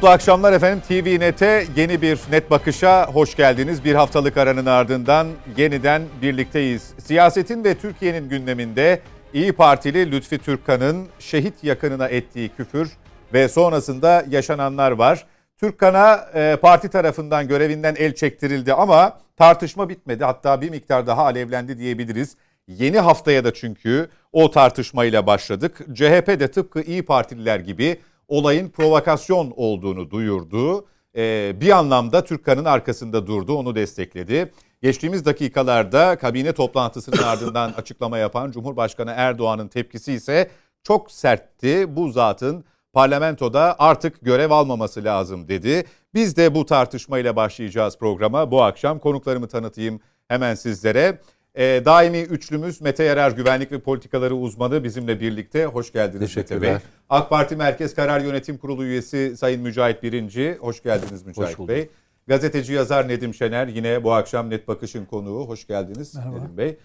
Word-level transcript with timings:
Mutlu 0.00 0.10
akşamlar 0.10 0.52
efendim. 0.52 0.82
TV 0.88 1.20
Net'e 1.20 1.66
yeni 1.76 2.02
bir 2.02 2.20
net 2.30 2.50
bakışa 2.50 3.06
hoş 3.06 3.36
geldiniz. 3.36 3.84
Bir 3.84 3.94
haftalık 3.94 4.36
aranın 4.36 4.66
ardından 4.66 5.28
yeniden 5.56 6.02
birlikteyiz. 6.22 6.94
Siyasetin 6.98 7.64
ve 7.64 7.74
Türkiye'nin 7.74 8.28
gündeminde 8.28 9.00
İyi 9.34 9.52
Partili 9.52 10.12
Lütfi 10.12 10.38
Türkkan'ın 10.38 11.06
şehit 11.18 11.64
yakınına 11.64 12.08
ettiği 12.08 12.48
küfür 12.48 12.90
ve 13.32 13.48
sonrasında 13.48 14.24
yaşananlar 14.30 14.90
var. 14.90 15.26
Türkkan'a 15.56 16.28
e, 16.34 16.56
parti 16.62 16.88
tarafından 16.88 17.48
görevinden 17.48 17.94
el 17.98 18.14
çektirildi 18.14 18.74
ama 18.74 19.18
tartışma 19.36 19.88
bitmedi. 19.88 20.24
Hatta 20.24 20.60
bir 20.60 20.70
miktar 20.70 21.06
daha 21.06 21.24
alevlendi 21.24 21.78
diyebiliriz. 21.78 22.36
Yeni 22.68 22.98
haftaya 22.98 23.44
da 23.44 23.54
çünkü 23.54 24.08
o 24.32 24.50
tartışmayla 24.50 25.26
başladık. 25.26 25.80
CHP 25.94 26.26
de 26.28 26.50
tıpkı 26.50 26.80
İyi 26.80 27.02
Partililer 27.02 27.60
gibi 27.60 28.00
olayın 28.30 28.68
provokasyon 28.68 29.52
olduğunu 29.56 30.10
duyurdu. 30.10 30.86
Ee, 31.16 31.52
bir 31.60 31.70
anlamda 31.70 32.24
Türkkan'ın 32.24 32.64
arkasında 32.64 33.26
durdu, 33.26 33.56
onu 33.56 33.74
destekledi. 33.74 34.52
Geçtiğimiz 34.82 35.24
dakikalarda 35.24 36.16
kabine 36.18 36.52
toplantısının 36.52 37.22
ardından 37.22 37.72
açıklama 37.76 38.18
yapan 38.18 38.50
Cumhurbaşkanı 38.50 39.12
Erdoğan'ın 39.16 39.68
tepkisi 39.68 40.12
ise 40.12 40.50
çok 40.82 41.12
sertti. 41.12 41.96
Bu 41.96 42.10
zatın 42.10 42.64
parlamentoda 42.92 43.76
artık 43.78 44.20
görev 44.22 44.50
almaması 44.50 45.04
lazım 45.04 45.48
dedi. 45.48 45.84
Biz 46.14 46.36
de 46.36 46.54
bu 46.54 46.66
tartışmayla 46.66 47.36
başlayacağız 47.36 47.98
programa. 47.98 48.50
Bu 48.50 48.62
akşam 48.62 48.98
konuklarımı 48.98 49.48
tanıtayım 49.48 50.00
hemen 50.28 50.54
sizlere. 50.54 51.18
E, 51.54 51.82
daimi 51.84 52.18
üçlümüz 52.18 52.80
Mete 52.80 53.04
Yarar 53.04 53.30
Güvenlik 53.30 53.72
ve 53.72 53.80
Politikaları 53.80 54.34
uzmanı 54.34 54.84
bizimle 54.84 55.20
birlikte. 55.20 55.66
Hoş 55.66 55.92
geldiniz 55.92 56.36
Mete 56.36 56.62
Bey. 56.62 56.74
AK 57.10 57.30
Parti 57.30 57.56
Merkez 57.56 57.94
Karar 57.94 58.20
Yönetim 58.20 58.58
Kurulu 58.58 58.84
üyesi 58.84 59.36
Sayın 59.36 59.62
Mücahit 59.62 60.02
Birinci. 60.02 60.58
Hoş 60.60 60.82
geldiniz 60.82 61.26
Mücahit 61.26 61.58
Hoş 61.58 61.68
Bey. 61.68 61.88
Gazeteci 62.26 62.72
yazar 62.72 63.08
Nedim 63.08 63.34
Şener 63.34 63.66
yine 63.66 64.04
bu 64.04 64.12
akşam 64.12 64.50
Net 64.50 64.68
Bakış'ın 64.68 65.04
konuğu. 65.04 65.48
Hoş 65.48 65.66
geldiniz 65.66 66.14
Merhaba. 66.14 66.36
Nedim 66.36 66.56
Bey. 66.58 66.76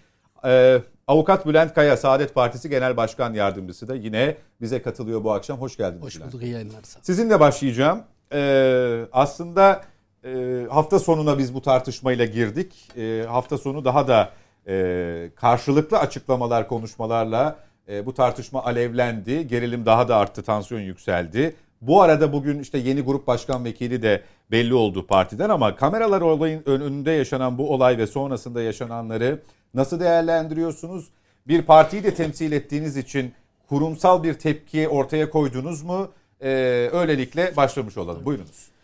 Ee, 0.44 0.82
Avukat 1.06 1.46
Bülent 1.46 1.74
Kaya 1.74 1.96
Saadet 1.96 2.34
Partisi 2.34 2.70
Genel 2.70 2.96
Başkan 2.96 3.34
Yardımcısı 3.34 3.88
da 3.88 3.94
yine 3.94 4.36
bize 4.60 4.82
katılıyor 4.82 5.24
bu 5.24 5.32
akşam. 5.32 5.60
Hoş 5.60 5.76
geldiniz. 5.76 6.04
Hoş 6.04 6.20
bulduk 6.20 6.42
iyi 6.42 6.52
yayınlar. 6.52 6.80
Sizinle 7.02 7.40
başlayacağım. 7.40 8.02
Ee, 8.32 9.04
aslında 9.12 9.82
e, 10.24 10.66
hafta 10.70 10.98
sonuna 10.98 11.38
biz 11.38 11.54
bu 11.54 11.62
tartışmayla 11.62 12.24
girdik. 12.24 12.88
E, 12.96 13.24
hafta 13.28 13.58
sonu 13.58 13.84
daha 13.84 14.08
da 14.08 14.30
e, 14.68 15.30
karşılıklı 15.36 15.98
açıklamalar, 15.98 16.68
konuşmalarla 16.68 17.56
e, 17.88 18.06
bu 18.06 18.14
tartışma 18.14 18.64
alevlendi. 18.64 19.46
Gerilim 19.46 19.86
daha 19.86 20.08
da 20.08 20.16
arttı, 20.16 20.42
tansiyon 20.42 20.80
yükseldi. 20.80 21.54
Bu 21.80 22.02
arada 22.02 22.32
bugün 22.32 22.58
işte 22.58 22.78
yeni 22.78 23.00
grup 23.00 23.26
başkan 23.26 23.64
vekili 23.64 24.02
de 24.02 24.22
belli 24.50 24.74
oldu 24.74 25.06
partiden 25.06 25.50
ama 25.50 25.76
kameralar 25.76 26.20
olayın 26.20 26.62
önünde 26.66 27.10
yaşanan 27.10 27.58
bu 27.58 27.72
olay 27.72 27.98
ve 27.98 28.06
sonrasında 28.06 28.62
yaşananları 28.62 29.40
nasıl 29.74 30.00
değerlendiriyorsunuz? 30.00 31.08
Bir 31.48 31.62
partiyi 31.62 32.04
de 32.04 32.14
temsil 32.14 32.52
ettiğiniz 32.52 32.96
için 32.96 33.32
kurumsal 33.68 34.22
bir 34.22 34.34
tepki 34.34 34.88
ortaya 34.88 35.30
koydunuz 35.30 35.82
mu? 35.82 36.08
Ee, 36.40 36.48
öylelikle 36.92 37.56
başlamış 37.56 37.96
olalım. 37.96 38.24
Buyurunuz. 38.24 38.75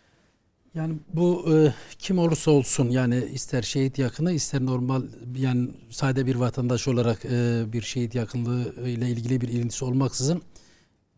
Yani 0.75 0.93
bu 1.13 1.45
e, 1.53 1.73
kim 1.99 2.19
olursa 2.19 2.51
olsun 2.51 2.89
yani 2.89 3.25
ister 3.33 3.61
şehit 3.61 3.99
yakını 3.99 4.31
ister 4.31 4.65
normal 4.65 5.03
yani 5.35 5.69
sade 5.89 6.25
bir 6.25 6.35
vatandaş 6.35 6.87
olarak 6.87 7.25
e, 7.25 7.63
bir 7.73 7.81
şehit 7.81 8.15
yakınlığı 8.15 8.89
ile 8.89 9.09
ilgili 9.09 9.41
bir 9.41 9.47
ilintisi 9.47 9.85
olmaksızın 9.85 10.41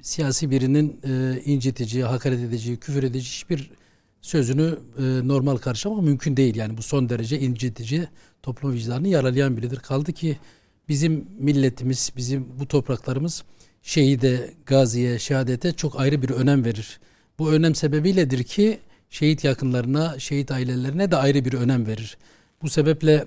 siyasi 0.02 0.52
birinin 0.52 1.00
e, 1.03 1.41
incitici, 1.46 2.03
hakaret 2.03 2.40
edici, 2.40 2.78
küfür 2.78 3.03
edici 3.03 3.30
hiçbir 3.30 3.72
sözünü 4.22 4.80
e, 4.97 5.28
normal 5.28 5.57
karşılamak 5.57 6.03
mümkün 6.03 6.38
değil. 6.38 6.56
Yani 6.56 6.78
bu 6.78 6.81
son 6.81 7.09
derece 7.09 7.40
incitici, 7.40 8.07
toplum 8.44 8.74
vicdanını 8.74 9.07
yaralayan 9.07 9.57
biridir. 9.57 9.78
Kaldı 9.78 10.13
ki 10.13 10.38
bizim 10.90 11.28
milletimiz, 11.40 12.12
bizim 12.18 12.59
bu 12.59 12.68
topraklarımız 12.68 13.44
şehide, 13.81 14.53
gaziye, 14.66 15.19
şehadete 15.19 15.72
çok 15.72 16.00
ayrı 16.00 16.22
bir 16.22 16.30
önem 16.30 16.66
verir. 16.66 17.00
Bu 17.40 17.51
önem 17.51 17.75
sebebiyledir 17.75 18.44
ki 18.44 18.80
şehit 19.10 19.44
yakınlarına, 19.44 20.20
şehit 20.20 20.52
ailelerine 20.52 21.12
de 21.12 21.16
ayrı 21.16 21.46
bir 21.46 21.54
önem 21.54 21.88
verir. 21.88 22.18
Bu 22.62 22.70
sebeple 22.70 23.26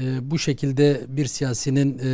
e, 0.00 0.30
bu 0.30 0.38
şekilde 0.38 1.04
bir 1.08 1.26
siyasinin 1.26 1.98
e, 1.98 2.10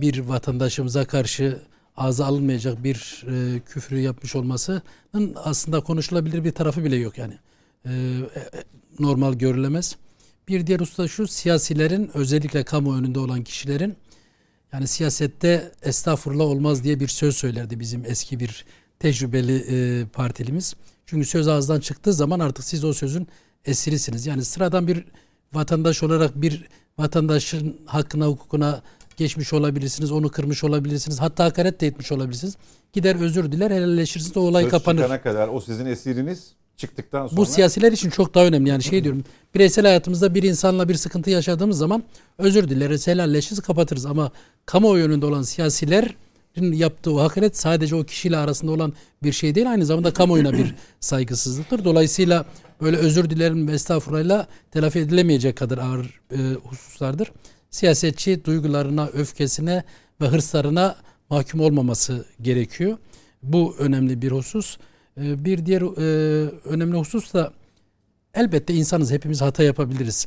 bir 0.00 0.18
vatandaşımıza 0.18 1.04
karşı 1.04 1.58
ağza 1.96 2.26
alınmayacak 2.26 2.84
bir 2.84 3.24
e, 3.28 3.60
küfrü 3.60 4.00
yapmış 4.00 4.36
olmasının 4.36 5.34
aslında 5.36 5.80
konuşulabilir 5.80 6.44
bir 6.44 6.52
tarafı 6.52 6.84
bile 6.84 6.96
yok 6.96 7.18
yani. 7.18 7.34
E, 7.84 7.90
e 7.90 8.64
normal 8.98 9.34
görülemez. 9.34 9.96
Bir 10.48 10.66
diğer 10.66 10.80
usta 10.80 11.08
şu 11.08 11.26
siyasilerin 11.26 12.10
özellikle 12.14 12.64
kamu 12.64 12.96
önünde 12.96 13.18
olan 13.18 13.44
kişilerin 13.44 13.96
yani 14.72 14.86
siyasette 14.86 15.72
estağfurullah 15.82 16.44
olmaz 16.44 16.84
diye 16.84 17.00
bir 17.00 17.08
söz 17.08 17.36
söylerdi 17.36 17.80
bizim 17.80 18.04
eski 18.04 18.40
bir 18.40 18.64
tecrübeli 18.98 19.64
e, 19.68 20.06
partilimiz. 20.06 20.74
Çünkü 21.06 21.26
söz 21.26 21.48
ağızdan 21.48 21.80
çıktığı 21.80 22.12
zaman 22.12 22.40
artık 22.40 22.64
siz 22.64 22.84
o 22.84 22.92
sözün 22.92 23.28
esirisiniz. 23.64 24.26
Yani 24.26 24.44
sıradan 24.44 24.86
bir 24.86 25.04
vatandaş 25.52 26.02
olarak 26.02 26.42
bir 26.42 26.68
vatandaşın 26.98 27.80
hakkına 27.86 28.26
hukukuna 28.26 28.82
geçmiş 29.16 29.52
olabilirsiniz, 29.52 30.12
onu 30.12 30.28
kırmış 30.28 30.64
olabilirsiniz, 30.64 31.20
hatta 31.20 31.44
hakaret 31.44 31.80
de 31.80 31.86
etmiş 31.86 32.12
olabilirsiniz. 32.12 32.56
Gider 32.92 33.16
özür 33.20 33.52
diler, 33.52 33.70
helalleşirsiniz, 33.70 34.36
o 34.36 34.40
olay 34.40 34.62
Söz 34.62 34.70
kapanır. 34.70 35.02
çıkana 35.02 35.22
kadar 35.22 35.48
o 35.48 35.60
sizin 35.60 35.86
esiriniz 35.86 36.52
çıktıktan 36.76 37.26
sonra... 37.26 37.36
Bu 37.36 37.46
siyasiler 37.46 37.92
için 37.92 38.10
çok 38.10 38.34
daha 38.34 38.44
önemli. 38.44 38.68
Yani 38.68 38.82
şey 38.82 39.04
diyorum, 39.04 39.24
bireysel 39.54 39.84
hayatımızda 39.84 40.34
bir 40.34 40.42
insanla 40.42 40.88
bir 40.88 40.94
sıkıntı 40.94 41.30
yaşadığımız 41.30 41.78
zaman 41.78 42.02
özür 42.38 42.68
dileriz, 42.68 43.06
helalleşiriz, 43.06 43.60
kapatırız. 43.60 44.06
Ama 44.06 44.32
kamuoyu 44.66 45.04
önünde 45.04 45.26
olan 45.26 45.42
siyasiler 45.42 46.16
yaptığı 46.56 47.12
o 47.14 47.20
hakaret 47.20 47.56
sadece 47.56 47.96
o 47.96 48.04
kişiyle 48.04 48.36
arasında 48.36 48.72
olan 48.72 48.92
bir 49.22 49.32
şey 49.32 49.54
değil. 49.54 49.70
Aynı 49.70 49.86
zamanda 49.86 50.12
kamuoyuna 50.12 50.52
bir 50.52 50.74
saygısızlıktır. 51.00 51.84
Dolayısıyla 51.84 52.44
böyle 52.80 52.96
özür 52.96 53.30
dilerim 53.30 53.68
ve 53.68 53.72
estağfurullahla 53.72 54.46
telafi 54.70 54.98
edilemeyecek 54.98 55.56
kadar 55.56 55.78
ağır 55.78 56.20
e, 56.30 56.54
hususlardır. 56.54 57.32
Siyasetçi 57.70 58.44
duygularına, 58.44 59.06
öfkesine 59.06 59.84
ve 60.20 60.28
hırslarına 60.28 60.96
mahkum 61.30 61.60
olmaması 61.60 62.24
gerekiyor. 62.42 62.98
Bu 63.42 63.76
önemli 63.78 64.22
bir 64.22 64.30
husus. 64.30 64.76
E, 65.20 65.44
bir 65.44 65.66
diğer 65.66 65.82
e, 65.82 66.04
önemli 66.64 66.98
husus 66.98 67.34
da 67.34 67.52
elbette 68.34 68.74
insanız 68.74 69.10
hepimiz 69.10 69.40
hata 69.40 69.62
yapabiliriz. 69.62 70.26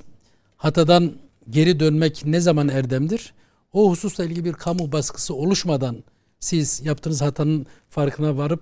Hatadan 0.57 1.13
geri 1.49 1.79
dönmek 1.79 2.25
ne 2.25 2.39
zaman 2.39 2.67
erdemdir? 2.67 3.33
O 3.73 3.89
hususla 3.91 4.25
ilgili 4.25 4.45
bir 4.45 4.53
kamu 4.53 4.91
baskısı 4.91 5.33
oluşmadan 5.33 6.03
siz 6.39 6.81
yaptığınız 6.85 7.21
hatanın 7.21 7.65
farkına 7.89 8.37
varıp 8.37 8.61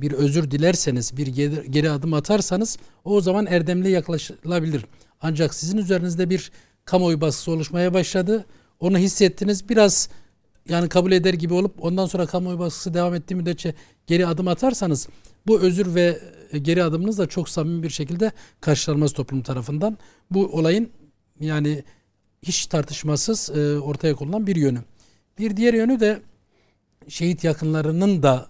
bir 0.00 0.12
özür 0.12 0.50
dilerseniz, 0.50 1.16
bir 1.16 1.26
geri, 1.26 1.70
geri 1.70 1.90
adım 1.90 2.14
atarsanız 2.14 2.78
o 3.04 3.20
zaman 3.20 3.46
erdemli 3.46 3.90
yaklaşılabilir. 3.90 4.84
Ancak 5.20 5.54
sizin 5.54 5.78
üzerinizde 5.78 6.30
bir 6.30 6.52
kamuoyu 6.84 7.20
baskısı 7.20 7.50
oluşmaya 7.50 7.94
başladı. 7.94 8.44
Onu 8.80 8.98
hissettiniz. 8.98 9.68
Biraz 9.68 10.08
yani 10.68 10.88
kabul 10.88 11.12
eder 11.12 11.34
gibi 11.34 11.54
olup 11.54 11.84
ondan 11.84 12.06
sonra 12.06 12.26
kamuoyu 12.26 12.58
baskısı 12.58 12.94
devam 12.94 13.14
ettiği 13.14 13.34
müddetçe 13.34 13.74
geri 14.06 14.26
adım 14.26 14.48
atarsanız 14.48 15.08
bu 15.46 15.60
özür 15.60 15.94
ve 15.94 16.20
geri 16.62 16.84
adımınız 16.84 17.18
da 17.18 17.26
çok 17.26 17.48
samimi 17.48 17.82
bir 17.82 17.90
şekilde 17.90 18.32
karşılanmaz 18.60 19.12
toplum 19.12 19.42
tarafından. 19.42 19.98
Bu 20.30 20.46
olayın 20.46 20.90
yani 21.40 21.84
hiç 22.42 22.66
tartışmasız 22.66 23.50
e, 23.50 23.78
ortaya 23.80 24.14
konulan 24.14 24.46
bir 24.46 24.56
yönü. 24.56 24.78
Bir 25.38 25.56
diğer 25.56 25.74
yönü 25.74 26.00
de 26.00 26.20
şehit 27.08 27.44
yakınlarının 27.44 28.22
da 28.22 28.48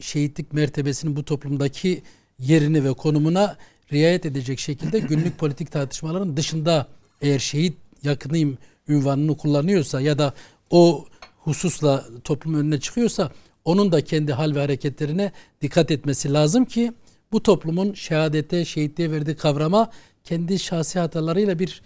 şehitlik 0.00 0.52
mertebesinin 0.52 1.16
bu 1.16 1.24
toplumdaki 1.24 2.02
yerini 2.38 2.84
ve 2.84 2.92
konumuna 2.92 3.56
riayet 3.92 4.26
edecek 4.26 4.58
şekilde 4.58 4.98
günlük 5.08 5.38
politik 5.38 5.72
tartışmaların 5.72 6.36
dışında 6.36 6.88
eğer 7.20 7.38
şehit 7.38 7.76
yakınıyım 8.02 8.58
ünvanını 8.88 9.36
kullanıyorsa 9.36 10.00
ya 10.00 10.18
da 10.18 10.34
o 10.70 11.06
hususla 11.38 12.04
toplum 12.24 12.54
önüne 12.54 12.80
çıkıyorsa 12.80 13.32
onun 13.64 13.92
da 13.92 14.04
kendi 14.04 14.32
hal 14.32 14.54
ve 14.54 14.60
hareketlerine 14.60 15.32
dikkat 15.60 15.90
etmesi 15.90 16.32
lazım 16.32 16.64
ki 16.64 16.92
bu 17.32 17.42
toplumun 17.42 17.92
şehadete, 17.92 18.64
şehitliğe 18.64 19.10
verdiği 19.10 19.36
kavrama 19.36 19.90
kendi 20.24 20.58
şahsi 20.58 20.98
hatalarıyla 20.98 21.58
bir 21.58 21.82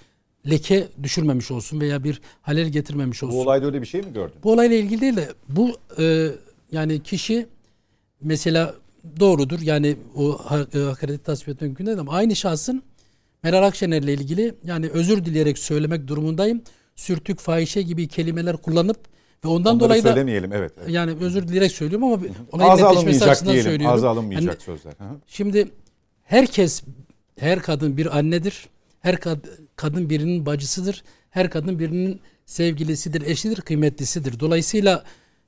leke 0.50 0.88
düşürmemiş 1.02 1.50
olsun 1.50 1.80
veya 1.80 2.04
bir 2.04 2.20
halel 2.42 2.68
getirmemiş 2.68 3.22
olsun. 3.22 3.38
Bu 3.38 3.42
olayda 3.42 3.66
öyle 3.66 3.80
bir 3.80 3.86
şey 3.86 4.00
mi 4.00 4.12
gördün? 4.12 4.34
Bu 4.44 4.52
olayla 4.52 4.76
ilgili 4.76 5.00
değil 5.00 5.16
de 5.16 5.28
bu 5.48 5.76
e, 5.98 6.28
yani 6.72 7.02
kişi 7.02 7.46
mesela 8.20 8.74
doğrudur 9.20 9.60
yani 9.60 9.96
o 10.16 10.40
e, 10.74 10.78
hakareti 10.78 11.22
tasvip 11.22 11.48
etmek 11.48 11.62
mümkün 11.68 11.86
değil 11.86 11.98
ama 11.98 12.12
aynı 12.12 12.36
şahsın 12.36 12.82
Meral 13.42 13.66
Akşener'le 13.66 14.08
ilgili 14.08 14.54
yani 14.64 14.88
özür 14.88 15.24
dileyerek 15.24 15.58
söylemek 15.58 16.06
durumundayım. 16.06 16.62
Sürtük, 16.96 17.38
fahişe 17.38 17.82
gibi 17.82 18.08
kelimeler 18.08 18.56
kullanıp 18.56 18.98
Ve 19.44 19.48
ondan 19.48 19.74
Onları 19.74 19.88
dolayı 19.88 20.04
da 20.04 20.08
söylemeyelim 20.08 20.52
evet. 20.52 20.72
evet. 20.78 20.90
yani 20.90 21.16
özür 21.20 21.48
dileyerek 21.48 21.72
söylüyorum 21.72 22.04
ama 22.12 22.22
olayın 22.52 22.86
netleşmesi 22.86 23.24
açısından 23.24 23.52
diyelim. 23.52 23.70
söylüyorum. 23.70 23.96
Ağza 23.96 24.08
alınmayacak 24.08 24.46
Yani 24.46 24.78
sözler. 24.78 24.92
Hı 24.98 25.04
hı. 25.04 25.20
Şimdi 25.26 25.68
herkes, 26.24 26.82
her 27.38 27.62
kadın 27.62 27.96
bir 27.96 28.18
annedir. 28.18 28.68
Her 29.00 29.14
kad- 29.14 29.65
kadın 29.76 30.10
birinin 30.10 30.46
bacısıdır. 30.46 31.04
Her 31.30 31.50
kadın 31.50 31.78
birinin 31.78 32.20
sevgilisidir, 32.46 33.22
eşidir, 33.22 33.60
kıymetlisidir. 33.60 34.40
Dolayısıyla 34.40 35.04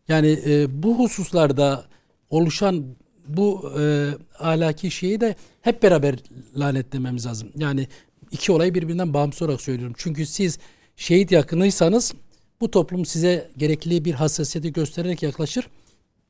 yani 0.08 0.40
e, 0.46 0.82
bu 0.82 0.98
hususlarda 0.98 1.84
oluşan 2.30 2.84
bu 3.28 3.72
e, 3.80 4.10
ahlaki 4.38 4.90
şeyi 4.90 5.20
de 5.20 5.36
hep 5.60 5.82
beraber 5.82 6.14
lanetlememiz 6.56 7.26
lazım. 7.26 7.52
Yani 7.56 7.88
iki 8.30 8.52
olayı 8.52 8.74
birbirinden 8.74 9.14
bağımsız 9.14 9.42
olarak 9.42 9.60
söylüyorum. 9.60 9.94
Çünkü 9.98 10.26
siz 10.26 10.58
şehit 10.96 11.32
yakınıysanız 11.32 12.14
bu 12.60 12.70
toplum 12.70 13.06
size 13.06 13.50
gerekli 13.56 14.04
bir 14.04 14.12
hassasiyeti 14.12 14.72
göstererek 14.72 15.22
yaklaşır 15.22 15.68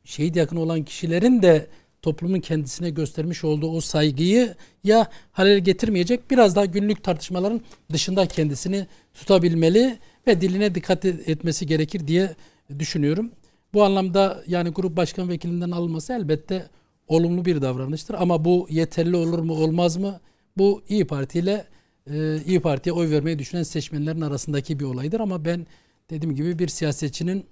şehit 0.09 0.37
yakın 0.37 0.57
olan 0.57 0.83
kişilerin 0.83 1.43
de 1.43 1.67
toplumun 2.03 2.41
kendisine 2.41 2.91
göstermiş 2.91 3.45
olduğu 3.45 3.71
o 3.71 3.81
saygıyı 3.81 4.55
ya 4.85 5.09
halel 5.33 5.59
getirmeyecek 5.59 6.31
biraz 6.31 6.57
daha 6.57 6.65
günlük 6.65 7.05
tartışmaların 7.05 7.61
dışında 7.93 8.27
kendisini 8.27 8.87
tutabilmeli 9.15 9.99
ve 10.27 10.41
diline 10.41 10.75
dikkat 10.75 11.05
et- 11.05 11.29
etmesi 11.29 11.67
gerekir 11.67 12.07
diye 12.09 12.35
düşünüyorum. 12.79 13.31
Bu 13.75 13.85
anlamda 13.85 14.43
yani 14.47 14.69
grup 14.71 14.97
başkan 14.97 15.29
vekilinden 15.29 15.71
alınması 15.71 16.13
elbette 16.13 16.67
olumlu 17.09 17.45
bir 17.45 17.63
davranıştır 17.63 18.15
ama 18.15 18.45
bu 18.45 18.67
yeterli 18.71 19.17
olur 19.17 19.39
mu 19.39 19.53
olmaz 19.55 19.97
mı? 19.97 20.21
Bu 20.59 20.83
İyi 20.89 21.07
Parti 21.07 21.39
ile 21.39 21.65
e, 22.11 22.43
İyi 22.47 22.61
Parti'ye 22.61 22.93
oy 22.93 23.11
vermeyi 23.11 23.39
düşünen 23.39 23.63
seçmenlerin 23.63 24.21
arasındaki 24.21 24.81
bir 24.81 24.85
olaydır 24.85 25.21
ama 25.21 25.45
ben 25.45 25.67
dediğim 26.11 26.35
gibi 26.35 26.59
bir 26.59 26.69
siyasetçinin 26.69 27.45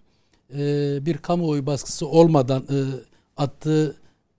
e, 0.54 0.58
bir 1.06 1.16
kamuoyu 1.18 1.66
baskısı 1.66 2.08
olmadan 2.08 2.62
e, 2.62 2.76
attığı 3.36 3.96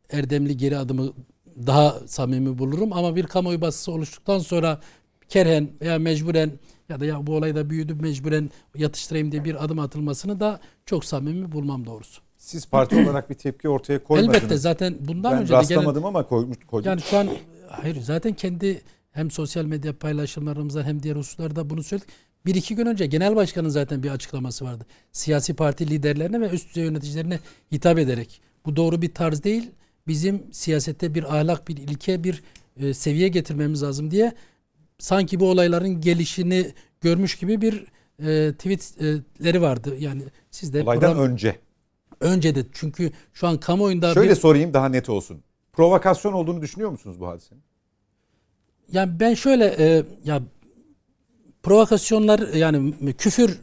erdemli 0.09 0.57
geri 0.57 0.77
adımı 0.77 1.13
daha 1.67 1.99
samimi 2.07 2.57
bulurum 2.57 2.93
ama 2.93 3.15
bir 3.15 3.23
kamuoyu 3.23 3.61
baskısı 3.61 3.91
oluştuktan 3.91 4.39
sonra 4.39 4.79
kerhen 5.29 5.69
veya 5.81 5.99
mecburen 5.99 6.51
ya 6.89 6.99
da 6.99 7.05
ya 7.05 7.27
bu 7.27 7.35
olayda 7.35 7.69
büyüdü 7.69 7.93
mecburen 7.93 8.49
yatıştırayım 8.75 9.31
diye 9.31 9.45
bir 9.45 9.63
adım 9.63 9.79
atılmasını 9.79 10.39
da 10.39 10.59
çok 10.85 11.05
samimi 11.05 11.51
bulmam 11.51 11.85
doğrusu. 11.85 12.21
Siz 12.37 12.65
parti 12.65 12.95
olarak 13.03 13.29
bir 13.29 13.35
tepki 13.35 13.69
ortaya 13.69 14.03
koymadınız. 14.03 14.35
Elbette 14.35 14.57
zaten 14.57 14.95
bundan 14.99 15.31
ben 15.31 15.41
önce 15.41 15.53
de 15.53 15.61
gelen 15.61 15.61
rastlamadım 15.61 16.05
ama 16.05 16.27
koymuş 16.27 16.57
koydum. 16.67 16.89
yani 16.89 17.01
şu 17.01 17.17
an 17.17 17.27
hayır 17.67 18.01
zaten 18.01 18.33
kendi 18.33 18.81
hem 19.11 19.31
sosyal 19.31 19.65
medya 19.65 19.97
paylaşımlarımızda 19.97 20.83
hem 20.83 21.03
diğer 21.03 21.15
hususlarda 21.15 21.69
bunu 21.69 21.83
söyledik. 21.83 22.09
Bir 22.45 22.55
iki 22.55 22.75
gün 22.75 22.85
önce 22.85 23.05
genel 23.05 23.35
başkanın 23.35 23.69
zaten 23.69 24.03
bir 24.03 24.09
açıklaması 24.09 24.65
vardı. 24.65 24.85
Siyasi 25.11 25.53
parti 25.53 25.89
liderlerine 25.89 26.41
ve 26.41 26.49
üst 26.49 26.69
düzey 26.69 26.83
yöneticilerine 26.83 27.39
hitap 27.71 27.99
ederek. 27.99 28.41
Bu 28.65 28.75
doğru 28.75 29.01
bir 29.01 29.13
tarz 29.13 29.43
değil. 29.43 29.71
Bizim 30.07 30.43
siyasette 30.51 31.15
bir 31.15 31.35
ahlak, 31.37 31.67
bir 31.67 31.77
ilke, 31.77 32.23
bir 32.23 32.43
e, 32.77 32.93
seviye 32.93 33.27
getirmemiz 33.27 33.83
lazım 33.83 34.11
diye 34.11 34.33
sanki 34.99 35.39
bu 35.39 35.49
olayların 35.49 36.01
gelişini 36.01 36.71
görmüş 37.01 37.35
gibi 37.35 37.61
bir 37.61 37.85
e, 38.19 38.53
tweetleri 38.53 39.61
vardı. 39.61 39.95
Yani 39.99 40.21
siz 40.51 40.73
de 40.73 40.83
Olaydan 40.83 41.13
program- 41.13 41.31
önce. 41.31 41.59
önce 42.19 42.55
de 42.55 42.65
çünkü 42.73 43.11
şu 43.33 43.47
an 43.47 43.59
kamuoyunda 43.59 44.13
Şöyle 44.13 44.29
bir 44.29 44.35
sorayım 44.35 44.73
daha 44.73 44.89
net 44.89 45.09
olsun. 45.09 45.43
Provokasyon 45.73 46.33
olduğunu 46.33 46.61
düşünüyor 46.61 46.89
musunuz 46.89 47.19
bu 47.19 47.27
hadisenin? 47.27 47.61
Yani 48.91 49.19
ben 49.19 49.33
şöyle 49.33 49.65
e, 49.79 50.03
ya 50.25 50.41
provokasyonlar 51.63 52.53
yani 52.53 52.93
küfür 53.17 53.59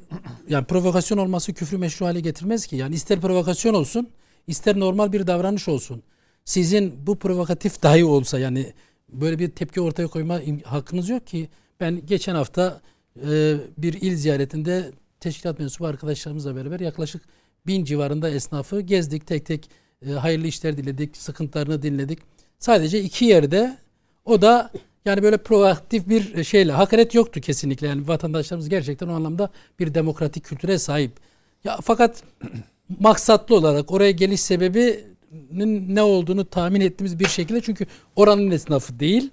yani 0.48 0.64
provokasyon 0.64 1.18
olması 1.18 1.52
küfrü 1.52 1.78
meşru 1.78 2.06
hale 2.06 2.20
getirmez 2.20 2.66
ki. 2.66 2.76
Yani 2.76 2.94
ister 2.94 3.20
provokasyon 3.20 3.74
olsun, 3.74 4.08
ister 4.46 4.80
normal 4.80 5.12
bir 5.12 5.26
davranış 5.26 5.68
olsun. 5.68 6.02
Sizin 6.44 7.06
bu 7.06 7.18
provokatif 7.18 7.82
dahi 7.82 8.04
olsa 8.04 8.38
yani 8.38 8.72
böyle 9.12 9.38
bir 9.38 9.50
tepki 9.50 9.80
ortaya 9.80 10.08
koyma 10.08 10.40
hakkınız 10.64 11.08
yok 11.08 11.26
ki. 11.26 11.48
Ben 11.80 12.06
geçen 12.06 12.34
hafta 12.34 12.80
e, 13.16 13.56
bir 13.78 13.92
il 13.92 14.16
ziyaretinde 14.16 14.92
teşkilat 15.20 15.58
mensubu 15.58 15.86
arkadaşlarımızla 15.86 16.56
beraber 16.56 16.80
yaklaşık 16.80 17.22
bin 17.66 17.84
civarında 17.84 18.30
esnafı 18.30 18.80
gezdik. 18.80 19.26
Tek 19.26 19.46
tek 19.46 19.70
e, 20.06 20.10
hayırlı 20.10 20.46
işler 20.46 20.76
diledik, 20.76 21.16
sıkıntılarını 21.16 21.82
dinledik. 21.82 22.18
Sadece 22.58 23.00
iki 23.00 23.24
yerde 23.24 23.78
o 24.24 24.42
da 24.42 24.70
yani 25.04 25.22
böyle 25.22 25.36
proaktif 25.36 26.08
bir 26.08 26.44
şeyle 26.44 26.72
hakaret 26.72 27.14
yoktu 27.14 27.40
kesinlikle. 27.40 27.86
Yani 27.86 28.08
vatandaşlarımız 28.08 28.68
gerçekten 28.68 29.08
o 29.08 29.12
anlamda 29.12 29.50
bir 29.78 29.94
demokratik 29.94 30.44
kültüre 30.44 30.78
sahip. 30.78 31.12
Ya 31.64 31.78
fakat 31.82 32.22
maksatlı 33.00 33.56
olarak 33.56 33.92
oraya 33.92 34.10
geliş 34.10 34.40
sebebinin 34.40 35.13
ne 35.88 36.02
olduğunu 36.02 36.44
tahmin 36.44 36.80
ettiğimiz 36.80 37.18
bir 37.18 37.28
şekilde 37.28 37.60
çünkü 37.60 37.86
oranın 38.16 38.50
esnafı 38.50 39.00
değil 39.00 39.30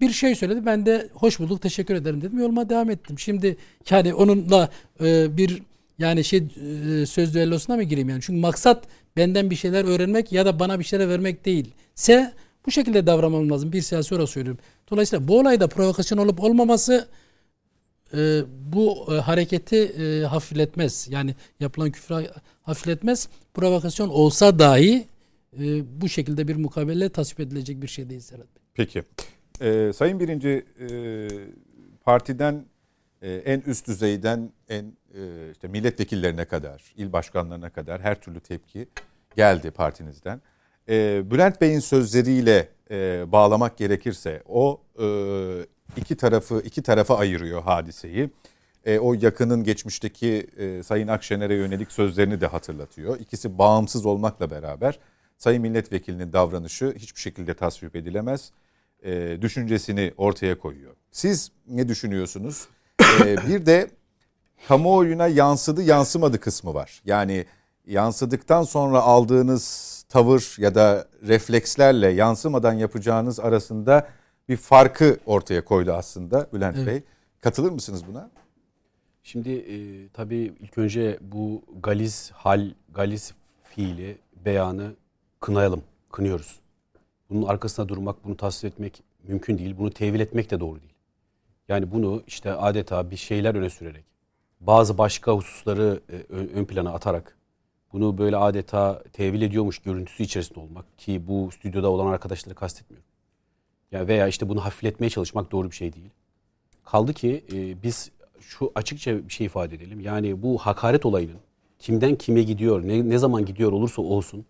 bir 0.00 0.10
şey 0.10 0.34
söyledi. 0.34 0.66
Ben 0.66 0.86
de 0.86 1.08
hoş 1.14 1.40
bulduk 1.40 1.62
teşekkür 1.62 1.94
ederim 1.94 2.20
dedim. 2.20 2.38
Yoluma 2.38 2.68
devam 2.68 2.90
ettim. 2.90 3.18
Şimdi 3.18 3.56
yani 3.90 4.14
onunla 4.14 4.68
e, 5.00 5.36
bir 5.36 5.62
yani 5.98 6.24
şey 6.24 6.38
e, 6.38 7.06
söz 7.06 7.34
düellosuna 7.34 7.76
mı 7.76 7.82
gireyim 7.82 8.08
yani? 8.08 8.22
Çünkü 8.22 8.40
maksat 8.40 8.84
benden 9.16 9.50
bir 9.50 9.56
şeyler 9.56 9.84
öğrenmek 9.84 10.32
ya 10.32 10.46
da 10.46 10.58
bana 10.58 10.78
bir 10.78 10.84
şeyler 10.84 11.08
vermek 11.08 11.44
değil. 11.44 11.70
Se 11.94 12.32
bu 12.66 12.70
şekilde 12.70 13.06
davranmam 13.06 13.50
lazım. 13.50 13.72
Bir 13.72 13.82
siyasi 13.82 14.14
olarak 14.14 14.28
söylüyorum. 14.28 14.60
Dolayısıyla 14.90 15.28
bu 15.28 15.38
olayda 15.38 15.68
provokasyon 15.68 16.18
olup 16.18 16.42
olmaması 16.42 17.08
e, 18.14 18.42
bu 18.72 19.14
e, 19.14 19.14
hareketi 19.14 19.76
e, 19.76 20.24
hafifletmez. 20.24 21.08
Yani 21.10 21.34
yapılan 21.60 21.90
küfrü 21.90 22.26
hafifletmez. 22.62 23.28
Provokasyon 23.54 24.08
olsa 24.08 24.58
dahi 24.58 25.06
e, 25.60 26.00
bu 26.00 26.08
şekilde 26.08 26.48
bir 26.48 26.56
mukabele 26.56 27.08
tasvip 27.08 27.40
edilecek 27.40 27.82
bir 27.82 27.88
şey 27.88 28.10
değil 28.10 28.20
Serhat 28.20 28.46
Bey. 28.56 28.62
Peki. 28.74 29.02
Ee, 29.60 29.92
Sayın 29.94 30.20
Birinci 30.20 30.66
e, 30.80 30.88
partiden 32.04 32.64
e, 33.22 33.34
en 33.34 33.60
üst 33.60 33.86
düzeyden 33.86 34.52
en 34.68 34.84
e, 35.14 35.50
işte 35.52 35.68
milletvekillerine 35.68 36.44
kadar, 36.44 36.92
il 36.96 37.12
başkanlarına 37.12 37.70
kadar 37.70 38.00
her 38.00 38.20
türlü 38.20 38.40
tepki 38.40 38.88
geldi 39.36 39.70
partinizden. 39.70 40.40
E, 40.88 41.22
Bülent 41.30 41.60
Bey'in 41.60 41.80
sözleriyle 41.80 42.68
e, 42.90 43.24
bağlamak 43.32 43.76
gerekirse 43.76 44.42
o 44.48 44.80
e, 45.02 45.06
iki 45.96 46.16
tarafı 46.16 46.62
iki 46.64 46.82
tarafa 46.82 47.18
ayırıyor 47.18 47.62
hadiseyi. 47.62 48.30
E, 48.84 48.98
o 48.98 49.14
yakının 49.14 49.64
geçmişteki 49.64 50.46
e, 50.56 50.82
Sayın 50.82 51.08
Akşener'e 51.08 51.54
yönelik 51.54 51.92
sözlerini 51.92 52.40
de 52.40 52.46
hatırlatıyor. 52.46 53.20
İkisi 53.20 53.58
bağımsız 53.58 54.06
olmakla 54.06 54.50
beraber 54.50 54.98
Sayın 55.38 55.62
Milletvekilinin 55.62 56.32
davranışı 56.32 56.94
hiçbir 56.98 57.20
şekilde 57.20 57.54
tasvip 57.54 57.96
edilemez 57.96 58.52
e, 59.02 59.38
düşüncesini 59.42 60.12
ortaya 60.16 60.58
koyuyor. 60.58 60.94
Siz 61.10 61.50
ne 61.68 61.88
düşünüyorsunuz? 61.88 62.68
E, 63.24 63.36
bir 63.48 63.66
de 63.66 63.90
kamuoyuna 64.68 65.26
yansıdı 65.26 65.82
yansımadı 65.82 66.40
kısmı 66.40 66.74
var. 66.74 67.02
Yani 67.04 67.46
yansıdıktan 67.86 68.62
sonra 68.62 69.00
aldığınız 69.00 69.95
tavır 70.16 70.56
ya 70.58 70.74
da 70.74 71.06
reflekslerle 71.26 72.08
yansımadan 72.08 72.72
yapacağınız 72.72 73.40
arasında 73.40 74.08
bir 74.48 74.56
farkı 74.56 75.18
ortaya 75.26 75.64
koydu 75.64 75.92
aslında 75.92 76.46
Bülent 76.52 76.76
Evet. 76.76 76.86
Bey. 76.86 77.02
Katılır 77.40 77.70
mısınız 77.70 78.02
buna? 78.08 78.30
Şimdi 79.22 79.50
e, 79.50 80.08
tabii 80.08 80.52
ilk 80.60 80.78
önce 80.78 81.18
bu 81.20 81.62
galiz 81.82 82.30
hal, 82.34 82.70
galiz 82.94 83.32
fiili, 83.62 84.18
beyanı 84.44 84.92
kınayalım, 85.40 85.82
kınıyoruz. 86.12 86.60
Bunun 87.30 87.46
arkasında 87.46 87.88
durmak, 87.88 88.24
bunu 88.24 88.36
tasvip 88.36 88.72
etmek 88.72 89.02
mümkün 89.22 89.58
değil. 89.58 89.74
Bunu 89.78 89.90
tevil 89.90 90.20
etmek 90.20 90.50
de 90.50 90.60
doğru 90.60 90.80
değil. 90.80 90.94
Yani 91.68 91.92
bunu 91.92 92.22
işte 92.26 92.52
adeta 92.52 93.10
bir 93.10 93.16
şeyler 93.16 93.54
öne 93.54 93.70
sürerek, 93.70 94.04
bazı 94.60 94.98
başka 94.98 95.32
hususları 95.32 96.00
e, 96.12 96.34
ön 96.34 96.64
plana 96.64 96.92
atarak, 96.92 97.35
bunu 97.96 98.18
böyle 98.18 98.36
adeta 98.36 99.02
tevil 99.12 99.42
ediyormuş 99.42 99.78
görüntüsü 99.78 100.22
içerisinde 100.22 100.60
olmak 100.60 100.98
ki 100.98 101.26
bu 101.28 101.50
stüdyoda 101.50 101.90
olan 101.90 102.06
arkadaşları 102.06 102.54
kastetmiyorum. 102.54 103.08
Ya 103.92 104.08
veya 104.08 104.28
işte 104.28 104.48
bunu 104.48 104.64
hafifletmeye 104.64 105.10
çalışmak 105.10 105.52
doğru 105.52 105.70
bir 105.70 105.76
şey 105.76 105.92
değil. 105.92 106.10
Kaldı 106.84 107.14
ki 107.14 107.44
e, 107.52 107.82
biz 107.82 108.10
şu 108.40 108.72
açıkça 108.74 109.28
bir 109.28 109.32
şey 109.32 109.46
ifade 109.46 109.74
edelim. 109.74 110.00
Yani 110.00 110.42
bu 110.42 110.58
hakaret 110.58 111.06
olayının 111.06 111.40
kimden 111.78 112.16
kime 112.16 112.42
gidiyor, 112.42 112.82
ne, 112.88 113.08
ne 113.08 113.18
zaman 113.18 113.44
gidiyor 113.44 113.72
olursa 113.72 114.02
olsun 114.02 114.44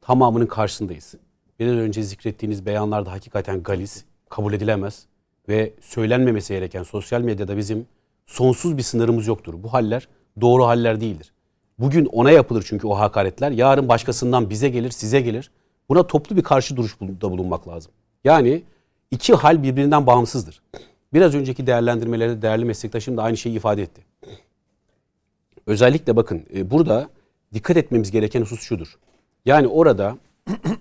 tamamının 0.00 0.46
karşısındayız. 0.46 1.14
Biraz 1.60 1.74
önce 1.74 2.02
zikrettiğiniz 2.02 2.66
beyanlarda 2.66 3.12
hakikaten 3.12 3.62
galis, 3.62 4.04
kabul 4.28 4.52
edilemez 4.52 5.06
ve 5.48 5.74
söylenmemesi 5.80 6.54
gereken 6.54 6.82
sosyal 6.82 7.20
medyada 7.20 7.56
bizim 7.56 7.86
sonsuz 8.26 8.76
bir 8.76 8.82
sınırımız 8.82 9.26
yoktur. 9.26 9.54
Bu 9.62 9.72
haller 9.72 10.08
doğru 10.40 10.66
haller 10.66 11.00
değildir. 11.00 11.32
Bugün 11.80 12.06
ona 12.06 12.30
yapılır 12.30 12.64
çünkü 12.68 12.86
o 12.86 12.98
hakaretler. 12.98 13.50
Yarın 13.50 13.88
başkasından 13.88 14.50
bize 14.50 14.68
gelir, 14.68 14.90
size 14.90 15.20
gelir. 15.20 15.50
Buna 15.88 16.06
toplu 16.06 16.36
bir 16.36 16.42
karşı 16.42 16.76
duruşta 16.76 17.30
bulunmak 17.30 17.68
lazım. 17.68 17.92
Yani 18.24 18.62
iki 19.10 19.34
hal 19.34 19.62
birbirinden 19.62 20.06
bağımsızdır. 20.06 20.62
Biraz 21.12 21.34
önceki 21.34 21.66
değerlendirmelerde 21.66 22.42
değerli 22.42 22.64
meslektaşım 22.64 23.16
da 23.16 23.22
aynı 23.22 23.36
şeyi 23.36 23.56
ifade 23.56 23.82
etti. 23.82 24.02
özellikle 25.66 26.16
bakın 26.16 26.46
e, 26.54 26.70
burada 26.70 27.08
dikkat 27.54 27.76
etmemiz 27.76 28.10
gereken 28.10 28.40
husus 28.40 28.60
şudur. 28.60 28.98
Yani 29.44 29.66
orada 29.68 30.16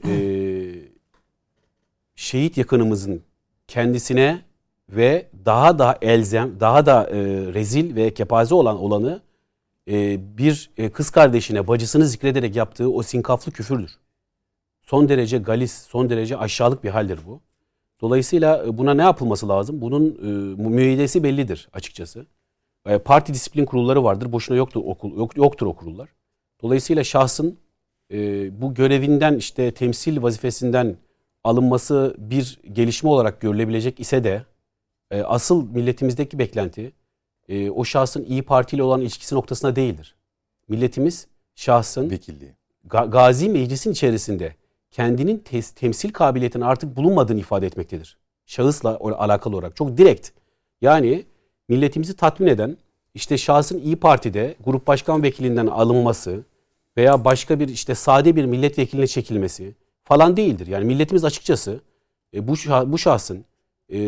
e, 0.07 0.15
şehit 2.15 2.57
yakınımızın 2.57 3.21
kendisine 3.67 4.41
ve 4.89 5.27
daha 5.45 5.79
da 5.79 5.97
elzem, 6.01 6.59
daha 6.59 6.85
da 6.85 7.09
e, 7.09 7.15
rezil 7.53 7.95
ve 7.95 8.13
kepaze 8.13 8.55
olan 8.55 8.79
olanı 8.79 9.21
e, 9.89 10.19
bir 10.37 10.71
e, 10.77 10.89
kız 10.89 11.09
kardeşine 11.09 11.67
bacısını 11.67 12.05
zikrederek 12.05 12.55
yaptığı 12.55 12.91
o 12.91 13.03
sinkaflı 13.03 13.51
küfürdür. 13.51 13.91
Son 14.81 15.09
derece 15.09 15.37
galis, 15.37 15.73
son 15.73 16.09
derece 16.09 16.37
aşağılık 16.37 16.83
bir 16.83 16.89
haldir 16.89 17.19
bu. 17.27 17.41
Dolayısıyla 18.01 18.65
e, 18.65 18.77
buna 18.77 18.93
ne 18.93 19.01
yapılması 19.01 19.49
lazım? 19.49 19.81
Bunun 19.81 20.09
e, 20.57 20.69
müeyyidesi 20.69 21.23
bellidir 21.23 21.69
açıkçası. 21.73 22.25
Parti 23.05 23.33
disiplin 23.33 23.65
kurulları 23.65 24.03
vardır. 24.03 24.31
Boşuna 24.31 24.57
yoktur 24.57 24.81
okul 24.85 25.17
yok, 25.17 25.37
yoktur 25.37 25.67
o 25.67 25.73
kurullar. 25.73 26.09
Dolayısıyla 26.61 27.03
şahsın 27.03 27.59
bu 28.51 28.73
görevinden 28.73 29.35
işte 29.35 29.71
temsil 29.71 30.21
vazifesinden 30.21 30.97
alınması 31.43 32.15
bir 32.17 32.59
gelişme 32.73 33.09
olarak 33.09 33.41
görülebilecek 33.41 33.99
ise 33.99 34.23
de 34.23 34.45
asıl 35.11 35.69
milletimizdeki 35.69 36.39
beklenti 36.39 36.91
e, 37.49 37.69
o 37.69 37.85
şahsın 37.85 38.25
iyi 38.25 38.41
Parti 38.41 38.75
ile 38.75 38.83
olan 38.83 39.01
ilişkisi 39.01 39.35
noktasına 39.35 39.75
değildir. 39.75 40.15
Milletimiz 40.67 41.27
şahsın 41.55 42.09
Vekilliği. 42.09 42.51
Ga- 42.89 43.09
Gazi 43.09 43.49
Meclis'in 43.49 43.91
içerisinde 43.91 44.55
kendinin 44.91 45.37
tes- 45.51 45.73
temsil 45.75 46.11
kabiliyetinin 46.11 46.63
artık 46.63 46.95
bulunmadığını 46.95 47.39
ifade 47.39 47.67
etmektedir. 47.67 48.17
Şahısla 48.45 48.97
alakalı 48.99 49.55
olarak 49.55 49.75
çok 49.75 49.97
direkt. 49.97 50.29
Yani 50.81 51.25
milletimizi 51.69 52.15
tatmin 52.15 52.47
eden 52.47 52.77
işte 53.13 53.37
şahsın 53.37 53.79
İyi 53.79 53.95
Parti'de 53.95 54.55
grup 54.65 54.87
başkan 54.87 55.23
vekilinden 55.23 55.67
alınması 55.67 56.43
veya 56.97 57.25
başka 57.25 57.59
bir 57.59 57.67
işte 57.67 57.95
sade 57.95 58.35
bir 58.35 58.45
milletvekiline 58.45 59.07
çekilmesi 59.07 59.75
falan 60.03 60.37
değildir. 60.37 60.67
Yani 60.67 60.85
milletimiz 60.85 61.25
açıkçası 61.25 61.81
e, 62.33 62.47
bu 62.47 62.53
şah- 62.53 62.91
bu 62.91 62.97
şahsın 62.97 63.45
e, 63.93 63.99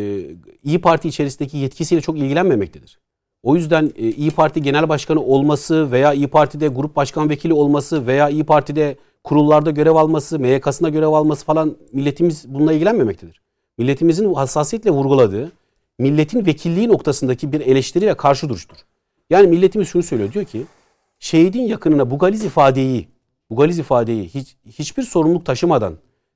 İyi 0.64 0.82
Parti 0.82 1.08
içerisindeki 1.08 1.58
yetkisiyle 1.58 2.02
çok 2.02 2.18
ilgilenmemektedir. 2.18 3.00
O 3.44 3.56
yüzden 3.56 3.92
e, 3.96 4.10
İyi 4.10 4.32
Parti 4.32 4.62
Genel 4.62 4.90
Başkanı 4.90 5.22
olması 5.22 5.92
veya 5.92 6.14
İyi 6.14 6.28
Parti'de 6.28 6.68
grup 6.68 6.96
başkan 6.96 7.30
vekili 7.30 7.54
olması 7.54 8.08
veya 8.08 8.30
İyi 8.30 8.44
Parti'de 8.44 8.98
kurullarda 9.24 9.72
görev 9.72 9.96
alması, 9.96 10.40
MYK'sında 10.40 10.90
görev 10.90 11.08
alması 11.08 11.46
falan 11.46 11.78
milletimiz 11.94 12.46
bununla 12.48 12.74
ilgilenmemektedir. 12.74 13.42
Milletimizin 13.78 14.34
hassasiyetle 14.34 14.92
vurguladığı 14.92 15.52
milletin 16.00 16.46
vekilliği 16.46 16.88
noktasındaki 16.88 17.52
bir 17.52 17.62
eleştiri 17.62 18.08
ve 18.08 18.14
karşı 18.14 18.50
duruştur. 18.50 18.78
Yani 19.30 19.48
milletimiz 19.48 19.88
şunu 19.88 20.04
söylüyor 20.04 20.34
diyor 20.34 20.46
ki 20.46 20.66
şehidin 21.20 21.62
yakınına 21.62 22.12
bu 22.12 22.18
galiz 22.18 22.46
ifadeyi 22.46 23.08
bu 23.50 23.56
galiz 23.56 23.80
ifadeyi 23.80 24.28
hiç, 24.30 24.56
hiçbir 24.66 25.04
sorumluluk 25.04 25.46
taşımadan 25.46 25.94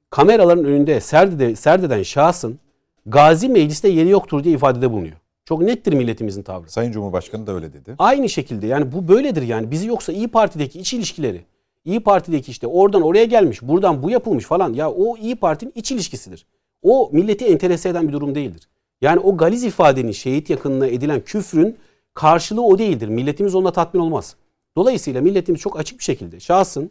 kameraların 0.09 0.65
önünde 0.65 0.99
serdede, 0.99 1.55
serdeden 1.55 2.03
şahsın 2.03 2.59
gazi 3.05 3.49
mecliste 3.49 3.89
yeri 3.89 4.09
yoktur 4.09 4.43
diye 4.43 4.55
ifadede 4.55 4.91
bulunuyor. 4.91 5.15
Çok 5.45 5.61
nettir 5.61 5.93
milletimizin 5.93 6.43
tavrı. 6.43 6.69
Sayın 6.69 6.91
Cumhurbaşkanı 6.91 7.47
da 7.47 7.53
öyle 7.53 7.73
dedi. 7.73 7.95
Aynı 7.97 8.29
şekilde 8.29 8.67
yani 8.67 8.91
bu 8.91 9.07
böyledir 9.07 9.41
yani. 9.41 9.71
Bizi 9.71 9.87
yoksa 9.87 10.13
İyi 10.13 10.27
Parti'deki 10.27 10.79
iç 10.79 10.93
ilişkileri, 10.93 11.41
İyi 11.85 11.99
Parti'deki 11.99 12.51
işte 12.51 12.67
oradan 12.67 13.01
oraya 13.01 13.25
gelmiş, 13.25 13.61
buradan 13.61 14.03
bu 14.03 14.09
yapılmış 14.09 14.45
falan. 14.45 14.73
Ya 14.73 14.91
o 14.91 15.17
İyi 15.17 15.35
Parti'nin 15.35 15.71
iç 15.75 15.91
ilişkisidir. 15.91 16.45
O 16.81 17.09
milleti 17.13 17.45
enterese 17.45 17.89
eden 17.89 18.07
bir 18.07 18.13
durum 18.13 18.35
değildir. 18.35 18.67
Yani 19.01 19.19
o 19.19 19.37
galiz 19.37 19.63
ifadenin 19.63 20.11
şehit 20.11 20.49
yakınına 20.49 20.87
edilen 20.87 21.21
küfrün 21.21 21.77
karşılığı 22.13 22.65
o 22.65 22.77
değildir. 22.77 23.07
Milletimiz 23.07 23.55
onunla 23.55 23.71
tatmin 23.71 24.01
olmaz. 24.01 24.35
Dolayısıyla 24.77 25.21
milletimiz 25.21 25.61
çok 25.61 25.79
açık 25.79 25.99
bir 25.99 26.03
şekilde 26.03 26.39
şahsın 26.39 26.89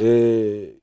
e, 0.00 0.06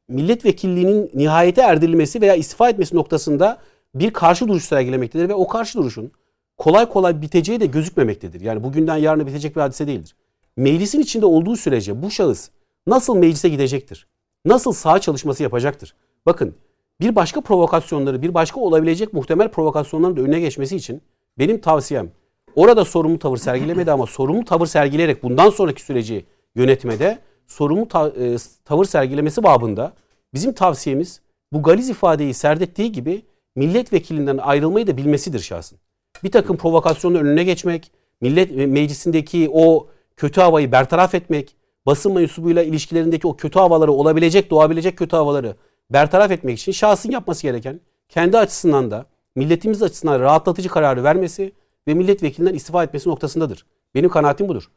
milletvekilliğinin 0.08 1.12
nihayete 1.14 1.62
erdirilmesi 1.62 2.22
veya 2.22 2.36
istifa 2.36 2.70
etmesi 2.70 2.96
noktasında 2.96 3.58
bir 3.96 4.14
karşı 4.14 4.48
duruş 4.48 4.64
sergilemektedir 4.64 5.30
ve 5.30 5.34
o 5.34 5.48
karşı 5.48 5.78
duruşun 5.78 6.12
kolay 6.58 6.90
kolay 6.90 7.22
biteceği 7.22 7.60
de 7.60 7.66
gözükmemektedir. 7.66 8.42
Yani 8.42 8.64
bugünden 8.64 8.98
yarına 8.98 9.28
bitecek 9.28 9.56
bir 9.56 9.62
hadise 9.62 9.88
değildir. 9.88 10.16
Meclisin 10.58 11.00
içinde 11.00 11.26
olduğu 11.26 11.56
sürece 11.56 12.02
bu 12.02 12.12
şahıs 12.12 12.50
nasıl 12.88 13.16
meclise 13.16 13.50
gidecektir? 13.50 14.08
Nasıl 14.46 14.74
sağ 14.74 15.00
çalışması 15.00 15.44
yapacaktır? 15.44 15.96
Bakın 16.26 16.56
bir 17.02 17.16
başka 17.16 17.42
provokasyonları, 17.42 18.22
bir 18.22 18.34
başka 18.34 18.60
olabilecek 18.60 19.14
muhtemel 19.14 19.52
provokasyonların 19.52 20.18
da 20.18 20.22
önüne 20.22 20.40
geçmesi 20.40 20.76
için 20.76 21.02
benim 21.40 21.62
tavsiyem 21.62 22.12
orada 22.56 22.86
sorumlu 22.86 23.20
tavır 23.20 23.38
sergilemedi 23.38 23.92
ama 23.92 24.06
sorumlu 24.06 24.46
tavır 24.46 24.66
sergileyerek 24.66 25.24
bundan 25.24 25.50
sonraki 25.50 25.82
süreci 25.82 26.26
yönetmede 26.56 27.20
sorumlu 27.48 27.88
e, 28.20 28.36
tavır 28.66 28.86
sergilemesi 28.86 29.44
babında 29.44 29.94
bizim 30.34 30.54
tavsiyemiz 30.54 31.22
bu 31.54 31.64
galiz 31.64 31.90
ifadeyi 31.90 32.34
serdettiği 32.34 32.92
gibi 32.92 33.26
milletvekilinden 33.56 34.38
ayrılmayı 34.38 34.88
da 34.88 34.98
bilmesidir 34.98 35.40
şahsın. 35.40 35.80
Bir 36.24 36.32
takım 36.32 36.58
provokasyonun 36.58 37.16
önüne 37.16 37.44
geçmek, 37.44 37.92
millet 38.22 38.52
meclisindeki 38.56 39.50
o 39.54 39.88
kötü 40.18 40.42
havayı 40.42 40.72
bertaraf 40.72 41.16
etmek, 41.16 41.56
basın 41.86 42.14
mensubuyla 42.14 42.64
ilişkilerindeki 42.64 43.28
o 43.28 43.38
kötü 43.38 43.60
havaları 43.60 43.92
olabilecek, 43.92 44.50
doğabilecek 44.50 44.98
kötü 44.98 45.16
havaları 45.16 45.56
bertaraf 45.90 46.32
etmek 46.32 46.60
için 46.60 46.72
şahsın 46.72 47.12
yapması 47.12 47.42
gereken 47.44 47.80
kendi 48.10 48.38
açısından 48.38 48.92
da 48.92 49.06
milletimiz 49.36 49.84
açısından 49.84 50.20
rahatlatıcı 50.20 50.70
kararı 50.70 51.04
vermesi 51.04 51.52
ve 51.88 51.94
milletvekilinden 51.94 52.54
istifa 52.54 52.84
etmesi 52.84 53.10
noktasındadır. 53.10 53.66
Benim 53.96 54.10
kanaatim 54.10 54.48
budur. 54.48 54.70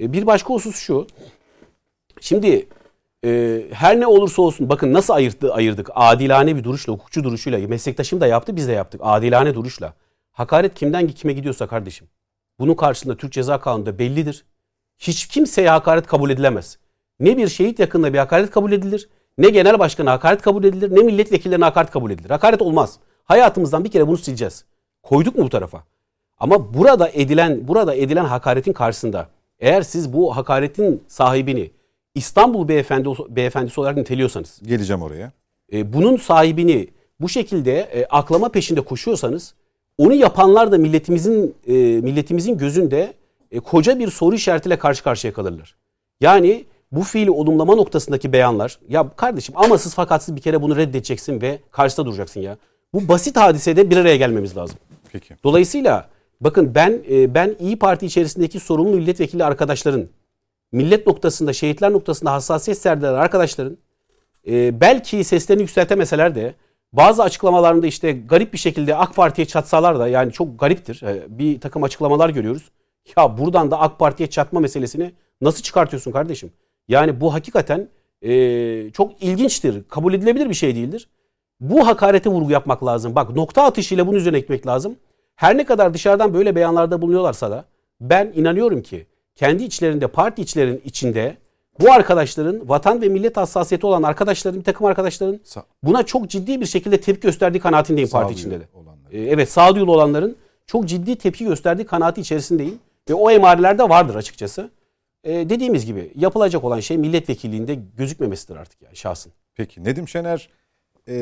E, 0.00 0.12
Bir 0.12 0.26
başka 0.26 0.54
husus 0.54 0.76
şu. 0.76 1.06
Şimdi 2.20 2.68
e, 3.24 3.62
her 3.72 4.00
ne 4.00 4.06
olursa 4.06 4.42
olsun 4.42 4.68
bakın 4.68 4.92
nasıl 4.92 5.14
ayırdı, 5.14 5.52
ayırdık. 5.52 5.90
Adilane 5.94 6.56
bir 6.56 6.64
duruşla, 6.64 6.92
hukukçu 6.92 7.24
duruşuyla. 7.24 7.68
Meslektaşım 7.68 8.20
da 8.20 8.26
yaptı, 8.26 8.56
biz 8.56 8.68
de 8.68 8.72
yaptık. 8.72 9.00
Adilane 9.04 9.54
duruşla. 9.54 9.94
Hakaret 10.36 10.74
kimden 10.74 11.08
kime 11.08 11.32
gidiyorsa 11.32 11.66
kardeşim. 11.66 12.08
Bunun 12.58 12.74
karşısında 12.74 13.16
Türk 13.16 13.32
Ceza 13.32 13.60
Kanunu'nda 13.60 13.98
bellidir. 13.98 14.44
Hiç 14.98 15.26
kimseye 15.26 15.70
hakaret 15.70 16.06
kabul 16.06 16.30
edilemez. 16.30 16.78
Ne 17.20 17.36
bir 17.36 17.48
şehit 17.48 17.78
yakınına 17.78 18.12
bir 18.12 18.18
hakaret 18.18 18.50
kabul 18.50 18.72
edilir, 18.72 19.08
ne 19.38 19.48
genel 19.50 19.78
başkana 19.78 20.12
hakaret 20.12 20.42
kabul 20.42 20.64
edilir, 20.64 20.96
ne 20.96 21.02
milletvekillerine 21.02 21.64
hakaret 21.64 21.90
kabul 21.90 22.10
edilir. 22.10 22.30
Hakaret 22.30 22.62
olmaz. 22.62 22.98
Hayatımızdan 23.24 23.84
bir 23.84 23.90
kere 23.90 24.06
bunu 24.06 24.16
sileceğiz. 24.16 24.64
Koyduk 25.02 25.36
mu 25.36 25.44
bu 25.44 25.48
tarafa? 25.48 25.84
Ama 26.38 26.74
burada 26.74 27.08
edilen 27.08 27.68
burada 27.68 27.94
edilen 27.94 28.24
hakaretin 28.24 28.72
karşısında 28.72 29.28
eğer 29.58 29.82
siz 29.82 30.12
bu 30.12 30.36
hakaretin 30.36 31.02
sahibini 31.08 31.70
İstanbul 32.14 32.68
beyefendi 32.68 33.08
beyefendisi 33.28 33.80
olarak 33.80 33.96
niteliyorsanız, 33.96 34.60
Geleceğim 34.66 35.02
oraya. 35.02 35.32
e, 35.72 35.92
bunun 35.92 36.16
sahibini 36.16 36.88
bu 37.20 37.28
şekilde 37.28 37.80
e, 37.80 38.06
aklama 38.06 38.48
peşinde 38.48 38.80
koşuyorsanız, 38.80 39.54
onu 39.98 40.14
yapanlar 40.14 40.72
da 40.72 40.78
milletimizin 40.78 41.54
e, 41.66 41.72
milletimizin 41.74 42.58
gözünde 42.58 43.14
e, 43.50 43.60
koca 43.60 43.98
bir 43.98 44.10
soru 44.10 44.34
işaretiyle 44.34 44.78
karşı 44.78 45.04
karşıya 45.04 45.32
kalırlar. 45.32 45.76
Yani 46.20 46.64
bu 46.92 47.02
fiili 47.02 47.30
olumlama 47.30 47.74
noktasındaki 47.74 48.32
beyanlar, 48.32 48.78
ya 48.88 49.08
kardeşim 49.16 49.56
amasız 49.58 49.94
fakatsız 49.94 50.36
bir 50.36 50.40
kere 50.40 50.62
bunu 50.62 50.76
reddedeceksin 50.76 51.40
ve 51.40 51.58
karşısında 51.70 52.06
duracaksın 52.06 52.40
ya. 52.40 52.56
Bu 52.94 53.08
basit 53.08 53.36
hadisede 53.36 53.90
bir 53.90 53.96
araya 53.96 54.16
gelmemiz 54.16 54.56
lazım. 54.56 54.76
Peki. 55.12 55.34
Dolayısıyla 55.44 56.08
bakın 56.40 56.74
ben 56.74 57.02
e, 57.10 57.34
ben 57.34 57.56
İyi 57.60 57.78
Parti 57.78 58.06
içerisindeki 58.06 58.60
sorumlu 58.60 58.96
milletvekili 58.96 59.44
arkadaşların 59.44 60.08
millet 60.72 61.06
noktasında, 61.06 61.52
şehitler 61.52 61.92
noktasında 61.92 62.32
hassasiyet 62.32 62.78
serdiler 62.78 63.12
arkadaşların 63.12 63.76
e, 64.48 64.80
belki 64.80 65.24
seslerini 65.24 65.62
yükseltemeseler 65.62 66.34
de 66.34 66.54
bazı 66.92 67.22
açıklamalarında 67.22 67.86
işte 67.86 68.12
garip 68.12 68.52
bir 68.52 68.58
şekilde 68.58 68.96
AK 68.96 69.16
Parti'ye 69.16 69.46
çatsalar 69.46 69.98
da 69.98 70.08
yani 70.08 70.32
çok 70.32 70.60
gariptir. 70.60 71.02
E, 71.02 71.38
bir 71.38 71.60
takım 71.60 71.82
açıklamalar 71.82 72.30
görüyoruz. 72.30 72.70
Ya 73.16 73.38
buradan 73.38 73.70
da 73.70 73.80
AK 73.80 73.98
Parti'ye 73.98 74.30
çatma 74.30 74.60
meselesini 74.60 75.12
nasıl 75.40 75.62
çıkartıyorsun 75.62 76.12
kardeşim? 76.12 76.52
Yani 76.88 77.20
bu 77.20 77.34
hakikaten 77.34 77.88
e, 78.22 78.90
çok 78.90 79.22
ilginçtir. 79.22 79.84
Kabul 79.88 80.14
edilebilir 80.14 80.48
bir 80.48 80.54
şey 80.54 80.74
değildir. 80.74 81.08
Bu 81.60 81.86
hakarete 81.86 82.30
vurgu 82.30 82.50
yapmak 82.50 82.84
lazım. 82.84 83.14
Bak 83.14 83.30
nokta 83.30 83.62
atışıyla 83.62 84.06
bunun 84.06 84.16
üzerine 84.16 84.40
gitmek 84.40 84.66
lazım. 84.66 84.96
Her 85.36 85.56
ne 85.56 85.64
kadar 85.64 85.94
dışarıdan 85.94 86.34
böyle 86.34 86.56
beyanlarda 86.56 87.02
bulunuyorlarsa 87.02 87.50
da 87.50 87.64
ben 88.00 88.32
inanıyorum 88.34 88.82
ki 88.82 89.06
kendi 89.34 89.64
içlerinde 89.64 90.06
parti 90.06 90.42
içlerinin 90.42 90.82
içinde 90.84 91.36
bu 91.80 91.92
arkadaşların 91.92 92.68
vatan 92.68 93.02
ve 93.02 93.08
millet 93.08 93.36
hassasiyeti 93.36 93.86
olan 93.86 94.02
arkadaşların 94.02 94.62
takım 94.62 94.86
arkadaşların 94.86 95.40
Sa- 95.44 95.62
buna 95.82 96.02
çok 96.02 96.30
ciddi 96.30 96.60
bir 96.60 96.66
şekilde 96.66 97.00
tepki 97.00 97.20
gösterdiği 97.20 97.58
kanaatindeyim 97.60 98.10
parti 98.10 98.32
içinde 98.32 98.60
de. 98.60 98.68
olanlar. 98.74 99.12
Ee, 99.12 99.22
evet 99.22 99.50
sağduyulu 99.50 99.92
olanların 99.92 100.36
çok 100.66 100.84
ciddi 100.88 101.16
tepki 101.16 101.44
gösterdiği 101.44 101.86
kanaati 101.86 102.20
içerisindeyim. 102.20 102.78
Ve 103.10 103.14
o 103.14 103.30
emareler 103.30 103.78
de 103.78 103.88
vardır 103.88 104.14
açıkçası. 104.14 104.70
Ee, 105.24 105.32
dediğimiz 105.32 105.86
gibi 105.86 106.12
yapılacak 106.14 106.64
olan 106.64 106.80
şey 106.80 106.98
milletvekilliğinde 106.98 107.74
gözükmemesidir 107.74 108.56
artık 108.56 108.82
yani 108.82 108.96
şahsın. 108.96 109.32
Peki 109.54 109.84
Nedim 109.84 110.08
Şener 110.08 110.48
e, 111.08 111.16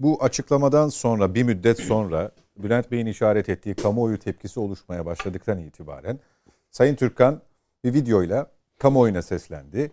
bu 0.00 0.18
açıklamadan 0.22 0.88
sonra 0.88 1.34
bir 1.34 1.42
müddet 1.42 1.78
sonra 1.78 2.30
Bülent 2.56 2.90
Bey'in 2.90 3.06
işaret 3.06 3.48
ettiği 3.48 3.74
kamuoyu 3.74 4.18
tepkisi 4.18 4.60
oluşmaya 4.60 5.06
başladıktan 5.06 5.58
itibaren 5.58 6.18
Sayın 6.70 6.94
Türkkan 6.94 7.40
bir 7.84 7.94
videoyla 7.94 8.46
kamuoyuna 8.82 9.22
seslendi. 9.22 9.90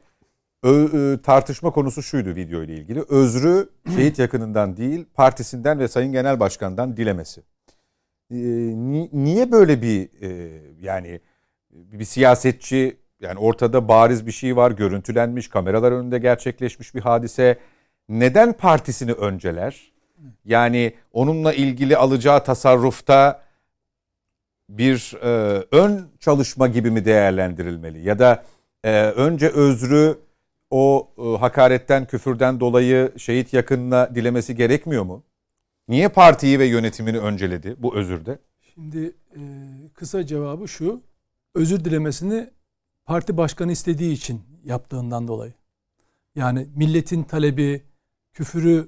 Ö, 0.64 1.14
e, 1.14 1.22
tartışma 1.22 1.72
konusu 1.72 2.04
şuydu 2.04 2.36
video 2.36 2.64
ile 2.64 2.74
ilgili. 2.74 3.04
Özrü 3.10 3.70
şehit 3.96 4.20
yakınından 4.20 4.78
değil, 4.78 5.06
partisinden 5.14 5.80
ve 5.80 5.88
Sayın 5.88 6.12
Genel 6.12 6.40
Başkan'dan 6.40 6.98
dilemesi. 6.98 7.42
E, 8.32 8.38
ni, 8.92 9.10
niye 9.14 9.52
böyle 9.52 9.82
bir 9.82 10.10
e, 10.22 10.62
yani 10.82 11.20
bir 11.72 12.06
siyasetçi 12.06 12.98
yani 13.22 13.40
ortada 13.40 13.88
bariz 13.88 14.28
bir 14.28 14.32
şey 14.32 14.56
var, 14.56 14.72
görüntülenmiş, 14.72 15.50
kameralar 15.50 15.92
önünde 15.92 16.20
gerçekleşmiş 16.20 16.96
bir 16.96 17.02
hadise. 17.02 17.60
Neden 18.10 18.54
partisini 18.54 19.12
önceler? 19.12 19.92
Yani 20.46 20.94
onunla 21.14 21.54
ilgili 21.54 21.98
alacağı 21.98 22.44
tasarrufta 22.44 23.42
bir 24.70 25.16
e, 25.24 25.64
ön 25.72 26.10
çalışma 26.20 26.68
gibi 26.68 26.92
mi 26.92 27.06
değerlendirilmeli? 27.06 28.08
Ya 28.08 28.20
da 28.20 28.44
e, 28.84 29.04
önce 29.04 29.48
özrü 29.48 30.20
o 30.70 31.12
e, 31.18 31.38
hakaretten, 31.38 32.08
küfürden 32.08 32.60
dolayı 32.60 33.12
şehit 33.18 33.54
yakınına 33.54 34.16
dilemesi 34.16 34.56
gerekmiyor 34.56 35.04
mu? 35.04 35.24
Niye 35.88 36.10
partiyi 36.10 36.60
ve 36.60 36.66
yönetimini 36.66 37.20
önceledi 37.20 37.76
bu 37.78 37.96
özürde? 37.96 38.40
Şimdi 38.74 39.16
e, 39.36 39.42
kısa 39.94 40.26
cevabı 40.26 40.68
şu. 40.68 41.02
Özür 41.56 41.86
dilemesini 41.86 42.50
parti 43.06 43.38
başkanı 43.38 43.72
istediği 43.72 44.14
için 44.14 44.42
yaptığından 44.64 45.28
dolayı. 45.28 45.54
Yani 46.36 46.68
milletin 46.76 47.24
talebi, 47.24 47.84
küfürü 48.34 48.88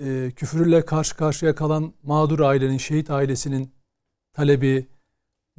e, 0.00 0.30
küfürle 0.36 0.84
karşı 0.84 1.16
karşıya 1.16 1.54
kalan 1.54 1.92
mağdur 2.02 2.40
ailenin, 2.40 2.78
şehit 2.78 3.10
ailesinin 3.10 3.72
talebi, 4.32 4.86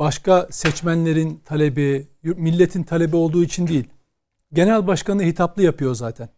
başka 0.01 0.48
seçmenlerin 0.51 1.41
talebi, 1.46 2.08
milletin 2.24 2.84
talebi 2.84 3.15
olduğu 3.15 3.43
için 3.43 3.67
değil. 3.67 3.88
Genel 4.53 4.88
başkanı 4.88 5.24
hitaplı 5.24 5.63
yapıyor 5.63 5.96
zaten. 5.96 6.29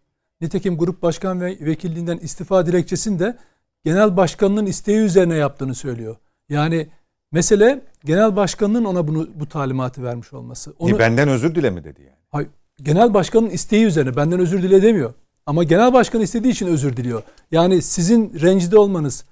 Nitekim 0.41 0.77
grup 0.77 1.01
başkan 1.01 1.41
ve 1.41 1.57
vekilliğinden 1.61 2.17
istifa 2.17 2.65
dilekçesini 2.65 3.19
de 3.19 3.37
genel 3.85 4.17
başkanının 4.17 4.65
isteği 4.65 4.97
üzerine 4.97 5.35
yaptığını 5.35 5.75
söylüyor. 5.75 6.15
Yani 6.49 6.87
mesele 7.31 7.81
genel 8.05 8.35
başkanının 8.35 8.85
ona 8.85 9.07
bunu 9.07 9.29
bu 9.35 9.49
talimatı 9.49 10.03
vermiş 10.03 10.33
olması. 10.33 10.73
Onu, 10.79 10.95
e 10.95 10.99
benden 10.99 11.29
özür 11.29 11.55
dile 11.55 11.69
mi 11.69 11.83
dedi 11.83 12.01
yani? 12.01 12.17
Hayır, 12.29 12.49
genel 12.81 13.13
başkanın 13.13 13.49
isteği 13.49 13.85
üzerine 13.85 14.15
benden 14.15 14.39
özür 14.39 14.63
dile 14.63 14.81
demiyor. 14.81 15.13
Ama 15.45 15.63
genel 15.63 15.93
başkan 15.93 16.21
istediği 16.21 16.51
için 16.51 16.67
özür 16.67 16.97
diliyor. 16.97 17.23
Yani 17.51 17.81
sizin 17.81 18.39
rencide 18.41 18.77
olmanız 18.77 19.25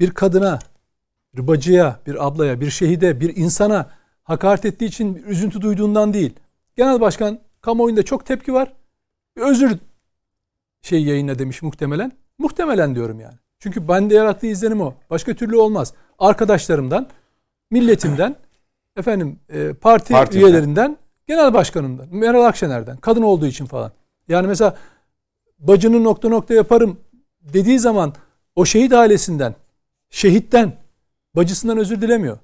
bir 0.00 0.10
kadına, 0.10 0.58
bir 1.36 1.46
bacıya, 1.46 2.00
bir 2.06 2.26
ablaya, 2.26 2.60
bir 2.60 2.70
şehide, 2.70 3.20
bir 3.20 3.36
insana 3.36 3.90
hakaret 4.22 4.64
ettiği 4.64 4.84
için 4.84 5.16
bir 5.16 5.24
üzüntü 5.24 5.60
duyduğundan 5.60 6.14
değil. 6.14 6.32
Genel 6.76 7.00
başkan 7.00 7.38
kamuoyunda 7.60 8.02
çok 8.02 8.26
tepki 8.26 8.54
var. 8.54 8.72
Bir 9.36 9.42
özür 9.42 9.78
şey 10.82 11.04
yayına 11.04 11.38
demiş 11.38 11.62
muhtemelen. 11.62 12.12
Muhtemelen 12.38 12.94
diyorum 12.94 13.20
yani. 13.20 13.34
Çünkü 13.58 13.88
bende 13.88 14.14
yarattığı 14.14 14.46
izlenim 14.46 14.80
o. 14.80 14.94
Başka 15.10 15.34
türlü 15.34 15.56
olmaz. 15.56 15.94
Arkadaşlarımdan, 16.18 17.08
milletimden, 17.70 18.36
efendim 18.96 19.38
e, 19.48 19.72
parti 19.72 20.12
Partiden. 20.12 20.40
üyelerinden, 20.40 20.96
genel 21.26 21.54
başkanımdan, 21.54 22.08
Meral 22.10 22.44
Akşener'den, 22.44 22.96
kadın 22.96 23.22
olduğu 23.22 23.46
için 23.46 23.66
falan. 23.66 23.92
Yani 24.28 24.46
mesela 24.46 24.76
bacını 25.58 26.04
nokta 26.04 26.28
nokta 26.28 26.54
yaparım 26.54 27.00
dediği 27.42 27.78
zaman 27.78 28.14
o 28.56 28.64
şehit 28.64 28.92
ailesinden, 28.92 29.54
şehitten, 30.10 30.72
bacısından 31.36 31.78
özür 31.78 32.00
dilemiyor. 32.00 32.38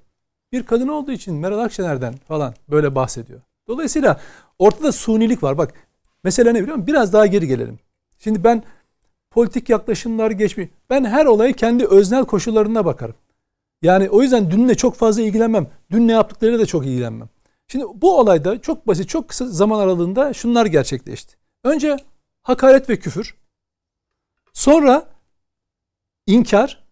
Bir 0.51 0.65
kadın 0.65 0.87
olduğu 0.87 1.11
için 1.11 1.35
Meral 1.35 1.59
Akşener'den 1.59 2.13
falan 2.13 2.53
böyle 2.69 2.95
bahsediyor. 2.95 3.41
Dolayısıyla 3.67 4.21
ortada 4.59 4.91
sunilik 4.91 5.43
var. 5.43 5.57
Bak 5.57 5.73
mesele 6.23 6.53
ne 6.53 6.61
biliyor 6.61 6.75
musun? 6.75 6.87
Biraz 6.87 7.13
daha 7.13 7.25
geri 7.25 7.47
gelelim. 7.47 7.79
Şimdi 8.19 8.43
ben 8.43 8.63
politik 9.31 9.69
yaklaşımlar 9.69 10.31
geçmiş. 10.31 10.69
Ben 10.89 11.05
her 11.05 11.25
olayı 11.25 11.53
kendi 11.53 11.85
öznel 11.85 12.25
koşullarına 12.25 12.85
bakarım. 12.85 13.15
Yani 13.81 14.09
o 14.09 14.21
yüzden 14.21 14.51
dünle 14.51 14.75
çok 14.75 14.95
fazla 14.95 15.21
ilgilenmem. 15.21 15.67
Dün 15.91 16.07
ne 16.07 16.11
yaptıklarıyla 16.11 16.59
da 16.59 16.65
çok 16.65 16.85
ilgilenmem. 16.85 17.29
Şimdi 17.67 17.85
bu 17.95 18.19
olayda 18.19 18.61
çok 18.61 18.87
basit, 18.87 19.09
çok 19.09 19.27
kısa 19.27 19.47
zaman 19.47 19.79
aralığında 19.79 20.33
şunlar 20.33 20.65
gerçekleşti. 20.65 21.35
Önce 21.63 21.97
hakaret 22.43 22.89
ve 22.89 22.99
küfür. 22.99 23.35
Sonra 24.53 25.09
inkar. 26.27 26.83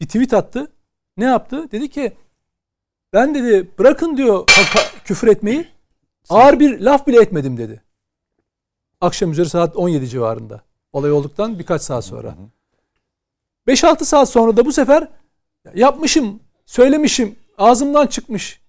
Bir 0.00 0.06
tweet 0.06 0.34
attı. 0.34 0.72
Ne 1.16 1.24
yaptı? 1.24 1.70
Dedi 1.72 1.88
ki 1.88 2.12
ben 3.12 3.34
dedi 3.34 3.68
bırakın 3.78 4.16
diyor 4.16 4.46
küfür 5.04 5.28
etmeyi. 5.28 5.68
Ağır 6.28 6.60
bir 6.60 6.80
laf 6.80 7.06
bile 7.06 7.22
etmedim 7.22 7.56
dedi. 7.56 7.82
Akşam 9.00 9.32
üzeri 9.32 9.48
saat 9.48 9.76
17 9.76 10.08
civarında. 10.08 10.62
Olay 10.92 11.12
olduktan 11.12 11.58
birkaç 11.58 11.82
saat 11.82 12.04
sonra. 12.04 12.34
5-6 13.68 14.04
saat 14.04 14.28
sonra 14.28 14.56
da 14.56 14.64
bu 14.64 14.72
sefer 14.72 15.08
yapmışım, 15.74 16.40
söylemişim, 16.66 17.36
ağzımdan 17.58 18.06
çıkmış, 18.06 18.60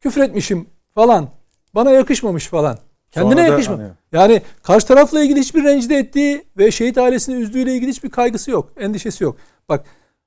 küfür 0.00 0.22
etmişim 0.22 0.66
falan. 0.94 1.28
Bana 1.74 1.90
yakışmamış 1.90 2.46
falan. 2.46 2.78
Kendine 3.10 3.42
yakışmamış. 3.42 3.84
Hani... 3.84 3.94
Yani 4.12 4.42
karşı 4.62 4.86
tarafla 4.86 5.22
ilgili 5.22 5.40
hiçbir 5.40 5.64
rencide 5.64 5.96
ettiği 5.96 6.44
ve 6.58 6.70
şehit 6.70 6.98
ailesini 6.98 7.34
üzdüğüyle 7.34 7.74
ilgili 7.74 7.90
hiçbir 7.90 8.10
kaygısı 8.10 8.50
yok. 8.50 8.72
Endişesi 8.76 9.24
yok. 9.24 9.36
Bak 9.68 9.84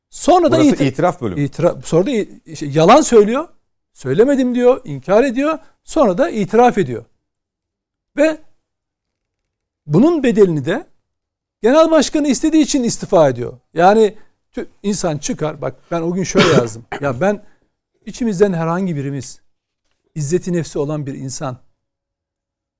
sonra 0.10 0.52
da 0.52 0.58
itir- 0.63 0.86
itiraf 0.86 1.22
bölümü. 1.22 1.41
Itiraf, 1.41 1.86
sonra 1.86 2.06
da 2.06 2.12
şey, 2.56 2.70
yalan 2.70 3.02
söylüyor. 3.02 3.48
Söylemedim 3.93 4.56
diyor, 4.56 4.82
inkar 4.84 5.24
ediyor. 5.24 5.60
Sonra 5.84 6.17
da 6.17 6.30
itiraf 6.30 6.78
ediyor. 6.78 7.06
Ve 8.17 8.38
bunun 9.86 10.24
bedelini 10.24 10.65
de 10.65 10.88
genel 11.62 11.91
başkanı 11.91 12.28
istediği 12.28 12.63
için 12.63 12.84
istifa 12.84 13.30
ediyor. 13.30 13.60
Yani 13.74 14.15
insan 14.84 15.17
çıkar. 15.17 15.62
Bak 15.62 15.76
ben 15.91 16.02
o 16.02 16.13
gün 16.13 16.24
şöyle 16.24 16.48
yazdım. 16.62 16.86
ya 17.02 17.22
ben 17.22 17.43
içimizden 18.06 18.54
herhangi 18.54 18.96
birimiz 18.96 19.41
izzeti 20.15 20.54
nefsi 20.54 20.80
olan 20.80 21.06
bir 21.06 21.13
insan 21.13 21.58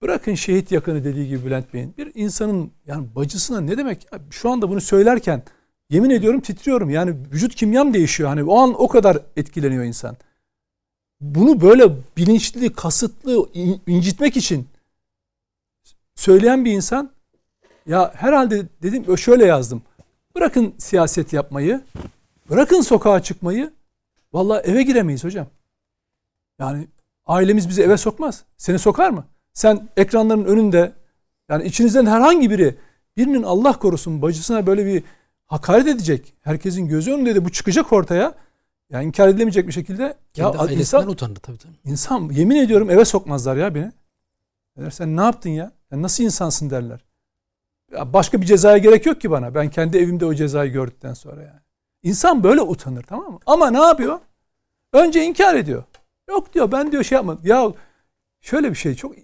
bırakın 0.02 0.36
şehit 0.36 0.72
yakını 0.72 1.04
dediği 1.04 1.28
gibi 1.28 1.46
Bülent 1.46 1.74
Bey'in 1.74 1.98
bir 1.98 2.12
insanın 2.16 2.72
yani 2.86 3.16
bacısına 3.16 3.62
ne 3.62 3.78
demek 3.78 4.08
şu 4.30 4.50
anda 4.50 4.70
bunu 4.70 4.82
söylerken 4.82 5.44
yemin 5.90 6.10
ediyorum 6.10 6.42
titriyorum 6.42 6.90
yani 6.90 7.16
vücut 7.32 7.56
kimyam 7.56 7.94
değişiyor 7.94 8.30
hani 8.30 8.44
o 8.44 8.58
an 8.58 8.82
o 8.82 8.88
kadar 8.88 9.18
etkileniyor 9.36 9.84
insan 9.84 10.18
bunu 11.22 11.62
böyle 11.62 11.90
bilinçli 12.18 12.74
kasıtlı 12.74 13.50
incitmek 13.88 14.38
için 14.38 14.68
söyleyen 16.16 16.66
bir 16.66 16.72
insan 16.72 17.12
ya 17.86 18.14
herhalde 18.16 18.66
dedim 18.82 19.18
şöyle 19.18 19.46
yazdım 19.46 19.82
Bırakın 20.38 20.74
siyaset 20.78 21.34
yapmayı, 21.34 21.82
bırakın 22.50 22.82
sokağa 22.82 23.24
çıkmayı. 23.24 23.74
Vallahi 24.34 24.62
eve 24.68 24.84
giremeyiz 24.84 25.24
hocam. 25.24 25.48
Yani 26.60 26.88
ailemiz 27.26 27.70
bizi 27.70 27.82
eve 27.82 27.98
sokmaz. 27.98 28.44
Seni 28.58 28.80
sokar 28.80 29.10
mı? 29.10 29.26
Sen 29.54 29.90
ekranların 29.98 30.46
önünde 30.46 30.92
yani 31.50 31.66
içinizden 31.66 32.06
herhangi 32.06 32.50
biri 32.50 32.76
birinin 33.18 33.44
Allah 33.44 33.80
korusun 33.80 34.22
bacısına 34.22 34.68
böyle 34.68 34.86
bir 34.86 35.04
hakaret 35.48 35.88
edecek. 35.88 36.34
Herkesin 36.42 36.88
gözü 36.88 37.12
önünde 37.12 37.36
de 37.36 37.46
bu 37.46 37.52
çıkacak 37.52 37.94
ortaya. 37.94 38.36
Yani 38.90 39.06
inkar 39.06 39.28
edilemeyecek 39.28 39.68
bir 39.68 39.72
şekilde. 39.72 40.18
Kendi 40.34 40.58
ya 40.58 40.68
insan, 40.68 41.10
utandı 41.10 41.40
tabii 41.40 41.58
tabii. 41.58 41.74
İnsan 41.86 42.30
yemin 42.30 42.56
ediyorum 42.56 42.90
eve 42.90 43.06
sokmazlar 43.06 43.58
ya 43.58 43.76
beni. 43.76 43.92
Der, 44.78 44.92
sen 44.92 45.18
ne 45.18 45.22
yaptın 45.22 45.50
ya? 45.50 45.72
ya? 45.92 46.02
Nasıl 46.02 46.24
insansın 46.24 46.70
derler. 46.70 47.00
Başka 47.92 48.42
bir 48.42 48.46
cezaya 48.46 48.78
gerek 48.78 49.06
yok 49.06 49.22
ki 49.22 49.32
bana. 49.32 49.56
Ben 49.56 49.70
kendi 49.70 49.98
evimde 49.98 50.26
o 50.26 50.34
cezayı 50.34 50.72
gördükten 50.72 51.14
sonra 51.14 51.42
yani. 51.42 51.60
İnsan 52.04 52.44
böyle 52.44 52.62
utanır 52.62 53.04
tamam 53.04 53.34
mı? 53.34 53.40
Ama 53.46 53.70
ne 53.70 53.80
yapıyor? 53.80 54.20
Önce 54.94 55.26
inkar 55.26 55.56
ediyor. 55.56 55.84
Yok 56.30 56.54
diyor 56.54 56.72
ben 56.72 56.92
diyor 56.92 57.04
şey 57.04 57.16
yapmadım. 57.16 57.42
Ya 57.46 57.74
şöyle 58.42 58.70
bir 58.70 58.76
şey 58.76 58.96
çok 58.96 59.16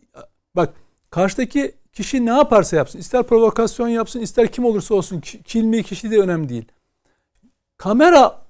bak 0.56 0.74
karşıdaki 1.10 1.76
kişi 1.94 2.26
ne 2.26 2.30
yaparsa 2.30 2.76
yapsın. 2.76 3.00
ister 3.00 3.24
provokasyon 3.24 3.88
yapsın 3.88 4.20
ister 4.20 4.52
kim 4.52 4.66
olursa 4.66 4.96
olsun. 4.96 5.22
Kilmi 5.22 5.84
kişi 5.84 6.12
de 6.12 6.20
önemli 6.20 6.50
değil. 6.50 6.66
Kamera 7.78 8.42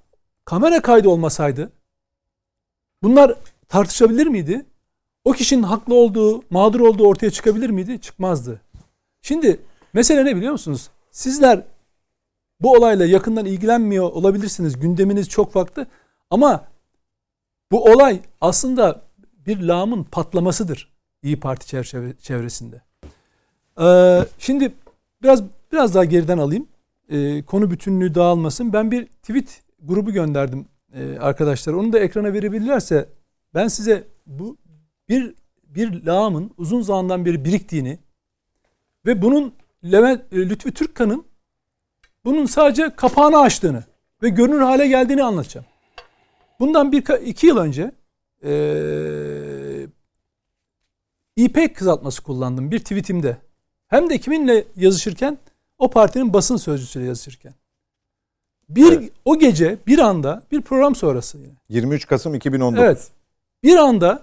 kamera 0.44 0.82
kaydı 0.82 1.08
olmasaydı 1.08 1.72
bunlar 3.02 3.34
tartışabilir 3.68 4.26
miydi? 4.26 4.66
O 5.24 5.32
kişinin 5.32 5.62
haklı 5.62 5.94
olduğu, 5.94 6.42
mağdur 6.50 6.80
olduğu 6.80 7.06
ortaya 7.06 7.30
çıkabilir 7.30 7.70
miydi? 7.70 8.00
Çıkmazdı. 8.00 8.60
Şimdi 9.22 9.60
Mesele 9.94 10.24
ne 10.24 10.36
biliyor 10.36 10.52
musunuz? 10.52 10.90
Sizler 11.10 11.62
bu 12.60 12.72
olayla 12.72 13.06
yakından 13.06 13.46
ilgilenmiyor 13.46 14.04
olabilirsiniz. 14.04 14.80
Gündeminiz 14.80 15.28
çok 15.28 15.52
farklı. 15.52 15.86
Ama 16.30 16.68
bu 17.72 17.84
olay 17.84 18.20
aslında 18.40 19.02
bir 19.46 19.60
lağımın 19.60 20.04
patlamasıdır 20.04 20.94
İyi 21.22 21.40
Parti 21.40 21.66
çevresinde. 22.22 22.82
Ee, 23.80 24.20
şimdi 24.38 24.72
biraz 25.22 25.42
biraz 25.72 25.94
daha 25.94 26.04
geriden 26.04 26.38
alayım. 26.38 26.66
Ee, 27.08 27.42
konu 27.42 27.70
bütünlüğü 27.70 28.14
dağılmasın. 28.14 28.72
Ben 28.72 28.90
bir 28.90 29.06
tweet 29.06 29.62
grubu 29.82 30.12
gönderdim 30.12 30.66
e, 30.94 31.18
arkadaşlar. 31.18 31.72
Onu 31.72 31.92
da 31.92 31.98
ekrana 31.98 32.32
verebilirlerse 32.32 33.08
ben 33.54 33.68
size 33.68 34.04
bu 34.26 34.56
bir 35.08 35.34
bir 35.64 36.04
lağımın 36.04 36.50
uzun 36.58 36.82
zamandan 36.82 37.24
beri 37.24 37.44
biriktiğini 37.44 37.98
ve 39.06 39.22
bunun 39.22 39.54
Levent 39.84 40.32
e, 40.32 40.36
Lütfi 40.36 40.74
Türkkan'ın 40.74 41.24
bunun 42.24 42.46
sadece 42.46 42.90
kapağını 42.96 43.38
açtığını 43.38 43.84
ve 44.22 44.28
görünür 44.28 44.60
hale 44.60 44.88
geldiğini 44.88 45.22
anlatacağım. 45.22 45.66
Bundan 46.60 46.92
bir 46.92 47.20
iki 47.26 47.46
yıl 47.46 47.56
önce 47.56 47.92
ee, 48.44 49.86
İpek 51.36 51.76
kızaltması 51.76 52.22
kullandım 52.22 52.70
bir 52.70 52.78
tweetimde. 52.78 53.36
Hem 53.94 54.10
de 54.10 54.18
kiminle 54.18 54.64
yazışırken 54.76 55.38
o 55.78 55.90
partinin 55.90 56.32
basın 56.32 56.56
sözcüsüyle 56.56 57.06
yazışırken. 57.06 57.54
Bir 58.68 58.92
evet. 58.92 59.10
o 59.24 59.38
gece 59.38 59.76
bir 59.86 59.98
anda 59.98 60.42
bir 60.52 60.60
program 60.60 60.94
sonrası 60.94 61.38
yine. 61.38 61.52
23 61.68 62.06
Kasım 62.06 62.34
2019. 62.34 62.84
Evet. 62.84 63.08
Bir 63.62 63.76
anda 63.76 64.22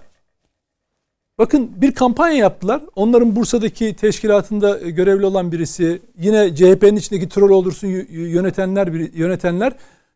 bakın 1.38 1.70
bir 1.76 1.94
kampanya 1.94 2.36
yaptılar. 2.36 2.82
Onların 2.96 3.36
Bursa'daki 3.36 3.94
teşkilatında 3.94 4.78
görevli 4.78 5.26
olan 5.26 5.52
birisi, 5.52 6.02
yine 6.18 6.54
CHP'nin 6.54 6.96
içindeki 6.96 7.28
troll 7.28 7.50
olursun 7.50 7.88
yönetenler 8.08 8.86
yönetenler 9.14 9.72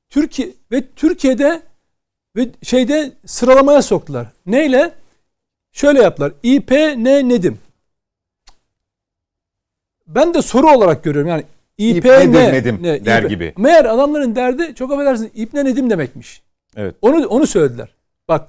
Türkiye 0.09 0.49
ve 0.73 0.83
Türkiye'de 0.97 1.63
ve 2.37 2.49
şeyde 2.63 3.13
sıralamaya 3.27 3.83
soktular. 3.83 4.27
Neyle? 4.47 4.93
Şöyle 5.73 6.03
yaptılar. 6.03 6.33
İP 6.43 6.71
ne 6.71 7.29
Nedim. 7.29 7.59
Ben 10.09 10.35
de 10.35 10.43
soru 10.43 10.71
olarak 10.71 11.05
görüyorum. 11.05 11.31
Yani 11.31 11.45
İP, 11.79 11.97
İP 11.97 12.05
ne, 12.05 12.53
ne, 12.83 13.05
der 13.05 13.23
İP. 13.23 13.29
gibi. 13.29 13.55
Meğer 13.57 13.85
adamların 13.85 14.37
derdi 14.37 14.75
çok 14.75 14.93
affedersiniz 14.93 15.31
İbne 15.35 15.65
Nedim 15.65 15.91
demekmiş. 15.91 16.43
Evet. 16.77 16.95
Onu 17.03 17.27
onu 17.27 17.47
söylediler. 17.47 17.89
Bak 18.29 18.49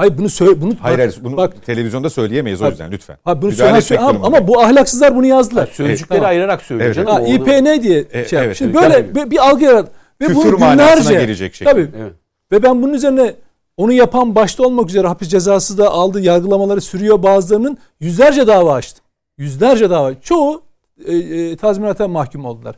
Hayır 0.00 0.18
bunu 0.18 0.28
söyle 0.28 0.60
bunu 0.60 0.74
Hayır, 0.80 0.98
hayır 0.98 1.18
bunu 1.22 1.36
bak, 1.36 1.66
televizyonda 1.66 2.10
söyleyemeyiz 2.10 2.62
o 2.62 2.68
yüzden 2.68 2.92
lütfen. 2.92 3.16
Ha 3.24 3.42
bunu 3.42 3.52
söyle, 3.52 4.00
ama, 4.00 4.26
ama 4.26 4.48
bu 4.48 4.60
ahlaksızlar 4.60 5.16
bunu 5.16 5.26
yazdılar. 5.26 5.68
Ha, 5.68 5.74
sözcükleri 5.74 6.18
evet, 6.18 6.28
ayırarak 6.28 6.62
söylüyor. 6.62 6.94
Evet, 6.96 7.08
ha, 7.08 7.20
İPN 7.20 7.82
diye 7.82 8.04
e, 8.12 8.28
şey. 8.28 8.38
Evet, 8.38 8.56
Şimdi 8.56 8.74
böyle 8.74 8.94
yani, 8.94 9.14
bir, 9.14 9.30
bir 9.30 9.48
algı 9.48 9.64
yarat 9.64 9.88
ve 10.20 10.26
Küfür 10.26 10.52
bu 10.52 10.56
günlerce 10.56 11.14
gelecek 11.14 11.54
şekilde. 11.54 11.70
Tabii. 11.70 11.88
Evet. 12.02 12.12
Ve 12.52 12.62
ben 12.62 12.82
bunun 12.82 12.92
üzerine 12.92 13.34
onu 13.76 13.92
yapan 13.92 14.34
başta 14.34 14.62
olmak 14.62 14.88
üzere 14.88 15.06
hapis 15.06 15.28
cezası 15.28 15.78
da 15.78 15.90
aldı, 15.90 16.20
yargılamaları 16.20 16.80
sürüyor 16.80 17.22
bazılarının 17.22 17.78
yüzlerce 18.00 18.46
dava 18.46 18.74
açtım. 18.74 19.04
Yüzlerce 19.38 19.90
dava. 19.90 20.20
Çoğu 20.20 20.62
e, 21.06 21.16
e, 21.16 21.56
tazminata 21.56 22.08
mahkum 22.08 22.44
oldular. 22.44 22.74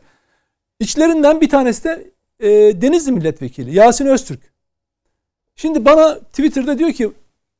İçlerinden 0.79 1.41
bir 1.41 1.49
tanesi 1.49 1.83
de 1.83 2.11
e, 2.39 2.49
Denizli 2.81 3.11
Milletvekili 3.11 3.75
Yasin 3.75 4.05
Öztürk. 4.05 4.53
Şimdi 5.55 5.85
bana 5.85 6.19
Twitter'da 6.19 6.79
diyor 6.79 6.91
ki 6.91 7.11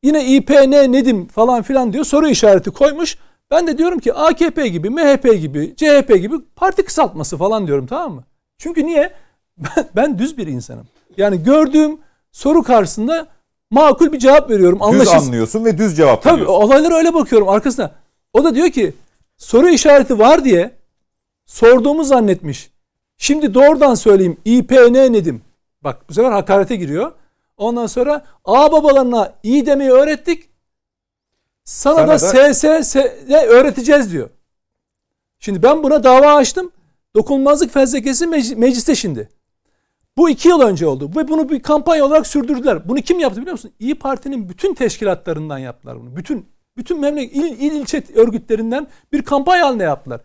yine 0.04 0.26
İPN 0.26 0.72
Nedim 0.72 1.28
falan 1.28 1.62
filan 1.62 1.94
diyor 1.94 2.06
soru 2.06 2.28
işareti 2.28 2.72
koymuş. 2.72 3.18
Ben 3.52 3.68
de 3.68 3.78
diyorum 3.78 4.00
ki 4.00 4.14
AKP 4.14 4.68
gibi, 4.68 4.90
MHP 4.90 5.42
gibi, 5.42 5.74
CHP 5.76 6.22
gibi 6.22 6.36
parti 6.56 6.86
kısaltması 6.86 7.38
falan 7.38 7.68
diyorum 7.68 7.88
tamam 7.88 8.14
mı? 8.14 8.24
Çünkü 8.58 8.86
niye? 8.86 9.14
Ben, 9.58 9.86
ben 9.96 10.20
düz 10.20 10.38
bir 10.38 10.48
insanım. 10.48 10.88
Yani 11.18 11.44
gördüğüm 11.44 11.98
soru 12.32 12.64
karşısında 12.64 13.28
makul 13.72 14.12
bir 14.12 14.20
cevap 14.20 14.50
veriyorum. 14.50 14.80
Düz 14.92 15.08
anlıyorsun 15.08 15.66
ve 15.66 15.78
düz 15.78 15.98
cevap 15.98 16.24
Tabii 16.24 16.34
veriyorsun. 16.42 16.62
olaylara 16.62 16.96
öyle 16.96 17.14
bakıyorum 17.14 17.50
arkasına. 17.50 17.92
O 18.34 18.44
da 18.44 18.56
diyor 18.56 18.70
ki 18.70 18.94
soru 19.44 19.70
işareti 19.70 20.20
var 20.20 20.44
diye 20.46 20.72
sorduğumu 21.46 22.04
zannetmiş. 22.04 22.72
Şimdi 23.18 23.54
doğrudan 23.54 23.96
söyleyeyim 23.96 24.38
İPN 24.46 24.94
nedim? 24.94 25.42
Bak 25.82 26.10
bu 26.10 26.14
sefer 26.14 26.32
hakarete 26.32 26.76
giriyor. 26.76 27.12
Ondan 27.58 27.88
sonra 27.88 28.26
A 28.46 28.72
babalarına 28.72 29.34
iyi 29.44 29.66
demeyi 29.66 29.92
öğrettik. 29.92 30.50
Sana, 31.64 31.96
Sana 31.96 32.08
da, 32.08 32.48
da 32.48 32.54
SS 32.54 32.96
öğreteceğiz 33.32 34.12
diyor. 34.12 34.30
Şimdi 35.40 35.64
ben 35.64 35.84
buna 35.84 36.04
dava 36.04 36.34
açtım. 36.34 36.72
Dokunulmazlık 37.16 37.74
fezlekesi 37.74 38.28
mecliste 38.28 38.96
şimdi. 38.96 39.30
Bu 40.18 40.30
iki 40.30 40.50
yıl 40.50 40.62
önce 40.62 40.88
oldu 40.88 41.12
ve 41.16 41.28
bunu 41.28 41.50
bir 41.50 41.60
kampanya 41.60 42.06
olarak 42.06 42.28
sürdürdüler. 42.28 42.90
Bunu 42.90 43.02
kim 43.02 43.20
yaptı 43.20 43.42
biliyor 43.42 43.52
musun? 43.52 43.72
İyi 43.80 43.96
Parti'nin 43.96 44.50
bütün 44.50 44.74
teşkilatlarından 44.74 45.58
yaptılar 45.58 46.02
bunu. 46.02 46.16
Bütün 46.16 46.53
bütün 46.78 47.00
memleket 47.00 47.36
il, 47.36 47.44
il 47.44 47.72
ilçe 47.72 48.04
örgütlerinden 48.16 48.88
bir 49.12 49.22
kampanya 49.22 49.68
haline 49.68 49.84
yaptılar. 49.84 50.22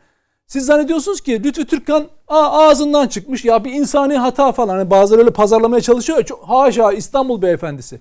Siz 0.46 0.66
zannediyorsunuz 0.66 1.20
ki 1.20 1.44
Lütfü 1.44 1.66
Türkkan 1.66 2.08
ağzından 2.28 3.08
çıkmış 3.08 3.44
ya 3.44 3.64
bir 3.64 3.72
insani 3.72 4.16
hata 4.16 4.52
falan. 4.52 4.78
Hani 4.78 4.90
bazıları 4.90 5.20
öyle 5.20 5.30
pazarlamaya 5.30 5.80
çalışıyor. 5.80 6.22
Çok, 6.22 6.44
haşa 6.44 6.92
İstanbul 6.92 7.42
beyefendisi. 7.42 8.00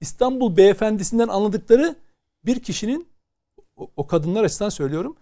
İstanbul 0.00 0.56
beyefendisinden 0.56 1.28
anladıkları 1.28 1.94
bir 2.44 2.60
kişinin 2.60 3.08
o, 3.76 3.90
o 3.96 4.06
kadınlar 4.06 4.44
açısından 4.44 4.68
söylüyorum. 4.68 5.16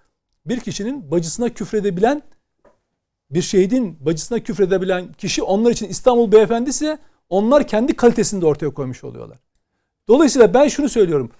Bir 0.46 0.60
kişinin 0.60 1.10
bacısına 1.10 1.48
küfredebilen 1.48 2.22
bir 3.30 3.42
şehidin 3.42 3.96
bacısına 4.00 4.40
küfredebilen 4.40 5.12
kişi 5.12 5.42
onlar 5.42 5.70
için 5.70 5.88
İstanbul 5.88 6.32
beyefendisi 6.32 6.98
onlar 7.28 7.66
kendi 7.66 7.96
kalitesini 7.96 8.40
de 8.40 8.46
ortaya 8.46 8.74
koymuş 8.74 9.04
oluyorlar. 9.04 9.38
Dolayısıyla 10.08 10.54
ben 10.54 10.68
şunu 10.68 10.88
söylüyorum. 10.88 11.30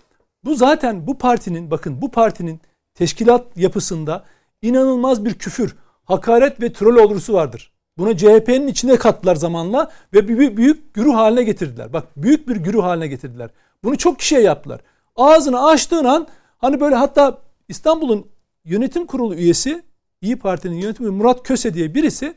Bu 0.46 0.54
zaten 0.54 1.06
bu 1.06 1.18
partinin 1.18 1.70
bakın 1.70 2.02
bu 2.02 2.10
partinin 2.10 2.60
teşkilat 2.94 3.56
yapısında 3.56 4.24
inanılmaz 4.62 5.24
bir 5.24 5.34
küfür, 5.34 5.76
hakaret 6.04 6.62
ve 6.62 6.72
troll 6.72 6.96
olursu 6.96 7.32
vardır. 7.32 7.72
Buna 7.98 8.16
CHP'nin 8.16 8.66
içine 8.66 8.96
kattılar 8.96 9.34
zamanla 9.36 9.90
ve 10.14 10.28
bir 10.28 10.56
büyük 10.56 10.94
güruh 10.94 11.14
haline 11.14 11.42
getirdiler. 11.42 11.92
Bak 11.92 12.04
büyük 12.16 12.48
bir 12.48 12.56
güruh 12.56 12.84
haline 12.84 13.06
getirdiler. 13.08 13.50
Bunu 13.84 13.98
çok 13.98 14.18
kişiye 14.18 14.40
yaptılar. 14.40 14.80
Ağzını 15.16 15.66
açtığın 15.66 16.04
an 16.04 16.26
hani 16.58 16.80
böyle 16.80 16.94
hatta 16.94 17.38
İstanbul'un 17.68 18.26
yönetim 18.64 19.06
kurulu 19.06 19.34
üyesi 19.34 19.82
İyi 20.20 20.36
Parti'nin 20.36 20.76
yönetimi 20.76 21.10
Murat 21.10 21.42
Köse 21.42 21.74
diye 21.74 21.94
birisi 21.94 22.34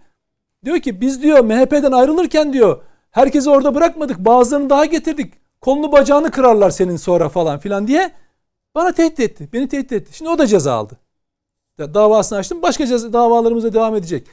diyor 0.65 0.79
ki 0.79 1.01
biz 1.01 1.21
diyor 1.21 1.39
MHP'den 1.39 1.91
ayrılırken 1.91 2.53
diyor 2.53 2.81
herkesi 3.11 3.49
orada 3.49 3.75
bırakmadık 3.75 4.19
bazılarını 4.19 4.69
daha 4.69 4.85
getirdik. 4.85 5.33
Kolunu 5.61 5.91
bacağını 5.91 6.31
kırarlar 6.31 6.69
senin 6.69 6.97
sonra 6.97 7.29
falan 7.29 7.59
filan 7.59 7.87
diye 7.87 8.11
bana 8.75 8.91
tehdit 8.91 9.19
etti. 9.19 9.49
Beni 9.53 9.67
tehdit 9.67 9.91
etti. 9.91 10.17
Şimdi 10.17 10.31
o 10.31 10.37
da 10.37 10.47
ceza 10.47 10.73
aldı. 10.73 10.97
Davasını 11.79 12.37
açtım. 12.37 12.61
Başka 12.61 12.85
ceza, 12.85 13.13
davalarımıza 13.13 13.73
devam 13.73 13.95
edecek. 13.95 14.27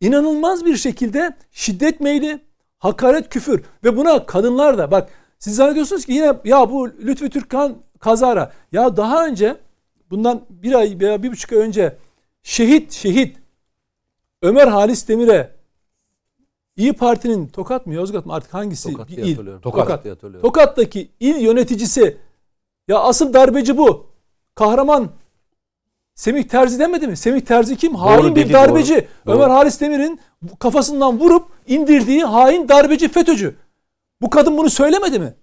İnanılmaz 0.00 0.64
bir 0.64 0.76
şekilde 0.76 1.36
şiddet 1.50 2.00
meyli, 2.00 2.40
hakaret, 2.78 3.28
küfür 3.28 3.62
ve 3.84 3.96
buna 3.96 4.26
kadınlar 4.26 4.78
da 4.78 4.90
bak 4.90 5.10
siz 5.38 5.56
zannediyorsunuz 5.56 6.04
ki 6.06 6.12
yine 6.12 6.34
ya 6.44 6.70
bu 6.70 6.88
Lütfü 6.88 7.30
Türkkan 7.30 7.76
kazara 7.98 8.52
ya 8.72 8.96
daha 8.96 9.26
önce 9.26 9.56
bundan 10.10 10.46
bir 10.50 10.74
ay 10.74 10.96
veya 11.00 11.22
bir 11.22 11.32
buçuk 11.32 11.52
ay 11.52 11.58
önce 11.58 11.96
şehit 12.42 12.92
şehit 12.92 13.38
Ömer 14.42 14.68
Halis 14.68 15.08
Demir'e 15.08 15.50
İyi 16.76 16.92
Parti'nin 16.92 17.48
Tokat 17.48 17.86
mı 17.86 17.94
Yozgat 17.94 18.26
mı 18.26 18.34
artık 18.34 18.54
hangisi 18.54 18.92
Tokat 18.92 19.08
bir 19.08 19.16
il? 19.16 19.36
Tokat. 19.36 19.62
Tokat. 19.62 20.04
Tokat. 20.04 20.42
Tokat'taki 20.42 21.10
il 21.20 21.36
yöneticisi 21.36 22.16
ya 22.88 22.98
asıl 22.98 23.32
darbeci 23.32 23.78
bu. 23.78 24.06
Kahraman 24.54 25.10
Semih 26.14 26.44
Terzi 26.44 26.78
demedi 26.78 27.06
mi? 27.06 27.16
Semih 27.16 27.40
Terzi 27.40 27.76
kim? 27.76 27.94
Hain 27.94 28.22
doğru, 28.22 28.36
bir 28.36 28.44
dedi, 28.44 28.52
darbeci. 28.52 29.08
Doğru. 29.26 29.36
Ömer 29.36 29.48
Halis 29.48 29.80
Demir'in 29.80 30.20
kafasından 30.58 31.20
vurup 31.20 31.48
indirdiği 31.66 32.24
hain 32.24 32.68
darbeci 32.68 33.08
FETÖ'cü. 33.08 33.54
Bu 34.20 34.30
kadın 34.30 34.58
bunu 34.58 34.70
söylemedi 34.70 35.18
mi? 35.18 35.34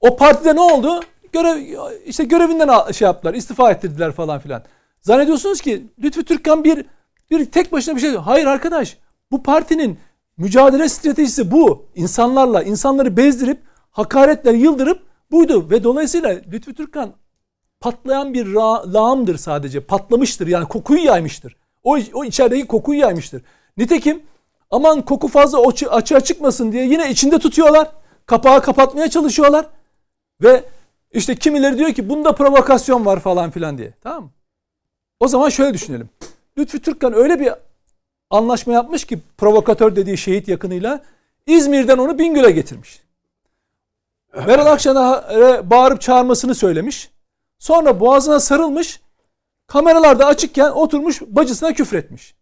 O 0.00 0.16
partide 0.16 0.54
ne 0.54 0.60
oldu? 0.60 1.00
Görev 1.32 1.78
işte 2.06 2.24
görevinden 2.24 2.92
şey 2.92 3.06
yaptılar, 3.06 3.34
istifa 3.34 3.70
ettirdiler 3.70 4.12
falan 4.12 4.38
filan. 4.38 4.62
Zannediyorsunuz 5.00 5.60
ki 5.60 5.86
Lütfü 6.02 6.24
Türkkan 6.24 6.64
bir 6.64 6.86
bir 7.30 7.44
tek 7.44 7.72
başına 7.72 7.96
bir 7.96 8.00
şey 8.00 8.10
diyor. 8.10 8.22
Hayır 8.22 8.46
arkadaş. 8.46 8.96
Bu 9.30 9.42
partinin 9.42 9.98
mücadele 10.38 10.88
stratejisi 10.88 11.50
bu. 11.50 11.86
İnsanlarla, 11.94 12.62
insanları 12.62 13.16
bezdirip 13.16 13.58
hakaretler 13.90 14.54
yıldırıp 14.54 15.02
buydu 15.30 15.70
ve 15.70 15.84
dolayısıyla 15.84 16.40
Lütfü 16.52 16.74
Türkkan 16.74 17.14
patlayan 17.80 18.34
bir 18.34 18.46
lağımdır 18.94 19.36
sadece. 19.36 19.80
Patlamıştır. 19.80 20.46
Yani 20.46 20.68
kokuyu 20.68 21.04
yaymıştır. 21.04 21.56
O, 21.82 21.98
o 22.14 22.24
içerideki 22.24 22.66
kokuyu 22.66 23.00
yaymıştır. 23.00 23.42
Nitekim 23.76 24.22
aman 24.70 25.02
koku 25.04 25.28
fazla 25.28 25.58
açığa 25.90 26.20
çıkmasın 26.20 26.72
diye 26.72 26.84
yine 26.84 27.10
içinde 27.10 27.38
tutuyorlar. 27.38 27.90
Kapağı 28.26 28.62
kapatmaya 28.62 29.10
çalışıyorlar. 29.10 29.66
Ve 30.42 30.64
işte 31.12 31.34
kimileri 31.34 31.78
diyor 31.78 31.92
ki 31.92 32.08
bunda 32.08 32.34
provokasyon 32.34 33.06
var 33.06 33.20
falan 33.20 33.50
filan 33.50 33.78
diye. 33.78 33.94
Tamam 34.02 34.22
mı? 34.22 34.30
O 35.20 35.28
zaman 35.28 35.48
şöyle 35.48 35.74
düşünelim. 35.74 36.10
Lütfü 36.58 36.82
Türkkan 36.82 37.12
öyle 37.12 37.40
bir 37.40 37.52
anlaşma 38.30 38.72
yapmış 38.72 39.04
ki 39.04 39.18
provokatör 39.38 39.96
dediği 39.96 40.18
şehit 40.18 40.48
yakınıyla 40.48 41.04
İzmir'den 41.46 41.98
onu 41.98 42.18
Bingöl'e 42.18 42.50
getirmiş. 42.50 43.02
Meral 44.46 44.66
Akşener'e 44.72 45.70
bağırıp 45.70 46.00
çağırmasını 46.00 46.54
söylemiş. 46.54 47.10
Sonra 47.58 48.00
boğazına 48.00 48.40
sarılmış. 48.40 49.00
Kameralarda 49.66 50.26
açıkken 50.26 50.70
oturmuş 50.70 51.22
bacısına 51.22 51.72
küfretmiş. 51.72 52.34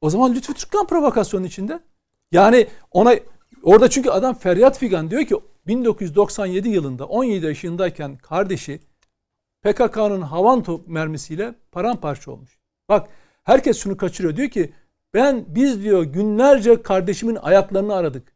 O 0.00 0.10
zaman 0.10 0.34
Lütfü 0.34 0.54
Türkkan 0.54 0.86
provokasyonun 0.86 1.44
içinde. 1.44 1.80
Yani 2.32 2.66
ona 2.90 3.14
orada 3.62 3.90
çünkü 3.90 4.10
adam 4.10 4.34
feryat 4.34 4.78
figan 4.78 5.10
diyor 5.10 5.24
ki 5.24 5.36
1997 5.66 6.68
yılında 6.68 7.04
17 7.04 7.46
yaşındayken 7.46 8.16
kardeşi 8.16 8.80
PKK'nın 9.62 10.20
havan 10.20 10.62
top 10.62 10.88
mermisiyle 10.88 11.54
paramparça 11.72 12.30
olmuş. 12.30 12.58
Bak 12.88 13.08
herkes 13.42 13.78
şunu 13.78 13.96
kaçırıyor. 13.96 14.36
Diyor 14.36 14.48
ki 14.48 14.72
ben 15.14 15.44
biz 15.48 15.82
diyor 15.82 16.02
günlerce 16.02 16.82
kardeşimin 16.82 17.36
ayaklarını 17.36 17.94
aradık. 17.94 18.34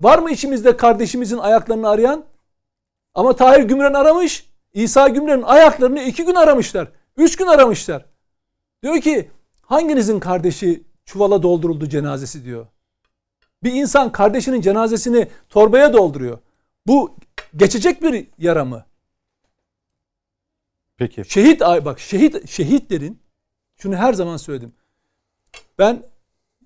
Var 0.00 0.18
mı 0.18 0.30
içimizde 0.30 0.76
kardeşimizin 0.76 1.38
ayaklarını 1.38 1.88
arayan? 1.88 2.24
Ama 3.14 3.36
Tahir 3.36 3.62
Gümren 3.62 3.94
aramış. 3.94 4.50
İsa 4.72 5.08
Gümren'in 5.08 5.42
ayaklarını 5.42 6.02
iki 6.02 6.24
gün 6.24 6.34
aramışlar. 6.34 6.88
Üç 7.16 7.36
gün 7.36 7.46
aramışlar. 7.46 8.04
Diyor 8.82 9.00
ki 9.00 9.30
hanginizin 9.62 10.20
kardeşi 10.20 10.82
çuvala 11.04 11.42
dolduruldu 11.42 11.88
cenazesi 11.88 12.44
diyor. 12.44 12.66
Bir 13.62 13.72
insan 13.72 14.12
kardeşinin 14.12 14.60
cenazesini 14.60 15.28
torbaya 15.48 15.92
dolduruyor. 15.92 16.38
Bu 16.86 17.16
geçecek 17.56 18.02
bir 18.02 18.26
yara 18.38 18.64
mı? 18.64 18.84
Peki. 20.96 21.22
Şehit 21.28 21.62
ay 21.62 21.84
bak 21.84 22.00
şehit 22.00 22.48
şehitlerin 22.48 23.22
şunu 23.76 23.96
her 23.96 24.12
zaman 24.12 24.36
söyledim. 24.36 24.72
Ben 25.78 26.02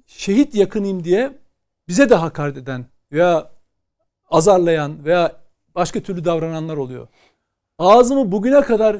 şehit 0.07 0.55
yakınıyım 0.55 1.05
diye 1.05 1.38
bize 1.88 2.11
de 2.11 2.14
hakaret 2.14 2.57
eden 2.57 2.87
veya 3.12 3.50
azarlayan 4.31 5.05
veya 5.05 5.40
başka 5.74 6.00
türlü 6.00 6.24
davrananlar 6.24 6.76
oluyor. 6.76 7.09
Ağzımı 7.79 8.33
bugüne 8.33 8.61
kadar 8.61 8.96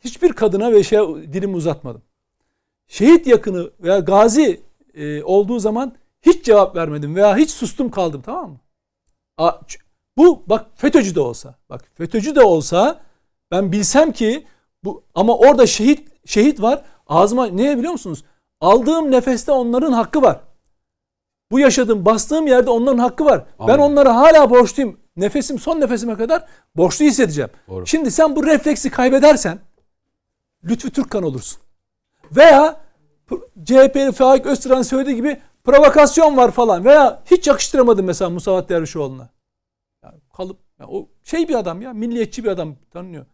hiçbir 0.00 0.32
kadına 0.32 0.72
ve 0.72 0.82
şey 0.82 0.98
dilimi 1.32 1.56
uzatmadım. 1.56 2.02
Şehit 2.88 3.26
yakını 3.26 3.70
veya 3.80 3.98
gazi 3.98 4.60
e, 4.94 5.22
olduğu 5.22 5.58
zaman 5.58 5.96
hiç 6.22 6.44
cevap 6.44 6.76
vermedim 6.76 7.16
veya 7.16 7.36
hiç 7.36 7.50
sustum 7.50 7.90
kaldım 7.90 8.22
tamam 8.24 8.50
mı? 8.50 8.60
A, 9.38 9.52
bu 10.16 10.42
bak 10.46 10.66
FETÖ'cü 10.74 11.14
de 11.14 11.20
olsa, 11.20 11.54
bak 11.70 11.84
FETÖ'cü 11.94 12.34
de 12.34 12.40
olsa 12.40 13.00
ben 13.50 13.72
bilsem 13.72 14.12
ki 14.12 14.46
bu 14.84 15.04
ama 15.14 15.38
orada 15.38 15.66
şehit 15.66 16.08
şehit 16.26 16.62
var. 16.62 16.84
Ağzıma 17.06 17.46
ne 17.46 17.78
biliyor 17.78 17.92
musunuz? 17.92 18.24
Aldığım 18.60 19.10
nefeste 19.10 19.52
onların 19.52 19.92
hakkı 19.92 20.22
var. 20.22 20.40
Bu 21.50 21.58
yaşadığım, 21.58 22.04
bastığım 22.04 22.46
yerde 22.46 22.70
onların 22.70 22.98
hakkı 22.98 23.24
var. 23.24 23.44
Ben 23.60 23.64
Amin. 23.64 23.82
onlara 23.82 24.16
hala 24.16 24.50
borçluyum. 24.50 25.00
Nefesim 25.16 25.58
son 25.58 25.80
nefesime 25.80 26.16
kadar 26.16 26.46
borçlu 26.76 27.04
hissedeceğim. 27.04 27.50
Doğru. 27.68 27.86
Şimdi 27.86 28.10
sen 28.10 28.36
bu 28.36 28.46
refleksi 28.46 28.90
kaybedersen 28.90 29.58
Lütfü 30.64 30.90
Türkkan 30.90 31.22
olursun. 31.22 31.60
Veya 32.36 32.80
CHP'li 33.64 34.12
Faik 34.12 34.46
Öztürk'ün 34.46 34.82
söylediği 34.82 35.16
gibi 35.16 35.40
provokasyon 35.64 36.36
var 36.36 36.50
falan 36.50 36.84
veya 36.84 37.22
hiç 37.30 37.46
yakıştıramadım 37.46 38.06
mesela 38.06 38.30
Musavat 38.30 38.68
Dervişoğlu'na. 38.68 39.28
Yani 40.04 40.20
kalıp 40.36 40.58
yani 40.80 40.90
o 40.90 41.08
şey 41.22 41.48
bir 41.48 41.54
adam 41.54 41.82
ya 41.82 41.92
milliyetçi 41.92 42.44
bir 42.44 42.48
adam 42.48 42.76
tanınıyor. 42.90 43.26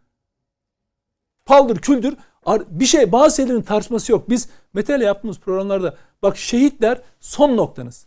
Paldır 1.46 1.76
küldür 1.78 2.16
bir 2.46 2.86
şey 2.86 3.12
bazı 3.12 3.36
şeylerin 3.36 3.62
tartışması 3.62 4.12
yok. 4.12 4.30
Biz 4.30 4.48
Mete'yle 4.74 5.04
yaptığımız 5.04 5.38
programlarda 5.38 5.96
bak 6.22 6.36
şehitler 6.36 7.00
son 7.20 7.56
noktanız. 7.56 8.06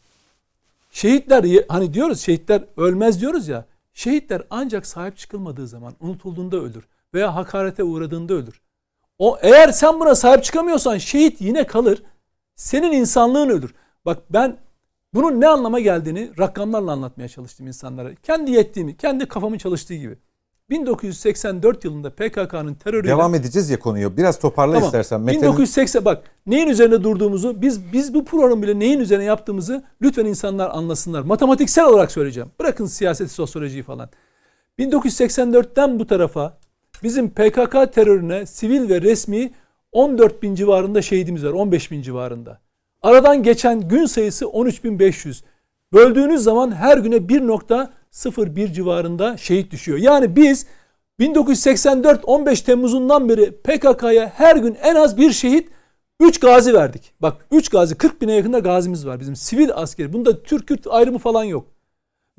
Şehitler 0.91 1.63
hani 1.67 1.93
diyoruz 1.93 2.19
şehitler 2.21 2.63
ölmez 2.77 3.21
diyoruz 3.21 3.47
ya. 3.47 3.65
Şehitler 3.93 4.41
ancak 4.49 4.85
sahip 4.85 5.17
çıkılmadığı 5.17 5.67
zaman 5.67 5.93
unutulduğunda 5.99 6.57
ölür 6.57 6.87
veya 7.13 7.35
hakarete 7.35 7.83
uğradığında 7.83 8.33
ölür. 8.33 8.61
O 9.19 9.37
eğer 9.41 9.71
sen 9.71 9.99
buna 9.99 10.15
sahip 10.15 10.43
çıkamıyorsan 10.43 10.97
şehit 10.97 11.41
yine 11.41 11.67
kalır. 11.67 12.03
Senin 12.55 12.91
insanlığın 12.91 13.49
ölür. 13.49 13.73
Bak 14.05 14.17
ben 14.29 14.57
bunun 15.13 15.41
ne 15.41 15.47
anlama 15.47 15.79
geldiğini 15.79 16.31
rakamlarla 16.39 16.91
anlatmaya 16.91 17.29
çalıştım 17.29 17.67
insanlara. 17.67 18.15
Kendi 18.15 18.51
yettiğimi, 18.51 18.97
kendi 18.97 19.25
kafamın 19.25 19.57
çalıştığı 19.57 19.93
gibi. 19.93 20.17
1984 20.73 21.85
yılında 21.85 22.09
PKK'nın 22.09 22.73
terörüyle 22.73 23.07
Devam 23.07 23.35
edeceğiz 23.35 23.69
ya 23.69 23.79
konuyu. 23.79 24.17
Biraz 24.17 24.39
toparla 24.39 24.73
Tamam. 24.73 24.87
istersen. 24.87 25.21
Mete'nin 25.21 25.43
1980 25.43 26.05
bak 26.05 26.23
neyin 26.45 26.67
üzerine 26.67 27.03
durduğumuzu 27.03 27.61
biz 27.61 27.93
biz 27.93 28.13
bu 28.13 28.25
programı 28.25 28.63
bile 28.63 28.79
neyin 28.79 28.99
üzerine 28.99 29.23
yaptığımızı 29.23 29.83
lütfen 30.01 30.25
insanlar 30.25 30.69
anlasınlar. 30.69 31.21
Matematiksel 31.21 31.85
olarak 31.85 32.11
söyleyeceğim. 32.11 32.49
Bırakın 32.59 32.85
siyaseti, 32.85 33.33
sosyolojiyi 33.33 33.83
falan. 33.83 34.09
1984'ten 34.79 35.99
bu 35.99 36.07
tarafa 36.07 36.57
bizim 37.03 37.29
PKK 37.29 37.93
terörüne 37.93 38.45
sivil 38.45 38.89
ve 38.89 39.01
resmi 39.01 39.51
14 39.91 40.43
bin 40.43 40.55
civarında 40.55 41.01
şehidimiz 41.01 41.45
var. 41.45 41.51
15 41.51 41.91
bin 41.91 42.01
civarında. 42.01 42.59
Aradan 43.01 43.43
geçen 43.43 43.87
gün 43.87 44.05
sayısı 44.05 44.45
13.500. 44.45 45.43
Böldüğünüz 45.93 46.43
zaman 46.43 46.71
her 46.71 46.97
güne 46.97 47.29
1.01 48.13 48.73
civarında 48.73 49.37
şehit 49.37 49.71
düşüyor. 49.71 49.97
Yani 49.97 50.35
biz 50.35 50.65
1984 51.19 52.21
15 52.25 52.61
Temmuz'undan 52.61 53.29
beri 53.29 53.51
PKK'ya 53.51 54.31
her 54.35 54.55
gün 54.55 54.77
en 54.81 54.95
az 54.95 55.17
bir 55.17 55.31
şehit 55.31 55.69
3 56.19 56.39
gazi 56.39 56.73
verdik. 56.73 57.13
Bak 57.19 57.45
3 57.51 57.69
gazi 57.69 57.95
40 57.95 58.21
bine 58.21 58.33
yakında 58.33 58.59
gazimiz 58.59 59.07
var 59.07 59.19
bizim 59.19 59.35
sivil 59.35 59.69
askeri. 59.73 60.13
Bunda 60.13 60.43
Türk 60.43 60.67
Kürt 60.67 60.87
ayrımı 60.89 61.17
falan 61.17 61.43
yok. 61.43 61.67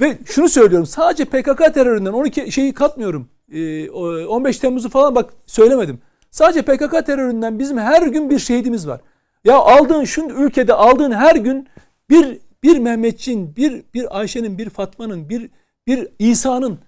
Ve 0.00 0.18
şunu 0.24 0.48
söylüyorum 0.48 0.86
sadece 0.86 1.24
PKK 1.24 1.74
teröründen 1.74 2.12
12 2.12 2.52
şeyi 2.52 2.74
katmıyorum. 2.74 3.28
Ee, 3.52 3.90
o 3.90 4.26
15 4.26 4.58
Temmuz'u 4.58 4.88
falan 4.88 5.14
bak 5.14 5.34
söylemedim. 5.46 5.98
Sadece 6.30 6.62
PKK 6.62 7.06
teröründen 7.06 7.58
bizim 7.58 7.78
her 7.78 8.02
gün 8.02 8.30
bir 8.30 8.38
şehidimiz 8.38 8.88
var. 8.88 9.00
Ya 9.44 9.56
aldığın 9.56 10.04
şu 10.04 10.22
ülkede 10.22 10.74
aldığın 10.74 11.12
her 11.12 11.36
gün 11.36 11.68
bir 12.10 12.38
bir 12.62 12.78
Mehmetçiğin, 12.78 13.56
bir 13.56 13.82
bir 13.94 14.18
Ayşe'nin, 14.18 14.58
bir 14.58 14.70
Fatma'nın, 14.70 15.28
bir 15.28 15.50
bir 15.86 16.08
İsa'nın 16.18 16.78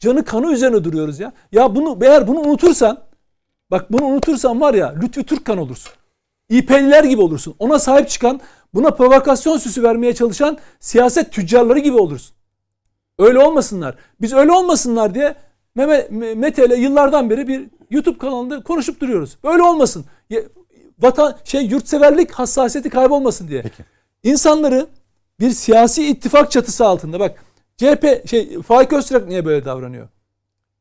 canı 0.00 0.24
kanı 0.24 0.52
üzerine 0.52 0.84
duruyoruz 0.84 1.20
ya. 1.20 1.32
Ya 1.52 1.74
bunu 1.74 1.98
eğer 2.02 2.28
bunu 2.28 2.40
unutursan 2.40 3.00
bak 3.70 3.92
bunu 3.92 4.04
unutursan 4.04 4.60
var 4.60 4.74
ya 4.74 4.94
Lütfü 5.02 5.24
Türkkan 5.24 5.58
olursun. 5.58 5.92
İP'liler 6.48 7.04
gibi 7.04 7.22
olursun. 7.22 7.54
Ona 7.58 7.78
sahip 7.78 8.08
çıkan, 8.08 8.40
buna 8.74 8.90
provokasyon 8.90 9.58
süsü 9.58 9.82
vermeye 9.82 10.14
çalışan 10.14 10.58
siyaset 10.80 11.32
tüccarları 11.32 11.78
gibi 11.78 11.96
olursun. 11.96 12.36
Öyle 13.18 13.38
olmasınlar. 13.38 13.94
Biz 14.20 14.32
öyle 14.32 14.52
olmasınlar 14.52 15.14
diye 15.14 15.34
Mete 16.34 16.66
ile 16.66 16.76
yıllardan 16.76 17.30
beri 17.30 17.48
bir 17.48 17.64
YouTube 17.90 18.18
kanalında 18.18 18.62
konuşup 18.62 19.00
duruyoruz. 19.00 19.38
Böyle 19.44 19.62
olmasın. 19.62 20.04
Vatan 20.98 21.36
şey 21.44 21.66
yurtseverlik 21.66 22.32
hassasiyeti 22.32 22.90
kaybolmasın 22.90 23.48
diye. 23.48 23.64
İnsanları 24.22 24.86
bir 25.40 25.50
siyasi 25.50 26.06
ittifak 26.06 26.50
çatısı 26.50 26.86
altında 26.86 27.20
bak 27.20 27.44
CHP 27.76 28.28
şey 28.28 28.62
Faik 28.62 28.92
Öztürk 28.92 29.28
niye 29.28 29.44
böyle 29.44 29.64
davranıyor? 29.64 30.08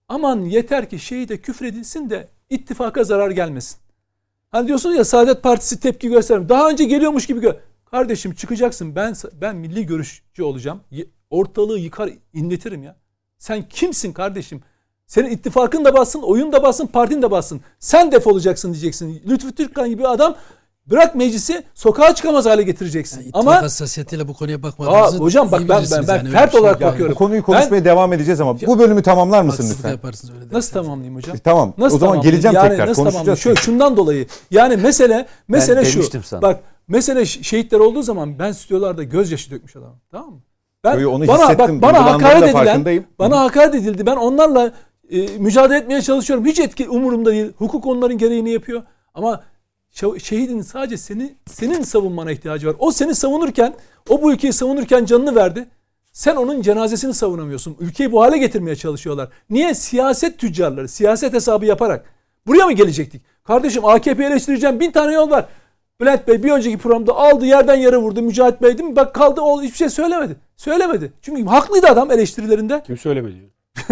Aman 0.08 0.42
yeter 0.42 0.90
ki 0.90 1.00
şehide 1.00 1.38
küfredilsin 1.38 2.10
de 2.10 2.30
ittifaka 2.50 3.04
zarar 3.04 3.32
gelmesin. 3.32 3.78
Hani 4.52 4.68
diyorsunuz 4.68 4.96
ya 4.96 5.06
Saadet 5.06 5.44
Partisi 5.44 5.80
tepki 5.80 6.10
göstermiyor. 6.10 6.50
Daha 6.50 6.70
önce 6.70 6.84
geliyormuş 6.84 7.28
gibi 7.28 7.42
gö 7.42 7.54
Kardeşim 7.86 8.34
çıkacaksın. 8.34 8.96
Ben 8.96 9.16
ben 9.42 9.56
milli 9.56 9.86
görüşçü 9.86 10.44
olacağım. 10.44 10.82
Ortalığı 11.30 11.80
yıkar 11.80 12.10
inletirim 12.34 12.84
ya. 12.84 12.96
Sen 13.38 13.70
kimsin 13.70 14.14
kardeşim? 14.14 14.62
Senin 15.08 15.30
ittifakın 15.30 15.86
da 15.86 15.94
bassın, 15.94 16.22
oyun 16.22 16.52
da 16.52 16.64
bassın, 16.64 16.88
partin 16.88 17.22
de 17.22 17.32
bassın. 17.32 17.62
Sen 17.80 18.12
defolacaksın 18.12 18.74
diyeceksin. 18.74 19.24
Lütfü 19.28 19.56
Türkkan 19.56 19.90
gibi 19.90 20.08
adam 20.08 20.36
bırak 20.92 21.16
meclisi 21.16 21.64
sokağa 21.74 22.16
çıkamaz 22.16 22.46
hale 22.46 22.64
getireceksin. 22.64 23.20
Yani 23.20 23.32
Ama 23.34 23.62
hassasiyetiyle 23.62 24.28
bu 24.28 24.34
konuya 24.34 24.58
Aa, 24.58 24.64
bakmadığınızı 24.64 25.18
hocam 25.18 25.52
bak 25.52 25.60
ben 25.60 25.70
ben, 25.70 26.08
ben 26.08 26.14
yani, 26.14 26.28
öyle 26.28 26.38
fert 26.38 26.52
şey 26.52 26.62
olarak 26.62 26.82
yok. 26.82 26.92
bakıyorum. 26.92 27.16
bu 27.16 27.18
konuyu 27.18 27.44
konuşmaya 27.44 27.86
devam 27.86 28.14
edeceğiz 28.14 28.42
ama 28.42 28.62
bu 28.62 28.80
bölümü 28.80 29.02
tamamlar 29.02 29.42
mısın 29.42 29.68
lütfen? 29.72 29.90
yaparsınız 29.90 30.34
öyle 30.34 30.46
Nasıl 30.54 30.74
tamamlayayım 30.74 31.16
hocam? 31.16 31.38
Tamam. 31.44 31.74
Nasıl 31.78 31.96
o 31.96 32.00
zaman 32.00 32.22
geleceğim 32.22 32.56
yani 32.56 32.70
tekrar 32.70 32.88
nasıl 32.88 33.04
konuşacağız. 33.04 33.40
Şöyle, 33.40 33.62
şundan 33.62 33.98
dolayı. 33.98 34.26
Yani 34.52 34.78
mesele 34.78 35.26
mesele 35.48 35.86
şu. 35.86 35.94
demiştim 35.94 36.24
sana. 36.24 36.42
Bak 36.42 36.60
mesele 36.88 37.26
şehitler 37.26 37.80
olduğu 37.80 38.02
zaman 38.02 38.40
ben 38.40 38.52
stüdyolarda 38.52 39.04
gözyaşı 39.04 39.52
dökmüş 39.52 39.76
adamım. 39.76 39.96
Tamam 40.12 40.30
mı? 40.30 40.40
Ben 40.84 41.00
yo, 41.00 41.12
onu 41.12 41.28
bana 41.28 41.44
hissettim, 41.44 41.82
bak 41.82 41.94
bana 41.94 42.14
hakaret 42.14 42.44
edilen 42.44 42.54
farkındayım. 42.54 43.06
bana 43.20 43.40
hakaret 43.40 43.76
edildi. 43.76 44.06
Ben 44.06 44.16
onlarla 44.16 44.72
e, 45.12 45.38
mücadele 45.38 45.78
etmeye 45.78 46.02
çalışıyorum. 46.02 46.46
Hiç 46.46 46.60
etki 46.60 46.90
umurumda 46.90 47.32
değil. 47.32 47.52
Hukuk 47.58 47.86
onların 47.86 48.18
gereğini 48.18 48.52
yapıyor. 48.52 48.84
Ama 49.14 49.44
şehidin 50.20 50.62
sadece 50.62 50.98
seni 50.98 51.36
senin 51.48 51.84
savunmana 51.84 52.32
ihtiyacı 52.32 52.68
var. 52.68 52.76
O 52.80 52.92
seni 52.92 53.16
savunurken, 53.16 53.74
o 54.10 54.22
bu 54.22 54.34
ülkeyi 54.34 54.54
savunurken 54.54 55.06
canını 55.06 55.36
verdi. 55.36 55.68
Sen 56.12 56.36
onun 56.36 56.62
cenazesini 56.62 57.14
savunamıyorsun. 57.14 57.78
Ülkeyi 57.80 58.12
bu 58.12 58.22
hale 58.22 58.38
getirmeye 58.38 58.76
çalışıyorlar. 58.76 59.30
Niye? 59.50 59.74
Siyaset 59.74 60.38
tüccarları, 60.38 60.88
siyaset 60.88 61.34
hesabı 61.34 61.66
yaparak. 61.66 62.06
Buraya 62.48 62.66
mı 62.66 62.74
gelecektik? 62.74 63.22
Kardeşim 63.44 63.86
AKP 63.86 64.26
eleştireceğim 64.26 64.80
bin 64.80 64.92
tane 64.92 65.14
yol 65.14 65.30
var. 65.30 65.46
Bülent 66.02 66.28
Bey 66.28 66.44
bir 66.44 66.52
önceki 66.52 66.78
programda 66.78 67.14
aldı 67.14 67.46
yerden 67.46 67.76
yere 67.76 67.98
vurdu 67.98 68.22
Mücahit 68.22 68.62
Bey 68.62 68.78
değil 68.78 68.90
mi? 68.90 68.96
Bak 68.96 69.16
kaldı 69.16 69.42
o 69.42 69.62
hiçbir 69.62 69.78
şey 69.78 69.90
söylemedi. 69.90 70.36
Söylemedi. 70.56 71.14
Çünkü 71.22 71.46
haklıydı 71.46 71.88
adam 71.88 72.12
eleştirilerinde. 72.12 72.84
Kim 72.88 72.98
söylemedi? 72.98 73.36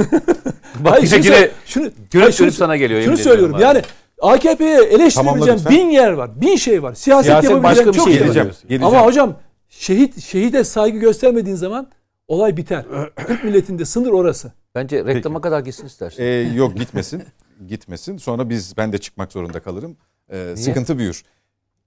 Bak 0.80 0.94
Hayır, 0.94 1.24
yine, 1.24 1.50
şunu 1.66 1.92
şunu, 2.12 2.32
şunu- 2.32 2.52
sana 2.52 2.78
geliyor. 2.78 3.02
Şunu 3.02 3.18
söylüyorum 3.18 3.56
ediyorum 3.56 3.76
yani 3.76 3.86
AKP'ye 4.22 4.84
eleştirebileceğim 4.84 5.60
Tamamla 5.60 5.70
bin 5.70 5.90
yer 5.90 6.12
var. 6.12 6.42
Bin 6.42 6.56
şey 6.56 6.84
var. 6.84 6.94
Siyaset, 6.94 7.26
Siyaset 7.26 7.52
yapabileceğim 7.52 7.64
başka 7.64 7.92
bir 7.92 7.98
çok 7.98 8.08
şey 8.08 8.14
şey 8.14 8.22
var. 8.22 8.26
Geleceğim. 8.26 8.52
geleceğim. 8.68 8.84
Ama 8.84 9.06
hocam 9.06 9.36
şehit 9.70 10.22
şehide 10.22 10.64
saygı 10.64 10.98
göstermediğin 10.98 11.56
zaman 11.56 11.88
olay 12.28 12.58
biter. 12.58 12.86
Türk 13.28 13.44
milletinde 13.44 13.86
sınır 13.86 14.12
orası. 14.12 14.52
Bence 14.76 15.06
reklama 15.06 15.42
kadar 15.42 15.60
gitsin 15.60 15.86
istersen. 15.86 16.24
Ee, 16.24 16.28
yok 16.56 16.78
gitmesin. 16.78 17.24
Gitmesin. 17.68 18.18
Sonra 18.18 18.50
biz 18.50 18.78
ben 18.78 18.94
de 18.94 18.98
çıkmak 18.98 19.32
zorunda 19.32 19.60
kalırım. 19.60 19.98
Ee, 20.32 20.56
sıkıntı 20.58 20.98
büyür. 20.98 21.24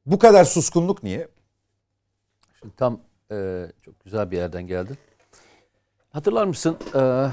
Bu 0.07 0.19
kadar 0.19 0.45
suskunluk 0.45 1.03
niye? 1.03 1.29
Şimdi 2.61 2.77
tam 2.77 3.01
e, 3.31 3.67
çok 3.83 4.05
güzel 4.05 4.31
bir 4.31 4.37
yerden 4.37 4.67
geldin. 4.67 4.97
Hatırlar 6.11 6.45
mısın? 6.45 6.77
E, 6.95 7.29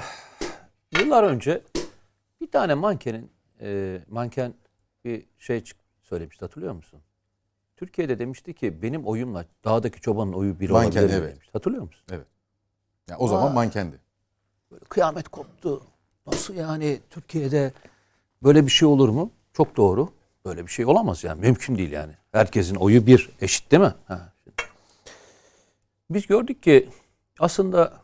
yıllar 0.99 1.23
önce 1.23 1.61
bir 2.41 2.51
tane 2.51 2.73
mankenin 2.73 3.31
e, 3.61 3.99
manken 4.09 4.53
bir 5.05 5.25
şey 5.37 5.63
söylemişti 6.01 6.45
hatırlıyor 6.45 6.73
musun? 6.73 6.99
Türkiye'de 7.77 8.19
demişti 8.19 8.53
ki 8.53 8.81
benim 8.81 9.05
oyumla 9.05 9.45
dağdaki 9.65 10.01
çobanın 10.01 10.33
oyu 10.33 10.55
Manken, 10.59 11.01
olabilir 11.01 11.17
evet. 11.17 11.33
demişti. 11.33 11.51
Hatırlıyor 11.53 11.83
musun? 11.83 12.03
Yani 13.09 13.17
o 13.17 13.27
zaman 13.27 13.53
mankendi. 13.53 13.99
Böyle 14.71 14.85
kıyamet 14.85 15.29
koptu. 15.29 15.83
Nasıl 16.27 16.53
yani 16.53 16.99
Türkiye'de 17.09 17.73
böyle 18.43 18.65
bir 18.65 18.71
şey 18.71 18.87
olur 18.87 19.09
mu? 19.09 19.31
Çok 19.53 19.77
doğru. 19.77 20.09
Böyle 20.45 20.65
bir 20.65 20.71
şey 20.71 20.85
olamaz 20.85 21.23
yani. 21.23 21.41
Mümkün 21.41 21.77
değil 21.77 21.91
yani. 21.91 22.13
Herkesin 22.31 22.75
oyu 22.75 23.05
bir. 23.05 23.29
Eşit 23.41 23.71
değil 23.71 23.83
mi? 23.83 23.93
Ha. 24.05 24.33
Biz 26.09 26.27
gördük 26.27 26.63
ki 26.63 26.89
aslında 27.39 28.01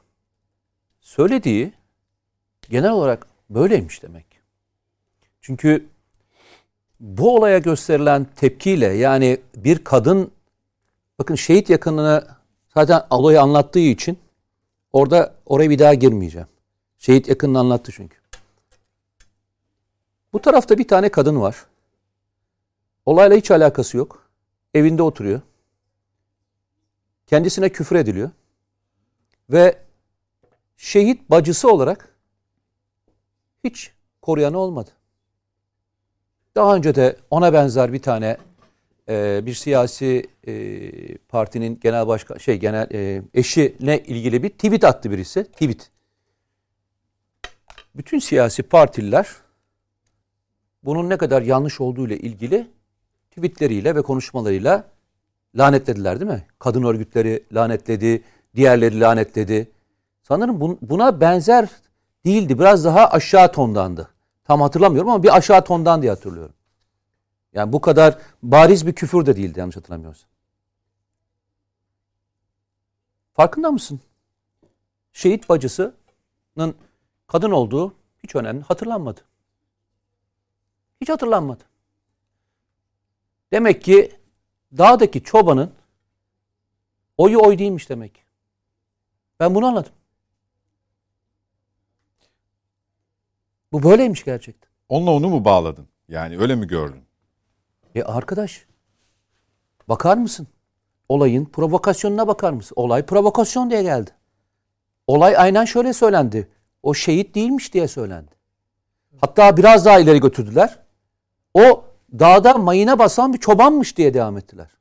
söylediği 1.01 1.73
genel 2.69 2.91
olarak 2.91 3.27
böyleymiş 3.49 4.03
demek. 4.03 4.25
Çünkü 5.41 5.85
bu 6.99 7.35
olaya 7.35 7.57
gösterilen 7.57 8.27
tepkiyle 8.35 8.85
yani 8.85 9.41
bir 9.55 9.83
kadın 9.83 10.31
bakın 11.19 11.35
şehit 11.35 11.69
yakınını 11.69 12.27
zaten 12.73 13.01
olayı 13.09 13.41
anlattığı 13.41 13.79
için 13.79 14.19
orada 14.93 15.35
oraya 15.45 15.69
bir 15.69 15.79
daha 15.79 15.93
girmeyeceğim. 15.93 16.47
Şehit 16.97 17.27
yakınını 17.27 17.59
anlattı 17.59 17.91
çünkü. 17.91 18.17
Bu 20.33 20.41
tarafta 20.41 20.77
bir 20.77 20.87
tane 20.87 21.09
kadın 21.09 21.41
var. 21.41 21.65
Olayla 23.05 23.37
hiç 23.37 23.51
alakası 23.51 23.97
yok. 23.97 24.29
Evinde 24.73 25.03
oturuyor. 25.03 25.41
Kendisine 27.27 27.69
küfür 27.69 27.95
ediliyor. 27.95 28.29
Ve 29.49 29.79
şehit 30.77 31.29
bacısı 31.29 31.71
olarak 31.71 32.15
hiç 33.63 33.91
koruyanı 34.21 34.57
olmadı. 34.57 34.91
Daha 36.55 36.75
önce 36.75 36.95
de 36.95 37.15
ona 37.29 37.53
benzer 37.53 37.93
bir 37.93 38.01
tane 38.01 38.37
e, 39.09 39.45
bir 39.45 39.53
siyasi 39.53 40.27
e, 40.47 41.17
partinin 41.17 41.79
genel 41.79 42.07
başkan 42.07 42.37
şey 42.37 42.57
genel 42.57 42.87
e, 42.93 43.21
eşine 43.33 43.99
ilgili 43.99 44.43
bir 44.43 44.49
tweet 44.49 44.83
attı 44.83 45.11
birisi. 45.11 45.43
Tweet. 45.43 45.91
Bütün 47.95 48.19
siyasi 48.19 48.63
partililer 48.63 49.27
bunun 50.83 51.09
ne 51.09 51.17
kadar 51.17 51.41
yanlış 51.41 51.81
olduğu 51.81 52.07
ile 52.07 52.17
ilgili 52.17 52.67
tweetleriyle 53.31 53.95
ve 53.95 54.01
konuşmalarıyla 54.01 54.83
lanetlediler 55.55 56.19
değil 56.19 56.31
mi? 56.31 56.47
Kadın 56.59 56.83
örgütleri 56.83 57.43
lanetledi, 57.53 58.23
diğerleri 58.55 58.99
lanetledi. 58.99 59.71
Sanırım 60.23 60.59
bun- 60.59 60.77
buna 60.81 61.21
benzer 61.21 61.69
değildi. 62.25 62.59
Biraz 62.59 62.85
daha 62.85 63.07
aşağı 63.07 63.51
tondandı. 63.51 64.14
Tam 64.45 64.61
hatırlamıyorum 64.61 65.09
ama 65.09 65.23
bir 65.23 65.35
aşağı 65.35 65.63
tondan 65.63 66.01
diye 66.01 66.11
hatırlıyorum. 66.11 66.55
Yani 67.53 67.73
bu 67.73 67.81
kadar 67.81 68.17
bariz 68.43 68.87
bir 68.87 68.93
küfür 68.93 69.25
de 69.25 69.35
değildi 69.35 69.59
yanlış 69.59 69.75
hatırlamıyorsam. 69.75 70.29
Farkında 73.33 73.71
mısın? 73.71 73.99
Şehit 75.13 75.49
bacısının 75.49 76.75
kadın 77.27 77.51
olduğu 77.51 77.93
hiç 78.23 78.35
önemli 78.35 78.63
hatırlanmadı. 78.63 79.21
Hiç 81.01 81.09
hatırlanmadı. 81.09 81.63
Demek 83.51 83.81
ki 83.81 84.19
dağdaki 84.77 85.23
çobanın 85.23 85.73
oyu 87.17 87.39
oy 87.39 87.59
değilmiş 87.59 87.89
demek. 87.89 88.25
Ben 89.39 89.55
bunu 89.55 89.65
anladım. 89.65 89.91
Bu 93.75 93.83
böyleymiş 93.83 94.23
gerçekten. 94.23 94.69
Onunla 94.89 95.11
onu 95.11 95.29
mu 95.29 95.45
bağladın? 95.45 95.87
Yani 96.07 96.39
öyle 96.39 96.55
mi 96.55 96.67
gördün? 96.67 97.03
E 97.95 98.03
arkadaş 98.03 98.65
bakar 99.89 100.17
mısın? 100.17 100.47
Olayın 101.09 101.45
provokasyonuna 101.45 102.27
bakar 102.27 102.53
mısın? 102.53 102.75
Olay 102.77 103.05
provokasyon 103.05 103.69
diye 103.69 103.83
geldi. 103.83 104.11
Olay 105.07 105.37
aynen 105.37 105.65
şöyle 105.65 105.93
söylendi. 105.93 106.49
O 106.83 106.93
şehit 106.93 107.35
değilmiş 107.35 107.73
diye 107.73 107.87
söylendi. 107.87 108.31
Hatta 109.21 109.57
biraz 109.57 109.85
daha 109.85 109.99
ileri 109.99 110.19
götürdüler. 110.19 110.79
O 111.53 111.83
dağda 112.19 112.53
mayına 112.53 112.99
basan 112.99 113.33
bir 113.33 113.39
çobanmış 113.39 113.97
diye 113.97 114.13
devam 114.13 114.37
ettiler. 114.37 114.77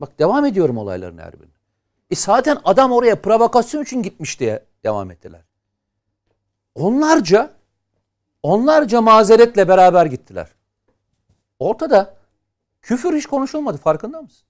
Bak 0.00 0.18
devam 0.18 0.44
ediyorum 0.44 0.78
olayların 0.78 1.18
her 1.18 1.32
birine. 1.32 1.54
E 2.10 2.16
zaten 2.16 2.58
adam 2.64 2.92
oraya 2.92 3.22
provokasyon 3.22 3.82
için 3.82 4.02
gitmiş 4.02 4.40
diye 4.40 4.64
devam 4.84 5.10
ettiler. 5.10 5.40
Onlarca 6.74 7.57
onlarca 8.42 9.00
mazeretle 9.00 9.68
beraber 9.68 10.06
gittiler. 10.06 10.48
Ortada 11.58 12.16
küfür 12.82 13.16
hiç 13.16 13.26
konuşulmadı 13.26 13.78
farkında 13.78 14.22
mısın? 14.22 14.46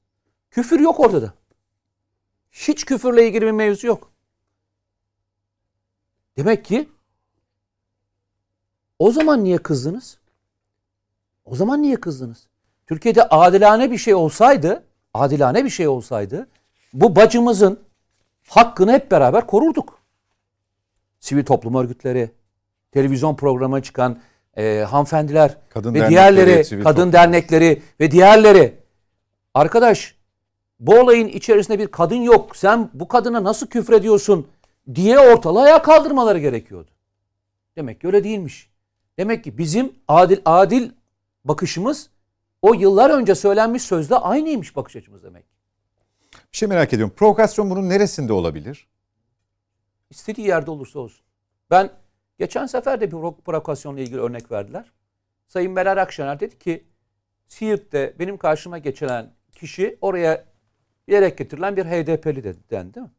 Küfür 0.51 0.81
yok 0.81 1.01
ortada. 1.01 1.33
Hiç 2.53 2.85
küfürle 2.85 3.29
ilgili 3.29 3.46
bir 3.46 3.51
mevzu 3.51 3.87
yok. 3.87 4.11
Demek 6.37 6.64
ki 6.64 6.88
o 8.98 9.11
zaman 9.11 9.44
niye 9.44 9.59
kızdınız? 9.59 10.18
O 11.44 11.55
zaman 11.57 11.83
niye 11.83 11.96
kızdınız? 11.96 12.46
Türkiye'de 12.87 13.29
adilane 13.29 13.90
bir 13.90 13.98
şey 13.98 14.14
olsaydı, 14.14 14.85
adilane 15.14 15.64
bir 15.64 15.70
şey 15.70 15.88
olsaydı 15.88 16.48
bu 16.92 17.16
bacımızın 17.16 17.81
hakkını 18.48 18.92
hep 18.92 19.11
beraber 19.11 19.46
korurduk. 19.46 19.98
Sivil 21.20 21.44
toplum 21.44 21.74
örgütleri, 21.74 22.31
televizyon 22.92 23.37
programına 23.37 23.83
çıkan 23.83 24.18
e, 24.57 24.85
hanımefendiler 24.90 25.57
Kadın 25.68 25.94
ve 25.94 26.09
diğerleri, 26.09 26.62
kadın 26.62 26.83
toplum. 26.83 27.12
dernekleri 27.12 27.83
ve 28.01 28.11
diğerleri. 28.11 28.74
Arkadaş 29.55 30.14
bu 30.81 30.94
olayın 31.01 31.29
içerisinde 31.29 31.79
bir 31.79 31.87
kadın 31.87 32.22
yok. 32.22 32.57
Sen 32.57 32.90
bu 32.94 33.09
kadına 33.09 33.44
nasıl 33.44 33.66
küfrediyorsun 33.66 34.46
diye 34.94 35.18
ortalığı 35.18 35.62
ayağa 35.62 35.83
kaldırmaları 35.83 36.38
gerekiyordu. 36.38 36.90
Demek 37.77 38.01
ki 38.01 38.07
öyle 38.07 38.24
değilmiş. 38.24 38.70
Demek 39.18 39.44
ki 39.44 39.59
bizim 39.59 39.92
adil 40.09 40.38
adil 40.44 40.90
bakışımız 41.44 42.11
o 42.62 42.74
yıllar 42.74 43.11
önce 43.11 43.35
söylenmiş 43.35 43.83
sözle 43.83 44.16
aynıymış 44.16 44.77
bakış 44.77 44.96
açımız 44.96 45.22
demek. 45.22 45.44
Bir 46.53 46.57
şey 46.57 46.68
merak 46.68 46.92
ediyorum. 46.92 47.14
Provokasyon 47.16 47.70
bunun 47.70 47.88
neresinde 47.88 48.33
olabilir? 48.33 48.87
İstediği 50.11 50.46
yerde 50.46 50.70
olursa 50.70 50.98
olsun. 50.98 51.20
Ben 51.70 51.90
geçen 52.38 52.66
sefer 52.66 53.01
de 53.01 53.11
bir 53.11 53.16
pro- 53.16 53.40
provokasyonla 53.40 54.01
ilgili 54.01 54.20
örnek 54.20 54.53
verdiler. 54.53 54.92
Sayın 55.48 55.72
Meral 55.72 56.03
Akşener 56.03 56.40
dedi 56.40 56.59
ki 56.59 56.85
Siirt'te 57.46 58.14
benim 58.18 58.37
karşıma 58.37 58.79
geçilen 58.79 59.33
kişi 59.53 59.98
oraya 60.01 60.44
bilerek 61.09 61.38
getirilen 61.38 61.77
bir 61.77 61.85
HDP'li 61.85 62.44
dedi, 62.44 62.59
dendi 62.70 62.94
değil 62.94 63.07
mi? 63.07 63.12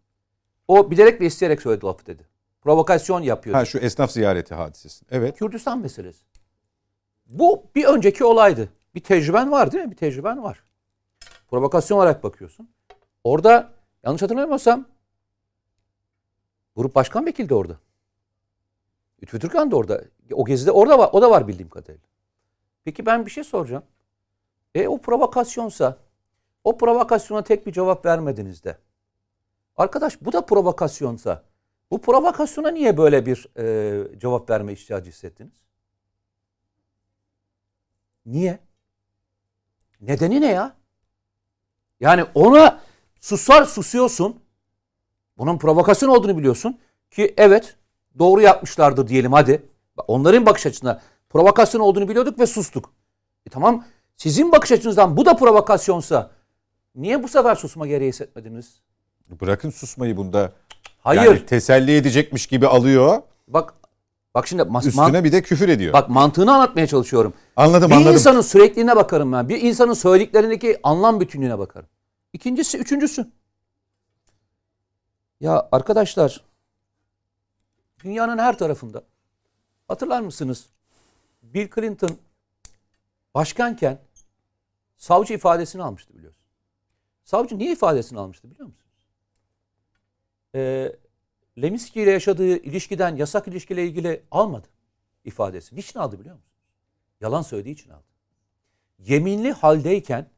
O 0.67 0.91
bilerek 0.91 1.21
ve 1.21 1.25
isteyerek 1.25 1.62
söyledi 1.62 1.86
lafı 1.86 2.06
dedi. 2.06 2.27
Provokasyon 2.62 3.21
yapıyor. 3.21 3.56
Ha 3.56 3.65
şu 3.65 3.77
esnaf 3.77 4.12
ziyareti 4.12 4.56
hadisesi. 4.56 5.06
Evet. 5.12 5.37
Kürdistan 5.37 5.79
meselesi. 5.79 6.25
Bu 7.25 7.63
bir 7.75 7.85
önceki 7.85 8.23
olaydı. 8.23 8.69
Bir 8.96 9.00
tecrüben 9.00 9.52
var 9.52 9.71
değil 9.71 9.83
mi? 9.83 9.91
Bir 9.91 9.96
tecrüben 9.96 10.43
var. 10.43 10.63
Provokasyon 11.50 11.98
olarak 11.98 12.23
bakıyorsun. 12.23 12.69
Orada 13.23 13.71
yanlış 14.04 14.21
hatırlamıyorsam 14.21 14.85
Grup 16.75 16.96
Başkan 16.96 17.25
Vekili 17.25 17.50
de 17.50 17.56
orada. 17.56 17.77
Lütfü 19.23 19.39
Türkan 19.39 19.71
da 19.71 19.75
orada. 19.75 20.03
O 20.33 20.45
gezide 20.45 20.71
orada 20.71 20.99
var. 20.99 21.09
O 21.13 21.21
da 21.21 21.31
var 21.31 21.47
bildiğim 21.47 21.69
kadarıyla. 21.69 22.07
Peki 22.83 23.05
ben 23.05 23.25
bir 23.25 23.31
şey 23.31 23.43
soracağım. 23.43 23.83
E 24.75 24.87
o 24.87 25.01
provokasyonsa 25.01 25.97
o 26.63 26.77
provokasyona 26.77 27.43
tek 27.43 27.67
bir 27.67 27.71
cevap 27.71 28.05
vermediniz 28.05 28.63
de. 28.63 28.77
Arkadaş 29.77 30.21
bu 30.21 30.31
da 30.33 30.45
provokasyonsa 30.45 31.43
bu 31.91 32.01
provokasyona 32.01 32.69
niye 32.69 32.97
böyle 32.97 33.25
bir 33.25 33.47
e, 33.57 34.19
cevap 34.19 34.49
verme 34.49 34.73
ihtiyacı 34.73 35.09
hissettiniz? 35.09 35.53
Niye? 38.25 38.59
Nedeni 40.01 40.41
ne 40.41 40.51
ya? 40.51 40.75
Yani 41.99 42.25
ona 42.35 42.81
susar 43.19 43.65
susuyorsun. 43.65 44.43
Bunun 45.37 45.57
provokasyon 45.57 46.09
olduğunu 46.09 46.37
biliyorsun. 46.37 46.79
Ki 47.11 47.33
evet 47.37 47.77
doğru 48.19 48.41
yapmışlardır 48.41 49.07
diyelim 49.07 49.33
hadi. 49.33 49.65
Onların 50.07 50.45
bakış 50.45 50.65
açısından 50.65 50.99
provokasyon 51.29 51.81
olduğunu 51.81 52.10
biliyorduk 52.10 52.39
ve 52.39 52.47
sustuk. 52.47 52.91
E 53.45 53.49
tamam 53.49 53.83
sizin 54.17 54.51
bakış 54.51 54.71
açınızdan 54.71 55.17
bu 55.17 55.25
da 55.25 55.35
provokasyonsa 55.35 56.31
niye 56.95 57.23
bu 57.23 57.27
sefer 57.27 57.55
susma 57.55 57.87
gereği 57.87 58.10
hissetmediniz? 58.10 58.81
Bırakın 59.41 59.69
susmayı 59.69 60.17
bunda 60.17 60.51
Hayır. 60.99 61.21
Yani 61.21 61.45
teselli 61.45 61.95
edecekmiş 61.95 62.47
gibi 62.47 62.67
alıyor. 62.67 63.21
Bak 63.47 63.73
bak 64.35 64.47
şimdi 64.47 64.62
mas- 64.63 64.87
Üstüne 64.87 65.23
bir 65.23 65.31
de 65.31 65.41
küfür 65.41 65.69
ediyor. 65.69 65.93
bak 65.93 66.10
mantığını 66.10 66.53
anlatmaya 66.53 66.87
çalışıyorum. 66.87 67.33
anladım 67.55 67.89
bir 67.89 67.95
anladım. 67.95 68.13
insanın 68.13 68.41
sürekliliğine 68.41 68.95
bakarım 68.95 69.33
ben. 69.33 69.49
Bir 69.49 69.62
insanın 69.62 69.93
söylediklerindeki 69.93 70.79
anlam 70.83 71.19
bütünlüğüne 71.19 71.60
bakarım. 71.60 71.87
İkincisi, 72.33 72.77
üçüncüsü. 72.77 73.27
Ya 75.39 75.67
arkadaşlar 75.71 76.41
dünyanın 78.04 78.37
her 78.37 78.58
tarafında 78.58 79.04
hatırlar 79.87 80.21
mısınız? 80.21 80.69
Bill 81.43 81.69
Clinton 81.75 82.17
başkanken 83.35 84.00
savcı 84.97 85.33
ifadesini 85.33 85.83
almıştı 85.83 86.13
biliyorsun. 86.17 86.43
Savcı 87.23 87.58
niye 87.58 87.71
ifadesini 87.71 88.19
almıştı 88.19 88.52
biliyor 88.52 88.67
musunuz? 88.67 88.93
Ee, 90.56 90.91
Leminski 91.62 92.02
ile 92.02 92.12
yaşadığı 92.12 92.58
ilişkiden 92.58 93.15
yasak 93.15 93.47
ilişkiyle 93.47 93.83
ilgili 93.85 94.23
almadı 94.31 94.67
ifadesini. 95.25 95.79
Niçin 95.79 96.00
aldı 96.00 96.19
biliyor 96.19 96.35
musunuz? 96.35 96.54
Yalan 97.21 97.41
söylediği 97.41 97.73
için 97.75 97.89
aldı. 97.89 98.04
Yeminli 99.00 99.52
haldeyken 99.52 100.29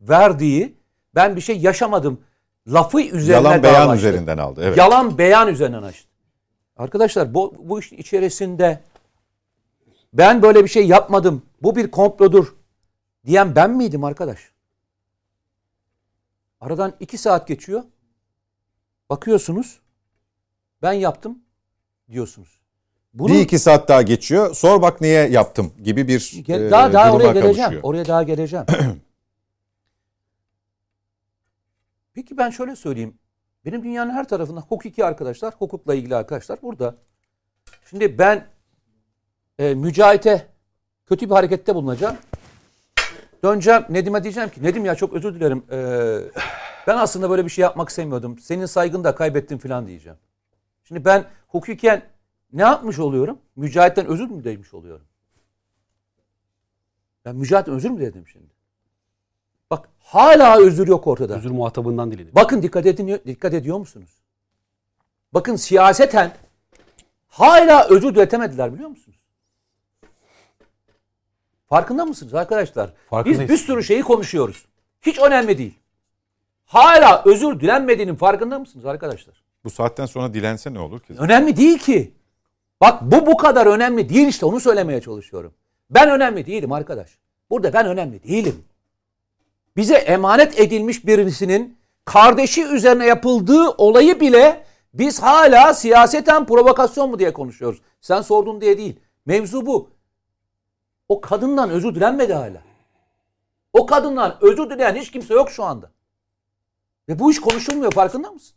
verdiği 0.00 0.76
ben 1.14 1.36
bir 1.36 1.40
şey 1.40 1.58
yaşamadım 1.60 2.20
lafı 2.66 3.00
üzerine 3.00 3.32
Yalan 3.48 3.62
beyan 3.62 3.88
açtı. 3.88 4.06
üzerinden 4.08 4.38
aldı. 4.38 4.60
Evet. 4.64 4.78
Yalan 4.78 5.18
beyan 5.18 5.48
üzerinden 5.48 5.82
açtı. 5.82 6.05
Arkadaşlar 6.76 7.34
bu, 7.34 7.54
bu 7.58 7.80
iş 7.80 7.92
içerisinde 7.92 8.80
ben 10.12 10.42
böyle 10.42 10.64
bir 10.64 10.68
şey 10.68 10.86
yapmadım. 10.86 11.42
Bu 11.62 11.76
bir 11.76 11.90
komplodur 11.90 12.56
diyen 13.26 13.56
ben 13.56 13.70
miydim 13.70 14.04
arkadaş? 14.04 14.38
Aradan 16.60 16.96
iki 17.00 17.18
saat 17.18 17.48
geçiyor. 17.48 17.82
Bakıyorsunuz. 19.10 19.80
Ben 20.82 20.92
yaptım 20.92 21.38
diyorsunuz. 22.10 22.58
Bunu 23.14 23.32
Bir 23.32 23.40
iki 23.40 23.58
saat 23.58 23.88
daha 23.88 24.02
geçiyor. 24.02 24.54
Sor 24.54 24.82
bak 24.82 25.00
niye 25.00 25.28
yaptım 25.28 25.72
gibi 25.82 26.08
bir 26.08 26.44
e, 26.48 26.70
daha 26.70 26.92
daha 26.92 27.12
oraya 27.12 27.32
geleceğim. 27.32 27.56
kavuşuyor. 27.56 27.82
Oraya 27.82 28.06
daha 28.06 28.22
geleceğim. 28.22 28.66
Peki 32.14 32.36
ben 32.36 32.50
şöyle 32.50 32.76
söyleyeyim. 32.76 33.18
Benim 33.66 33.84
dünyanın 33.84 34.10
her 34.10 34.28
tarafında 34.28 34.60
hukuki 34.60 35.04
arkadaşlar, 35.04 35.54
hukukla 35.54 35.94
ilgili 35.94 36.16
arkadaşlar 36.16 36.62
burada. 36.62 36.94
Şimdi 37.90 38.18
ben 38.18 38.46
e, 39.58 39.74
Mücahit'e 39.74 40.46
kötü 41.06 41.26
bir 41.26 41.34
harekette 41.34 41.74
bulunacağım. 41.74 42.16
Döneceğim 43.44 43.84
Nedim'e 43.88 44.22
diyeceğim 44.22 44.50
ki 44.50 44.62
Nedim 44.62 44.84
ya 44.84 44.94
çok 44.94 45.12
özür 45.12 45.34
dilerim. 45.34 45.64
E, 45.70 45.78
ben 46.86 46.96
aslında 46.96 47.30
böyle 47.30 47.44
bir 47.44 47.50
şey 47.50 47.62
yapmak 47.62 47.88
istemiyordum. 47.88 48.38
Senin 48.38 48.66
saygını 48.66 49.04
da 49.04 49.14
kaybettim 49.14 49.58
falan 49.58 49.86
diyeceğim. 49.86 50.18
Şimdi 50.84 51.04
ben 51.04 51.24
hukuken 51.48 52.02
ne 52.52 52.62
yapmış 52.62 52.98
oluyorum? 52.98 53.38
Mücahit'ten 53.56 54.06
özür 54.06 54.26
mü 54.26 54.44
dilemiş 54.44 54.74
oluyorum? 54.74 55.06
Ben 57.24 57.36
Mücahit'ten 57.36 57.74
özür 57.74 57.90
mü 57.90 58.00
diledim 58.00 58.26
şimdi? 58.28 58.55
Bak 59.70 59.88
hala 59.98 60.58
özür 60.58 60.88
yok 60.88 61.06
ortada. 61.06 61.36
Özür 61.36 61.50
muhatabından 61.50 62.10
diledi. 62.12 62.30
Bakın 62.34 62.62
dikkat 62.62 62.86
edin 62.86 63.20
dikkat 63.26 63.54
ediyor 63.54 63.78
musunuz? 63.78 64.10
Bakın 65.34 65.56
siyaseten 65.56 66.32
hala 67.28 67.88
özür 67.88 68.14
diletemediler 68.14 68.74
biliyor 68.74 68.88
musunuz? 68.88 69.16
Farkında 71.68 72.04
mısınız 72.04 72.34
arkadaşlar? 72.34 72.86
Biz 72.86 73.10
Farkındayız. 73.10 73.50
bir 73.50 73.56
sürü 73.56 73.84
şeyi 73.84 74.02
konuşuyoruz. 74.02 74.66
Hiç 75.02 75.18
önemli 75.18 75.58
değil. 75.58 75.74
Hala 76.66 77.22
özür 77.26 77.60
dilenmediğinin 77.60 78.14
farkında 78.14 78.58
mısınız 78.58 78.86
arkadaşlar? 78.86 79.34
Bu 79.64 79.70
saatten 79.70 80.06
sonra 80.06 80.34
dilense 80.34 80.74
ne 80.74 80.78
olur 80.78 81.00
ki? 81.00 81.14
Önemli 81.18 81.56
değil 81.56 81.78
ki. 81.78 82.12
Bak 82.80 83.02
bu 83.02 83.26
bu 83.26 83.36
kadar 83.36 83.66
önemli 83.66 84.08
değil 84.08 84.26
işte 84.28 84.46
onu 84.46 84.60
söylemeye 84.60 85.00
çalışıyorum. 85.00 85.54
Ben 85.90 86.10
önemli 86.10 86.46
değilim 86.46 86.72
arkadaş. 86.72 87.18
Burada 87.50 87.72
ben 87.72 87.86
önemli 87.86 88.22
değilim. 88.22 88.64
Bize 89.76 89.94
emanet 89.94 90.60
edilmiş 90.60 91.06
birisinin 91.06 91.78
kardeşi 92.04 92.64
üzerine 92.64 93.06
yapıldığı 93.06 93.70
olayı 93.70 94.20
bile 94.20 94.66
biz 94.94 95.22
hala 95.22 95.74
siyaseten 95.74 96.46
provokasyon 96.46 97.10
mu 97.10 97.18
diye 97.18 97.32
konuşuyoruz. 97.32 97.82
Sen 98.00 98.22
sordun 98.22 98.60
diye 98.60 98.78
değil. 98.78 99.00
Mevzu 99.26 99.66
bu. 99.66 99.90
O 101.08 101.20
kadından 101.20 101.70
özür 101.70 101.94
dilenmedi 101.94 102.34
hala. 102.34 102.62
O 103.72 103.86
kadından 103.86 104.38
özür 104.40 104.70
dileyen 104.70 104.94
hiç 104.94 105.10
kimse 105.10 105.34
yok 105.34 105.50
şu 105.50 105.64
anda. 105.64 105.90
Ve 107.08 107.18
bu 107.18 107.30
iş 107.30 107.40
konuşulmuyor 107.40 107.92
farkında 107.92 108.30
mısın? 108.30 108.56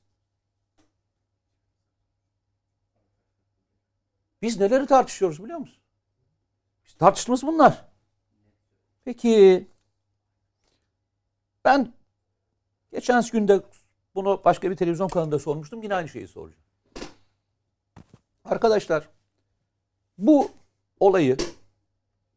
Biz 4.42 4.60
neleri 4.60 4.86
tartışıyoruz 4.86 5.44
biliyor 5.44 5.60
musun? 5.60 5.78
Tartıştığımız 7.00 7.44
bunlar. 7.44 7.86
Peki 9.06 9.68
ben 11.70 11.94
geçen 12.92 13.24
günde 13.32 13.62
bunu 14.16 14.42
başka 14.46 14.72
bir 14.72 14.76
televizyon 14.76 15.08
kanalında 15.08 15.40
sormuştum. 15.40 15.84
Yine 15.84 15.96
aynı 15.96 16.10
şeyi 16.10 16.28
soracağım. 16.28 16.64
Arkadaşlar 18.44 19.10
bu 20.18 20.52
olayı 21.00 21.38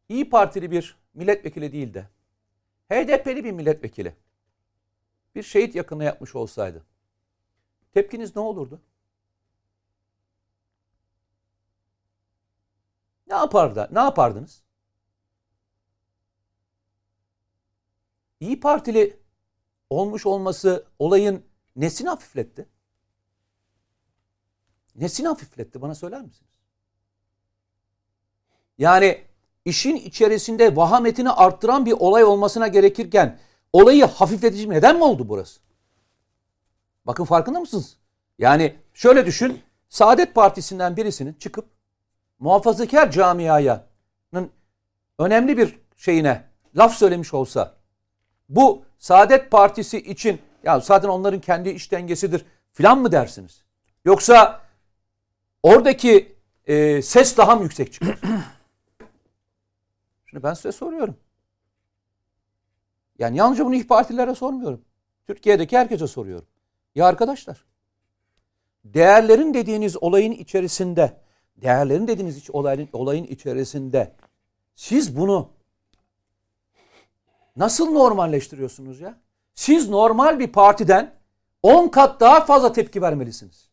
İyi 0.09 0.29
Partili 0.29 0.71
bir 0.71 0.97
milletvekili 1.13 1.71
değil 1.71 1.93
de 1.93 2.09
HDP'li 2.89 3.43
bir 3.43 3.51
milletvekili 3.51 4.15
bir 5.35 5.43
şehit 5.43 5.75
yakını 5.75 6.03
yapmış 6.03 6.35
olsaydı 6.35 6.85
tepkiniz 7.93 8.35
ne 8.35 8.41
olurdu? 8.41 8.81
Ne 13.27 13.35
yapardı? 13.35 13.89
Ne 13.91 13.99
yapardınız? 13.99 14.63
İyi 18.39 18.59
Partili 18.59 19.22
olmuş 19.93 20.25
olması 20.25 20.85
olayın 20.99 21.43
nesini 21.75 22.09
hafifletti? 22.09 22.65
Nesini 24.95 25.27
hafifletti 25.27 25.81
bana 25.81 25.95
söyler 25.95 26.21
misiniz? 26.21 26.51
Yani 28.77 29.21
işin 29.65 29.95
içerisinde 29.95 30.75
vahametini 30.75 31.29
arttıran 31.29 31.85
bir 31.85 31.91
olay 31.91 32.23
olmasına 32.23 32.67
gerekirken 32.67 33.39
olayı 33.73 34.05
hafifletici 34.05 34.69
neden 34.69 34.95
mi 34.95 35.03
oldu 35.03 35.29
burası? 35.29 35.59
Bakın 37.05 37.25
farkında 37.25 37.59
mısınız? 37.59 37.97
Yani 38.39 38.75
şöyle 38.93 39.25
düşün. 39.25 39.61
Saadet 39.89 40.35
Partisi'nden 40.35 40.97
birisinin 40.97 41.33
çıkıp 41.33 41.65
muhafazakar 42.39 43.11
camiayanın 43.11 44.51
önemli 45.19 45.57
bir 45.57 45.79
şeyine 45.97 46.43
laf 46.75 46.95
söylemiş 46.95 47.33
olsa 47.33 47.75
bu 48.49 48.85
Saadet 49.03 49.51
Partisi 49.51 49.97
için 49.97 50.41
ya 50.63 50.79
zaten 50.79 51.09
onların 51.09 51.41
kendi 51.41 51.69
iş 51.69 51.91
dengesidir 51.91 52.45
filan 52.73 53.01
mı 53.01 53.11
dersiniz? 53.11 53.63
Yoksa 54.05 54.61
oradaki 55.63 56.35
e, 56.65 57.01
ses 57.01 57.37
daha 57.37 57.55
mı 57.55 57.63
yüksek 57.63 57.93
çıkar? 57.93 58.19
Şimdi 60.25 60.43
ben 60.43 60.53
size 60.53 60.71
soruyorum. 60.71 61.17
Yani 63.19 63.37
yalnızca 63.37 63.65
bunu 63.65 63.75
İYİ 63.75 63.87
Partililere 63.87 64.35
sormuyorum. 64.35 64.81
Türkiye'deki 65.27 65.77
herkese 65.77 66.07
soruyorum. 66.07 66.47
Ya 66.95 67.05
arkadaşlar 67.05 67.65
değerlerin 68.85 69.53
dediğiniz 69.53 70.03
olayın 70.03 70.31
içerisinde 70.31 71.17
değerlerin 71.57 72.07
dediğiniz 72.07 72.49
olayın, 72.49 72.89
olayın 72.93 73.23
içerisinde 73.23 74.15
siz 74.75 75.17
bunu 75.17 75.49
nasıl 77.55 77.91
normalleştiriyorsunuz 77.91 78.99
ya? 78.99 79.17
Siz 79.55 79.89
normal 79.89 80.39
bir 80.39 80.51
partiden 80.51 81.13
10 81.63 81.87
kat 81.87 82.19
daha 82.19 82.45
fazla 82.45 82.73
tepki 82.73 83.01
vermelisiniz. 83.01 83.69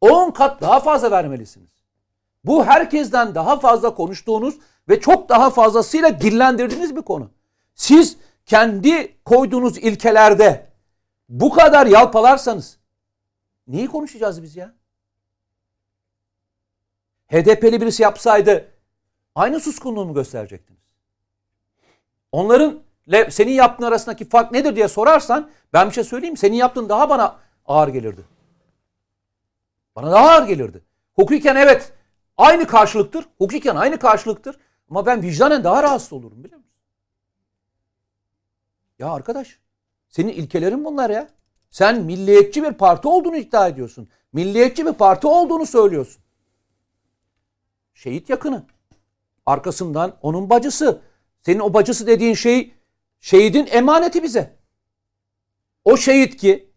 10 0.00 0.30
kat 0.30 0.60
daha 0.60 0.80
fazla 0.80 1.10
vermelisiniz. 1.10 1.70
Bu 2.44 2.64
herkesten 2.64 3.34
daha 3.34 3.58
fazla 3.58 3.94
konuştuğunuz 3.94 4.58
ve 4.88 5.00
çok 5.00 5.28
daha 5.28 5.50
fazlasıyla 5.50 6.20
dillendirdiğiniz 6.20 6.96
bir 6.96 7.02
konu. 7.02 7.30
Siz 7.74 8.16
kendi 8.46 9.22
koyduğunuz 9.24 9.78
ilkelerde 9.78 10.66
bu 11.28 11.50
kadar 11.50 11.86
yalpalarsanız 11.86 12.78
neyi 13.66 13.86
konuşacağız 13.86 14.42
biz 14.42 14.56
ya? 14.56 14.74
HDP'li 17.26 17.80
birisi 17.80 18.02
yapsaydı 18.02 18.68
aynı 19.34 19.60
suskunluğu 19.60 20.04
mu 20.04 20.14
gösterecektiniz? 20.14 20.82
Onların 22.32 22.83
senin 23.30 23.52
yaptığın 23.52 23.84
arasındaki 23.84 24.28
fark 24.28 24.52
nedir 24.52 24.76
diye 24.76 24.88
sorarsan 24.88 25.50
ben 25.72 25.88
bir 25.88 25.94
şey 25.94 26.04
söyleyeyim? 26.04 26.36
Senin 26.36 26.56
yaptığın 26.56 26.88
daha 26.88 27.08
bana 27.08 27.36
ağır 27.66 27.88
gelirdi. 27.88 28.24
Bana 29.96 30.12
daha 30.12 30.30
ağır 30.30 30.48
gelirdi. 30.48 30.84
Hukuken 31.16 31.56
evet 31.56 31.92
aynı 32.36 32.66
karşılıktır. 32.66 33.24
Hukuken 33.38 33.76
aynı 33.76 33.98
karşılıktır. 33.98 34.56
Ama 34.90 35.06
ben 35.06 35.22
vicdanen 35.22 35.64
daha 35.64 35.82
rahatsız 35.82 36.12
olurum 36.12 36.44
biliyor 36.44 36.58
musun? 36.58 36.72
Ya 38.98 39.10
arkadaş 39.10 39.58
senin 40.08 40.32
ilkelerin 40.32 40.84
bunlar 40.84 41.10
ya. 41.10 41.28
Sen 41.70 42.02
milliyetçi 42.02 42.62
bir 42.62 42.72
parti 42.72 43.08
olduğunu 43.08 43.36
iddia 43.36 43.68
ediyorsun. 43.68 44.08
milliyetçi 44.32 44.86
bir 44.86 44.92
parti 44.92 45.26
olduğunu 45.26 45.66
söylüyorsun. 45.66 46.22
Şehit 47.94 48.30
yakını. 48.30 48.62
Arkasından 49.46 50.16
onun 50.22 50.50
bacısı. 50.50 51.00
Senin 51.42 51.60
o 51.60 51.74
bacısı 51.74 52.06
dediğin 52.06 52.34
şey 52.34 52.74
şehidin 53.24 53.68
emaneti 53.70 54.22
bize. 54.22 54.56
O 55.84 55.96
şehit 55.96 56.36
ki 56.36 56.70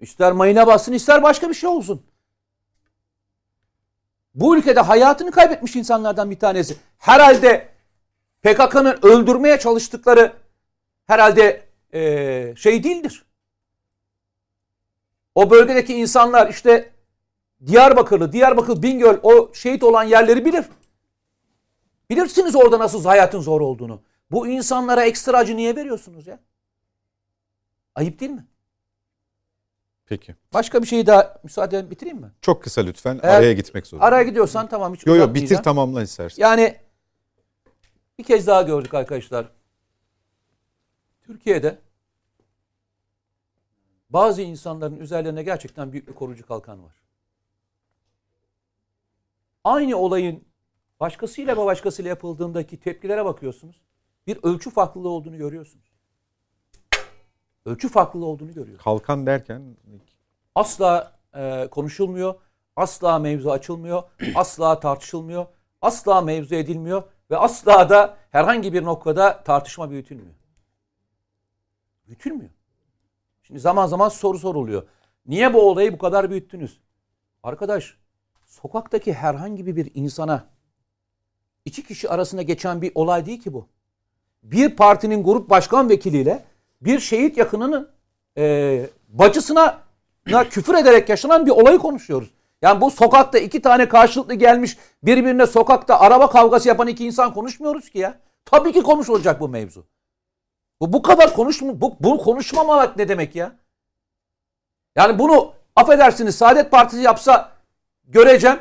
ister 0.00 0.32
mayına 0.32 0.66
bassın 0.66 0.92
ister 0.92 1.22
başka 1.22 1.48
bir 1.48 1.54
şey 1.54 1.68
olsun. 1.68 2.06
Bu 4.34 4.56
ülkede 4.56 4.80
hayatını 4.80 5.30
kaybetmiş 5.30 5.76
insanlardan 5.76 6.30
bir 6.30 6.38
tanesi. 6.38 6.76
Herhalde 6.98 7.68
PKK'nın 8.42 8.98
öldürmeye 9.02 9.58
çalıştıkları 9.58 10.32
herhalde 11.06 11.68
eee, 11.92 12.54
şey 12.56 12.84
değildir. 12.84 13.24
O 15.34 15.50
bölgedeki 15.50 15.94
insanlar 15.94 16.48
işte 16.48 16.92
Diyarbakırlı, 17.66 18.32
Diyarbakır, 18.32 18.82
Bingöl 18.82 19.18
o 19.22 19.54
şehit 19.54 19.82
olan 19.82 20.04
yerleri 20.04 20.44
bilir. 20.44 20.64
Bilirsiniz 22.10 22.56
orada 22.56 22.78
nasıl 22.78 23.04
hayatın 23.04 23.40
zor 23.40 23.60
olduğunu. 23.60 24.00
Bu 24.30 24.48
insanlara 24.48 25.04
ekstra 25.04 25.38
acı 25.38 25.56
niye 25.56 25.76
veriyorsunuz 25.76 26.26
ya? 26.26 26.40
Ayıp 27.94 28.20
değil 28.20 28.30
mi? 28.30 28.46
Peki. 30.06 30.34
Başka 30.52 30.82
bir 30.82 30.86
şeyi 30.86 31.06
daha 31.06 31.40
müsaade 31.42 31.90
bitireyim 31.90 32.18
mi? 32.18 32.32
Çok 32.40 32.62
kısa 32.62 32.80
lütfen. 32.80 33.20
Eğer 33.22 33.38
Araya 33.38 33.52
gitmek 33.52 33.86
zorunda. 33.86 34.06
Araya 34.06 34.22
gidiyorsan 34.22 34.68
tamam 34.68 34.94
hiç 34.94 35.06
Yo 35.06 35.14
yo 35.16 35.34
bitir 35.34 35.56
tamamla 35.56 36.02
istersen. 36.02 36.42
Yani 36.42 36.76
bir 38.18 38.24
kez 38.24 38.46
daha 38.46 38.62
gördük 38.62 38.94
arkadaşlar. 38.94 39.46
Türkiye'de 41.22 41.78
bazı 44.10 44.42
insanların 44.42 44.96
üzerlerine 44.96 45.42
gerçekten 45.42 45.92
büyük 45.92 46.08
bir 46.08 46.14
koruyucu 46.14 46.46
kalkan 46.46 46.84
var. 46.84 46.94
Aynı 49.64 49.96
olayın 49.96 50.44
başkasıyla 51.00 51.56
ve 51.56 51.64
başkasıyla 51.64 52.08
yapıldığındaki 52.08 52.80
tepkilere 52.80 53.24
bakıyorsunuz. 53.24 53.80
Bir 54.26 54.38
ölçü 54.42 54.70
farklılığı 54.70 55.08
olduğunu 55.08 55.36
görüyorsunuz. 55.36 55.94
Ölçü 57.64 57.88
farklılığı 57.88 58.26
olduğunu 58.26 58.54
görüyorsunuz. 58.54 58.84
Kalkan 58.84 59.26
derken 59.26 59.76
Asla 60.54 61.18
e, 61.34 61.68
konuşulmuyor, 61.70 62.34
asla 62.76 63.18
mevzu 63.18 63.50
açılmıyor, 63.50 64.02
asla 64.34 64.80
tartışılmıyor, 64.80 65.46
asla 65.82 66.20
mevzu 66.20 66.54
edilmiyor 66.54 67.02
ve 67.30 67.36
asla 67.36 67.90
da 67.90 68.16
herhangi 68.30 68.72
bir 68.72 68.84
noktada 68.84 69.42
tartışma 69.42 69.90
büyütülmüyor. 69.90 70.34
Büyütülmüyor. 72.06 72.50
Şimdi 73.42 73.60
zaman 73.60 73.86
zaman 73.86 74.08
soru 74.08 74.38
soruluyor. 74.38 74.88
Niye 75.26 75.54
bu 75.54 75.70
olayı 75.70 75.92
bu 75.92 75.98
kadar 75.98 76.30
büyüttünüz? 76.30 76.80
Arkadaş, 77.42 77.96
sokaktaki 78.44 79.12
herhangi 79.12 79.76
bir 79.76 79.90
insana 79.94 80.46
iki 81.64 81.82
kişi 81.82 82.10
arasında 82.10 82.42
geçen 82.42 82.82
bir 82.82 82.92
olay 82.94 83.26
değil 83.26 83.40
ki 83.40 83.52
bu. 83.52 83.68
Bir 84.44 84.76
partinin 84.76 85.24
grup 85.24 85.50
başkan 85.50 85.88
vekiliyle 85.88 86.44
bir 86.80 87.00
şehit 87.00 87.36
yakınının 87.36 87.90
e, 88.38 88.86
bacısına 89.08 89.78
na 90.26 90.48
küfür 90.48 90.74
ederek 90.74 91.08
yaşanan 91.08 91.46
bir 91.46 91.50
olayı 91.50 91.78
konuşuyoruz. 91.78 92.30
Yani 92.62 92.80
bu 92.80 92.90
sokakta 92.90 93.38
iki 93.38 93.62
tane 93.62 93.88
karşılıklı 93.88 94.34
gelmiş 94.34 94.78
birbirine 95.02 95.46
sokakta 95.46 96.00
araba 96.00 96.30
kavgası 96.30 96.68
yapan 96.68 96.88
iki 96.88 97.06
insan 97.06 97.34
konuşmuyoruz 97.34 97.90
ki 97.90 97.98
ya. 97.98 98.18
Tabii 98.44 98.72
ki 98.72 98.82
konuşulacak 98.82 99.40
bu 99.40 99.48
mevzu. 99.48 99.86
Bu 100.80 100.92
bu 100.92 101.02
kadar 101.02 101.34
konuşma 101.34 101.80
bu, 101.80 101.96
bunu 102.00 102.18
konuşmamak 102.18 102.96
ne 102.96 103.08
demek 103.08 103.36
ya? 103.36 103.52
Yani 104.96 105.18
bunu 105.18 105.52
affedersiniz 105.76 106.36
Saadet 106.36 106.70
Partisi 106.70 107.02
yapsa 107.02 107.52
göreceğim. 108.04 108.58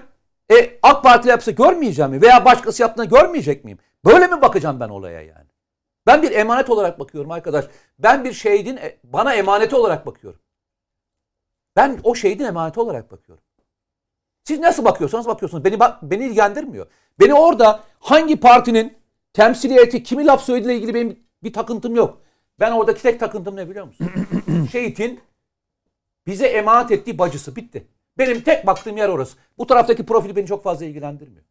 E 0.52 0.80
AK 0.84 1.04
Parti 1.04 1.30
yapsa 1.30 1.52
görmeyeceğim 1.52 2.12
mi? 2.12 2.22
Veya 2.22 2.46
başkası 2.46 2.82
yaptığında 2.82 3.06
görmeyecek 3.06 3.66
miyim? 3.66 3.80
Böyle 4.06 4.28
mi 4.28 4.42
bakacağım 4.42 4.80
ben 4.80 4.90
olaya 4.90 5.22
yani? 5.22 5.53
Ben 6.06 6.22
bir 6.24 6.32
emanet 6.32 6.70
olarak 6.70 7.00
bakıyorum 7.00 7.32
arkadaş. 7.32 7.66
Ben 8.00 8.24
bir 8.24 8.34
şehidin 8.34 8.78
e, 8.78 9.00
bana 9.04 9.34
emaneti 9.34 9.76
olarak 9.76 10.06
bakıyorum. 10.06 10.40
Ben 11.76 12.00
o 12.04 12.16
şehidin 12.16 12.46
emaneti 12.46 12.80
olarak 12.80 13.12
bakıyorum. 13.12 13.44
Siz 14.44 14.60
nasıl 14.60 14.86
bakıyorsanız 14.86 15.28
bakıyorsunuz. 15.28 15.64
Beni 15.64 15.80
beni 16.02 16.26
ilgilendirmiyor. 16.26 16.88
Beni 17.20 17.34
orada 17.34 17.84
hangi 18.00 18.40
partinin 18.40 18.98
temsiliyeti 19.34 20.04
kimi 20.04 20.26
laf 20.26 20.44
söylediğiyle 20.44 20.78
ilgili 20.78 20.94
benim 20.94 21.20
bir 21.44 21.54
takıntım 21.54 21.96
yok. 21.96 22.22
Ben 22.60 22.72
oradaki 22.72 23.02
tek 23.02 23.20
takıntım 23.20 23.56
ne 23.56 23.70
biliyor 23.70 23.86
musun? 23.86 24.10
Şehitin 24.72 25.20
bize 26.28 26.48
emanet 26.48 26.92
ettiği 26.92 27.18
bacısı 27.18 27.56
bitti. 27.56 27.88
Benim 28.18 28.42
tek 28.42 28.68
baktığım 28.68 28.98
yer 28.98 29.10
orası. 29.10 29.38
Bu 29.58 29.68
taraftaki 29.68 30.06
profil 30.06 30.36
beni 30.36 30.46
çok 30.46 30.64
fazla 30.64 30.86
ilgilendirmiyor. 30.86 31.46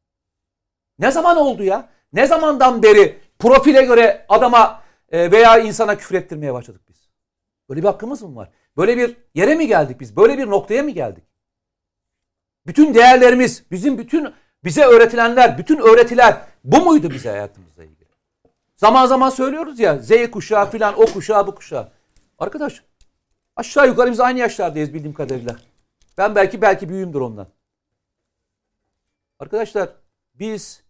Ne 0.99 1.11
zaman 1.11 1.37
oldu 1.37 1.65
ya? 1.65 1.89
Ne 2.13 2.27
zamandan 2.27 2.83
beri 2.83 3.21
profile 3.43 3.83
göre 3.83 4.27
adama 4.29 4.83
e, 5.13 5.33
veya 5.33 5.59
insana 5.59 5.99
küfür 5.99 6.15
ettirmeye 6.15 6.55
başladık 6.55 6.83
biz? 6.89 7.09
Böyle 7.69 7.81
bir 7.81 7.87
hakkımız 7.87 8.23
mı 8.23 8.37
var? 8.37 8.51
Böyle 8.77 8.97
bir 8.97 9.17
yere 9.35 9.55
mi 9.55 9.67
geldik 9.67 10.01
biz? 10.01 10.17
Böyle 10.17 10.39
bir 10.39 10.47
noktaya 10.47 10.83
mı 10.83 10.91
geldik? 10.91 11.25
Bütün 12.67 12.95
değerlerimiz, 12.95 13.65
bizim 13.71 13.99
bütün 13.99 14.35
bize 14.65 14.85
öğretilenler, 14.85 15.59
bütün 15.59 15.79
öğretiler 15.79 16.41
bu 16.65 16.81
muydu 16.85 17.11
bize 17.11 17.31
hayatımızla 17.31 17.85
ilgili? 17.85 18.09
Zaman 18.77 19.07
zaman 19.07 19.31
söylüyoruz 19.31 19.79
ya 19.79 19.99
Z 19.99 20.31
kuşağı 20.31 20.71
filan 20.71 21.01
o 21.01 21.07
kuşağı 21.07 21.47
bu 21.47 21.55
kuşağı. 21.55 21.93
Arkadaş 22.39 22.83
aşağı 23.57 23.87
yukarı 23.87 24.11
biz 24.11 24.21
aynı 24.21 24.39
yaşlardayız 24.39 24.95
bildiğim 24.95 25.15
kadarıyla. 25.15 25.57
Ben 26.19 26.35
belki 26.35 26.63
belki 26.63 26.89
büyüğümdür 26.89 27.21
ondan. 27.21 27.47
Arkadaşlar 29.39 29.89
biz 30.35 30.83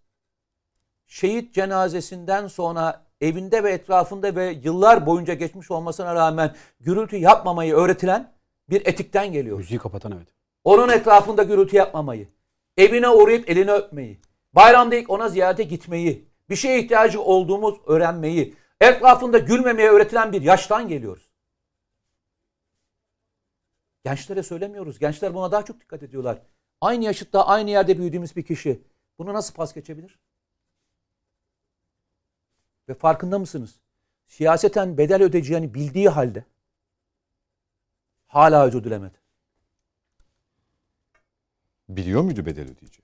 şehit 1.13 1.55
cenazesinden 1.55 2.47
sonra 2.47 3.05
evinde 3.21 3.65
ve 3.65 3.73
etrafında 3.73 4.37
ve 4.37 4.59
yıllar 4.65 5.07
boyunca 5.07 5.35
geçmiş 5.35 5.71
olmasına 5.71 6.15
rağmen 6.15 6.55
gürültü 6.81 7.17
yapmamayı 7.17 7.75
öğretilen 7.75 8.33
bir 8.71 8.87
etikten 8.87 9.33
geliyor. 9.33 9.59
Müziği 9.59 9.79
kapatan 9.79 10.13
evet. 10.13 10.29
Onun 10.65 10.89
etrafında 10.89 11.43
gürültü 11.43 11.77
yapmamayı, 11.77 12.29
evine 12.77 13.09
uğrayıp 13.09 13.51
elini 13.51 13.73
öpmeyi, 13.73 14.21
bayramda 14.53 14.95
ilk 14.95 15.11
ona 15.11 15.29
ziyarete 15.29 15.63
gitmeyi, 15.63 16.29
bir 16.51 16.57
şeye 16.57 16.83
ihtiyacı 16.83 17.23
olduğumuz 17.23 17.75
öğrenmeyi, 17.87 18.55
etrafında 18.81 19.39
gülmemeye 19.39 19.91
öğretilen 19.91 20.33
bir 20.33 20.43
yaştan 20.43 20.89
geliyoruz. 20.89 21.31
Gençlere 24.05 24.43
söylemiyoruz. 24.43 24.99
Gençler 24.99 25.35
buna 25.35 25.53
daha 25.53 25.65
çok 25.65 25.81
dikkat 25.81 26.03
ediyorlar. 26.03 26.39
Aynı 26.81 27.05
yaşıtta, 27.05 27.47
aynı 27.47 27.71
yerde 27.71 27.99
büyüdüğümüz 27.99 28.37
bir 28.37 28.43
kişi 28.43 28.83
bunu 29.19 29.35
nasıl 29.35 29.55
pas 29.55 29.75
geçebilir? 29.75 30.19
Ve 32.93 32.97
farkında 32.97 33.39
mısınız? 33.39 33.75
Siyaseten 34.27 34.99
bedel 34.99 35.23
ödeyeceğini 35.23 35.75
bildiği 35.75 36.09
halde 36.09 36.45
hala 38.27 38.67
özür 38.67 38.85
dilemedi. 38.85 39.15
biliyor 41.89 42.23
muydu 42.23 42.47
bedel 42.47 42.65
ödeyeceği? 42.65 43.03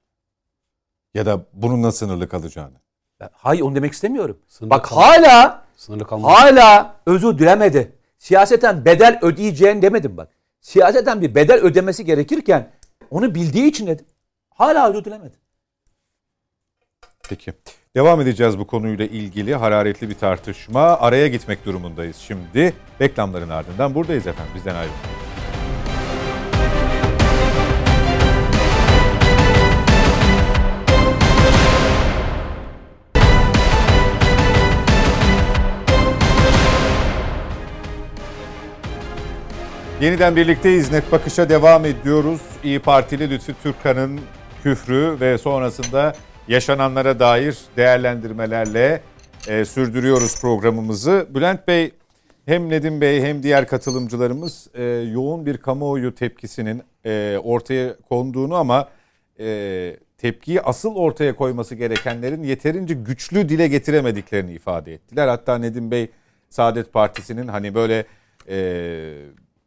Ya 1.15 1.27
da 1.27 1.47
bununla 1.53 1.93
sınırlı 1.93 2.29
kalacağını. 2.29 2.81
Ben- 3.21 3.31
Hayır 3.33 3.61
onu 3.63 3.75
demek 3.75 3.93
istemiyorum. 3.93 4.39
Sınırlı 4.49 4.71
Bak 4.71 4.85
kal- 4.85 4.97
hala 4.97 5.65
Sınırlı 5.77 6.07
kalmadı. 6.07 6.33
hala 6.33 6.97
özür 7.07 7.39
dilemedi. 7.39 7.97
Siyaseten 8.19 8.85
bedel 8.85 9.19
ödeyeceğini 9.23 9.83
demedim 9.83 10.17
bak. 10.17 10.29
Siyaseten 10.61 11.21
bir 11.21 11.35
bedel 11.35 11.61
ödemesi 11.61 12.05
gerekirken 12.05 12.71
onu 13.11 13.35
bildiği 13.35 13.67
için 13.67 13.87
dedim. 13.87 14.07
Hala 14.51 14.91
özür 14.91 15.05
dilemedi. 15.05 15.37
Peki. 17.29 17.53
Devam 17.97 18.21
edeceğiz 18.21 18.59
bu 18.59 18.67
konuyla 18.67 19.05
ilgili 19.05 19.55
hararetli 19.55 20.09
bir 20.09 20.15
tartışma. 20.15 20.81
Araya 20.81 21.29
gitmek 21.29 21.67
durumundayız 21.67 22.17
şimdi. 22.17 22.73
Reklamların 23.01 23.49
ardından 23.49 23.95
buradayız 23.95 24.27
efendim. 24.27 24.53
Bizden 24.55 24.75
ayrılmayın. 24.75 25.19
Yeniden 40.01 40.37
birlikteyiz. 40.37 40.93
Net 40.93 41.13
Bakış'a 41.13 41.49
devam 41.49 41.85
ediyoruz. 41.85 42.41
İyi 42.65 42.79
Partili 42.79 43.31
Lütfü 43.31 43.55
Türkan'ın 43.63 44.21
küfrü 44.63 45.17
ve 45.21 45.39
sonrasında 45.39 46.15
yaşananlara 46.49 47.21
dair 47.21 47.59
değerlendirmelerle 47.77 49.01
e, 49.49 49.65
sürdürüyoruz 49.65 50.41
programımızı. 50.41 51.27
Bülent 51.35 51.69
Bey, 51.69 51.91
hem 52.47 52.69
Nedim 52.71 53.01
Bey 53.01 53.23
hem 53.23 53.43
diğer 53.43 53.67
katılımcılarımız 53.67 54.69
e, 54.75 54.85
yoğun 54.85 55.47
bir 55.47 55.57
kamuoyu 55.57 56.15
tepkisinin 56.15 56.83
e, 57.07 57.39
ortaya 57.45 57.97
konduğunu 58.09 58.55
ama 58.55 58.89
e, 59.41 59.97
tepkiyi 60.19 60.61
asıl 60.63 60.95
ortaya 60.95 61.37
koyması 61.37 61.75
gerekenlerin 61.75 62.43
yeterince 62.43 62.95
güçlü 62.95 63.49
dile 63.49 63.69
getiremediklerini 63.69 64.53
ifade 64.53 64.95
ettiler. 64.95 65.29
Hatta 65.29 65.59
Nedim 65.59 65.91
Bey 65.91 66.11
Saadet 66.51 66.93
Partisi'nin 66.93 67.49
hani 67.49 67.75
böyle 67.75 68.05
e, 68.49 68.59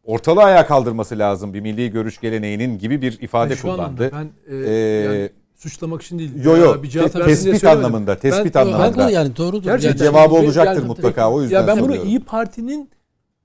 ortalığı 0.03 0.43
ayağa 0.43 0.67
kaldırması 0.67 1.19
lazım 1.19 1.53
bir 1.53 1.61
milli 1.61 1.91
görüş 1.91 2.19
geleneğinin 2.19 2.77
gibi 2.77 3.01
bir 3.01 3.21
ifade 3.21 3.55
şu 3.55 3.61
kullandı. 3.61 4.11
ben 4.13 4.29
e, 4.55 4.55
Ee, 4.55 4.73
yani 4.73 5.29
suçlamak 5.63 6.01
için 6.01 6.19
değil. 6.19 6.31
Yo 6.43 6.57
yo 6.57 6.71
Ya 6.71 6.83
bir 6.83 6.89
cevap 6.89 7.13
te- 7.13 7.25
tespit 7.25 7.63
anlamında, 7.63 8.15
tespit 8.19 8.55
Ben- 8.55 8.61
anlamında. 8.61 8.83
Haklı 8.83 9.11
yani 9.11 9.37
doğrudur. 9.37 9.63
Gerçekten 9.63 10.05
Yani- 10.05 10.13
cevabı 10.15 10.35
olacaktır 10.35 10.75
yani- 10.75 10.87
mutlaka 10.87 11.31
o 11.31 11.41
yüzden 11.41 11.55
Ya 11.61 11.67
ben 11.67 11.79
bunu. 11.79 11.95
İyi 11.95 12.19
Parti'nin 12.19 12.89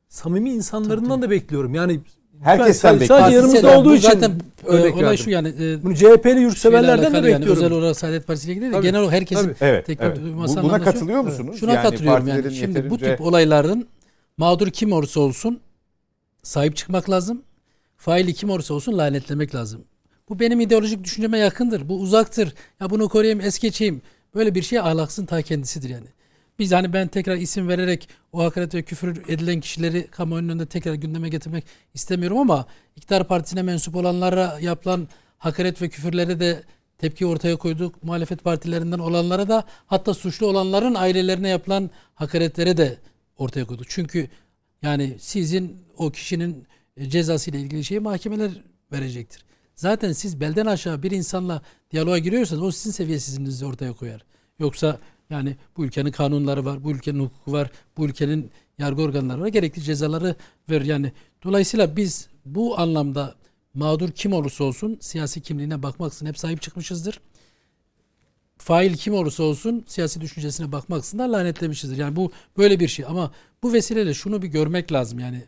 samimi 0.08 0.50
insanlarından 0.50 1.22
da 1.22 1.30
bekliyorum. 1.30 1.74
Yani 1.74 2.00
Herkesten 2.42 2.88
sadece, 2.90 3.00
bekliyorum. 3.00 3.22
sadece 3.24 3.36
yanımızda 3.36 3.78
olduğu 3.78 3.94
için 3.94 4.08
zaten 4.10 4.30
e, 4.30 4.66
örnek 4.66 4.94
olay 4.94 5.04
verdim. 5.04 5.18
şu 5.24 5.30
yani 5.30 5.48
e, 5.60 5.82
bunu 5.82 5.94
CHP'li 5.94 6.40
yurtseverlerden 6.40 7.02
de 7.02 7.06
alakalı 7.06 7.30
yani 7.30 7.40
bekliyorum. 7.40 7.62
özel 7.64 7.78
olarak 7.78 7.96
Saadet 7.96 8.26
Partisi 8.26 8.46
ile 8.46 8.52
ilgili 8.52 8.68
de 8.68 8.72
Tabii. 8.72 8.82
genel 8.86 9.00
olarak 9.00 9.12
herkesin 9.14 9.42
Tabii. 9.44 9.54
Evet, 9.60 9.86
tek 9.86 9.98
evet. 10.02 10.18
masa 10.36 10.62
Buna 10.62 10.82
katılıyor 10.82 11.20
musunuz? 11.20 11.56
Şuna 11.60 11.72
Yani 11.72 11.82
katılıyorum 11.82 12.28
yani. 12.28 12.54
Şimdi 12.54 12.90
bu 12.90 12.98
tip 12.98 13.20
olayların 13.20 13.86
mağdur 14.36 14.68
kim 14.70 14.92
olursa 14.92 15.20
olsun 15.20 15.60
sahip 16.42 16.76
çıkmak 16.76 17.10
lazım. 17.10 17.42
Faili 17.96 18.34
kim 18.34 18.50
olursa 18.50 18.74
olsun 18.74 18.98
lanetlemek 18.98 19.54
lazım. 19.54 19.80
Bu 20.28 20.38
benim 20.38 20.60
ideolojik 20.60 21.04
düşünceme 21.04 21.38
yakındır. 21.38 21.88
Bu 21.88 22.00
uzaktır. 22.00 22.54
Ya 22.80 22.90
bunu 22.90 23.08
koruyayım, 23.08 23.40
es 23.40 23.58
geçeyim. 23.58 24.02
Böyle 24.34 24.54
bir 24.54 24.62
şey 24.62 24.78
ahlaksın 24.78 25.26
ta 25.26 25.42
kendisidir 25.42 25.90
yani. 25.90 26.06
Biz 26.58 26.72
hani 26.72 26.92
ben 26.92 27.08
tekrar 27.08 27.36
isim 27.36 27.68
vererek 27.68 28.08
o 28.32 28.44
hakaret 28.44 28.74
ve 28.74 28.82
küfür 28.82 29.28
edilen 29.28 29.60
kişileri 29.60 30.06
kamuoyunun 30.06 30.48
önünde 30.48 30.66
tekrar 30.66 30.94
gündeme 30.94 31.28
getirmek 31.28 31.64
istemiyorum 31.94 32.38
ama 32.38 32.66
iktidar 32.96 33.28
partisine 33.28 33.62
mensup 33.62 33.96
olanlara 33.96 34.58
yapılan 34.60 35.08
hakaret 35.38 35.82
ve 35.82 35.88
küfürlere 35.88 36.40
de 36.40 36.62
tepki 36.98 37.26
ortaya 37.26 37.56
koyduk. 37.56 38.02
Muhalefet 38.02 38.44
partilerinden 38.44 38.98
olanlara 38.98 39.48
da 39.48 39.64
hatta 39.86 40.14
suçlu 40.14 40.46
olanların 40.46 40.94
ailelerine 40.94 41.48
yapılan 41.48 41.90
hakaretlere 42.14 42.76
de 42.76 42.98
ortaya 43.38 43.64
koyduk. 43.64 43.86
Çünkü 43.88 44.28
yani 44.82 45.16
sizin 45.18 45.76
o 45.96 46.10
kişinin 46.10 46.66
e, 46.96 47.10
cezası 47.10 47.50
ile 47.50 47.60
ilgili 47.60 47.84
şeyi 47.84 48.00
mahkemeler 48.00 48.50
verecektir. 48.92 49.45
Zaten 49.76 50.12
siz 50.12 50.40
belden 50.40 50.66
aşağı 50.66 51.02
bir 51.02 51.10
insanla 51.10 51.62
diyaloğa 51.90 52.18
giriyorsanız 52.18 52.62
o 52.62 52.70
sizin 52.70 52.90
seviyesizliğinizi 52.90 53.66
ortaya 53.66 53.92
koyar. 53.92 54.24
Yoksa 54.58 54.98
yani 55.30 55.56
bu 55.76 55.84
ülkenin 55.84 56.10
kanunları 56.10 56.64
var, 56.64 56.84
bu 56.84 56.90
ülkenin 56.90 57.20
hukuku 57.20 57.52
var, 57.52 57.70
bu 57.96 58.06
ülkenin 58.06 58.50
yargı 58.78 59.02
organları 59.02 59.40
var. 59.40 59.46
Gerekli 59.46 59.82
cezaları 59.82 60.36
ver. 60.70 60.80
Yani 60.80 61.12
dolayısıyla 61.44 61.96
biz 61.96 62.28
bu 62.44 62.78
anlamda 62.78 63.34
mağdur 63.74 64.10
kim 64.10 64.32
olursa 64.32 64.64
olsun 64.64 64.98
siyasi 65.00 65.40
kimliğine 65.40 65.82
bakmaksızın 65.82 66.26
hep 66.26 66.38
sahip 66.38 66.62
çıkmışızdır. 66.62 67.20
Fail 68.58 68.94
kim 68.94 69.14
olursa 69.14 69.42
olsun 69.42 69.84
siyasi 69.86 70.20
düşüncesine 70.20 70.72
bakmaksızın 70.72 71.18
da 71.18 71.32
lanetlemişizdir. 71.32 71.96
Yani 71.96 72.16
bu 72.16 72.32
böyle 72.58 72.80
bir 72.80 72.88
şey 72.88 73.04
ama 73.08 73.32
bu 73.62 73.72
vesileyle 73.72 74.14
şunu 74.14 74.42
bir 74.42 74.48
görmek 74.48 74.92
lazım 74.92 75.18
yani. 75.18 75.44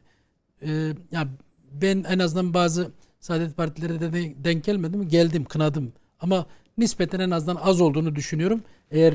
Ee, 0.62 0.92
ya 1.12 1.28
ben 1.72 2.04
en 2.08 2.18
azından 2.18 2.54
bazı 2.54 2.90
Saadet 3.28 3.56
Partileri 3.56 4.00
de 4.00 4.12
de- 4.12 4.44
denk 4.44 4.64
gelmedim. 4.64 5.08
Geldim, 5.08 5.44
kınadım. 5.44 5.92
Ama 6.20 6.46
nispeten 6.78 7.20
en 7.20 7.30
azından 7.30 7.56
az 7.56 7.80
olduğunu 7.80 8.16
düşünüyorum. 8.16 8.62
Eğer 8.90 9.14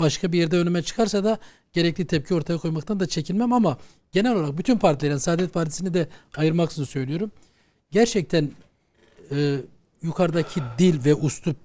başka 0.00 0.32
bir 0.32 0.38
yerde 0.38 0.56
önüme 0.58 0.82
çıkarsa 0.82 1.24
da 1.24 1.38
gerekli 1.72 2.06
tepki 2.06 2.34
ortaya 2.34 2.58
koymaktan 2.58 3.00
da 3.00 3.06
çekinmem 3.06 3.52
ama 3.52 3.78
genel 4.12 4.34
olarak 4.34 4.58
bütün 4.58 4.78
partilerin 4.78 5.16
Saadet 5.16 5.54
Partisi'ni 5.54 5.94
de 5.94 6.08
ayırmaksızın 6.36 6.84
söylüyorum. 6.84 7.30
Gerçekten 7.90 8.50
e, 9.30 9.56
yukarıdaki 10.02 10.60
dil 10.78 11.04
ve 11.04 11.14
uslup 11.14 11.56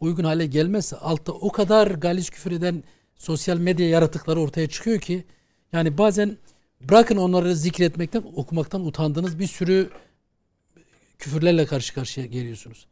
uygun 0.00 0.24
hale 0.24 0.46
gelmezse 0.46 0.96
altta 0.96 1.32
o 1.32 1.52
kadar 1.52 1.86
galis 1.86 2.30
küfür 2.30 2.52
eden 2.52 2.82
sosyal 3.16 3.58
medya 3.58 3.88
yaratıkları 3.88 4.40
ortaya 4.40 4.68
çıkıyor 4.68 5.00
ki 5.00 5.24
yani 5.72 5.98
bazen 5.98 6.36
bırakın 6.80 7.16
onları 7.16 7.56
zikretmekten 7.56 8.22
okumaktan 8.36 8.86
utandığınız 8.86 9.38
bir 9.38 9.46
sürü 9.46 9.90
küfürlerle 11.24 11.66
karşı 11.66 11.94
karşıya 11.94 12.26
geliyorsunuz. 12.26 12.86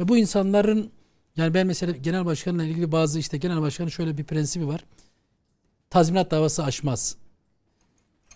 Ve 0.00 0.08
bu 0.08 0.16
insanların 0.16 0.90
yani 1.36 1.54
ben 1.54 1.66
mesela 1.66 1.92
genel 1.92 2.24
başkanla 2.24 2.64
ilgili 2.64 2.92
bazı 2.92 3.18
işte 3.18 3.36
genel 3.36 3.60
başkanın 3.60 3.88
şöyle 3.88 4.18
bir 4.18 4.24
prensibi 4.24 4.66
var. 4.66 4.84
Tazminat 5.90 6.30
davası 6.30 6.64
açmaz. 6.64 7.16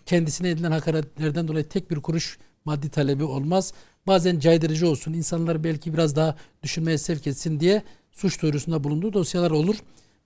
Kendisine 0.05 0.49
edilen 0.49 0.71
hakaretlerden 0.71 1.47
dolayı 1.47 1.69
tek 1.69 1.91
bir 1.91 1.95
kuruş 1.95 2.37
maddi 2.65 2.89
talebi 2.89 3.23
olmaz. 3.23 3.73
Bazen 4.07 4.39
caydırıcı 4.39 4.89
olsun, 4.89 5.13
insanları 5.13 5.63
belki 5.63 5.93
biraz 5.93 6.15
daha 6.15 6.35
düşünmeye 6.63 6.97
sevk 6.97 7.27
etsin 7.27 7.59
diye 7.59 7.83
suç 8.11 8.41
duyurusunda 8.41 8.83
bulunduğu 8.83 9.13
dosyalar 9.13 9.51
olur. 9.51 9.75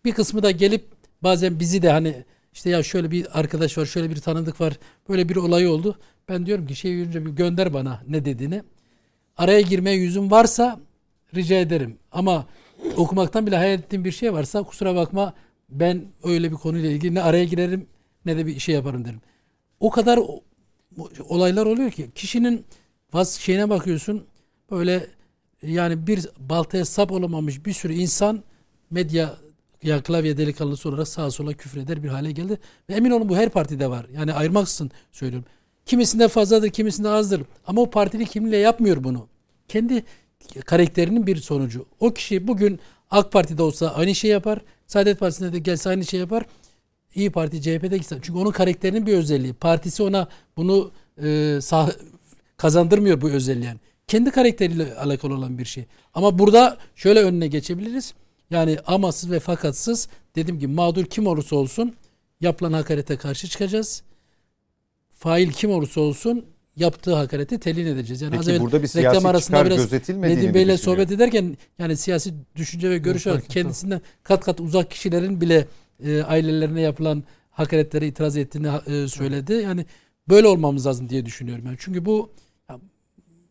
Bir 0.06 0.12
kısmı 0.12 0.44
da 0.44 0.52
gelip 0.52 0.86
bazen 1.24 1.60
bizi 1.60 1.82
de 1.82 1.92
hani 1.92 2.26
işte 2.54 2.70
ya 2.70 2.84
şöyle 2.84 3.12
bir 3.12 3.40
arkadaş 3.40 3.78
var, 3.78 3.86
şöyle 3.86 4.10
bir 4.10 4.16
tanıdık 4.16 4.62
var, 4.62 4.80
böyle 5.10 5.30
bir 5.30 5.36
olay 5.36 5.68
oldu. 5.68 6.00
Ben 6.30 6.46
diyorum 6.46 6.68
ki 6.68 6.76
şey 6.76 6.92
yürünce 6.92 7.26
bir 7.26 7.32
gönder 7.32 7.74
bana 7.74 8.04
ne 8.08 8.26
dediğini. 8.26 8.64
Araya 9.38 9.62
girmeye 9.62 9.98
yüzüm 9.98 10.32
varsa 10.32 10.80
rica 11.36 11.56
ederim. 11.56 11.98
Ama 12.12 12.46
okumaktan 12.98 13.48
bile 13.48 13.56
hayal 13.56 13.80
ettiğim 13.80 14.06
bir 14.06 14.12
şey 14.12 14.34
varsa 14.34 14.64
kusura 14.64 14.96
bakma 14.96 15.34
ben 15.70 16.06
öyle 16.24 16.52
bir 16.52 16.56
konuyla 16.56 16.90
ilgili 16.90 17.16
ne 17.16 17.22
araya 17.22 17.44
girerim 17.46 17.88
ne 18.26 18.38
de 18.38 18.46
bir 18.46 18.60
şey 18.60 18.76
yaparım 18.76 19.06
derim. 19.06 19.22
O 19.80 19.90
kadar 19.90 20.20
olaylar 21.30 21.66
oluyor 21.66 21.92
ki 21.92 22.12
kişinin 22.16 22.66
vas 23.14 23.40
şeyine 23.40 23.70
bakıyorsun 23.70 24.26
böyle 24.72 25.08
yani 25.62 26.08
bir 26.08 26.30
baltaya 26.40 26.86
sap 26.86 27.12
olamamış 27.12 27.66
bir 27.66 27.74
sürü 27.74 27.94
insan 27.94 28.44
medya 28.92 29.36
ya 29.84 30.04
klavye 30.04 30.38
delikanlısı 30.38 30.90
olarak 30.90 31.08
sağa 31.08 31.32
sola 31.32 31.54
küfreder 31.54 32.04
bir 32.04 32.10
hale 32.10 32.32
geldi. 32.32 32.60
Ve 32.90 32.94
emin 32.94 33.12
olun 33.12 33.30
bu 33.30 33.38
her 33.38 33.50
partide 33.50 33.90
var. 33.90 34.06
Yani 34.14 34.34
ayırmaksızın 34.34 34.92
söylüyorum. 35.12 35.48
Kimisinde 35.86 36.28
fazladır, 36.28 36.70
kimisinde 36.70 37.10
azdır. 37.10 37.42
Ama 37.68 37.82
o 37.82 37.90
partili 37.90 38.26
kimliğiyle 38.26 38.58
yapmıyor 38.58 39.04
bunu. 39.04 39.28
Kendi 39.68 40.04
karakterinin 40.66 41.28
bir 41.28 41.36
sonucu. 41.38 41.86
O 42.00 42.14
kişi 42.14 42.48
bugün 42.48 42.80
AK 43.12 43.32
Parti'de 43.32 43.64
olsa 43.64 43.94
aynı 43.94 44.16
şey 44.16 44.32
yapar. 44.32 44.60
Saadet 44.88 45.20
Partisi'nde 45.20 45.54
de 45.54 45.60
gelse 45.60 45.90
aynı 45.90 46.06
şey 46.06 46.20
yapar. 46.20 46.46
İyi 47.16 47.32
Parti 47.32 47.62
CHP'de 47.62 47.98
gitse. 47.98 48.20
Çünkü 48.22 48.40
onun 48.40 48.52
karakterinin 48.52 49.06
bir 49.06 49.14
özelliği. 49.14 49.54
Partisi 49.54 50.04
ona 50.04 50.28
bunu 50.58 50.92
e, 51.18 51.24
sah- 51.62 51.96
kazandırmıyor 52.58 53.22
bu 53.22 53.30
özelliği. 53.30 53.66
Yani. 53.66 53.80
Kendi 54.08 54.32
karakteriyle 54.32 54.96
alakalı 54.96 55.34
olan 55.34 55.58
bir 55.58 55.66
şey. 55.66 55.86
Ama 56.14 56.40
burada 56.40 56.78
şöyle 56.96 57.24
önüne 57.24 57.48
geçebiliriz. 57.48 58.14
Yani 58.50 58.78
amasız 58.88 59.32
ve 59.32 59.40
fakatsız 59.40 60.08
dedim 60.36 60.60
ki 60.60 60.68
mağdur 60.68 61.06
kim 61.06 61.28
olursa 61.28 61.56
olsun 61.56 61.96
yapılan 62.42 62.74
hakarete 62.74 63.18
karşı 63.18 63.48
çıkacağız. 63.48 64.04
Fail 65.16 65.52
kim 65.52 65.72
olursa 65.72 66.02
olsun 66.02 66.46
yaptığı 66.76 67.16
hakareti 67.16 67.60
telin 67.60 67.86
edeceğiz. 67.86 68.22
Yani 68.22 68.38
az 68.38 68.46
Peki 68.46 68.52
evvel 68.52 68.62
burada 68.62 68.84
bir 68.84 68.88
reklam 68.88 69.02
siyasi 69.02 69.28
arasında 69.28 69.58
çıkar 69.58 69.66
biraz 69.66 69.78
gözetilmediğini 69.78 70.42
Nedim 70.42 70.54
Bey'le 70.54 70.78
sohbet 70.78 71.12
ederken 71.12 71.58
yani 71.80 71.98
siyasi 71.98 72.34
düşünce 72.56 72.90
ve 72.90 72.98
görüş 72.98 73.28
olarak 73.28 73.50
kendisinden 73.50 74.02
kat 74.24 74.46
kat 74.46 74.60
uzak 74.60 74.92
kişilerin 74.92 75.42
bile 75.42 75.68
e, 76.04 76.24
ailelerine 76.24 76.82
yapılan 76.82 77.24
hakaretlere 77.50 78.08
itiraz 78.08 78.38
ettiğini 78.38 78.68
e, 78.68 79.08
söyledi. 79.08 79.54
Yani 79.54 79.86
böyle 80.30 80.48
olmamız 80.48 80.86
lazım 80.86 81.10
diye 81.10 81.26
düşünüyorum. 81.26 81.66
Yani 81.66 81.78
çünkü 81.80 82.06
bu 82.06 82.32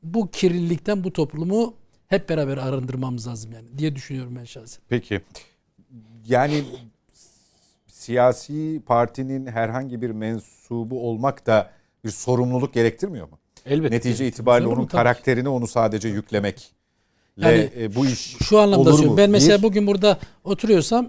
bu 0.02 0.30
kirlilikten 0.30 1.04
bu 1.04 1.12
toplumu 1.12 1.74
hep 2.06 2.28
beraber 2.28 2.56
arındırmamız 2.56 3.26
lazım 3.26 3.52
yani 3.52 3.78
diye 3.78 3.96
düşünüyorum 3.96 4.36
ben 4.36 4.44
şahsen. 4.44 4.82
Peki. 4.88 5.20
Yani 6.26 6.64
siyasi 8.08 8.82
partinin 8.86 9.46
herhangi 9.46 10.02
bir 10.02 10.10
mensubu 10.10 11.08
olmak 11.08 11.46
da 11.46 11.70
bir 12.04 12.10
sorumluluk 12.10 12.74
gerektirmiyor 12.74 13.28
mu? 13.28 13.38
Elbette. 13.66 13.96
Netice 13.96 14.26
itibariyle 14.28 14.68
onun 14.68 14.86
karakterini 14.86 15.48
onu 15.48 15.66
sadece 15.66 16.08
yüklemek. 16.08 16.72
Yani 17.36 17.70
e, 17.78 17.94
bu 17.94 18.06
iş 18.06 18.36
Şu 18.42 18.58
anlamda 18.58 18.90
olur 18.90 19.04
mu? 19.04 19.16
Ben 19.16 19.30
mesela 19.30 19.58
Bir- 19.58 19.62
bugün 19.62 19.86
burada 19.86 20.18
oturuyorsam 20.44 21.08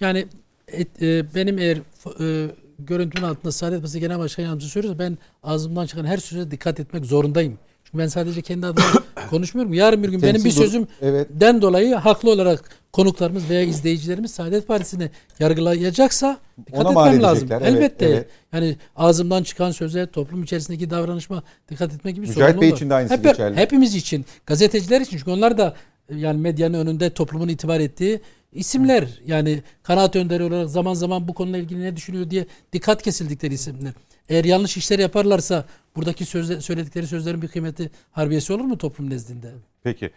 yani 0.00 0.26
et- 0.68 1.02
e, 1.02 1.34
benim 1.34 1.58
eğer 1.58 1.78
e, 2.20 2.50
görüntünün 2.78 3.26
altında 3.26 3.52
Saadet 3.52 3.78
Partisi 3.78 4.00
Genel 4.00 4.18
Başkan 4.18 4.42
Yardımcısı 4.42 4.72
söylüyorsa 4.72 4.98
ben 4.98 5.18
ağzımdan 5.42 5.86
çıkan 5.86 6.04
her 6.04 6.16
söze 6.16 6.50
dikkat 6.50 6.80
etmek 6.80 7.04
zorundayım. 7.04 7.58
Çünkü 7.84 7.98
ben 7.98 8.06
sadece 8.08 8.42
kendi 8.42 8.66
adıma 8.66 8.86
konuşmuyorum. 9.30 9.74
Yarın 9.74 10.02
bir 10.02 10.08
gün 10.08 10.22
benim 10.22 10.34
bir 10.34 10.42
Temsil 10.42 10.62
sözümden 10.62 10.88
evet. 11.02 11.28
dolayı 11.62 11.94
haklı 11.94 12.30
olarak 12.30 12.81
konuklarımız 12.92 13.50
veya 13.50 13.62
izleyicilerimiz 13.62 14.30
Saadet 14.30 14.68
Partisi'ni 14.68 15.10
yargılayacaksa 15.38 16.38
dikkat 16.66 16.86
Ona 16.86 17.06
etmem 17.08 17.22
lazım. 17.22 17.48
Evet, 17.52 17.62
Elbette. 17.66 18.06
evet. 18.06 18.26
Yani 18.52 18.76
ağzımdan 18.96 19.42
çıkan 19.42 19.70
söze, 19.70 20.06
toplum 20.06 20.42
içerisindeki 20.42 20.90
davranışma 20.90 21.42
dikkat 21.70 21.94
etmek 21.94 22.14
gibi 22.14 22.26
Mücahit 22.26 22.60
Bey 22.60 22.70
var. 22.70 22.76
için 22.76 22.90
de 22.90 22.94
aynısı 22.94 23.14
Hep- 23.14 23.24
geçerli. 23.24 23.56
Hepimiz 23.56 23.94
için, 23.94 24.24
gazeteciler 24.46 25.00
için 25.00 25.18
çünkü 25.18 25.30
onlar 25.30 25.58
da 25.58 25.74
yani 26.14 26.40
medyanın 26.40 26.86
önünde 26.86 27.10
toplumun 27.10 27.48
itibar 27.48 27.80
ettiği 27.80 28.20
isimler. 28.52 29.08
Yani 29.26 29.62
kanaat 29.82 30.16
önderi 30.16 30.42
olarak 30.44 30.70
zaman 30.70 30.94
zaman 30.94 31.28
bu 31.28 31.34
konuyla 31.34 31.58
ilgili 31.58 31.80
ne 31.82 31.96
düşünüyor 31.96 32.30
diye 32.30 32.46
dikkat 32.72 33.02
kesildikleri 33.02 33.54
isimler. 33.54 33.92
Eğer 34.28 34.44
yanlış 34.44 34.76
işler 34.76 34.98
yaparlarsa 34.98 35.64
buradaki 35.96 36.24
sözle, 36.24 36.60
söyledikleri 36.60 37.06
sözlerin 37.06 37.42
bir 37.42 37.48
kıymeti 37.48 37.90
harbiyesi 38.10 38.52
olur 38.52 38.64
mu 38.64 38.78
toplum 38.78 39.10
nezdinde? 39.10 39.52
Peki. 39.82 40.10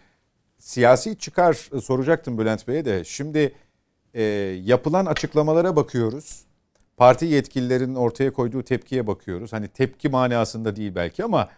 Siyasi 0.58 1.18
çıkar 1.18 1.68
e, 1.76 1.80
soracaktım 1.80 2.38
Bülent 2.38 2.68
Bey'e 2.68 2.84
de. 2.84 3.04
Şimdi 3.04 3.52
e, 4.14 4.22
yapılan 4.64 5.06
açıklamalara 5.06 5.76
bakıyoruz. 5.76 6.46
parti 6.96 7.24
yetkililerinin 7.24 7.94
ortaya 7.94 8.32
koyduğu 8.32 8.62
tepkiye 8.62 9.06
bakıyoruz. 9.06 9.52
Hani 9.52 9.68
tepki 9.68 10.08
manasında 10.08 10.76
değil 10.76 10.94
belki 10.94 11.24
ama 11.24 11.48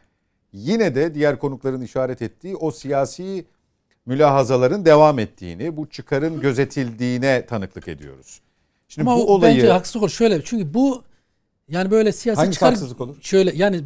yine 0.52 0.94
de 0.94 1.14
diğer 1.14 1.38
konukların 1.38 1.80
işaret 1.80 2.22
ettiği 2.22 2.56
o 2.56 2.70
siyasi 2.70 3.44
mülahazaların 4.06 4.84
devam 4.84 5.18
ettiğini, 5.18 5.76
bu 5.76 5.90
çıkarın 5.90 6.40
gözetildiğine 6.40 7.46
tanıklık 7.46 7.88
ediyoruz. 7.88 8.40
Şimdi 8.88 9.10
Ama 9.10 9.18
bu 9.20 9.34
olayı 9.34 9.56
bence 9.56 9.70
haksızlık 9.70 10.02
olur. 10.02 10.10
Şöyle 10.10 10.44
çünkü 10.44 10.74
bu 10.74 11.02
yani 11.68 11.90
böyle 11.90 12.12
siyasi 12.12 12.36
Hangisi 12.38 12.54
çıkar 12.54 12.68
haksızlık 12.68 13.00
olur? 13.00 13.16
şöyle 13.20 13.56
yani 13.56 13.84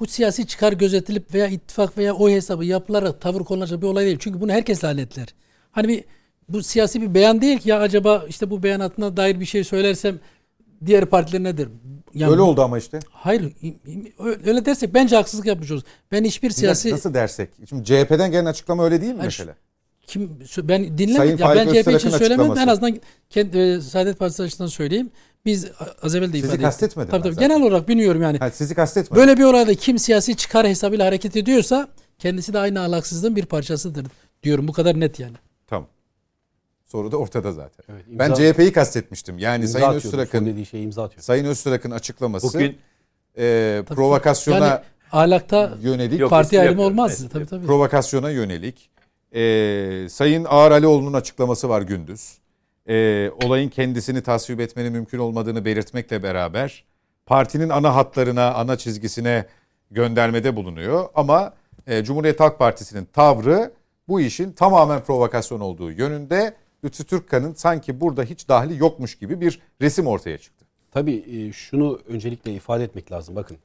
bu 0.00 0.06
siyasi 0.06 0.46
çıkar 0.46 0.72
gözetilip 0.72 1.34
veya 1.34 1.46
ittifak 1.48 1.98
veya 1.98 2.14
oy 2.14 2.32
hesabı 2.32 2.64
yapılarak 2.64 3.20
tavır 3.20 3.40
konulacak 3.40 3.82
bir 3.82 3.86
olay 3.86 4.04
değil. 4.04 4.16
Çünkü 4.20 4.40
bunu 4.40 4.52
herkes 4.52 4.84
lanetler. 4.84 5.28
Hani 5.72 5.88
bir 5.88 6.04
bu 6.48 6.62
siyasi 6.62 7.02
bir 7.02 7.14
beyan 7.14 7.40
değil 7.40 7.58
ki 7.58 7.68
ya 7.68 7.80
acaba 7.80 8.24
işte 8.28 8.50
bu 8.50 8.62
beyanatına 8.62 9.16
dair 9.16 9.40
bir 9.40 9.44
şey 9.44 9.64
söylersem 9.64 10.18
diğer 10.86 11.06
partiler 11.06 11.42
nedir? 11.42 11.68
Yani 12.14 12.32
öyle 12.32 12.42
oldu 12.42 12.62
ama 12.62 12.78
işte. 12.78 13.00
Hayır 13.10 13.52
öyle 14.44 14.64
dersek 14.64 14.94
bence 14.94 15.16
haksızlık 15.16 15.46
yapmış 15.46 15.70
oluruz. 15.70 15.84
Ben 16.12 16.24
hiçbir 16.24 16.48
Bir 16.48 16.54
siyasi 16.54 16.90
Nasıl 16.90 17.14
dersek? 17.14 17.50
Şimdi 17.68 17.84
CHP'den 17.84 18.30
gelen 18.30 18.44
açıklama 18.44 18.84
öyle 18.84 19.00
değil 19.00 19.12
mi 19.12 19.18
Hayır, 19.18 19.26
mesela? 19.38 19.54
kim 20.06 20.38
ben 20.62 20.98
dinlemedim. 20.98 21.16
Sayın 21.16 21.38
Ya 21.38 21.46
Faik 21.46 21.66
ben 21.66 21.82
CHP 21.82 21.88
için 21.88 22.10
söylemem. 22.10 22.58
En 22.58 22.68
azından 22.68 23.00
kendi, 23.30 23.58
e, 23.58 23.80
Saadet 23.80 24.18
Partisi 24.18 24.42
açısından 24.42 24.68
söyleyeyim. 24.68 25.10
Biz 25.46 25.66
az 26.02 26.14
evvel 26.14 26.32
de 26.32 26.38
ifade 26.38 26.52
ettik. 26.52 26.64
kastetmedim 26.64 27.10
Tabii 27.10 27.18
ben 27.18 27.22
tabii. 27.22 27.34
zaten. 27.34 27.48
Genel 27.48 27.62
olarak 27.62 27.88
bilmiyorum 27.88 28.22
yani. 28.22 28.38
Ha, 28.38 28.50
sizi 28.50 28.74
kastetmedim. 28.74 29.16
Böyle 29.16 29.38
bir 29.38 29.44
olayda 29.44 29.74
kim 29.74 29.98
siyasi 29.98 30.36
çıkar 30.36 30.66
hesabıyla 30.66 31.06
hareket 31.06 31.36
ediyorsa 31.36 31.88
kendisi 32.18 32.52
de 32.52 32.58
aynı 32.58 32.80
ahlaksızlığın 32.80 33.36
bir 33.36 33.46
parçasıdır 33.46 34.06
diyorum. 34.42 34.68
Bu 34.68 34.72
kadar 34.72 35.00
net 35.00 35.20
yani. 35.20 35.36
Tamam. 35.66 35.88
Soru 36.84 37.12
da 37.12 37.16
ortada 37.16 37.52
zaten. 37.52 37.84
Evet, 37.94 38.04
ben 38.08 38.30
imza- 38.30 38.52
CHP'yi 38.52 38.72
kastetmiştim. 38.72 39.38
Yani 39.38 39.62
İmza 39.64 40.00
Sayın 40.00 40.46
dediği 40.46 40.66
şeye 40.66 40.82
imza 40.82 41.04
atıyor. 41.04 41.22
Sayın 41.22 41.44
Öztrak'ın 41.44 41.90
açıklaması 41.90 42.46
Bugün 42.46 42.78
e, 43.38 43.82
provokasyona 43.86 44.66
Yani 44.66 44.80
ahlakta 45.12 45.72
yönelik 45.82 46.20
Yok, 46.20 46.30
parti 46.30 46.60
ayrımı 46.60 46.82
olmaz. 46.82 47.18
Evet, 47.20 47.32
tabii 47.32 47.46
tabii. 47.46 47.66
provokasyona 47.66 48.30
yönelik 48.30 48.90
e, 49.34 50.08
Sayın 50.10 50.46
Ağar 50.48 50.70
Alioğlu'nun 50.70 51.12
açıklaması 51.12 51.68
var 51.68 51.82
gündüz. 51.82 52.38
E, 52.88 53.30
olayın 53.44 53.68
kendisini 53.68 54.22
tasvip 54.22 54.60
etmenin 54.60 54.92
mümkün 54.92 55.18
olmadığını 55.18 55.64
belirtmekle 55.64 56.22
beraber 56.22 56.84
partinin 57.26 57.68
ana 57.68 57.94
hatlarına, 57.94 58.54
ana 58.54 58.78
çizgisine 58.78 59.46
göndermede 59.90 60.56
bulunuyor. 60.56 61.08
Ama 61.14 61.54
e, 61.86 62.04
Cumhuriyet 62.04 62.40
Halk 62.40 62.58
Partisi'nin 62.58 63.04
tavrı 63.04 63.72
bu 64.08 64.20
işin 64.20 64.52
tamamen 64.52 65.04
provokasyon 65.04 65.60
olduğu 65.60 65.92
yönünde. 65.92 66.56
Lütfü 66.84 67.04
Türkkan'ın 67.04 67.54
sanki 67.54 68.00
burada 68.00 68.22
hiç 68.22 68.48
dahli 68.48 68.78
yokmuş 68.78 69.18
gibi 69.18 69.40
bir 69.40 69.60
resim 69.80 70.06
ortaya 70.06 70.38
çıktı. 70.38 70.64
Tabii 70.90 71.24
e, 71.30 71.52
şunu 71.52 72.00
öncelikle 72.08 72.52
ifade 72.54 72.84
etmek 72.84 73.12
lazım. 73.12 73.36
Bakın 73.36 73.56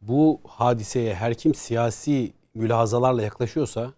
bu 0.00 0.40
hadiseye 0.46 1.14
her 1.14 1.34
kim 1.34 1.54
siyasi 1.54 2.32
mülahazalarla 2.54 3.22
yaklaşıyorsa 3.22 3.92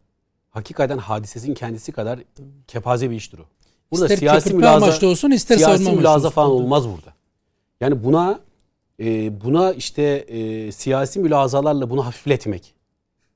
hakikaten 0.50 0.98
hadisesin 0.98 1.54
kendisi 1.54 1.92
kadar 1.92 2.20
kepaze 2.66 3.10
bir 3.10 3.16
iştir 3.16 3.38
o. 3.38 3.44
Burada 3.92 4.04
İster 4.04 4.16
siyasi 4.16 4.66
amaçlı 4.66 5.08
olsun, 5.08 5.30
ister 5.30 5.56
siyasi 5.56 5.88
olsun. 5.88 6.30
falan 6.30 6.48
Tabii. 6.48 6.56
olmaz 6.56 6.88
burada. 6.88 7.14
Yani 7.80 8.04
buna 8.04 8.40
e, 9.00 9.40
buna 9.44 9.72
işte 9.72 10.02
e, 10.02 10.72
siyasi 10.72 11.20
mülahazalarla 11.20 11.90
bunu 11.90 12.06
hafifletmek 12.06 12.74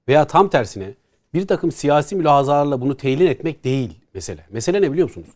veya 0.09 0.27
tam 0.27 0.49
tersine 0.49 0.95
bir 1.35 1.47
takım 1.47 1.73
siyasi 1.73 2.17
mülahazalarla 2.17 2.81
bunu 2.81 2.97
teylin 2.97 3.27
etmek 3.27 3.65
değil 3.65 3.99
mesele. 4.15 4.47
Mesele 4.51 4.83
ne 4.83 4.93
biliyor 4.93 5.09
musunuz? 5.09 5.29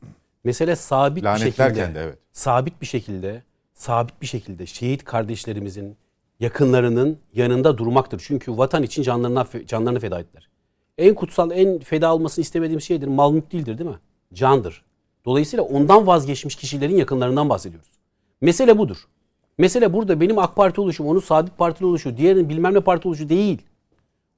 Mesele 0.45 0.77
sabit 0.77 1.25
bir 1.25 1.39
şekilde, 1.39 1.75
de 1.75 2.01
evet. 2.01 2.19
sabit 2.33 2.81
bir 2.81 2.87
şekilde, 2.87 3.43
sabit 3.75 4.23
bir 4.23 4.27
şekilde 4.27 4.67
şehit 4.67 5.05
kardeşlerimizin 5.05 5.97
yakınlarının 6.41 7.19
yanında 7.35 7.79
durmaktır. 7.79 8.23
Çünkü 8.27 8.59
vatan 8.59 8.83
için 8.83 9.03
canlarına 9.03 9.47
canlarını 9.67 10.01
feda 10.01 10.21
ettiler. 10.21 10.49
En 10.99 11.15
kutsal, 11.15 11.51
en 11.51 11.79
feda 11.79 12.15
olmasını 12.15 12.43
istemediğim 12.43 12.81
şeydir. 12.81 13.07
Mal 13.07 13.33
mülk 13.33 13.53
değildir 13.53 13.79
değil 13.79 13.91
mi? 13.91 13.99
Candır. 14.35 14.85
Dolayısıyla 15.25 15.65
ondan 15.65 16.07
vazgeçmiş 16.07 16.57
kişilerin 16.57 16.97
yakınlarından 16.97 17.49
bahsediyoruz. 17.49 17.89
Mesele 18.41 18.79
budur. 18.79 18.97
Mesele 19.59 19.93
burada 19.93 20.21
benim 20.21 20.39
AK 20.39 20.57
Parti 20.57 20.81
oluşum, 20.81 21.07
onun 21.07 21.21
Saadet 21.21 21.59
Partili 21.59 21.87
oluşu, 21.87 22.17
diğerinin 22.17 22.49
bilmem 22.49 22.75
ne 22.75 22.81
parti 22.81 23.09
oluşu 23.09 23.29
değil. 23.29 23.63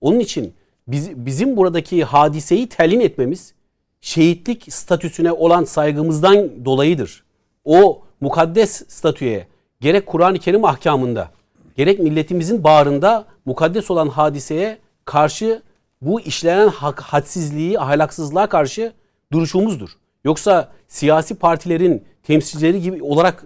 Onun 0.00 0.20
için 0.20 0.54
biz, 0.88 1.26
bizim 1.26 1.56
buradaki 1.56 2.04
hadiseyi 2.04 2.68
telin 2.68 3.00
etmemiz 3.00 3.54
şehitlik 4.00 4.72
statüsüne 4.72 5.32
olan 5.32 5.64
saygımızdan 5.64 6.64
dolayıdır. 6.64 7.24
O 7.64 8.02
mukaddes 8.20 8.82
statüye 8.88 9.46
gerek 9.80 10.06
Kur'an-ı 10.06 10.38
Kerim 10.38 10.64
ahkamında 10.64 11.30
gerek 11.76 11.98
milletimizin 11.98 12.64
bağrında 12.64 13.24
mukaddes 13.44 13.90
olan 13.90 14.08
hadiseye 14.08 14.78
karşı 15.04 15.62
bu 16.02 16.20
işlenen 16.20 16.68
hak, 16.68 17.00
hadsizliği, 17.00 17.80
ahlaksızlığa 17.80 18.48
karşı 18.48 18.92
duruşumuzdur. 19.32 19.90
Yoksa 20.24 20.68
siyasi 20.88 21.34
partilerin 21.34 22.04
temsilcileri 22.22 22.80
gibi 22.80 23.02
olarak 23.02 23.44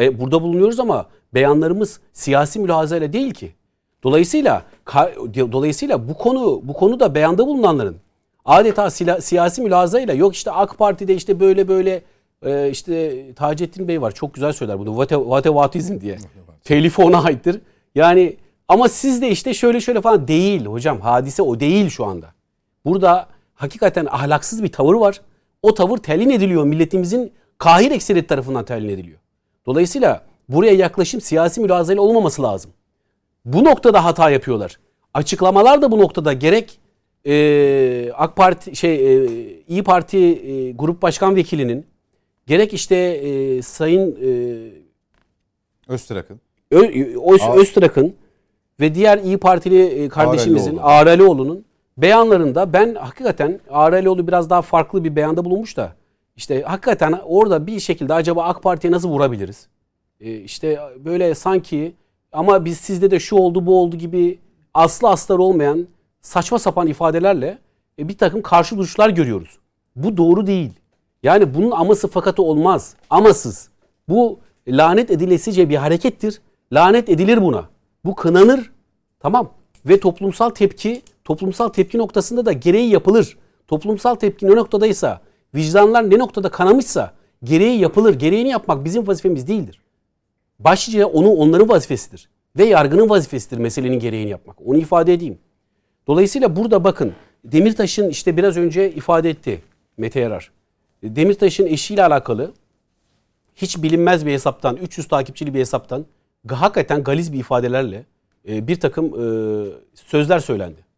e, 0.00 0.20
burada 0.20 0.42
bulunuyoruz 0.42 0.80
ama 0.80 1.06
beyanlarımız 1.34 2.00
siyasi 2.12 2.58
mülahazayla 2.58 3.12
değil 3.12 3.34
ki. 3.34 3.52
Dolayısıyla 4.02 4.62
ka- 4.86 5.52
dolayısıyla 5.52 6.08
bu 6.08 6.14
konu 6.14 6.60
bu 6.64 6.72
konuda 6.72 7.14
beyanda 7.14 7.46
bulunanların 7.46 7.96
adeta 8.44 8.86
sila- 8.86 9.20
siyasi 9.20 9.62
mülahazayla 9.62 10.14
yok 10.14 10.34
işte 10.34 10.50
AK 10.50 10.78
Parti'de 10.78 11.14
işte 11.14 11.40
böyle 11.40 11.68
böyle 11.68 12.02
e, 12.44 12.70
işte 12.70 13.24
Taceddin 13.34 13.88
Bey 13.88 14.00
var 14.02 14.12
çok 14.12 14.34
güzel 14.34 14.52
söyler 14.52 14.78
bunu 14.78 14.96
vate, 14.96 15.16
vatevatizm 15.16 16.00
diye. 16.00 16.16
Telifi 16.64 17.02
ona 17.02 17.22
aittir. 17.22 17.60
Yani 17.94 18.36
ama 18.68 18.88
siz 18.88 19.22
de 19.22 19.28
işte 19.30 19.54
şöyle 19.54 19.80
şöyle 19.80 20.00
falan 20.00 20.28
değil 20.28 20.64
hocam 20.66 21.00
hadise 21.00 21.42
o 21.42 21.60
değil 21.60 21.88
şu 21.88 22.04
anda. 22.06 22.26
Burada 22.84 23.26
hakikaten 23.54 24.06
ahlaksız 24.10 24.62
bir 24.62 24.72
tavır 24.72 24.94
var. 24.94 25.20
O 25.62 25.74
tavır 25.74 25.98
telin 25.98 26.30
ediliyor 26.30 26.64
milletimizin 26.64 27.32
kahir 27.58 27.90
ekseriyet 27.90 28.28
tarafından 28.28 28.64
telin 28.64 28.88
ediliyor. 28.88 29.18
Dolayısıyla 29.66 30.24
buraya 30.48 30.74
yaklaşım 30.74 31.20
siyasi 31.20 31.60
mülazayla 31.60 32.02
olmaması 32.02 32.42
lazım. 32.42 32.70
Bu 33.44 33.64
noktada 33.64 34.04
hata 34.04 34.30
yapıyorlar. 34.30 34.78
Açıklamalar 35.14 35.82
da 35.82 35.92
bu 35.92 35.98
noktada 35.98 36.32
gerek 36.32 36.80
e, 37.26 38.12
AK 38.16 38.36
Parti 38.36 38.76
şey 38.76 38.94
e, 38.94 39.26
İyi 39.68 39.82
Parti 39.82 40.18
e, 40.18 40.72
Grup 40.72 41.02
Başkan 41.02 41.36
Vekilinin 41.36 41.86
gerek 42.46 42.74
işte 42.74 42.96
e, 42.96 43.62
Sayın 43.62 44.18
e, 44.22 44.30
Öztrak'ın. 45.88 46.40
Ö. 46.70 47.60
Öztrak'ın 47.60 48.14
ve 48.80 48.94
diğer 48.94 49.18
İyi 49.18 49.38
Partili 49.38 49.82
e, 49.82 50.08
kardeşimizin 50.08 50.76
Ağralioğlu. 50.76 50.90
Ağralioğlu'nun 50.90 51.64
beyanlarında 52.02 52.72
ben 52.72 52.94
hakikaten 52.94 53.60
Ağralioğlu 53.70 54.26
biraz 54.26 54.50
daha 54.50 54.62
farklı 54.62 55.04
bir 55.04 55.16
beyanda 55.16 55.44
bulunmuş 55.44 55.76
da 55.76 55.92
işte 56.36 56.62
hakikaten 56.62 57.20
orada 57.24 57.66
bir 57.66 57.80
şekilde 57.80 58.14
acaba 58.14 58.44
AK 58.44 58.62
Parti'ye 58.62 58.92
nasıl 58.92 59.08
vurabiliriz? 59.08 59.68
E, 60.20 60.34
işte 60.34 60.80
böyle 61.04 61.34
sanki 61.34 61.94
ama 62.32 62.64
biz 62.64 62.78
sizde 62.78 63.10
de 63.10 63.20
şu 63.20 63.36
oldu 63.36 63.66
bu 63.66 63.80
oldu 63.80 63.96
gibi 63.96 64.38
aslı 64.74 65.08
astar 65.08 65.38
olmayan 65.38 65.88
saçma 66.20 66.58
sapan 66.58 66.86
ifadelerle 66.86 67.58
e, 67.98 68.08
bir 68.08 68.18
takım 68.18 68.42
karşı 68.42 68.76
duruşlar 68.76 69.08
görüyoruz. 69.08 69.58
Bu 69.96 70.16
doğru 70.16 70.46
değil. 70.46 70.72
Yani 71.22 71.54
bunun 71.54 71.70
aması 71.70 72.08
fakatı 72.08 72.42
olmaz. 72.42 72.94
Amasız. 73.10 73.68
Bu 74.08 74.38
lanet 74.68 75.10
edilesice 75.10 75.68
bir 75.68 75.76
harekettir. 75.76 76.40
Lanet 76.72 77.08
edilir 77.08 77.42
buna. 77.42 77.64
Bu 78.04 78.14
kınanır. 78.14 78.72
Tamam. 79.20 79.50
Ve 79.86 80.00
toplumsal 80.00 80.50
tepki, 80.50 81.02
toplumsal 81.30 81.68
tepki 81.68 81.98
noktasında 81.98 82.46
da 82.46 82.52
gereği 82.52 82.90
yapılır. 82.90 83.38
Toplumsal 83.68 84.14
tepki 84.14 84.46
ne 84.46 84.50
noktadaysa, 84.56 85.20
vicdanlar 85.54 86.10
ne 86.10 86.18
noktada 86.18 86.48
kanamışsa 86.48 87.12
gereği 87.44 87.80
yapılır. 87.80 88.14
Gereğini 88.14 88.48
yapmak 88.48 88.84
bizim 88.84 89.06
vazifemiz 89.06 89.48
değildir. 89.48 89.80
Başlıca 90.58 91.06
onu 91.06 91.30
onların 91.30 91.68
vazifesidir. 91.68 92.28
Ve 92.58 92.64
yargının 92.64 93.08
vazifesidir 93.08 93.58
meselenin 93.58 93.98
gereğini 93.98 94.30
yapmak. 94.30 94.56
Onu 94.66 94.78
ifade 94.78 95.14
edeyim. 95.14 95.38
Dolayısıyla 96.06 96.56
burada 96.56 96.84
bakın 96.84 97.12
Demirtaş'ın 97.44 98.08
işte 98.08 98.36
biraz 98.36 98.56
önce 98.56 98.90
ifade 98.90 99.30
etti 99.30 99.62
Mete 99.96 100.20
Yarar. 100.20 100.50
Demirtaş'ın 101.02 101.66
eşiyle 101.66 102.04
alakalı 102.04 102.52
hiç 103.56 103.82
bilinmez 103.82 104.26
bir 104.26 104.32
hesaptan, 104.32 104.76
300 104.76 105.08
takipçili 105.08 105.54
bir 105.54 105.60
hesaptan 105.60 106.06
hakikaten 106.48 107.02
galiz 107.02 107.32
bir 107.32 107.38
ifadelerle 107.38 108.04
e, 108.48 108.68
bir 108.68 108.80
takım 108.80 109.06
e, 109.06 109.24
sözler 109.94 110.38
söylendi. 110.38 110.89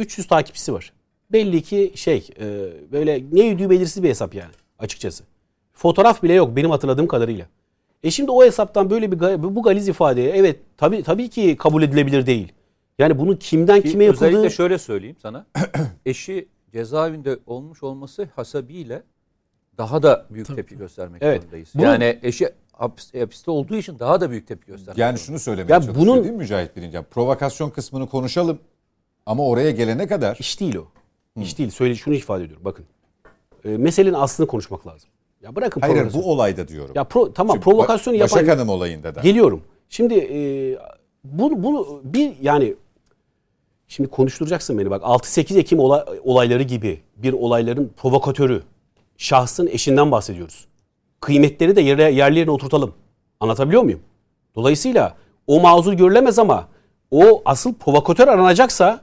300 0.00 0.26
takipçisi 0.26 0.72
var. 0.72 0.92
Belli 1.32 1.62
ki 1.62 1.92
şey 1.94 2.28
e, 2.40 2.46
böyle 2.92 3.22
ne 3.32 3.40
yürüdüğü 3.44 3.70
belirsiz 3.70 4.02
bir 4.02 4.08
hesap 4.08 4.34
yani 4.34 4.50
açıkçası. 4.78 5.24
Fotoğraf 5.72 6.22
bile 6.22 6.32
yok 6.32 6.56
benim 6.56 6.70
hatırladığım 6.70 7.06
kadarıyla. 7.06 7.46
E 8.02 8.10
şimdi 8.10 8.30
o 8.30 8.44
hesaptan 8.44 8.90
böyle 8.90 9.12
bir 9.12 9.42
bu 9.42 9.62
galiz 9.62 9.88
ifadeye 9.88 10.30
evet 10.30 10.60
tabii 10.76 11.02
tabii 11.02 11.28
ki 11.28 11.56
kabul 11.56 11.82
edilebilir 11.82 12.26
değil. 12.26 12.52
Yani 12.98 13.18
bunu 13.18 13.38
kimden 13.38 13.82
Ki 13.82 13.90
kime 13.90 14.04
yapıldığı 14.04 14.26
Özellikle 14.26 14.50
şöyle 14.50 14.78
söyleyeyim 14.78 15.16
sana. 15.22 15.46
Eşi 16.06 16.48
cezaevinde 16.72 17.38
olmuş 17.46 17.82
olması 17.82 18.28
hasebiyle 18.36 19.02
daha 19.78 20.02
da 20.02 20.26
büyük 20.30 20.56
tepki 20.56 20.78
göstermek 20.78 21.22
Evet. 21.22 21.40
zorundayız. 21.42 21.68
Bunu- 21.74 21.82
Yani 21.84 22.18
eşi 22.22 22.48
hapis, 22.72 23.14
hapiste 23.14 23.50
olduğu 23.50 23.76
için 23.76 23.98
daha 23.98 24.20
da 24.20 24.30
büyük 24.30 24.46
tepki 24.48 24.72
gösterdi. 24.72 25.00
Yani 25.00 25.18
şunu 25.18 25.38
söylemeye 25.38 25.72
Ya 25.74 25.80
çalışıyor 25.80 26.06
bunun- 26.06 26.22
değil 26.24 26.34
mi 26.34 26.38
Mücahit 26.38 26.76
Birinci? 26.76 26.98
Provokasyon 27.10 27.70
kısmını 27.70 28.08
konuşalım 28.08 28.58
ama 29.30 29.46
oraya 29.46 29.70
gelene 29.70 30.06
kadar 30.06 30.36
İş 30.40 30.60
değil 30.60 30.76
o. 30.76 30.84
İş 31.42 31.58
değil. 31.58 31.70
Söyle 31.70 31.94
şunu 31.94 32.14
ifade 32.14 32.44
ediyorum. 32.44 32.64
Bakın. 32.64 32.84
E, 33.64 33.68
meselenin 33.68 34.14
aslını 34.14 34.46
konuşmak 34.46 34.86
lazım. 34.86 35.08
Ya 35.42 35.56
bırakın 35.56 35.80
hayır 35.80 35.94
provokasyon. 35.94 36.22
bu 36.22 36.30
olayda 36.32 36.68
diyorum. 36.68 36.92
Ya 36.94 37.04
pro, 37.04 37.32
tamam 37.32 37.54
Şimdi 37.54 37.64
provokasyonu 37.64 38.16
Ba- 38.16 38.20
yapan 38.20 38.36
Başak 38.36 38.48
Hanım 38.48 38.68
olayında 38.68 39.14
da. 39.14 39.20
Geliyorum. 39.20 39.62
Şimdi 39.88 40.14
e, 40.14 40.38
bunu, 41.24 41.62
bunu 41.62 42.00
bir 42.04 42.32
yani 42.42 42.74
şimdi 43.88 44.10
konuşturacaksın 44.10 44.78
beni 44.78 44.90
bak 44.90 45.02
6-8 45.02 45.58
Ekim 45.58 45.78
olay- 45.78 46.04
olayları 46.24 46.62
gibi 46.62 47.00
bir 47.16 47.32
olayların 47.32 47.90
provokatörü 47.96 48.62
şahsın 49.16 49.66
eşinden 49.66 50.10
bahsediyoruz. 50.10 50.66
Kıymetleri 51.20 51.76
de 51.76 51.80
yere, 51.80 52.12
yerlerine 52.12 52.50
oturtalım. 52.50 52.94
Anlatabiliyor 53.40 53.82
muyum? 53.82 54.00
Dolayısıyla 54.54 55.16
o 55.46 55.60
mazur 55.60 55.92
görülemez 55.92 56.38
ama 56.38 56.68
o 57.10 57.42
asıl 57.44 57.74
provokatör 57.74 58.28
aranacaksa 58.28 59.00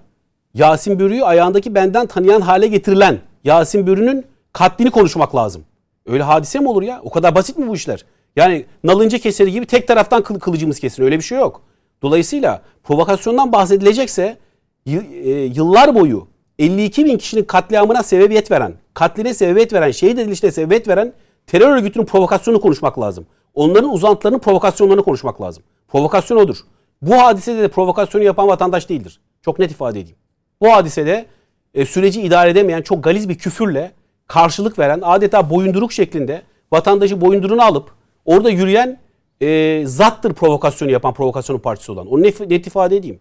Yasin 0.57 0.99
Börü'yü 0.99 1.23
ayağındaki 1.23 1.75
benden 1.75 2.07
tanıyan 2.07 2.41
hale 2.41 2.67
getirilen 2.67 3.19
Yasin 3.43 3.87
Börü'nün 3.87 4.25
katlini 4.53 4.91
konuşmak 4.91 5.35
lazım. 5.35 5.63
Öyle 6.05 6.23
hadise 6.23 6.59
mi 6.59 6.69
olur 6.69 6.81
ya? 6.81 7.01
O 7.03 7.09
kadar 7.09 7.35
basit 7.35 7.57
mi 7.57 7.67
bu 7.67 7.75
işler? 7.75 8.05
Yani 8.35 8.65
nalınca 8.83 9.17
keseri 9.17 9.51
gibi 9.51 9.65
tek 9.65 9.87
taraftan 9.87 10.23
kıl, 10.23 10.39
kılıcımız 10.39 10.79
kesin. 10.79 11.03
Öyle 11.03 11.17
bir 11.17 11.23
şey 11.23 11.37
yok. 11.37 11.61
Dolayısıyla 12.01 12.61
provokasyondan 12.83 13.51
bahsedilecekse 13.51 14.37
e, 14.85 14.99
yıllar 15.31 15.95
boyu 15.95 16.27
52 16.59 17.05
bin 17.05 17.17
kişinin 17.17 17.43
katliamına 17.43 18.03
sebebiyet 18.03 18.51
veren, 18.51 18.73
katline 18.93 19.33
sebebiyet 19.33 19.73
veren, 19.73 19.91
şehit 19.91 20.19
edilişine 20.19 20.51
sebebiyet 20.51 20.87
veren 20.87 21.13
terör 21.47 21.75
örgütünün 21.75 22.05
provokasyonunu 22.05 22.61
konuşmak 22.61 22.99
lazım. 22.99 23.25
Onların 23.53 23.93
uzantılarının 23.93 24.39
provokasyonlarını 24.39 25.03
konuşmak 25.03 25.41
lazım. 25.41 25.63
Provokasyon 25.87 26.37
odur. 26.37 26.57
Bu 27.01 27.15
hadisede 27.15 27.61
de 27.61 27.67
provokasyonu 27.67 28.23
yapan 28.23 28.47
vatandaş 28.47 28.89
değildir. 28.89 29.19
Çok 29.41 29.59
net 29.59 29.71
ifade 29.71 29.99
edeyim. 29.99 30.17
Bu 30.61 30.73
hadisede 30.73 31.25
e, 31.73 31.85
süreci 31.85 32.21
idare 32.21 32.49
edemeyen 32.49 32.81
çok 32.81 33.03
galiz 33.03 33.29
bir 33.29 33.37
küfürle 33.37 33.91
karşılık 34.27 34.79
veren 34.79 34.99
adeta 35.03 35.49
boyunduruk 35.49 35.91
şeklinde 35.91 36.41
vatandaşı 36.71 37.21
boyunduruğuna 37.21 37.65
alıp 37.65 37.91
orada 38.25 38.49
yürüyen 38.49 38.99
e, 39.41 39.81
zattır 39.85 40.33
provokasyonu 40.33 40.91
yapan 40.91 41.13
provokasyonun 41.13 41.59
partisi 41.59 41.91
olan. 41.91 42.07
Onu 42.07 42.23
net, 42.23 42.39
net 42.39 42.67
ifade 42.67 42.97
edeyim. 42.97 43.19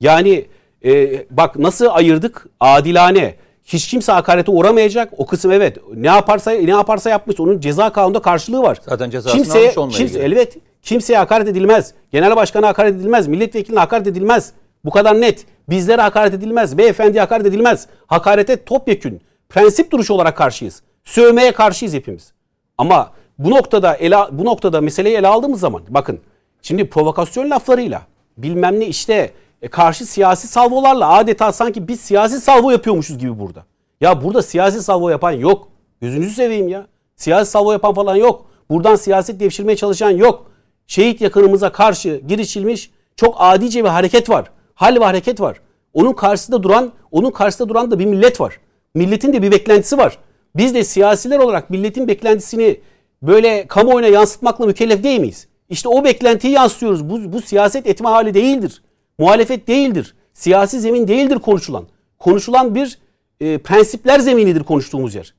Yani 0.00 0.46
e, 0.84 1.24
bak 1.30 1.58
nasıl 1.58 1.86
ayırdık 1.90 2.46
adilane. 2.60 3.34
Hiç 3.64 3.88
kimse 3.88 4.12
hakarete 4.12 4.50
uğramayacak. 4.50 5.12
O 5.16 5.26
kısım 5.26 5.52
evet. 5.52 5.78
Ne 5.94 6.06
yaparsa 6.06 6.50
ne 6.50 6.70
yaparsa 6.70 7.10
yapmış. 7.10 7.40
Onun 7.40 7.60
ceza 7.60 7.92
kanununda 7.92 8.22
karşılığı 8.22 8.62
var. 8.62 8.78
Zaten 8.88 9.10
cezasını 9.10 9.40
almış 9.40 9.78
onunla 9.78 9.96
kimse, 9.96 10.20
ilgili. 10.20 10.34
Evet. 10.34 10.56
Kimseye 10.82 11.18
hakaret 11.18 11.48
edilmez. 11.48 11.94
Genel 12.12 12.36
başkana 12.36 12.68
hakaret 12.68 12.94
edilmez. 12.94 13.28
Milletvekiline 13.28 13.78
hakaret 13.78 14.06
edilmez. 14.06 14.52
Bu 14.84 14.90
kadar 14.90 15.20
net. 15.20 15.46
Bizlere 15.68 16.02
hakaret 16.02 16.34
edilmez. 16.34 16.78
Beyefendiye 16.78 17.20
hakaret 17.20 17.46
edilmez. 17.46 17.86
Hakarete 18.06 18.64
topyekün. 18.64 19.20
Prensip 19.48 19.90
duruşu 19.90 20.14
olarak 20.14 20.36
karşıyız. 20.36 20.82
Sövmeye 21.04 21.52
karşıyız 21.52 21.94
hepimiz. 21.94 22.32
Ama 22.78 23.12
bu 23.38 23.50
noktada 23.50 23.94
ele, 23.94 24.16
bu 24.32 24.44
noktada 24.44 24.80
meseleyi 24.80 25.16
ele 25.16 25.28
aldığımız 25.28 25.60
zaman 25.60 25.82
bakın 25.88 26.20
şimdi 26.62 26.90
provokasyon 26.90 27.50
laflarıyla 27.50 28.02
bilmem 28.38 28.80
ne 28.80 28.86
işte 28.86 29.32
e, 29.62 29.68
karşı 29.68 30.06
siyasi 30.06 30.48
salvolarla 30.48 31.12
adeta 31.12 31.52
sanki 31.52 31.88
biz 31.88 32.00
siyasi 32.00 32.40
salvo 32.40 32.70
yapıyormuşuz 32.70 33.18
gibi 33.18 33.38
burada. 33.38 33.64
Ya 34.00 34.24
burada 34.24 34.42
siyasi 34.42 34.82
salvo 34.82 35.08
yapan 35.08 35.32
yok. 35.32 35.68
Gözünüzü 36.00 36.34
seveyim 36.34 36.68
ya. 36.68 36.86
Siyasi 37.16 37.50
salvo 37.50 37.72
yapan 37.72 37.94
falan 37.94 38.16
yok. 38.16 38.46
Buradan 38.70 38.96
siyaset 38.96 39.40
devşirmeye 39.40 39.76
çalışan 39.76 40.10
yok. 40.10 40.50
Şehit 40.86 41.20
yakınımıza 41.20 41.72
karşı 41.72 42.22
girişilmiş 42.28 42.90
çok 43.16 43.36
adice 43.38 43.84
bir 43.84 43.88
hareket 43.88 44.30
var. 44.30 44.50
Hal 44.76 45.00
ve 45.00 45.04
hareket 45.04 45.40
var. 45.40 45.60
Onun 45.94 46.12
karşısında 46.12 46.62
duran, 46.62 46.92
onun 47.10 47.30
karşısında 47.30 47.68
duran 47.68 47.90
da 47.90 47.98
bir 47.98 48.06
millet 48.06 48.40
var. 48.40 48.60
Milletin 48.94 49.32
de 49.32 49.42
bir 49.42 49.50
beklentisi 49.50 49.98
var. 49.98 50.18
Biz 50.56 50.74
de 50.74 50.84
siyasiler 50.84 51.38
olarak 51.38 51.70
milletin 51.70 52.08
beklentisini 52.08 52.80
böyle 53.22 53.66
kamuoyuna 53.66 54.06
yansıtmakla 54.06 54.66
mükellef 54.66 55.02
değil 55.02 55.20
miyiz? 55.20 55.48
İşte 55.68 55.88
o 55.88 56.04
beklentiyi 56.04 56.52
yansıtıyoruz. 56.52 57.10
Bu, 57.10 57.32
bu 57.32 57.42
siyaset 57.42 57.86
etme 57.86 58.08
hali 58.08 58.34
değildir. 58.34 58.82
Muhalefet 59.18 59.68
değildir. 59.68 60.14
Siyasi 60.34 60.80
zemin 60.80 61.08
değildir 61.08 61.38
konuşulan. 61.38 61.88
Konuşulan 62.18 62.74
bir 62.74 62.98
e, 63.40 63.58
prensipler 63.58 64.18
zeminidir 64.18 64.64
konuştuğumuz 64.64 65.14
yer. 65.14 65.34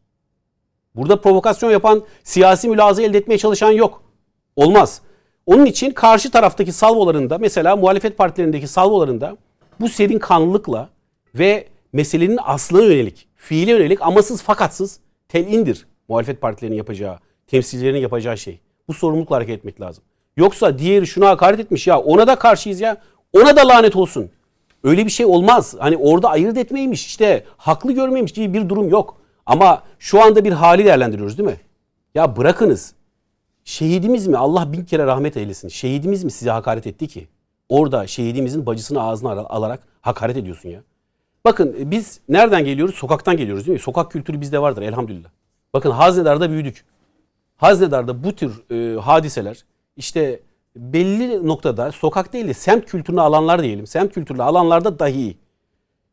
Burada 0.96 1.22
provokasyon 1.22 1.72
yapan, 1.72 2.04
siyasi 2.24 2.70
mülazı 2.70 3.02
elde 3.02 3.18
etmeye 3.18 3.38
çalışan 3.38 3.72
yok. 3.72 4.04
Olmaz. 4.56 5.02
Onun 5.48 5.66
için 5.66 5.92
karşı 5.92 6.32
taraftaki 6.32 6.72
salvolarında 6.72 7.38
mesela 7.38 7.76
muhalefet 7.76 8.18
partilerindeki 8.18 8.68
salvolarında 8.68 9.38
bu 9.80 9.90
serin 9.90 10.20
kanlılıkla 10.20 10.90
ve 11.36 11.68
meselenin 11.94 12.40
aslına 12.44 12.84
yönelik, 12.84 13.28
fiile 13.36 13.72
yönelik 13.72 14.02
amasız 14.02 14.42
fakatsız 14.42 15.00
telindir 15.30 15.88
muhalefet 16.08 16.42
partilerinin 16.42 16.78
yapacağı, 16.78 17.18
temsilcilerin 17.48 17.98
yapacağı 17.98 18.38
şey. 18.38 18.60
Bu 18.88 18.94
sorumlulukla 18.94 19.36
hareket 19.36 19.58
etmek 19.58 19.82
lazım. 19.82 20.04
Yoksa 20.38 20.80
diğeri 20.80 21.08
şuna 21.08 21.30
hakaret 21.30 21.60
etmiş 21.60 21.88
ya 21.88 22.00
ona 22.00 22.28
da 22.28 22.36
karşıyız 22.36 22.82
ya 22.82 22.98
ona 23.34 23.56
da 23.56 23.68
lanet 23.68 23.96
olsun. 23.96 24.30
Öyle 24.84 25.06
bir 25.06 25.12
şey 25.12 25.26
olmaz. 25.26 25.76
Hani 25.80 25.98
orada 25.98 26.30
ayırt 26.30 26.58
etmeymiş 26.58 27.06
işte 27.06 27.44
haklı 27.58 27.92
görmeymiş 27.92 28.32
gibi 28.34 28.54
bir 28.54 28.70
durum 28.70 28.90
yok. 28.90 29.18
Ama 29.46 29.84
şu 30.00 30.22
anda 30.24 30.46
bir 30.46 30.52
hali 30.52 30.86
değerlendiriyoruz 30.86 31.38
değil 31.38 31.50
mi? 31.50 31.58
Ya 32.16 32.38
bırakınız. 32.38 32.97
Şehidimiz 33.68 34.28
mi? 34.28 34.38
Allah 34.38 34.74
bin 34.74 34.86
kere 34.86 35.06
rahmet 35.06 35.38
eylesin. 35.38 35.68
Şehidimiz 35.68 36.24
mi 36.24 36.32
size 36.32 36.52
hakaret 36.52 36.88
etti 36.88 37.08
ki? 37.08 37.28
Orada 37.70 38.08
şehidimizin 38.08 38.66
bacısını 38.66 39.02
ağzına 39.04 39.32
al- 39.32 39.46
alarak 39.50 39.80
hakaret 40.02 40.38
ediyorsun 40.38 40.70
ya. 40.70 40.84
Bakın 41.46 41.76
e, 41.80 41.92
biz 41.92 42.20
nereden 42.30 42.66
geliyoruz? 42.66 42.96
Sokaktan 42.96 43.38
geliyoruz 43.38 43.68
değil 43.68 43.74
mi? 43.74 43.80
Sokak 43.80 44.12
kültürü 44.12 44.42
bizde 44.42 44.62
vardır 44.62 44.82
elhamdülillah. 44.82 45.30
Bakın 45.74 45.92
Haznedar'da 45.92 46.50
büyüdük. 46.50 46.86
Haznedar'da 47.58 48.24
bu 48.24 48.36
tür 48.36 48.72
e, 48.72 49.00
hadiseler 49.00 49.66
işte 49.98 50.40
belli 50.76 51.48
noktada 51.48 51.92
sokak 51.92 52.34
değil 52.34 52.48
de 52.48 52.54
semt 52.54 52.86
kültürünü 52.86 53.22
alanlar 53.22 53.64
diyelim. 53.64 53.88
Semt 53.88 54.14
kültürünü 54.14 54.44
alanlarda 54.44 55.00
dahi 55.00 55.38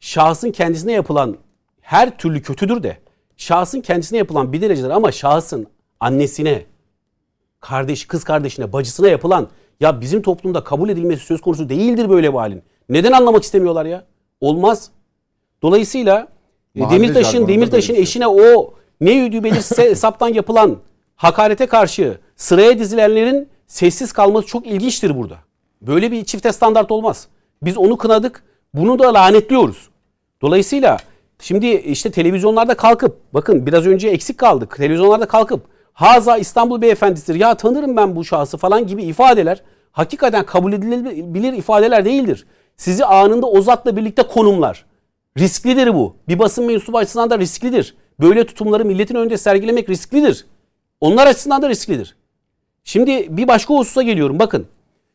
şahsın 0.00 0.50
kendisine 0.50 0.92
yapılan 0.92 1.36
her 1.80 2.18
türlü 2.18 2.42
kötüdür 2.42 2.82
de 2.82 2.98
şahsın 3.36 3.80
kendisine 3.80 4.18
yapılan 4.18 4.52
bir 4.52 4.60
derecedir 4.60 4.90
ama 4.90 5.12
şahsın 5.12 5.66
annesine, 6.00 6.66
kardeş, 7.64 8.06
kız 8.06 8.24
kardeşine, 8.24 8.72
bacısına 8.72 9.08
yapılan 9.08 9.48
ya 9.80 10.00
bizim 10.00 10.22
toplumda 10.22 10.64
kabul 10.64 10.88
edilmesi 10.88 11.24
söz 11.24 11.40
konusu 11.40 11.68
değildir 11.68 12.10
böyle 12.10 12.32
bir 12.32 12.38
halin. 12.38 12.62
Neden 12.88 13.12
anlamak 13.12 13.42
istemiyorlar 13.42 13.84
ya? 13.84 14.04
Olmaz. 14.40 14.90
Dolayısıyla 15.62 16.28
e, 16.76 16.80
Mahalle 16.80 16.94
Demirtaş'ın 16.96 17.48
Demirtaş'ın 17.48 17.94
eşine 17.94 18.28
o 18.28 18.74
ne 19.00 19.12
yüdüğü 19.12 19.44
belirse 19.44 19.82
hesaptan 19.82 20.28
yapılan 20.34 20.76
hakarete 21.16 21.66
karşı 21.66 22.18
sıraya 22.36 22.78
dizilenlerin 22.78 23.48
sessiz 23.66 24.12
kalması 24.12 24.46
çok 24.46 24.66
ilginçtir 24.66 25.16
burada. 25.16 25.38
Böyle 25.82 26.12
bir 26.12 26.24
çifte 26.24 26.52
standart 26.52 26.90
olmaz. 26.90 27.28
Biz 27.62 27.78
onu 27.78 27.96
kınadık. 27.96 28.42
Bunu 28.74 28.98
da 28.98 29.14
lanetliyoruz. 29.14 29.88
Dolayısıyla 30.42 30.96
şimdi 31.40 31.66
işte 31.66 32.10
televizyonlarda 32.10 32.74
kalkıp 32.74 33.16
bakın 33.34 33.66
biraz 33.66 33.86
önce 33.86 34.08
eksik 34.08 34.38
kaldık. 34.38 34.76
Televizyonlarda 34.76 35.26
kalkıp 35.26 35.73
Haza 35.94 36.36
İstanbul 36.36 36.80
beyefendisidir 36.80 37.40
ya 37.40 37.54
tanırım 37.54 37.96
ben 37.96 38.16
bu 38.16 38.24
şahsı 38.24 38.56
falan 38.58 38.86
gibi 38.86 39.02
ifadeler 39.02 39.62
hakikaten 39.92 40.46
kabul 40.46 40.72
edilebilir 40.72 41.52
ifadeler 41.52 42.04
değildir. 42.04 42.46
Sizi 42.76 43.04
anında 43.04 43.46
o 43.46 43.60
zatla 43.60 43.96
birlikte 43.96 44.22
konumlar. 44.22 44.84
Risklidir 45.38 45.94
bu. 45.94 46.16
Bir 46.28 46.38
basın 46.38 46.64
mensubu 46.64 46.98
açısından 46.98 47.30
da 47.30 47.38
risklidir. 47.38 47.96
Böyle 48.20 48.46
tutumları 48.46 48.84
milletin 48.84 49.14
önünde 49.14 49.36
sergilemek 49.36 49.88
risklidir. 49.88 50.46
Onlar 51.00 51.26
açısından 51.26 51.62
da 51.62 51.68
risklidir. 51.68 52.16
Şimdi 52.84 53.36
bir 53.36 53.48
başka 53.48 53.74
hususa 53.74 54.02
geliyorum. 54.02 54.38
Bakın 54.38 54.66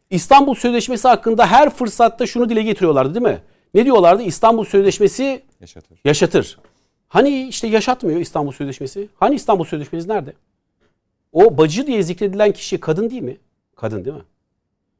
İstanbul 0.09 0.55
Sözleşmesi 0.55 1.07
hakkında 1.07 1.47
her 1.47 1.69
fırsatta 1.69 2.25
şunu 2.25 2.49
dile 2.49 2.63
getiriyorlardı 2.63 3.13
değil 3.15 3.35
mi? 3.35 3.41
Ne 3.73 3.85
diyorlardı? 3.85 4.23
İstanbul 4.23 4.65
Sözleşmesi 4.65 5.41
Yaşatır. 5.61 5.99
yaşatır. 6.05 6.57
Hani 7.07 7.47
işte 7.47 7.67
yaşatmıyor 7.67 8.19
İstanbul 8.19 8.51
Sözleşmesi? 8.51 9.09
Hani 9.19 9.35
İstanbul 9.35 9.63
Sözleşmesi 9.63 10.09
nerede? 10.09 10.33
O 11.31 11.57
bacı 11.57 11.87
diye 11.87 12.03
zikredilen 12.03 12.51
kişi 12.51 12.79
kadın 12.79 13.09
değil 13.09 13.21
mi? 13.21 13.37
Kadın 13.75 14.05
değil 14.05 14.15
mi? 14.15 14.23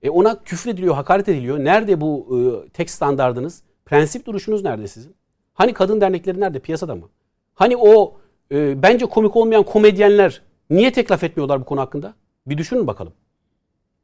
E 0.03 0.09
ona 0.09 0.43
küfrediliyor, 0.43 0.95
hakaret 0.95 1.30
ediliyor. 1.30 1.59
Nerede 1.59 2.01
bu 2.01 2.27
e, 2.65 2.69
tek 2.69 2.89
standardınız? 2.89 3.63
Prensip 3.86 4.25
duruşunuz 4.25 4.63
nerede 4.63 4.88
sizin? 4.88 5.15
Hani 5.53 5.73
kadın 5.73 6.01
dernekleri 6.01 6.39
nerede? 6.39 6.59
Piyasada 6.59 6.95
mı? 6.95 7.09
Hani 7.55 7.77
o 7.77 8.17
e, 8.51 8.84
bence 8.84 9.05
komik 9.05 9.36
olmayan 9.36 9.63
komedyenler 9.63 10.41
niye 10.69 10.91
tek 10.91 11.11
laf 11.11 11.23
etmiyorlar 11.23 11.61
bu 11.61 11.65
konu 11.65 11.82
hakkında? 11.82 12.13
Bir 12.47 12.57
düşünün 12.57 12.88
bakalım. 12.88 13.13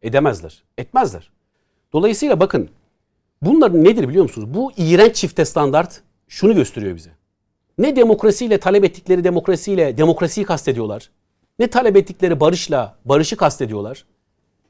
Edemezler. 0.01 0.63
Etmezler. 0.77 1.31
Dolayısıyla 1.93 2.39
bakın 2.39 2.69
bunlar 3.41 3.83
nedir 3.83 4.09
biliyor 4.09 4.23
musunuz? 4.23 4.53
Bu 4.53 4.71
iğrenç 4.77 5.15
çifte 5.15 5.45
standart 5.45 6.01
şunu 6.27 6.55
gösteriyor 6.55 6.95
bize. 6.95 7.11
Ne 7.77 7.95
demokrasiyle 7.95 8.57
talep 8.57 8.83
ettikleri 8.83 9.23
demokrasiyle 9.23 9.97
demokrasiyi 9.97 10.45
kastediyorlar. 10.45 11.09
Ne 11.59 11.67
talep 11.67 11.97
ettikleri 11.97 12.39
barışla 12.39 12.95
barışı 13.05 13.37
kastediyorlar. 13.37 14.05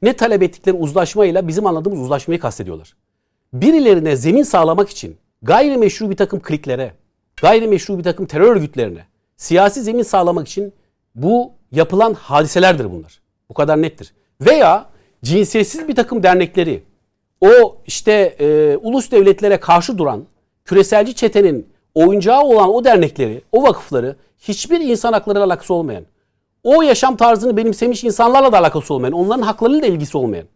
Ne 0.02 0.12
talep 0.12 0.42
ettikleri 0.42 0.76
uzlaşmayla 0.76 1.48
bizim 1.48 1.66
anladığımız 1.66 2.00
uzlaşmayı 2.00 2.40
kastediyorlar. 2.40 2.96
Birilerine 3.52 4.16
zemin 4.16 4.42
sağlamak 4.42 4.90
için 4.90 5.16
gayrimeşru 5.42 6.10
bir 6.10 6.16
takım 6.16 6.40
kliklere, 6.40 6.92
gayrimeşru 7.42 7.98
bir 7.98 8.04
takım 8.04 8.26
terör 8.26 8.56
örgütlerine 8.56 9.06
siyasi 9.36 9.82
zemin 9.82 10.02
sağlamak 10.02 10.48
için 10.48 10.72
bu 11.14 11.52
yapılan 11.72 12.14
hadiselerdir 12.14 12.92
bunlar. 12.92 13.20
Bu 13.48 13.54
kadar 13.54 13.82
nettir. 13.82 14.14
Veya 14.40 14.86
cinsiyetsiz 15.24 15.88
bir 15.88 15.94
takım 15.94 16.22
dernekleri 16.22 16.82
o 17.40 17.76
işte 17.86 18.36
e, 18.38 18.76
ulus 18.76 19.10
devletlere 19.10 19.60
karşı 19.60 19.98
duran 19.98 20.24
küreselci 20.64 21.14
çetenin 21.14 21.68
oyuncağı 21.94 22.42
olan 22.42 22.74
o 22.74 22.84
dernekleri, 22.84 23.42
o 23.52 23.62
vakıfları 23.62 24.16
hiçbir 24.38 24.80
insan 24.80 25.12
hakları 25.12 25.42
alakası 25.42 25.74
olmayan, 25.74 26.04
o 26.66 26.82
yaşam 26.82 27.16
tarzını 27.16 27.56
benimsemiş 27.56 28.04
insanlarla 28.04 28.52
da 28.52 28.58
alakası 28.58 28.94
olmayan, 28.94 29.12
onların 29.12 29.42
haklarıyla 29.42 29.82
da 29.82 29.86
ilgisi 29.86 30.18
olmayan, 30.18 30.46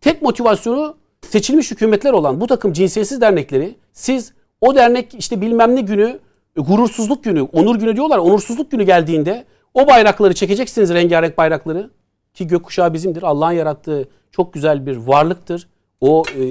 tek 0.00 0.22
motivasyonu 0.22 0.96
seçilmiş 1.28 1.70
hükümetler 1.70 2.12
olan 2.12 2.40
bu 2.40 2.46
takım 2.46 2.72
cinsiyetsiz 2.72 3.20
dernekleri 3.20 3.74
siz 3.92 4.32
o 4.60 4.74
dernek 4.74 5.14
işte 5.14 5.40
bilmem 5.40 5.76
ne 5.76 5.80
günü, 5.80 6.18
gurursuzluk 6.56 7.24
günü, 7.24 7.42
onur 7.42 7.76
günü 7.76 7.96
diyorlar, 7.96 8.18
onursuzluk 8.18 8.70
günü 8.70 8.82
geldiğinde 8.82 9.44
o 9.74 9.86
bayrakları 9.86 10.34
çekeceksiniz 10.34 10.94
rengarenk 10.94 11.38
bayrakları 11.38 11.90
ki 12.34 12.46
gökkuşağı 12.46 12.94
bizimdir. 12.94 13.22
Allah'ın 13.22 13.52
yarattığı 13.52 14.08
çok 14.30 14.52
güzel 14.52 14.86
bir 14.86 14.96
varlıktır. 14.96 15.68
O 16.00 16.22
e, 16.40 16.44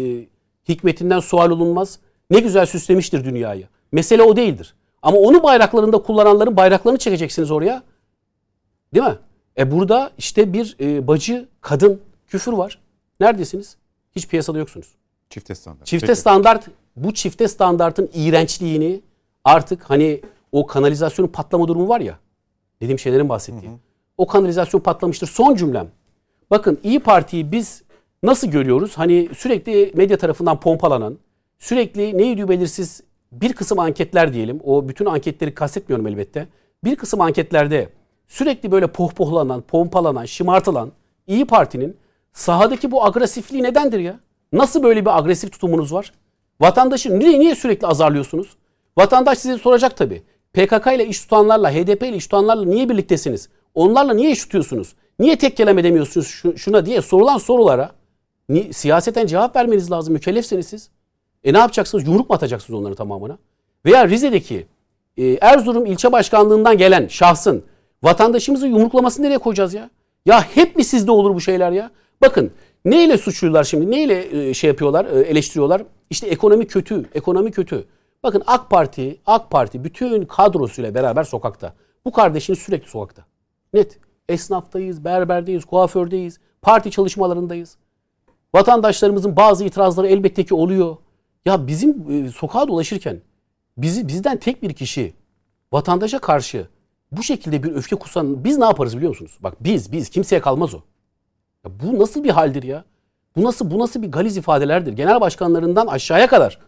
hikmetinden 0.70 1.20
sual 1.20 1.50
olunmaz. 1.50 2.00
Ne 2.30 2.40
güzel 2.40 2.66
süslemiştir 2.66 3.26
dünyayı. 3.26 3.68
Mesele 3.92 4.22
o 4.22 4.36
değildir. 4.36 4.76
Ama 5.02 5.18
onu 5.18 5.44
bayraklarında 5.44 5.98
kullananların 5.98 6.58
bayraklarını 6.58 6.98
çekeceksiniz 6.98 7.52
oraya. 7.52 7.84
Değil 8.96 9.06
mi? 9.06 9.18
E 9.58 9.72
burada 9.72 10.12
işte 10.18 10.54
bir 10.54 10.76
e, 10.80 11.08
bacı, 11.08 11.48
kadın 11.62 12.02
küfür 12.28 12.54
var. 12.54 12.80
Neredesiniz? 13.20 13.78
Hiç 14.16 14.28
piyasada 14.28 14.58
yoksunuz. 14.58 14.88
Çifte 15.30 15.56
standart. 15.56 15.86
Çifte 15.86 16.08
Peki. 16.08 16.20
standart 16.20 16.68
bu 16.96 17.14
çifte 17.14 17.48
standartın 17.48 18.10
iğrençliğini 18.14 19.02
artık 19.44 19.84
hani 19.84 20.22
o 20.52 20.68
kanalizasyonun 20.68 21.30
patlama 21.32 21.68
durumu 21.68 21.90
var 21.90 22.02
ya. 22.02 22.20
Dediğim 22.82 23.00
şeylerin 23.00 23.30
bahsettiği. 23.30 23.72
O 24.18 24.28
kanalizasyon 24.28 24.82
patlamıştır. 24.82 25.28
Son 25.28 25.56
cümlem. 25.56 25.88
Bakın 26.52 26.80
İyi 26.84 27.00
Parti'yi 27.00 27.52
biz 27.52 27.84
nasıl 28.24 28.48
görüyoruz? 28.48 28.98
Hani 28.98 29.30
sürekli 29.38 29.92
medya 29.96 30.18
tarafından 30.18 30.60
pompalanan, 30.60 31.18
sürekli 31.60 32.18
neydi 32.18 32.50
belirsiz 32.50 33.04
bir 33.32 33.54
kısım 33.54 33.80
anketler 33.80 34.34
diyelim. 34.34 34.60
O 34.64 34.90
bütün 34.90 35.06
anketleri 35.06 35.54
kastetmiyorum 35.54 36.08
elbette. 36.08 36.48
Bir 36.84 36.96
kısım 36.96 37.22
anketlerde 37.22 37.90
sürekli 38.28 38.72
böyle 38.72 38.88
pohpohlanan, 38.88 39.62
pompalanan, 39.62 40.26
şımartılan 40.26 40.92
İyi 41.28 41.46
Parti'nin 41.46 41.98
sahadaki 42.34 42.92
bu 42.92 43.06
agresifliği 43.06 43.64
nedendir 43.64 44.00
ya? 44.00 44.20
Nasıl 44.54 44.84
böyle 44.84 45.02
bir 45.06 45.18
agresif 45.18 45.52
tutumunuz 45.52 45.94
var? 45.94 46.14
Vatandaşı 46.62 47.20
niye, 47.20 47.40
niye 47.40 47.56
sürekli 47.56 47.88
azarlıyorsunuz? 47.88 48.48
Vatandaş 48.98 49.38
size 49.38 49.58
soracak 49.58 49.98
tabii. 49.98 50.24
PKK 50.54 50.88
ile 50.96 51.08
iş 51.08 51.22
tutanlarla, 51.22 51.72
HDP 51.72 52.04
ile 52.04 52.16
iş 52.16 52.28
tutanlarla 52.28 52.66
niye 52.66 52.90
birliktesiniz? 52.90 53.50
Onlarla 53.74 54.14
niye 54.14 54.32
iş 54.32 54.40
tutuyorsunuz? 54.44 54.96
Niye 55.20 55.36
tek 55.38 55.58
kelam 55.58 55.78
edemiyorsunuz 55.80 56.28
şu- 56.28 56.58
şuna 56.58 56.86
diye 56.86 57.02
sorulan 57.02 57.38
sorulara 57.38 57.92
ni- 58.50 58.74
siyaseten 58.74 59.28
cevap 59.28 59.56
vermeniz 59.56 59.92
lazım. 59.92 60.14
Mükellefseniz 60.14 60.68
siz. 60.68 60.90
E 61.44 61.54
ne 61.54 61.58
yapacaksınız? 61.58 62.08
Yumruk 62.08 62.30
mu 62.30 62.36
atacaksınız 62.36 62.80
onların 62.80 62.96
tamamına? 62.96 63.38
Veya 63.86 64.08
Rize'deki 64.10 64.68
e, 65.18 65.26
Erzurum 65.42 65.86
ilçe 65.86 66.12
başkanlığından 66.12 66.78
gelen 66.78 67.08
şahsın 67.08 67.64
vatandaşımızı 68.06 68.68
yumruklamasını 68.68 69.26
nereye 69.26 69.38
koyacağız 69.38 69.74
ya? 69.74 69.90
Ya 70.26 70.42
hep 70.42 70.76
mi 70.76 70.84
sizde 70.84 71.12
olur 71.12 71.36
bu 71.36 71.42
şeyler 71.42 71.72
ya? 71.72 71.92
Bakın 72.22 72.52
neyle 72.86 73.18
suçluyorlar 73.18 73.64
şimdi? 73.64 73.92
Neyle 73.92 74.50
e, 74.50 74.54
şey 74.54 74.68
yapıyorlar, 74.68 75.06
e, 75.06 75.20
eleştiriyorlar? 75.20 75.84
İşte 76.10 76.28
ekonomi 76.28 76.68
kötü, 76.68 77.10
ekonomi 77.16 77.52
kötü. 77.52 77.86
Bakın 78.24 78.44
AK 78.48 78.70
Parti, 78.70 79.18
AK 79.26 79.52
Parti 79.52 79.84
bütün 79.84 80.26
kadrosuyla 80.26 80.96
beraber 80.96 81.24
sokakta. 81.24 81.74
Bu 82.06 82.12
kardeşiniz 82.12 82.60
sürekli 82.60 82.90
sokakta. 82.90 83.26
Net. 83.74 84.00
Esnaftayız, 84.30 85.06
berberdeyiz, 85.06 85.66
kuafördeyiz, 85.66 86.40
parti 86.62 86.92
çalışmalarındayız. 86.92 87.78
Vatandaşlarımızın 88.56 89.36
bazı 89.36 89.66
itirazları 89.66 90.08
elbette 90.08 90.46
ki 90.46 90.56
oluyor. 90.56 90.98
Ya 91.46 91.68
bizim 91.68 92.12
e, 92.12 92.30
sokağa 92.30 92.68
dolaşırken 92.68 93.22
bizi 93.78 94.08
bizden 94.08 94.38
tek 94.38 94.64
bir 94.64 94.74
kişi 94.74 95.14
vatandaşa 95.72 96.20
karşı 96.20 96.68
bu 97.18 97.24
şekilde 97.24 97.64
bir 97.64 97.76
öfke 97.76 97.96
kusan 97.96 98.44
biz 98.44 98.58
ne 98.58 98.66
yaparız 98.66 98.98
biliyor 98.98 99.10
musunuz? 99.10 99.38
Bak 99.40 99.54
biz 99.60 99.92
biz 99.92 100.10
kimseye 100.10 100.42
kalmaz 100.42 100.74
o. 100.74 100.80
Ya 101.66 101.72
bu 101.84 102.00
nasıl 102.00 102.24
bir 102.24 102.30
haldir 102.30 102.64
ya? 102.64 102.84
Bu 103.36 103.44
nasıl 103.44 103.72
bu 103.72 103.80
nasıl 103.80 104.02
bir 104.02 104.12
galiz 104.12 104.38
ifadelerdir? 104.38 104.94
Genel 104.94 105.22
başkanlarından 105.22 105.88
aşağıya 105.88 106.28
kadar. 106.28 106.60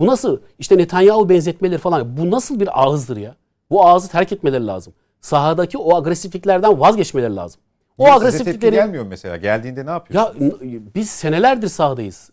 Bu 0.00 0.06
nasıl 0.06 0.40
işte 0.58 0.78
Netanyahu 0.78 1.28
benzetmeleri 1.28 1.78
falan. 1.78 2.16
Bu 2.16 2.30
nasıl 2.30 2.60
bir 2.60 2.82
ağızdır 2.82 3.16
ya? 3.16 3.34
Bu 3.70 3.86
ağzı 3.86 4.08
terk 4.08 4.32
etmeleri 4.32 4.66
lazım. 4.66 4.92
Sahadaki 5.20 5.78
o 5.78 5.96
agresifliklerden 5.96 6.80
vazgeçmeleri 6.80 7.36
lazım. 7.36 7.60
O 7.98 8.04
Niye 8.04 8.14
agresiflikleri 8.14 8.74
gelmiyor 8.74 9.06
mesela? 9.06 9.36
Geldiğinde 9.36 9.86
ne 9.86 9.90
yapıyor? 9.90 10.22
ya 10.22 10.32
biz 10.94 11.10
senelerdir 11.10 11.68
sahadayız. 11.68 12.30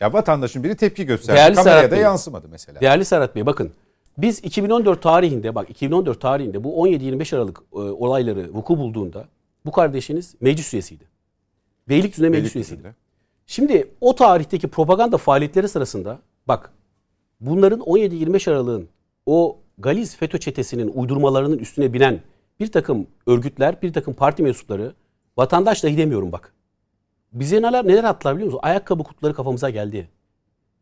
Ya 0.00 0.12
vatandaşın 0.12 0.64
biri 0.64 0.76
tepki 0.76 1.06
gösterdi. 1.06 1.36
Değerli 1.36 1.54
Kameraya 1.54 1.76
Serhat 1.76 1.90
da 1.92 1.96
Bey. 1.96 2.02
yansımadı 2.02 2.46
mesela. 2.50 2.80
Değerli 2.80 3.04
Serhat 3.04 3.34
Bey 3.34 3.46
bakın. 3.46 3.72
Biz 4.18 4.44
2014 4.44 5.02
tarihinde 5.02 5.54
bak 5.54 5.70
2014 5.70 6.20
tarihinde 6.20 6.64
bu 6.64 6.88
17-25 6.88 7.36
Aralık 7.36 7.62
e, 7.72 7.76
olayları 7.76 8.54
vuku 8.54 8.78
bulduğunda 8.78 9.28
bu 9.66 9.72
kardeşiniz 9.72 10.34
meclis 10.40 10.74
üyesiydi. 10.74 11.04
Beylikdüzü 11.88 12.30
meclis 12.30 12.56
üyesiydi. 12.56 12.84
Beylikdüzü'nde. 12.84 13.02
Şimdi 13.46 13.90
o 14.00 14.14
tarihteki 14.14 14.68
propaganda 14.68 15.16
faaliyetleri 15.18 15.68
sırasında 15.68 16.18
bak 16.48 16.72
bunların 17.40 17.80
17-25 17.80 18.50
Aralık'ın 18.50 18.88
o 19.26 19.58
Galiz 19.78 20.16
FETÖ 20.16 20.38
çetesinin 20.38 20.88
uydurmalarının 20.94 21.58
üstüne 21.58 21.92
binen 21.92 22.20
bir 22.60 22.72
takım 22.72 23.06
örgütler, 23.26 23.82
bir 23.82 23.92
takım 23.92 24.14
parti 24.14 24.42
mensupları 24.42 24.94
vatandaş 25.36 25.84
dahi 25.84 25.96
demiyorum 25.96 26.32
bak. 26.32 26.54
Bize 27.32 27.62
neler, 27.62 27.86
neler 27.86 28.04
attılar 28.04 28.34
biliyor 28.34 28.46
musun? 28.46 28.60
Ayakkabı 28.62 29.02
kutuları 29.02 29.34
kafamıza 29.34 29.70
geldi. 29.70 30.08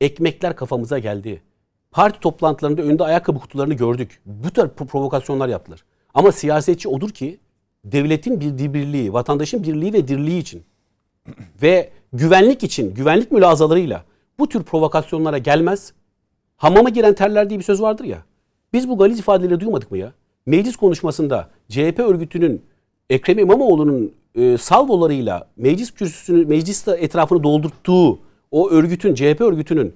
Ekmekler 0.01 0.57
kafamıza 0.57 0.99
geldi. 0.99 1.43
Parti 1.91 2.21
toplantılarında 2.21 2.83
önünde 2.83 3.05
ayakkabı 3.05 3.39
kutularını 3.39 3.75
gördük. 3.75 4.21
Bu 4.27 4.51
tür 4.51 4.63
pro- 4.63 4.87
provokasyonlar 4.87 5.49
yaptılar. 5.49 5.85
Ama 6.15 6.33
siyasetçi 6.33 6.89
odur 6.89 7.11
ki 7.11 7.39
devletin 7.85 8.41
bir 8.41 8.75
birliği, 8.75 9.13
vatandaşın 9.13 9.63
birliği 9.63 9.93
ve 9.93 10.09
dirliği 10.09 10.41
için 10.41 10.63
ve 11.63 11.91
güvenlik 12.13 12.63
için, 12.63 12.95
güvenlik 12.95 13.33
mülazalarıyla 13.33 14.05
bu 14.39 14.49
tür 14.49 14.63
provokasyonlara 14.63 15.39
gelmez. 15.39 15.93
Hamama 16.57 16.89
giren 16.89 17.15
terler 17.15 17.51
diye 17.51 17.59
bir 17.59 17.65
söz 17.65 17.83
vardır 17.83 18.05
ya. 18.05 18.25
Biz 18.73 18.89
bu 18.89 18.99
galiz 18.99 19.19
ifadeleri 19.19 19.61
duymadık 19.61 19.91
mı 19.91 19.99
ya? 19.99 20.13
Meclis 20.47 20.77
konuşmasında 20.77 21.51
CHP 21.69 21.99
örgütünün 21.99 22.63
Ekrem 23.11 23.39
İmamoğlu'nun 23.39 24.13
e, 24.35 24.59
salvolarıyla 24.59 25.49
meclis 25.57 25.91
kürsüsünü, 25.91 26.45
meclis 26.47 26.89
etrafını 26.89 27.43
doldurttuğu 27.43 28.19
o 28.51 28.71
örgütün, 28.71 29.15
CHP 29.15 29.41
örgütünün 29.41 29.95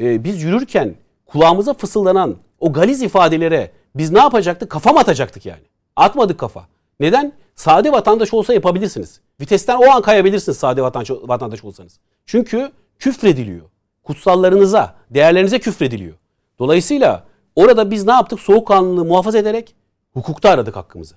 e, 0.00 0.24
biz 0.24 0.42
yürürken 0.42 0.94
kulağımıza 1.26 1.74
fısıldanan 1.74 2.36
o 2.60 2.72
galiz 2.72 3.02
ifadelere 3.02 3.70
biz 3.94 4.10
ne 4.10 4.18
yapacaktık? 4.18 4.70
Kafa 4.70 4.92
mı 4.92 5.00
atacaktık 5.00 5.46
yani? 5.46 5.62
Atmadık 5.96 6.40
kafa. 6.40 6.66
Neden? 7.00 7.32
Sade 7.54 7.92
vatandaş 7.92 8.34
olsa 8.34 8.54
yapabilirsiniz. 8.54 9.20
Vitesten 9.40 9.76
o 9.76 9.90
an 9.90 10.02
kayabilirsiniz 10.02 10.58
sade 10.58 10.82
vatandaş, 10.82 11.10
vatandaş 11.10 11.64
olsanız. 11.64 12.00
Çünkü 12.26 12.72
küfrediliyor. 12.98 13.64
Kutsallarınıza, 14.02 14.94
değerlerinize 15.10 15.58
küfrediliyor. 15.58 16.14
Dolayısıyla 16.58 17.24
orada 17.56 17.90
biz 17.90 18.06
ne 18.06 18.12
yaptık? 18.12 18.40
Soğukkanlılığı 18.40 19.04
muhafaza 19.04 19.38
ederek 19.38 19.74
hukukta 20.12 20.50
aradık 20.50 20.76
hakkımızı. 20.76 21.14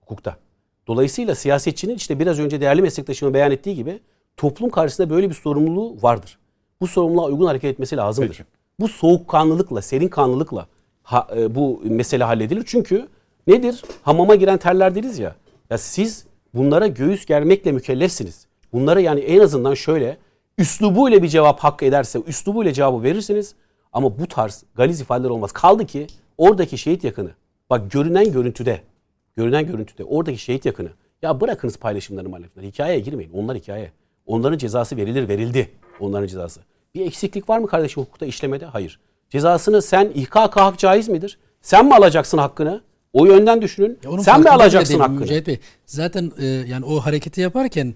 Hukukta. 0.00 0.36
Dolayısıyla 0.86 1.34
siyasetçinin 1.34 1.96
işte 1.96 2.18
biraz 2.18 2.38
önce 2.38 2.60
değerli 2.60 2.82
meslektaşımın 2.82 3.34
beyan 3.34 3.50
ettiği 3.50 3.74
gibi 3.74 4.00
toplum 4.36 4.70
karşısında 4.70 5.10
böyle 5.10 5.30
bir 5.30 5.34
sorumluluğu 5.34 6.02
vardır. 6.02 6.38
Bu 6.80 6.86
sorumluluğa 6.86 7.26
uygun 7.26 7.46
hareket 7.46 7.70
etmesi 7.70 7.96
lazımdır. 7.96 8.36
Peki. 8.36 8.61
Bu 8.82 8.88
soğukkanlılıkla, 8.88 9.82
serin 9.82 10.08
kanlılıkla 10.08 10.66
ha- 11.02 11.28
e, 11.36 11.54
bu 11.54 11.80
mesele 11.84 12.24
halledilir. 12.24 12.62
Çünkü 12.66 13.08
nedir? 13.46 13.82
Hamama 14.02 14.34
giren 14.34 14.58
terler 14.58 14.94
deriz 14.94 15.18
ya. 15.18 15.36
Ya 15.70 15.78
siz 15.78 16.24
bunlara 16.54 16.86
göğüs 16.86 17.26
germekle 17.26 17.72
mükellefsiniz. 17.72 18.46
Bunlara 18.72 19.00
yani 19.00 19.20
en 19.20 19.40
azından 19.40 19.74
şöyle 19.74 20.18
üslubuyla 20.58 21.22
bir 21.22 21.28
cevap 21.28 21.60
hak 21.60 21.82
ederse 21.82 22.20
üslubuyla 22.26 22.72
cevabı 22.72 23.02
verirsiniz. 23.02 23.54
Ama 23.92 24.18
bu 24.18 24.26
tarz 24.26 24.64
galiz 24.74 25.00
ifadeler 25.00 25.30
olmaz. 25.30 25.52
Kaldı 25.52 25.86
ki 25.86 26.06
oradaki 26.38 26.78
şehit 26.78 27.04
yakını. 27.04 27.30
Bak 27.70 27.90
görünen 27.90 28.32
görüntüde. 28.32 28.80
Görünen 29.36 29.66
görüntüde 29.66 30.04
oradaki 30.04 30.38
şehit 30.38 30.66
yakını. 30.66 30.88
Ya 31.22 31.40
bırakınız 31.40 31.76
paylaşımları 31.76 32.28
maalesef. 32.28 32.62
Hikayeye 32.62 33.00
girmeyin. 33.00 33.32
Onlar 33.32 33.56
hikaye. 33.56 33.92
Onların 34.26 34.58
cezası 34.58 34.96
verilir 34.96 35.28
verildi. 35.28 35.70
Onların 36.00 36.26
cezası. 36.26 36.60
Bir 36.94 37.06
eksiklik 37.06 37.48
var 37.48 37.58
mı 37.58 37.66
kardeşim 37.66 38.02
hukukta 38.02 38.26
işlemede? 38.26 38.66
Hayır. 38.66 38.98
Cezasını 39.30 39.82
sen 39.82 40.10
ihkak 40.14 40.56
hak 40.56 40.78
caiz 40.78 41.08
midir? 41.08 41.38
Sen 41.62 41.86
mi 41.86 41.94
alacaksın 41.94 42.38
hakkını? 42.38 42.80
O 43.12 43.26
yönden 43.26 43.62
düşünün. 43.62 43.98
Ya 44.04 44.22
Sen 44.22 44.40
mi 44.40 44.50
alacaksın 44.50 44.98
hakkını? 45.00 45.20
Mücahit 45.20 45.46
Bey. 45.46 45.58
Zaten 45.86 46.32
e, 46.38 46.46
yani 46.46 46.84
o 46.84 47.00
hareketi 47.00 47.40
yaparken 47.40 47.94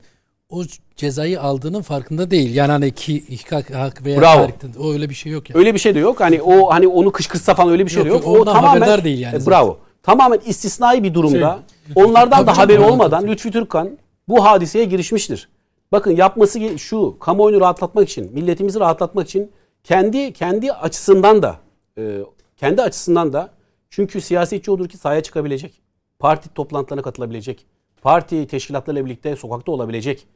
o 0.50 0.62
cezayı 0.96 1.40
aldığının 1.40 1.82
farkında 1.82 2.30
değil. 2.30 2.54
Yani 2.54 2.72
hani 2.72 2.86
iki, 2.86 3.16
iki 3.16 3.54
hak, 3.74 4.04
veya 4.04 4.20
Bravo. 4.20 4.40
harikten- 4.42 4.78
o 4.80 4.92
öyle 4.92 5.10
bir 5.10 5.14
şey 5.14 5.32
yok 5.32 5.50
yani. 5.50 5.58
Öyle 5.58 5.74
bir 5.74 5.78
şey 5.78 5.94
de 5.94 5.98
yok. 5.98 6.20
Hani 6.20 6.42
o 6.42 6.70
hani 6.70 6.88
onu 6.88 7.12
kışkırtsa 7.12 7.54
falan 7.54 7.72
öyle 7.72 7.86
bir 7.86 7.90
şey 7.90 8.04
de 8.04 8.08
Yok, 8.08 8.24
yok. 8.24 8.36
yok, 8.36 8.48
O 8.48 8.52
tamamen 8.52 9.04
değil 9.04 9.18
yani 9.20 9.36
E, 9.42 9.46
bravo. 9.46 9.78
Tamamen 10.02 10.40
istisnai 10.46 11.02
bir 11.02 11.14
durumda. 11.14 11.58
Şey, 11.94 12.04
onlardan 12.04 12.46
da 12.46 12.58
haberi 12.58 12.80
olmadan. 12.80 13.26
Lütfi 13.26 13.50
Türkkan 13.50 13.90
bu 14.28 14.44
hadiseye 14.44 14.84
girişmiştir. 14.84 15.48
Bakın 15.92 16.10
yapması 16.10 16.78
şu 16.78 17.18
kamuoyunu 17.18 17.60
rahatlatmak 17.60 18.08
için, 18.08 18.32
milletimizi 18.32 18.80
rahatlatmak 18.80 19.28
için 19.28 19.52
kendi 19.84 20.32
kendi 20.32 20.72
açısından 20.72 21.42
da 21.42 21.56
e, 21.98 22.20
kendi 22.56 22.82
açısından 22.82 23.32
da 23.32 23.50
çünkü 23.90 24.20
siyasetçi 24.20 24.70
odur 24.70 24.88
ki 24.88 24.96
sahaya 24.96 25.22
çıkabilecek. 25.22 25.82
Parti 26.18 26.54
toplantılarına 26.54 27.02
katılabilecek. 27.02 27.66
Parti 28.02 28.46
teşkilatlarıyla 28.46 29.06
birlikte 29.06 29.36
sokakta 29.36 29.72
olabilecek. 29.72 30.26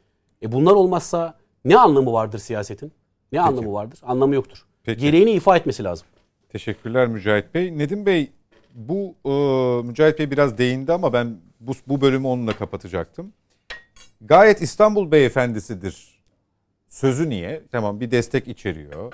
E 0.43 0.51
bunlar 0.51 0.71
olmazsa 0.71 1.37
ne 1.65 1.77
anlamı 1.77 2.13
vardır 2.13 2.39
siyasetin? 2.39 2.91
Ne 3.31 3.41
anlamı 3.41 3.73
vardır? 3.73 3.99
Anlamı 4.03 4.35
yoktur. 4.35 4.65
Peki. 4.83 5.01
Gereğini 5.01 5.31
ifa 5.31 5.57
etmesi 5.57 5.83
lazım. 5.83 6.07
Teşekkürler 6.49 7.07
Mücahit 7.07 7.53
Bey. 7.53 7.77
Nedim 7.77 8.05
Bey 8.05 8.31
bu 8.73 9.15
e, 9.25 9.31
Mücahit 9.87 10.19
Bey 10.19 10.31
biraz 10.31 10.57
değindi 10.57 10.93
ama 10.93 11.13
ben 11.13 11.37
bu, 11.59 11.71
bu 11.87 12.01
bölümü 12.01 12.27
onunla 12.27 12.53
kapatacaktım. 12.53 13.33
Gayet 14.21 14.61
İstanbul 14.61 15.11
beyefendisidir. 15.11 16.21
Sözü 16.87 17.29
niye? 17.29 17.63
Tamam 17.71 17.99
bir 17.99 18.11
destek 18.11 18.47
içeriyor. 18.47 19.13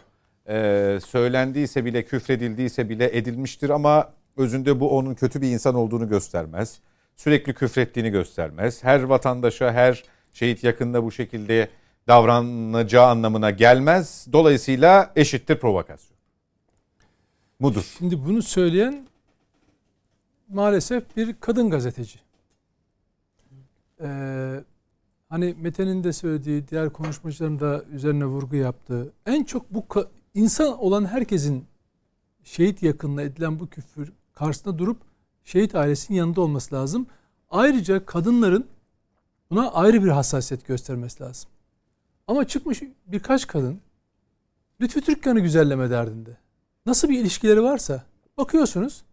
Ee, 0.50 1.00
söylendiyse 1.06 1.86
bile 1.86 2.06
küfredildiyse 2.06 2.90
bile 2.90 3.18
edilmiştir 3.18 3.70
ama 3.70 4.14
özünde 4.38 4.80
bu 4.80 4.98
onun 4.98 5.16
kötü 5.16 5.42
bir 5.42 5.52
insan 5.52 5.76
olduğunu 5.76 6.10
göstermez. 6.10 6.80
Sürekli 7.16 7.54
küfrettiğini 7.54 8.10
göstermez. 8.10 8.84
Her 8.84 9.04
vatandaşa, 9.04 9.74
her 9.74 10.04
şehit 10.34 10.64
yakınına 10.64 11.04
bu 11.04 11.12
şekilde 11.12 11.70
davranacağı 12.08 13.06
anlamına 13.06 13.52
gelmez. 13.52 14.28
Dolayısıyla 14.34 15.12
eşittir 15.16 15.60
provokasyon. 15.60 16.18
Mudur. 17.60 17.94
Şimdi 17.98 18.26
bunu 18.26 18.42
söyleyen 18.42 19.08
maalesef 20.50 21.18
bir 21.18 21.36
kadın 21.40 21.70
gazeteci. 21.70 22.20
Ee, 24.02 24.64
hani 25.30 25.56
Mete'nin 25.60 26.04
de 26.04 26.14
söylediği, 26.14 26.68
diğer 26.68 26.90
konuşmacıların 26.90 27.60
da 27.60 27.84
üzerine 27.84 28.26
vurgu 28.26 28.56
yaptığı 28.56 29.14
en 29.26 29.44
çok 29.44 29.74
bu 29.74 29.86
insan 30.34 30.80
olan 30.80 31.06
herkesin 31.06 31.66
şehit 32.44 32.84
yakınına 32.84 33.22
edilen 33.22 33.60
bu 33.60 33.68
küfür 33.68 34.12
karşısında 34.34 34.78
durup 34.78 34.98
şehit 35.44 35.76
ailesinin 35.76 36.18
yanında 36.18 36.42
olması 36.42 36.76
lazım. 36.76 37.08
Ayrıca 37.50 38.06
kadınların 38.06 38.68
buna 39.52 39.72
ayrı 39.72 40.04
bir 40.04 40.10
hassasiyet 40.10 40.68
göstermesi 40.68 41.24
lazım. 41.24 41.50
Ama 42.28 42.48
çıkmış 42.48 42.82
birkaç 43.08 43.48
kadın 43.48 43.80
Lütfü 44.82 45.02
Türkkan'ı 45.02 45.40
güzelleme 45.40 45.90
derdinde. 45.90 46.38
Nasıl 46.86 47.10
bir 47.10 47.20
ilişkileri 47.20 47.64
varsa 47.64 48.04
bakıyorsunuz 48.38 49.04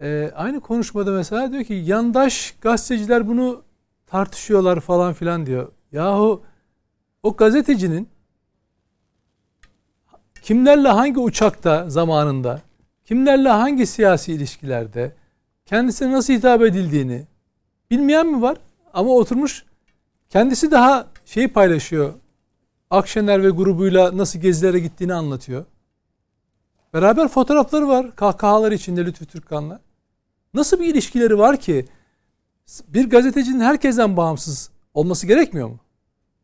e, 0.00 0.32
aynı 0.34 0.60
konuşmada 0.60 1.10
mesela 1.10 1.52
diyor 1.52 1.64
ki 1.64 1.74
yandaş 1.74 2.54
gazeteciler 2.60 3.28
bunu 3.28 3.62
tartışıyorlar 4.10 4.80
falan 4.80 5.12
filan 5.12 5.46
diyor. 5.46 5.72
Yahu 5.92 6.42
o 7.22 7.36
gazetecinin 7.36 8.08
kimlerle 10.42 10.88
hangi 10.88 11.20
uçakta 11.20 11.90
zamanında, 11.90 12.60
kimlerle 13.04 13.48
hangi 13.48 13.86
siyasi 13.86 14.32
ilişkilerde, 14.32 15.14
kendisine 15.66 16.12
nasıl 16.12 16.32
hitap 16.32 16.62
edildiğini 16.62 17.26
bilmeyen 17.90 18.26
mi 18.26 18.42
var? 18.42 18.58
Ama 18.94 19.10
oturmuş 19.10 19.64
kendisi 20.28 20.70
daha 20.70 21.06
şeyi 21.24 21.48
paylaşıyor. 21.48 22.14
Akşener 22.90 23.42
ve 23.42 23.50
grubuyla 23.50 24.16
nasıl 24.16 24.38
gezilere 24.38 24.78
gittiğini 24.78 25.14
anlatıyor. 25.14 25.64
Beraber 26.94 27.28
fotoğrafları 27.28 27.88
var 27.88 28.16
kahkahalar 28.16 28.72
içinde 28.72 29.06
Lütfü 29.06 29.26
Türkkan'la. 29.26 29.80
Nasıl 30.54 30.80
bir 30.80 30.86
ilişkileri 30.86 31.38
var 31.38 31.56
ki 31.56 31.86
bir 32.88 33.10
gazetecinin 33.10 33.60
herkesten 33.60 34.16
bağımsız 34.16 34.70
olması 34.94 35.26
gerekmiyor 35.26 35.68
mu? 35.68 35.78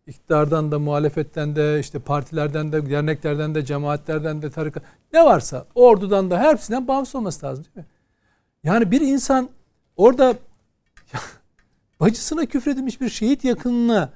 İktidardan 0.06 0.72
da, 0.72 0.78
muhalefetten 0.78 1.56
de, 1.56 1.80
işte 1.80 1.98
partilerden 1.98 2.72
de, 2.72 2.90
derneklerden 2.90 3.54
de, 3.54 3.64
cemaatlerden 3.64 4.42
de, 4.42 4.50
tarikat 4.50 4.82
ne 5.12 5.24
varsa 5.24 5.66
ordudan 5.74 6.30
da 6.30 6.42
hepsinden 6.42 6.88
bağımsız 6.88 7.14
olması 7.14 7.46
lazım 7.46 7.64
değil 7.64 7.76
mi? 7.76 7.86
Yani 8.64 8.90
bir 8.90 9.00
insan 9.00 9.48
orada 9.96 10.34
bacısına 12.00 12.46
küfredilmiş 12.46 13.00
bir 13.00 13.08
şehit 13.08 13.44
yakınına 13.44 14.12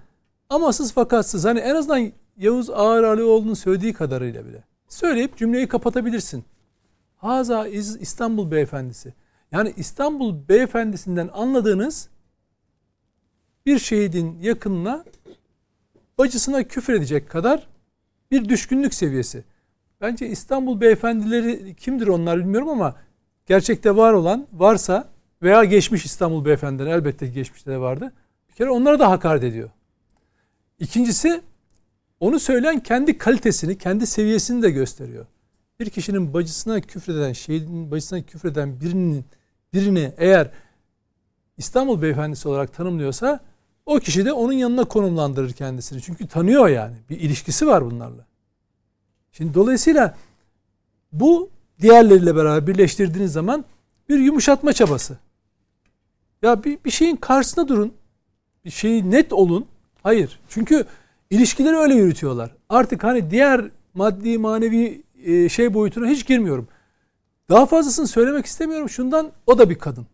amasız 0.50 0.92
fakatsız 0.92 1.44
hani 1.44 1.60
en 1.60 1.74
azından 1.74 2.12
Yavuz 2.36 2.70
Ağar 2.70 3.02
Alioğlu'nun 3.02 3.54
söylediği 3.54 3.92
kadarıyla 3.92 4.46
bile 4.46 4.64
söyleyip 4.88 5.36
cümleyi 5.36 5.68
kapatabilirsin. 5.68 6.44
Haza 7.16 7.68
İstanbul 7.68 8.50
beyefendisi. 8.50 9.14
Yani 9.52 9.74
İstanbul 9.76 10.48
beyefendisinden 10.48 11.30
anladığınız 11.32 12.08
bir 13.66 13.78
şehidin 13.78 14.38
yakınına 14.40 15.04
bacısına 16.18 16.62
küfür 16.62 16.94
edecek 16.94 17.30
kadar 17.30 17.66
bir 18.30 18.48
düşkünlük 18.48 18.94
seviyesi. 18.94 19.44
Bence 20.00 20.28
İstanbul 20.28 20.80
beyefendileri 20.80 21.74
kimdir 21.74 22.06
onlar 22.06 22.38
bilmiyorum 22.38 22.68
ama 22.68 22.96
gerçekte 23.46 23.96
var 23.96 24.12
olan 24.12 24.46
varsa 24.52 25.08
veya 25.42 25.64
geçmiş 25.64 26.04
İstanbul 26.04 26.44
beyefendileri 26.44 26.90
elbette 26.90 27.26
geçmişte 27.26 27.70
de 27.70 27.78
vardı. 27.78 28.12
Bir 28.48 28.54
kere 28.54 28.70
onlara 28.70 28.98
da 28.98 29.10
hakaret 29.10 29.44
ediyor. 29.44 29.70
İkincisi 30.78 31.40
onu 32.20 32.38
söyleyen 32.38 32.80
kendi 32.80 33.18
kalitesini, 33.18 33.78
kendi 33.78 34.06
seviyesini 34.06 34.62
de 34.62 34.70
gösteriyor. 34.70 35.26
Bir 35.80 35.90
kişinin 35.90 36.34
bacısına 36.34 36.80
küfreden, 36.80 37.32
şehidin 37.32 37.90
bacısına 37.90 38.22
küfreden 38.22 38.80
birinin 38.80 39.24
birini 39.72 40.12
eğer 40.16 40.50
İstanbul 41.58 42.02
beyefendisi 42.02 42.48
olarak 42.48 42.72
tanımlıyorsa 42.74 43.40
o 43.86 43.98
kişi 43.98 44.24
de 44.24 44.32
onun 44.32 44.52
yanına 44.52 44.84
konumlandırır 44.84 45.52
kendisini. 45.52 46.02
Çünkü 46.02 46.28
tanıyor 46.28 46.68
yani. 46.68 46.96
Bir 47.10 47.20
ilişkisi 47.20 47.66
var 47.66 47.84
bunlarla. 47.84 48.26
Şimdi 49.32 49.54
dolayısıyla 49.54 50.16
bu 51.12 51.50
diğerleriyle 51.80 52.36
beraber 52.36 52.66
birleştirdiğiniz 52.66 53.32
zaman 53.32 53.64
bir 54.08 54.18
yumuşatma 54.18 54.72
çabası. 54.72 55.18
Ya 56.42 56.64
bir, 56.64 56.78
bir 56.84 56.90
şeyin 56.90 57.16
karşısında 57.16 57.68
durun. 57.68 57.92
Bir 58.64 58.70
şeyi 58.70 59.10
net 59.10 59.32
olun. 59.32 59.66
Hayır. 60.02 60.40
Çünkü 60.48 60.84
ilişkileri 61.30 61.76
öyle 61.76 61.94
yürütüyorlar. 61.94 62.50
Artık 62.68 63.04
hani 63.04 63.30
diğer 63.30 63.64
maddi 63.94 64.38
manevi 64.38 65.02
e, 65.24 65.48
şey 65.48 65.74
boyutuna 65.74 66.06
hiç 66.06 66.26
girmiyorum. 66.26 66.68
Daha 67.50 67.66
fazlasını 67.66 68.06
söylemek 68.06 68.46
istemiyorum. 68.46 68.88
Şundan 68.88 69.32
o 69.46 69.58
da 69.58 69.70
bir 69.70 69.78
kadın. 69.78 70.06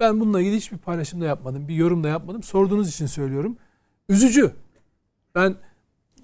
Ben 0.00 0.20
bununla 0.20 0.40
ilgili 0.40 0.56
hiçbir 0.56 0.78
paylaşım 0.78 1.20
da 1.20 1.24
yapmadım. 1.24 1.68
Bir 1.68 1.74
yorum 1.74 2.04
da 2.04 2.08
yapmadım. 2.08 2.42
Sorduğunuz 2.42 2.88
için 2.88 3.06
söylüyorum. 3.06 3.56
Üzücü. 4.08 4.52
Ben 5.34 5.56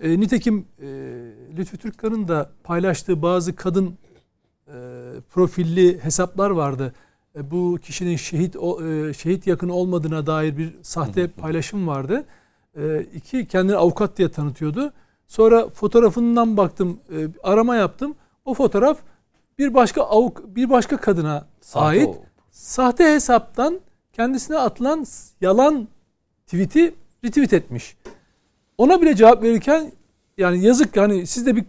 e, 0.01 0.21
nitekim 0.21 0.67
e, 0.81 0.87
Lütfü 1.57 1.79
Türkkan'ın 1.79 2.29
da 2.29 2.51
paylaştığı 2.65 3.23
bazı 3.23 3.57
kadın 3.57 3.99
e, 4.67 4.73
profilli 5.31 6.05
hesaplar 6.05 6.51
vardı. 6.51 6.95
E, 7.37 7.51
bu 7.51 7.79
kişinin 7.83 8.17
şehit 8.17 8.57
o, 8.57 8.87
e, 8.87 9.15
şehit 9.15 9.47
yakını 9.47 9.75
olmadığına 9.75 10.27
dair 10.27 10.57
bir 10.57 10.75
sahte 10.83 11.29
paylaşım 11.29 11.87
vardı. 11.87 12.25
E, 12.77 13.07
iki 13.15 13.47
kendini 13.47 13.77
avukat 13.77 14.19
diye 14.19 14.31
tanıtıyordu. 14.31 14.93
Sonra 15.27 15.69
fotoğrafından 15.69 16.57
baktım, 16.57 17.01
e, 17.13 17.29
arama 17.43 17.77
yaptım. 17.77 18.15
O 18.45 18.55
fotoğraf 18.55 18.99
bir 19.59 19.75
başka 19.75 20.03
avuk 20.03 20.57
bir 20.57 20.71
başka 20.71 20.97
kadına 20.97 21.47
Sahte 21.61 21.87
ait 21.87 22.09
o. 22.09 22.17
sahte 22.51 23.05
hesaptan 23.05 23.81
kendisine 24.13 24.59
atılan 24.59 25.07
yalan 25.41 25.89
tweet'i 26.47 26.95
retweet 27.25 27.53
etmiş. 27.53 27.97
Ona 28.79 29.01
bile 29.01 29.17
cevap 29.17 29.43
verirken 29.43 29.93
yani 30.39 30.65
yazık 30.65 30.97
hani 30.97 31.27
siz 31.27 31.47
de 31.47 31.57
bir 31.57 31.65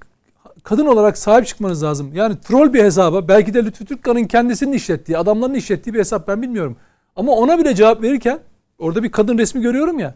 kadın 0.63 0.85
olarak 0.85 1.17
sahip 1.17 1.47
çıkmanız 1.47 1.83
lazım. 1.83 2.11
Yani 2.13 2.41
troll 2.41 2.73
bir 2.73 2.83
hesaba 2.83 3.27
belki 3.27 3.53
de 3.53 3.65
Lütfü 3.65 3.85
Türkkan'ın 3.85 4.23
kendisinin 4.23 4.71
işlettiği, 4.71 5.17
adamların 5.17 5.53
işlettiği 5.53 5.93
bir 5.93 5.99
hesap 5.99 6.27
ben 6.27 6.41
bilmiyorum. 6.41 6.77
Ama 7.15 7.31
ona 7.31 7.59
bile 7.59 7.75
cevap 7.75 8.01
verirken 8.01 8.39
orada 8.79 9.03
bir 9.03 9.11
kadın 9.11 9.37
resmi 9.37 9.61
görüyorum 9.61 9.99
ya. 9.99 10.15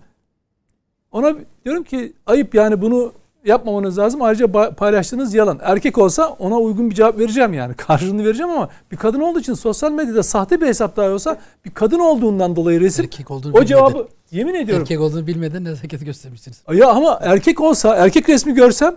Ona 1.11 1.35
diyorum 1.65 1.83
ki 1.83 2.13
ayıp 2.25 2.55
yani 2.55 2.81
bunu 2.81 3.13
yapmamanız 3.45 3.97
lazım. 3.97 4.21
Ayrıca 4.21 4.73
paylaştığınız 4.75 5.33
yalan. 5.33 5.59
Erkek 5.61 5.97
olsa 5.97 6.27
ona 6.27 6.59
uygun 6.59 6.89
bir 6.89 6.95
cevap 6.95 7.19
vereceğim 7.19 7.53
yani. 7.53 7.73
Karşılığını 7.77 8.25
vereceğim 8.25 8.51
ama 8.51 8.69
bir 8.91 8.97
kadın 8.97 9.19
olduğu 9.19 9.39
için 9.39 9.53
sosyal 9.53 9.91
medyada 9.91 10.23
sahte 10.23 10.61
bir 10.61 10.67
hesap 10.67 10.97
dahi 10.97 11.09
olsa 11.09 11.37
bir 11.65 11.71
kadın 11.71 11.99
olduğundan 11.99 12.55
dolayı 12.55 12.79
resim 12.81 13.05
Erkek 13.05 13.31
olduğunu 13.31 13.51
o 13.51 13.55
bilmeden. 13.55 13.65
cevabı 13.65 14.07
yemin 14.31 14.53
ediyorum. 14.53 14.81
Erkek 14.81 15.01
olduğunu 15.01 15.27
bilmeden 15.27 15.63
nezaket 15.63 16.05
göstermişsiniz. 16.05 16.61
Ya 16.73 16.89
ama 16.89 17.19
erkek 17.21 17.61
olsa 17.61 17.95
erkek 17.95 18.29
resmi 18.29 18.53
görsem 18.53 18.95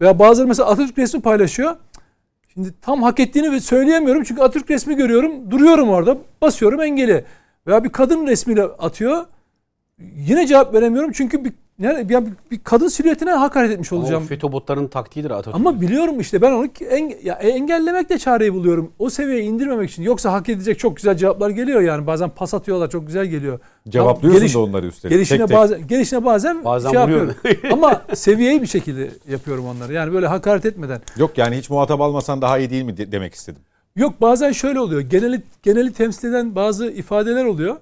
veya 0.00 0.18
bazıları 0.18 0.48
mesela 0.48 0.68
Atatürk 0.68 0.98
resmi 0.98 1.20
paylaşıyor. 1.20 1.76
Şimdi 2.54 2.74
tam 2.82 3.02
hak 3.02 3.20
ettiğini 3.20 3.60
söyleyemiyorum 3.60 4.24
çünkü 4.24 4.42
Atatürk 4.42 4.70
resmi 4.70 4.96
görüyorum. 4.96 5.50
Duruyorum 5.50 5.88
orada. 5.88 6.18
Basıyorum 6.42 6.80
engeli. 6.80 7.24
Veya 7.66 7.84
bir 7.84 7.88
kadın 7.88 8.26
resmiyle 8.26 8.62
atıyor. 8.62 9.24
yine 10.16 10.46
cevap 10.46 10.74
veremiyorum 10.74 11.12
çünkü 11.12 11.44
bir, 11.44 11.52
ne, 11.80 12.08
bir, 12.08 12.18
bir 12.50 12.58
kadın 12.64 12.88
silüetine 12.88 13.30
hakaret 13.30 13.70
etmiş 13.70 13.92
Ama 13.92 14.00
o 14.00 14.04
olacağım. 14.04 14.24
FETÖ 14.26 14.52
botlarının 14.52 14.88
taktiğidir 14.88 15.30
Atatürk. 15.30 15.54
Ama 15.54 15.80
biliyorum 15.80 16.20
işte 16.20 16.42
ben 16.42 16.52
onu 16.52 16.68
en, 16.90 17.12
ya 17.24 17.34
engellemek 17.34 18.10
de 18.10 18.18
çareyi 18.18 18.54
buluyorum. 18.54 18.92
O 18.98 19.10
seviyeye 19.10 19.42
indirmemek 19.42 19.90
için. 19.90 20.02
Yoksa 20.02 20.32
hak 20.32 20.48
edecek 20.48 20.78
çok 20.78 20.96
güzel 20.96 21.16
cevaplar 21.16 21.50
geliyor 21.50 21.80
yani. 21.80 22.06
Bazen 22.06 22.30
pas 22.30 22.54
atıyorlar 22.54 22.90
çok 22.90 23.06
güzel 23.06 23.26
geliyor. 23.26 23.58
Cevaplıyorsun 23.88 24.40
Geliş- 24.42 24.54
da 24.54 24.58
onları 24.58 24.86
üstelik. 24.86 25.12
Gelişine 25.14 25.38
tek 25.38 25.48
tek. 25.48 25.56
bazen 25.56 25.86
gelişine 25.86 26.24
bazen, 26.24 26.64
Bazen 26.64 26.90
şey 26.90 27.00
vuruyorum. 27.00 27.28
yapıyorum. 27.44 27.68
Ama 27.72 28.02
seviyeyi 28.14 28.62
bir 28.62 28.66
şekilde 28.66 29.10
yapıyorum 29.28 29.66
onları. 29.66 29.92
Yani 29.92 30.12
böyle 30.12 30.26
hakaret 30.26 30.66
etmeden. 30.66 31.00
Yok 31.16 31.38
yani 31.38 31.56
hiç 31.56 31.70
muhatap 31.70 32.00
almasan 32.00 32.42
daha 32.42 32.58
iyi 32.58 32.70
değil 32.70 32.82
mi 32.84 32.96
de- 32.96 33.12
demek 33.12 33.34
istedim. 33.34 33.62
Yok 33.96 34.20
bazen 34.20 34.52
şöyle 34.52 34.80
oluyor. 34.80 35.00
Geneli 35.00 35.42
geneli 35.62 35.92
temsil 35.92 36.28
eden 36.28 36.54
bazı 36.54 36.86
ifadeler 36.90 37.44
oluyor. 37.44 37.76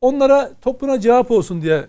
Onlara 0.00 0.50
topluna 0.62 1.00
cevap 1.00 1.30
olsun 1.30 1.62
diye 1.62 1.84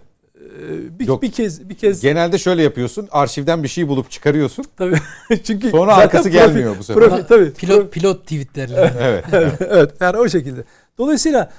bir, 0.99 1.07
Yok. 1.07 1.21
bir 1.21 1.31
kez 1.31 1.69
bir 1.69 1.75
kez 1.75 2.01
Genelde 2.01 2.37
şöyle 2.37 2.63
yapıyorsun. 2.63 3.07
Arşivden 3.11 3.63
bir 3.63 3.67
şey 3.67 3.87
bulup 3.87 4.11
çıkarıyorsun. 4.11 4.65
tabii 4.77 4.95
çünkü 5.43 5.69
Sonra 5.69 5.95
arkası 5.95 6.29
profi- 6.29 6.31
gelmiyor 6.31 6.75
bu 6.79 6.83
sefer. 6.83 7.03
profi- 7.03 7.27
tabii. 7.27 7.53
Pilot 7.53 7.93
pilot 7.93 8.23
tweetlerle. 8.23 8.93
Evet. 8.99 9.25
evet 9.59 9.93
yani 10.01 10.17
o 10.17 10.29
şekilde. 10.29 10.63
Dolayısıyla 10.97 11.51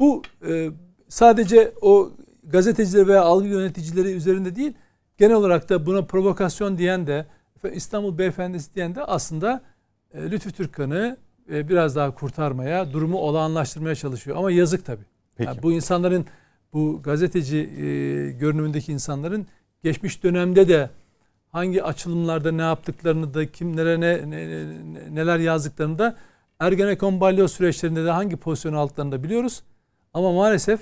bu 0.00 0.22
e, 0.48 0.70
sadece 1.08 1.72
o 1.80 2.10
gazetecileri 2.44 3.08
veya 3.08 3.22
algı 3.22 3.46
yöneticileri 3.48 4.12
üzerinde 4.12 4.56
değil 4.56 4.72
genel 5.18 5.36
olarak 5.36 5.68
da 5.68 5.86
buna 5.86 6.02
provokasyon 6.02 6.78
diyen 6.78 7.06
de 7.06 7.26
İstanbul 7.72 8.18
Beyefendisi 8.18 8.74
diyen 8.74 8.94
de 8.94 9.04
aslında 9.04 9.62
e, 10.14 10.30
Lütfü 10.30 10.52
Türkkan'ı 10.52 11.16
e, 11.52 11.68
biraz 11.68 11.96
daha 11.96 12.14
kurtarmaya, 12.14 12.92
durumu 12.92 13.18
olağanlaştırmaya 13.18 13.94
çalışıyor. 13.94 14.36
Ama 14.36 14.50
yazık 14.50 14.84
tabii. 14.84 15.04
Peki. 15.36 15.48
Yani 15.48 15.62
bu 15.62 15.72
insanların 15.72 16.26
bu 16.72 17.00
gazeteci 17.02 17.56
e, 17.56 17.82
görünümündeki 18.30 18.92
insanların 18.92 19.46
geçmiş 19.84 20.22
dönemde 20.22 20.68
de 20.68 20.90
hangi 21.52 21.82
açılımlarda 21.82 22.52
ne 22.52 22.62
yaptıklarını 22.62 23.34
da 23.34 23.52
kimlere 23.52 24.00
ne, 24.00 24.30
ne- 24.30 24.48
ne- 24.94 25.14
neler 25.14 25.38
yazdıklarını 25.38 25.98
da 25.98 26.16
Ergenekon 26.60 27.20
balyoz 27.20 27.52
süreçlerinde 27.52 28.04
de 28.04 28.10
hangi 28.10 28.36
pozisyon 28.36 28.72
aldıklarını 28.74 29.12
da 29.12 29.22
biliyoruz. 29.22 29.62
Ama 30.14 30.32
maalesef 30.32 30.80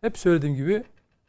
hep 0.00 0.18
söylediğim 0.18 0.56
gibi 0.56 0.84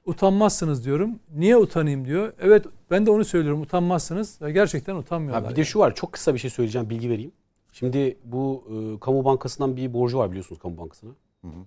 utanmazsınız 0.06 0.86
diyorum. 0.86 1.20
Niye 1.36 1.58
utanayım 1.58 2.06
diyor. 2.06 2.34
Evet 2.40 2.66
ben 2.92 3.06
de 3.06 3.12
onu 3.12 3.26
söylüyorum 3.26 3.62
utanmazsınız 3.62 4.42
ve 4.42 4.52
gerçekten 4.52 4.96
utanmıyorlar. 4.96 5.44
Ha, 5.44 5.50
bir 5.52 5.56
de 5.56 5.64
şu 5.66 5.80
var 5.80 5.96
çok 5.96 6.12
kısa 6.12 6.34
bir 6.34 6.40
şey 6.40 6.50
söyleyeceğim 6.50 6.90
bilgi 6.90 7.10
vereyim. 7.10 7.32
Şimdi 7.72 8.18
bu 8.26 8.64
e, 8.68 9.00
kamu 9.00 9.26
bankasından 9.26 9.78
bir 9.78 9.94
borcu 9.94 10.18
var 10.18 10.30
biliyorsunuz 10.30 10.62
kamu 10.62 10.78
bankasına. 10.78 11.12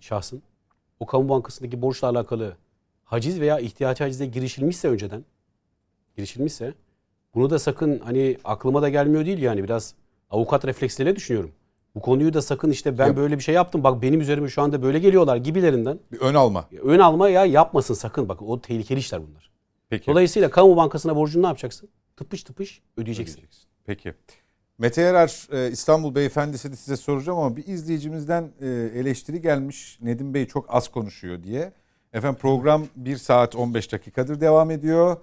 Şahsın. 0.01 0.43
O 1.05 1.07
kamu 1.07 1.29
bankasındaki 1.29 1.83
borçla 1.83 2.09
alakalı 2.09 2.57
haciz 3.05 3.41
veya 3.41 3.59
ihtiyaç 3.59 4.01
hacize 4.01 4.27
girişilmişse 4.27 4.89
önceden 4.89 5.25
girişilmişse 6.17 6.75
bunu 7.35 7.51
da 7.51 7.59
sakın 7.59 7.99
hani 7.99 8.39
aklıma 8.45 8.83
da 8.83 8.89
gelmiyor 8.89 9.27
değil 9.27 9.39
yani 9.39 9.65
biraz 9.65 9.95
avukat 10.31 10.65
refleksleriyle 10.65 11.17
düşünüyorum. 11.17 11.53
Bu 11.95 12.01
konuyu 12.01 12.35
da 12.35 12.43
sakın 12.43 12.71
işte 12.71 12.99
ben 12.99 13.07
Yap. 13.07 13.17
böyle 13.17 13.39
bir 13.39 13.43
şey 13.43 13.55
yaptım 13.55 13.85
bak 13.85 14.03
benim 14.03 14.21
üzerime 14.21 14.49
şu 14.49 14.63
anda 14.63 14.83
böyle 14.83 14.99
geliyorlar 14.99 15.37
gibilerinden 15.37 15.99
Bir 16.13 16.21
ön 16.21 16.35
alma. 16.35 16.69
ön 16.83 16.99
alma 16.99 17.29
ya 17.29 17.45
yapmasın 17.45 17.95
sakın 17.95 18.29
bak 18.29 18.43
o 18.43 18.61
tehlikeli 18.61 18.99
işler 18.99 19.23
bunlar. 19.29 19.51
Peki. 19.89 20.07
Dolayısıyla 20.11 20.51
kamu 20.51 20.77
bankasına 20.77 21.17
borcunu 21.17 21.43
ne 21.43 21.47
yapacaksın? 21.47 21.89
Tıpış 22.17 22.45
tıpış 22.45 22.83
ödeyeceksin. 22.97 23.45
Peki. 23.87 24.15
Mete 24.79 25.03
Yarar 25.03 25.47
e, 25.53 25.71
İstanbul 25.71 26.15
Beyefendisi 26.15 26.73
de 26.73 26.77
size 26.77 26.97
soracağım 26.97 27.39
ama 27.39 27.57
bir 27.57 27.67
izleyicimizden 27.67 28.53
e, 28.61 28.67
eleştiri 28.69 29.41
gelmiş. 29.41 29.99
Nedim 30.03 30.35
Bey 30.35 30.47
çok 30.47 30.75
az 30.75 30.89
konuşuyor 30.89 31.43
diye. 31.43 31.73
Efendim 32.13 32.39
program 32.41 32.87
1 32.97 33.17
saat 33.17 33.57
15 33.57 33.93
dakikadır 33.93 34.41
devam 34.41 34.71
ediyor. 34.71 35.17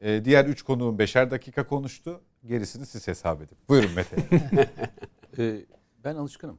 E, 0.00 0.24
Diğer 0.24 0.44
3 0.46 0.62
konuğum 0.62 0.98
5'er 0.98 1.30
dakika 1.30 1.66
konuştu. 1.66 2.20
Gerisini 2.46 2.86
siz 2.86 3.08
hesap 3.08 3.42
edin. 3.42 3.56
Buyurun 3.68 3.90
Mete. 3.96 4.16
Ben 6.04 6.14
alışkınım. 6.14 6.58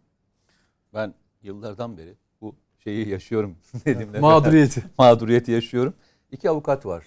Ben 0.94 1.14
yıllardan 1.42 1.98
beri 1.98 2.16
bu 2.42 2.56
şeyi 2.84 3.10
yaşıyorum. 3.10 3.58
Nedim'le 3.86 4.20
Mağduriyeti. 4.20 4.84
Mağduriyeti 4.98 5.52
yaşıyorum. 5.52 5.94
İki 6.32 6.50
avukat 6.50 6.86
var. 6.86 7.06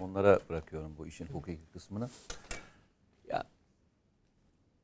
Onlara 0.00 0.40
bırakıyorum 0.48 0.94
bu 0.98 1.06
işin 1.06 1.26
hukuki 1.26 1.60
kısmını. 1.72 2.08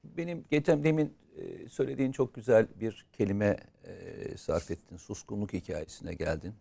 Benim 0.05 0.45
geçen 0.51 0.85
demin 0.85 1.15
e, 1.37 1.69
söylediğin 1.69 2.13
çok 2.13 2.35
güzel 2.35 2.67
bir 2.81 3.07
kelime 3.13 3.57
e, 3.85 4.37
sarf 4.37 4.71
ettin. 4.71 4.97
Suskunluk 4.97 5.53
hikayesine 5.53 6.15
geldin. 6.15 6.55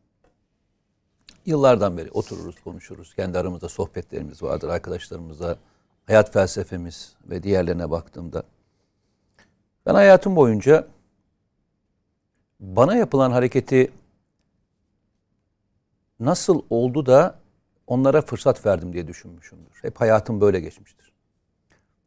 Yıllardan 1.45 1.97
beri 1.97 2.11
otururuz, 2.11 2.59
konuşuruz. 2.59 3.15
Kendi 3.15 3.37
aramızda 3.37 3.69
sohbetlerimiz 3.69 4.43
vardır. 4.43 4.69
Arkadaşlarımıza 4.69 5.57
hayat 6.07 6.33
felsefemiz 6.33 7.15
ve 7.25 7.43
diğerlerine 7.43 7.91
baktığımda 7.91 8.43
ben 9.85 9.93
hayatım 9.93 10.35
boyunca 10.35 10.87
bana 12.59 12.95
yapılan 12.95 13.31
hareketi 13.31 13.91
nasıl 16.19 16.61
oldu 16.69 17.05
da 17.05 17.39
onlara 17.87 18.21
fırsat 18.21 18.65
verdim 18.65 18.93
diye 18.93 19.07
düşünmüşümdür. 19.07 19.79
Hep 19.81 20.01
hayatım 20.01 20.41
böyle 20.41 20.59
geçmiştir. 20.59 21.10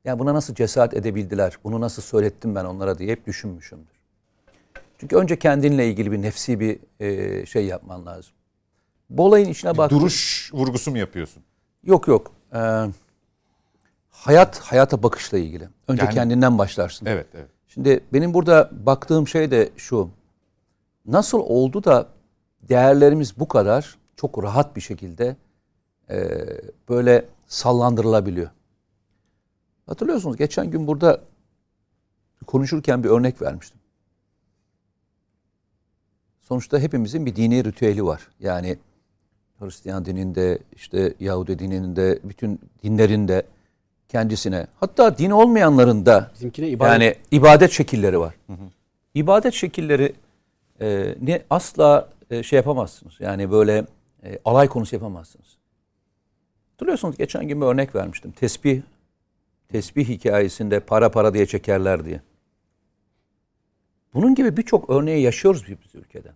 Yani 0.05 0.19
buna 0.19 0.35
nasıl 0.35 0.55
cesaret 0.55 0.95
edebildiler, 0.95 1.59
bunu 1.65 1.81
nasıl 1.81 2.03
söylettim 2.03 2.55
ben 2.55 2.65
onlara 2.65 2.99
diye 2.99 3.13
hep 3.13 3.27
düşünmüşümdür. 3.27 3.95
Çünkü 4.99 5.17
önce 5.17 5.39
kendinle 5.39 5.89
ilgili 5.89 6.13
bir 6.13 6.23
nefsi 6.23 6.61
bir 6.61 6.79
e, 7.01 7.47
şey 7.47 7.67
yapman 7.67 8.07
lazım. 8.07 8.33
Bu 9.11 9.25
olayın 9.25 9.49
içine 9.49 9.77
bak. 9.77 9.91
Duruş 9.91 10.51
vurgusu 10.55 10.91
mu 10.91 10.99
yapıyorsun? 10.99 11.43
Yok 11.85 12.09
yok. 12.09 12.33
Ee, 12.55 12.85
hayat 14.11 14.59
hayata 14.59 15.03
bakışla 15.03 15.39
ilgili. 15.39 15.69
Önce 15.89 16.05
Yani- 16.05 16.15
kendinden 16.15 16.59
başlarsın. 16.59 17.07
Evet, 17.07 17.27
evet. 17.35 17.49
Şimdi 17.69 18.01
benim 18.13 18.35
burada 18.35 18.71
baktığım 18.73 19.29
şey 19.29 19.51
de 19.51 19.71
şu. 19.77 20.11
Nasıl 21.07 21.39
oldu 21.39 21.85
da 21.85 22.09
değerlerimiz 22.63 23.39
bu 23.39 23.49
kadar 23.49 23.99
çok 24.17 24.43
rahat 24.43 24.77
bir 24.77 24.81
şekilde 24.81 25.37
e, 26.11 26.41
böyle 26.89 27.25
sallandırılabiliyor? 27.47 28.51
Hatırlıyorsunuz 29.87 30.37
geçen 30.37 30.71
gün 30.71 30.87
burada 30.87 31.21
konuşurken 32.47 33.05
bir 33.05 33.09
örnek 33.09 33.43
vermiştim. 33.43 33.81
Sonuçta 36.41 36.79
hepimizin 36.79 37.27
bir 37.27 37.37
dini 37.37 37.65
ritüeli 37.65 38.05
var. 38.05 38.29
Yani 38.41 38.79
Hristiyan 39.59 40.05
dininde, 40.05 40.59
işte 40.77 41.15
Yahudi 41.21 41.59
dininde, 41.59 42.19
bütün 42.25 42.61
dinlerinde 42.83 43.43
kendisine, 44.09 44.67
hatta 44.81 45.19
din 45.19 45.31
olmayanların 45.31 46.07
da 46.07 46.31
Bizimkine 46.35 46.69
ibadet 46.69 46.93
yani 46.93 47.15
ibadet 47.31 47.71
şekilleri 47.71 48.21
var. 48.21 48.35
İbadet 49.15 49.55
şekilleri 49.55 50.13
e, 50.81 51.15
ne 51.23 51.43
asla 51.51 52.09
e, 52.31 52.43
şey 52.43 52.57
yapamazsınız. 52.57 53.15
Yani 53.21 53.51
böyle 53.51 53.85
e, 54.25 54.39
alay 54.45 54.69
konusu 54.69 54.97
yapamazsınız. 54.97 55.47
Hatırlıyorsunuz 56.71 57.17
geçen 57.17 57.49
gün 57.49 57.61
bir 57.61 57.67
örnek 57.67 57.95
vermiştim. 57.95 58.33
Tesbih 58.33 58.83
tesbih 59.75 60.09
hikayesinde 60.09 60.81
para 60.81 61.11
para 61.11 61.35
diye 61.35 61.47
çekerler 61.47 62.05
diye. 62.05 62.23
Bunun 64.15 64.35
gibi 64.35 64.57
birçok 64.57 64.91
örneği 64.91 65.23
yaşıyoruz 65.23 65.65
biz 65.69 65.95
ülkede. 65.95 66.33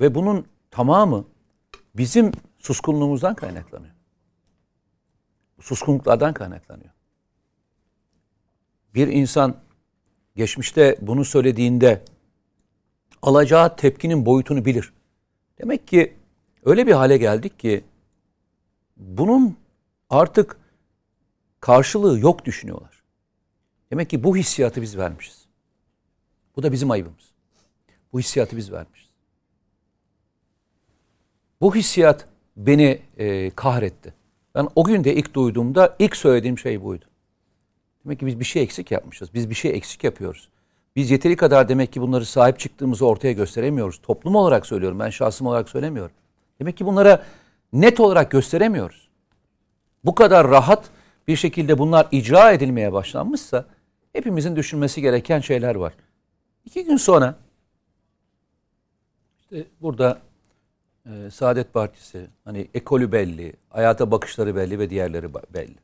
Ve 0.00 0.14
bunun 0.14 0.46
tamamı 0.70 1.24
bizim 1.94 2.32
suskunluğumuzdan 2.58 3.34
kaynaklanıyor. 3.34 3.94
Suskunluklardan 5.60 6.34
kaynaklanıyor. 6.34 6.90
Bir 8.94 9.08
insan 9.08 9.56
geçmişte 10.36 10.96
bunu 11.00 11.24
söylediğinde 11.24 12.04
alacağı 13.22 13.76
tepkinin 13.76 14.26
boyutunu 14.26 14.64
bilir. 14.64 14.92
Demek 15.58 15.88
ki 15.88 16.16
öyle 16.64 16.86
bir 16.86 16.92
hale 16.92 17.16
geldik 17.16 17.58
ki 17.58 17.84
bunun 18.96 19.56
artık 20.10 20.65
karşılığı 21.66 22.20
yok 22.20 22.44
düşünüyorlar. 22.44 23.02
Demek 23.90 24.10
ki 24.10 24.24
bu 24.24 24.36
hissiyatı 24.36 24.82
biz 24.82 24.98
vermişiz. 24.98 25.46
Bu 26.56 26.62
da 26.62 26.72
bizim 26.72 26.90
ayıbımız. 26.90 27.30
Bu 28.12 28.18
hissiyatı 28.18 28.56
biz 28.56 28.72
vermişiz. 28.72 29.08
Bu 31.60 31.74
hissiyat 31.74 32.26
beni 32.56 33.02
e, 33.16 33.50
kahretti. 33.50 34.14
Ben 34.54 34.68
o 34.74 34.84
gün 34.84 35.04
de 35.04 35.14
ilk 35.14 35.34
duyduğumda 35.34 35.96
ilk 35.98 36.16
söylediğim 36.16 36.58
şey 36.58 36.82
buydu. 36.82 37.04
Demek 38.04 38.20
ki 38.20 38.26
biz 38.26 38.40
bir 38.40 38.44
şey 38.44 38.62
eksik 38.62 38.90
yapmışız. 38.90 39.34
Biz 39.34 39.50
bir 39.50 39.54
şey 39.54 39.70
eksik 39.70 40.04
yapıyoruz. 40.04 40.48
Biz 40.96 41.10
yeteri 41.10 41.36
kadar 41.36 41.68
demek 41.68 41.92
ki 41.92 42.00
bunları 42.00 42.24
sahip 42.24 42.58
çıktığımızı 42.58 43.06
ortaya 43.06 43.32
gösteremiyoruz. 43.32 44.00
Toplum 44.02 44.34
olarak 44.34 44.66
söylüyorum. 44.66 44.98
Ben 44.98 45.10
şahsım 45.10 45.46
olarak 45.46 45.68
söylemiyorum. 45.68 46.16
Demek 46.60 46.76
ki 46.76 46.86
bunlara 46.86 47.24
net 47.72 48.00
olarak 48.00 48.30
gösteremiyoruz. 48.30 49.08
Bu 50.04 50.14
kadar 50.14 50.48
rahat 50.48 50.90
bir 51.28 51.36
şekilde 51.36 51.78
bunlar 51.78 52.08
icra 52.10 52.52
edilmeye 52.52 52.92
başlanmışsa 52.92 53.64
hepimizin 54.12 54.56
düşünmesi 54.56 55.00
gereken 55.00 55.40
şeyler 55.40 55.74
var. 55.74 55.92
İki 56.64 56.84
gün 56.84 56.96
sonra 56.96 57.34
işte 59.40 59.66
burada 59.80 60.18
e, 61.06 61.30
Saadet 61.30 61.72
Partisi 61.72 62.26
hani 62.44 62.68
ekolü 62.74 63.12
belli, 63.12 63.52
hayata 63.68 64.10
bakışları 64.10 64.56
belli 64.56 64.78
ve 64.78 64.90
diğerleri 64.90 65.34
belli. 65.34 65.76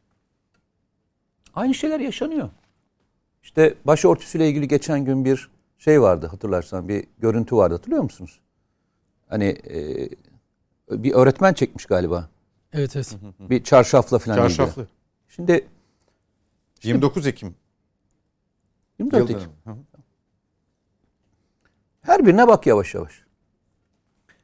Aynı 1.55 1.75
şeyler 1.75 2.01
yaşanıyor. 2.01 2.49
İşte 3.43 3.75
başörtüsüyle 3.85 4.49
ilgili 4.49 4.69
geçen 4.69 5.05
gün 5.05 5.25
bir 5.25 5.51
şey 5.79 6.03
vardı 6.03 6.27
hatırlarsan 6.27 6.89
bir 6.89 7.05
görüntü 7.19 7.57
vardı 7.57 7.75
hatırlıyor 7.75 8.03
musunuz? 8.03 8.41
Hani 9.29 9.45
e, 9.71 10.09
bir 10.91 11.13
öğretmen 11.13 11.55
çekmiş 11.55 11.87
galiba. 11.87 12.29
Evet 12.73 12.97
evet. 12.97 13.17
Bir 13.41 13.65
çarşafla 13.65 14.19
falan 14.19 14.51
ilgili. 14.51 14.87
Şimdi 15.37 15.69
29 16.83 17.27
Ekim. 17.27 17.55
24 18.99 19.31
yıl 19.31 19.39
Ekim. 19.39 19.41
dönümü. 19.41 19.55
Hı 19.65 19.71
hı. 19.71 20.03
Her 22.03 22.27
birine 22.27 22.49
bak 22.49 22.67
yavaş 22.67 22.95
yavaş. 22.95 23.23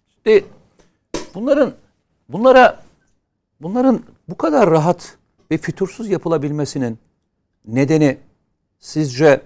İşte 0.08 0.44
bunların 1.34 1.74
bunlara 2.28 2.82
bunların 3.60 4.02
bu 4.28 4.36
kadar 4.36 4.70
rahat 4.70 5.18
ve 5.50 5.58
fütursuz 5.58 6.08
yapılabilmesinin 6.08 6.98
nedeni 7.64 8.18
sizce 8.78 9.42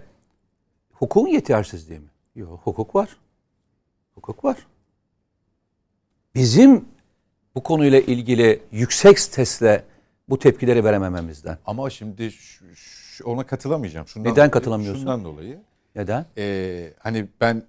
hukukun 0.93 1.29
yetersizliği 1.29 2.01
mi? 2.01 2.09
Yok, 2.35 2.61
hukuk 2.65 2.95
var. 2.95 3.17
Hukuk 4.15 4.45
var. 4.45 4.67
Bizim 6.35 6.85
bu 7.55 7.63
konuyla 7.63 8.01
ilgili 8.01 8.63
yüksek 8.73 9.19
stresle 9.19 9.92
bu 10.29 10.39
tepkileri 10.39 10.85
veremememizden. 10.85 11.59
Ama 11.67 11.91
şimdi 11.91 12.31
şu- 12.31 12.75
şu- 12.75 13.25
ona 13.25 13.47
katılamayacağım. 13.47 14.09
Şundan 14.09 14.25
Neden 14.33 14.37
dolayı- 14.37 14.51
katılamıyorsun? 14.51 15.01
Şundan 15.01 15.25
dolayı. 15.25 15.59
Neden? 15.97 16.27
Ee, 16.39 16.93
hani 16.99 17.29
ben 17.41 17.63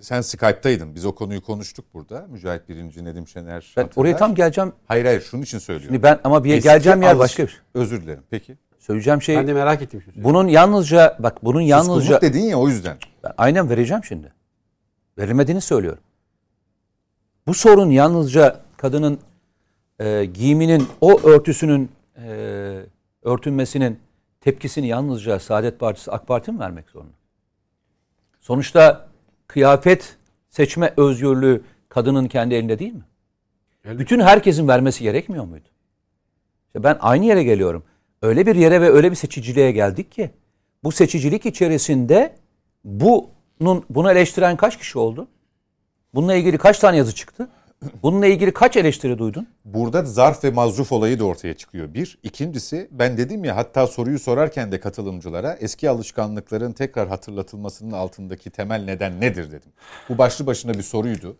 sen 0.00 0.20
Skype'taydın. 0.20 0.94
Biz 0.94 1.04
o 1.04 1.14
konuyu 1.14 1.42
konuştuk 1.42 1.84
burada. 1.94 2.26
Mücahit 2.30 2.68
Birinci, 2.68 3.04
Nedim 3.04 3.28
Şener. 3.28 3.72
Ben 3.76 3.82
hatırlar. 3.82 4.02
oraya 4.02 4.16
tam 4.16 4.34
geleceğim. 4.34 4.72
Hayır 4.86 5.04
hayır 5.04 5.20
şunun 5.20 5.42
için 5.42 5.58
söylüyorum. 5.58 5.94
Şimdi 5.94 6.02
ben 6.02 6.20
ama 6.24 6.44
bir 6.44 6.54
Eski 6.54 6.62
geleceğim 6.68 7.02
yer 7.02 7.08
alış- 7.10 7.18
başka 7.18 7.42
bir 7.42 7.48
şey. 7.48 7.58
Özür 7.74 8.02
dilerim. 8.02 8.22
Peki. 8.30 8.56
Söyleyeceğim 8.78 9.22
şey 9.22 9.36
Ben 9.36 9.46
de 9.46 9.52
merak 9.52 9.82
ettim 9.82 10.02
şimdi. 10.04 10.24
bunun 10.24 10.48
yalnızca 10.48 11.16
bak 11.20 11.44
bunun 11.44 11.60
yalnızca 11.60 12.00
Suskunluk 12.00 12.22
dedin 12.22 12.40
ya 12.44 12.58
o 12.58 12.68
yüzden. 12.68 12.96
Ben 13.24 13.32
aynen 13.38 13.70
vereceğim 13.70 14.04
şimdi. 14.04 14.32
Verilmediğini 15.18 15.60
söylüyorum. 15.60 16.02
Bu 17.46 17.54
sorun 17.54 17.90
yalnızca 17.90 18.60
kadının 18.76 19.18
e, 20.00 20.24
giyiminin 20.24 20.88
o 21.00 21.20
örtüsünün 21.20 21.90
e, 22.16 22.26
örtünmesinin 23.22 23.98
tepkisini 24.40 24.86
yalnızca 24.86 25.38
Saadet 25.38 25.80
Partisi 25.80 26.10
AK 26.10 26.26
Parti 26.26 26.52
mi 26.52 26.58
vermek 26.60 26.90
zorunda? 26.90 27.12
Sonuçta 28.40 29.08
kıyafet 29.46 30.16
seçme 30.50 30.94
özgürlüğü 30.96 31.62
kadının 31.88 32.28
kendi 32.28 32.54
elinde 32.54 32.78
değil 32.78 32.94
mi? 32.94 33.04
Bütün 33.84 34.20
herkesin 34.20 34.68
vermesi 34.68 35.02
gerekmiyor 35.02 35.44
muydu? 35.44 35.68
İşte 36.66 36.82
ben 36.82 36.96
aynı 37.00 37.24
yere 37.24 37.42
geliyorum. 37.42 37.84
Öyle 38.22 38.46
bir 38.46 38.56
yere 38.56 38.80
ve 38.80 38.90
öyle 38.90 39.10
bir 39.10 39.16
seçiciliğe 39.16 39.72
geldik 39.72 40.12
ki 40.12 40.30
bu 40.84 40.92
seçicilik 40.92 41.46
içerisinde 41.46 42.36
bunun 42.84 43.84
bunu 43.90 44.10
eleştiren 44.10 44.56
kaç 44.56 44.78
kişi 44.78 44.98
oldu? 44.98 45.28
Bununla 46.14 46.34
ilgili 46.34 46.58
kaç 46.58 46.78
tane 46.78 46.96
yazı 46.96 47.14
çıktı? 47.14 47.48
Bununla 48.02 48.26
ilgili 48.26 48.52
kaç 48.52 48.76
eleştiri 48.76 49.18
duydun? 49.18 49.46
Burada 49.64 50.04
zarf 50.04 50.44
ve 50.44 50.50
mazruf 50.50 50.92
olayı 50.92 51.18
da 51.18 51.24
ortaya 51.24 51.54
çıkıyor. 51.54 51.94
Bir. 51.94 52.18
ikincisi 52.22 52.88
ben 52.90 53.18
dedim 53.18 53.44
ya 53.44 53.56
hatta 53.56 53.86
soruyu 53.86 54.18
sorarken 54.18 54.72
de 54.72 54.80
katılımcılara 54.80 55.56
eski 55.60 55.90
alışkanlıkların 55.90 56.72
tekrar 56.72 57.08
hatırlatılmasının 57.08 57.92
altındaki 57.92 58.50
temel 58.50 58.84
neden 58.84 59.20
nedir 59.20 59.46
dedim. 59.50 59.72
Bu 60.08 60.18
başlı 60.18 60.46
başına 60.46 60.74
bir 60.74 60.82
soruydu. 60.82 61.36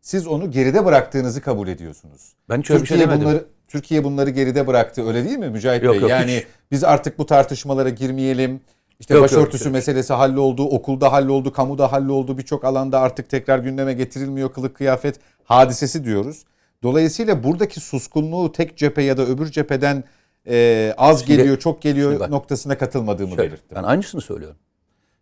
Siz 0.00 0.26
onu 0.26 0.50
geride 0.50 0.84
bıraktığınızı 0.84 1.40
kabul 1.40 1.68
ediyorsunuz. 1.68 2.32
Ben 2.48 2.60
hiç 2.60 2.70
öyle 2.70 2.82
bir 2.82 2.86
şey 2.86 2.96
Türkiye 2.96 3.10
demedim. 3.10 3.28
bunları 3.28 3.44
Türkiye 3.68 4.04
bunları 4.04 4.30
geride 4.30 4.66
bıraktı 4.66 5.06
öyle 5.08 5.24
değil 5.24 5.38
mi 5.38 5.50
Mücahit 5.50 5.82
Yok, 5.82 5.94
Bey? 5.94 6.00
yok, 6.00 6.10
yani 6.10 6.36
hiç. 6.36 6.46
biz 6.70 6.84
artık 6.84 7.18
bu 7.18 7.26
tartışmalara 7.26 7.88
girmeyelim. 7.88 8.60
İşte 9.00 9.14
Yok, 9.14 9.22
başörtüsü 9.24 9.64
yok. 9.64 9.72
meselesi 9.72 10.12
halloldu, 10.12 10.62
okulda 10.64 11.12
halloldu, 11.12 11.52
kamuda 11.52 11.92
halloldu. 11.92 12.38
Birçok 12.38 12.64
alanda 12.64 13.00
artık 13.00 13.28
tekrar 13.28 13.58
gündeme 13.58 13.92
getirilmiyor 13.94 14.52
kılık 14.52 14.76
kıyafet 14.76 15.20
hadisesi 15.44 16.04
diyoruz. 16.04 16.44
Dolayısıyla 16.82 17.44
buradaki 17.44 17.80
suskunluğu 17.80 18.52
tek 18.52 18.76
cephe 18.76 19.02
ya 19.02 19.16
da 19.16 19.22
öbür 19.26 19.46
cepheden 19.50 20.04
e, 20.48 20.94
az 20.98 21.20
Şimdi- 21.20 21.36
geliyor, 21.36 21.58
çok 21.58 21.82
geliyor 21.82 22.20
bak. 22.20 22.30
noktasına 22.30 22.78
katılmadığımı 22.78 23.34
Şöyle, 23.36 23.42
belirttim. 23.50 23.76
ben 23.76 23.82
aynısını 23.82 24.20
söylüyorum. 24.20 24.56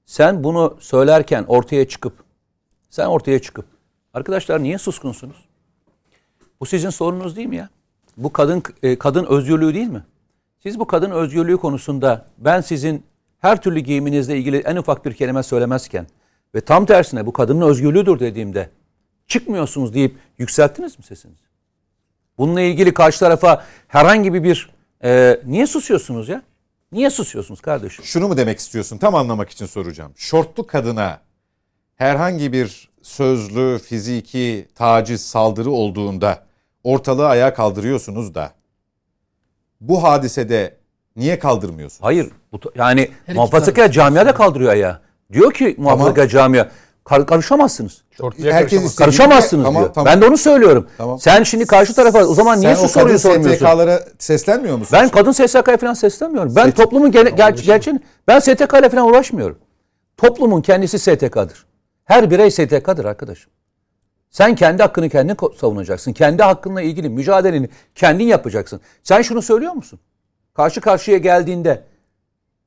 Sen 0.07 0.45
bunu 0.45 0.77
söylerken 0.81 1.45
ortaya 1.49 1.89
çıkıp 1.89 2.13
sen 2.91 3.07
ortaya 3.07 3.39
çıkıp 3.43 3.65
arkadaşlar 4.15 4.63
niye 4.63 4.79
suskunsunuz? 4.79 5.37
Bu 6.61 6.67
sizin 6.67 6.91
sorununuz 6.91 7.37
değil 7.37 7.49
mi 7.49 7.57
ya? 7.57 7.69
Bu 8.17 8.33
kadın 8.33 8.63
e, 8.83 8.99
kadın 8.99 9.25
özgürlüğü 9.25 9.75
değil 9.75 9.89
mi? 9.89 10.03
Siz 10.63 10.79
bu 10.79 10.87
kadın 10.87 11.11
özgürlüğü 11.11 11.57
konusunda 11.57 12.27
ben 12.39 12.61
sizin 12.61 13.05
her 13.43 13.63
türlü 13.63 13.81
giyiminizle 13.81 14.39
ilgili 14.39 14.57
en 14.57 14.77
ufak 14.77 15.05
bir 15.05 15.13
kelime 15.13 15.43
söylemezken 15.43 16.07
ve 16.55 16.61
tam 16.61 16.87
tersine 16.87 17.27
bu 17.27 17.33
kadının 17.33 17.69
özgürlüğüdür 17.69 18.21
dediğimde 18.21 18.71
çıkmıyorsunuz 19.27 19.95
deyip 19.95 20.17
yükselttiniz 20.39 20.99
mi 20.99 21.05
sesinizi? 21.05 21.43
Bununla 22.39 22.61
ilgili 22.61 22.95
karşı 22.95 23.21
tarafa 23.21 23.65
herhangi 23.89 24.45
bir 24.45 24.71
e, 25.05 25.41
niye 25.47 25.67
susuyorsunuz 25.67 26.29
ya? 26.29 26.43
Niye 26.93 27.11
susuyorsunuz 27.11 27.61
kardeşim? 27.61 28.05
Şunu 28.05 28.29
mu 28.29 28.37
demek 28.37 28.59
istiyorsun? 28.59 28.99
Tam 28.99 29.15
anlamak 29.15 29.51
için 29.51 29.67
soracağım. 29.67 30.13
Şortlu 30.17 30.67
kadına 30.67 31.21
herhangi 31.97 32.53
bir 32.53 32.91
sözlü, 33.03 33.79
fiziki 33.79 34.69
taciz, 34.75 35.25
saldırı 35.25 35.71
olduğunda 35.71 36.47
ortalığı 36.85 37.29
ayağa 37.29 37.55
kaldırıyorsunuz 37.55 38.35
da 38.35 38.53
bu 39.81 40.03
hadisede 40.03 40.82
niye 41.17 41.39
kaldırmıyorsunuz? 41.39 42.03
Hayır. 42.03 42.31
Bu, 42.53 42.61
yani 42.75 43.09
muhafazakar 43.35 43.91
camia 43.91 44.27
da 44.27 44.35
kaldırıyor 44.35 44.73
ayağı. 44.73 44.99
Diyor 45.33 45.53
ki 45.53 45.75
muhafazakar 45.79 46.27
camia 46.29 46.69
kar- 47.05 47.27
karışamazsınız. 47.27 48.03
Herkes 48.43 48.97
Karışamazsınız 48.97 49.65
Tamam, 49.65 49.83
diyor. 49.83 49.95
tamam. 49.95 50.07
Ben 50.13 50.21
de 50.21 50.27
onu 50.27 50.37
söylüyorum. 50.37 50.87
Tamam. 50.99 51.19
Sen 51.19 51.43
şimdi 51.43 51.67
karşı 51.67 51.95
tarafa 51.95 52.25
o 52.25 52.35
zaman 52.35 52.61
niye 52.61 52.77
Sen 52.77 52.83
şu 52.83 52.89
soruyu 52.89 53.19
sormuyorsun? 53.19 53.67
STK'lara 53.67 54.01
seslenmiyor 54.19 54.77
musun? 54.79 54.99
Ben 55.01 55.09
kadın 55.09 55.33
SSK'ya 55.33 55.77
falan 55.77 55.95
seslenmiyorum. 55.95 56.57
Ben 56.57 56.71
STK 56.71 56.77
toplumun 56.77 57.11
gene, 57.13 57.31
gel, 57.31 57.53
gerçeğini 57.53 58.01
ben 58.29 58.39
STK 58.39 58.79
ile 58.81 58.89
falan 58.89 59.07
uğraşmıyorum. 59.07 59.59
Toplumun 60.17 60.63
kendisi 60.63 60.99
STK'dır. 60.99 61.67
Her 62.05 62.31
birey 62.31 62.51
STK'dır 62.51 63.05
arkadaşım. 63.05 63.51
Sen 64.31 64.55
kendi 64.55 64.83
hakkını 64.83 65.09
kendin 65.09 65.37
savunacaksın. 65.61 66.13
Kendi 66.13 66.43
hakkınla 66.43 66.83
ilgili 66.83 67.09
mücadeleni 67.09 67.69
kendin 67.95 68.25
yapacaksın. 68.25 68.81
Sen 69.03 69.23
şunu 69.23 69.43
söylüyor 69.43 69.73
musun? 69.73 69.99
Karşı 70.55 70.81
karşıya 70.81 71.19
geldiğinde 71.19 71.85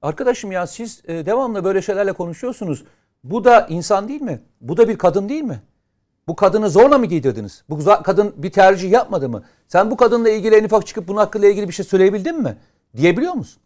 arkadaşım 0.02 0.52
ya 0.52 0.68
siz 0.68 1.02
e, 1.08 1.26
devamlı 1.26 1.64
böyle 1.64 1.82
şeylerle 1.82 2.14
konuşuyorsunuz. 2.14 2.84
Bu 3.24 3.44
da 3.44 3.68
insan 3.70 4.08
değil 4.08 4.22
mi? 4.22 4.42
Bu 4.62 4.78
da 4.78 4.90
bir 4.90 4.98
kadın 4.98 5.30
değil 5.30 5.44
mi? 5.44 5.62
Bu 6.28 6.36
kadını 6.36 6.70
zorla 6.70 6.98
mı 6.98 7.06
giydirdiniz? 7.06 7.64
Bu 7.70 7.86
kadın 8.04 8.34
bir 8.38 8.52
tercih 8.52 8.92
yapmadı 8.92 9.30
mı? 9.30 9.44
Sen 9.68 9.92
bu 9.92 9.98
kadınla 9.98 10.30
ilgili 10.30 10.56
en 10.56 10.64
ufak 10.64 10.88
çıkıp 10.88 11.08
bunun 11.08 11.18
hakkıyla 11.18 11.50
ilgili 11.50 11.68
bir 11.68 11.74
şey 11.74 11.86
söyleyebildin 11.86 12.42
mi? 12.42 12.58
Diyebiliyor 12.98 13.34
musun? 13.34 13.62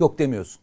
Yok 0.00 0.18
demiyorsun. 0.18 0.62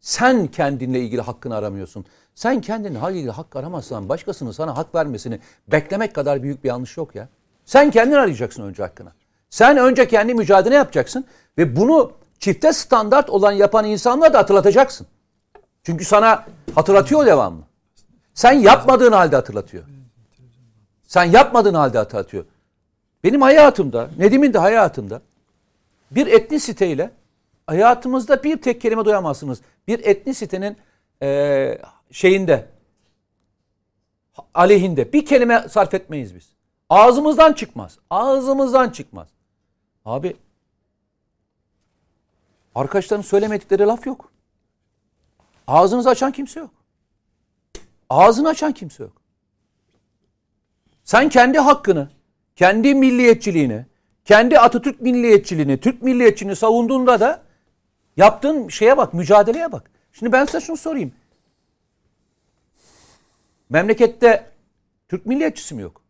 Sen 0.00 0.46
kendinle 0.46 1.00
ilgili 1.00 1.20
hakkını 1.20 1.56
aramıyorsun. 1.56 2.04
Sen 2.34 2.60
kendinle 2.60 3.12
ilgili 3.12 3.30
hak 3.30 3.56
aramazsan 3.56 4.08
başkasının 4.08 4.52
sana 4.52 4.76
hak 4.76 4.94
vermesini 4.94 5.40
beklemek 5.68 6.14
kadar 6.14 6.42
büyük 6.42 6.64
bir 6.64 6.68
yanlış 6.68 6.96
yok 6.96 7.14
ya. 7.14 7.28
Sen 7.64 7.90
kendin 7.90 8.14
arayacaksın 8.14 8.62
önce 8.62 8.82
hakkını. 8.82 9.12
Sen 9.50 9.76
önce 9.76 10.08
kendi 10.08 10.34
mücadele 10.34 10.74
yapacaksın 10.74 11.24
ve 11.58 11.76
bunu 11.76 12.12
çifte 12.38 12.72
standart 12.72 13.30
olan 13.30 13.52
yapan 13.52 13.84
insanlara 13.84 14.32
da 14.32 14.38
hatırlatacaksın. 14.38 15.06
Çünkü 15.82 16.04
sana 16.04 16.46
hatırlatıyor 16.74 17.26
devamlı. 17.26 17.62
Sen 18.34 18.52
yapmadığın 18.52 19.12
halde 19.12 19.36
hatırlatıyor. 19.36 19.84
Sen 21.06 21.24
yapmadığın 21.24 21.74
halde 21.74 21.98
hatırlatıyor. 21.98 22.44
Benim 23.24 23.42
hayatımda, 23.42 24.10
Nedim'in 24.18 24.52
de 24.52 24.58
hayatında 24.58 25.20
bir 26.10 26.26
etnisiteyle 26.26 27.10
hayatımızda 27.66 28.42
bir 28.44 28.62
tek 28.62 28.80
kelime 28.80 29.04
duyamazsınız. 29.04 29.60
Bir 29.88 30.04
etnisitenin 30.04 30.76
eee 31.22 31.82
şeyinde 32.10 32.66
aleyhinde 34.54 35.12
bir 35.12 35.26
kelime 35.26 35.66
sarf 35.68 35.94
etmeyiz 35.94 36.34
biz. 36.34 36.48
Ağzımızdan 36.88 37.52
çıkmaz. 37.52 37.98
Ağzımızdan 38.10 38.90
çıkmaz. 38.90 39.28
Abi 40.10 40.36
arkadaşların 42.74 43.22
söylemedikleri 43.22 43.82
laf 43.82 44.06
yok. 44.06 44.32
Ağzınızı 45.66 46.08
açan 46.10 46.32
kimse 46.32 46.60
yok. 46.60 46.70
Ağzını 48.10 48.48
açan 48.48 48.72
kimse 48.72 49.02
yok. 49.02 49.12
Sen 51.04 51.28
kendi 51.28 51.58
hakkını, 51.58 52.10
kendi 52.56 52.94
milliyetçiliğini, 52.94 53.86
kendi 54.24 54.58
Atatürk 54.58 55.00
milliyetçiliğini, 55.00 55.80
Türk 55.80 56.02
milliyetçiliğini 56.02 56.56
savunduğunda 56.56 57.20
da 57.20 57.42
yaptığın 58.16 58.68
şeye 58.68 58.96
bak, 58.96 59.14
mücadeleye 59.14 59.72
bak. 59.72 59.90
Şimdi 60.12 60.32
ben 60.32 60.44
size 60.44 60.60
şunu 60.60 60.76
sorayım. 60.76 61.12
Memlekette 63.68 64.50
Türk 65.08 65.26
milliyetçisi 65.26 65.74
mi 65.74 65.82
yok? 65.82 66.02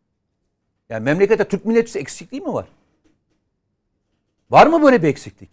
Yani 0.88 1.04
memlekette 1.04 1.48
Türk 1.48 1.64
milliyetçisi 1.64 1.98
eksikliği 1.98 2.42
mi 2.42 2.52
var? 2.52 2.68
Var 4.50 4.66
mı 4.66 4.82
böyle 4.82 5.02
bir 5.02 5.08
eksiklik? 5.08 5.50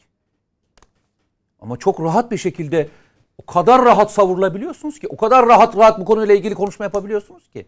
Ama 1.62 1.78
çok 1.78 2.02
rahat 2.02 2.32
bir 2.32 2.38
şekilde 2.38 2.90
o 3.38 3.46
kadar 3.46 3.86
rahat 3.86 4.12
savrulabiliyorsunuz 4.12 5.00
ki, 5.00 5.08
o 5.08 5.18
kadar 5.18 5.48
rahat 5.48 5.78
rahat 5.78 6.00
bu 6.00 6.06
konuyla 6.06 6.36
ilgili 6.36 6.56
konuşma 6.56 6.86
yapabiliyorsunuz 6.86 7.50
ki. 7.50 7.66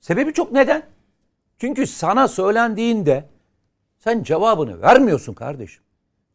Sebebi 0.00 0.32
çok 0.32 0.52
neden? 0.52 0.82
Çünkü 1.58 1.86
sana 1.86 2.28
söylendiğinde 2.28 3.24
sen 3.98 4.22
cevabını 4.22 4.82
vermiyorsun 4.82 5.34
kardeşim. 5.34 5.82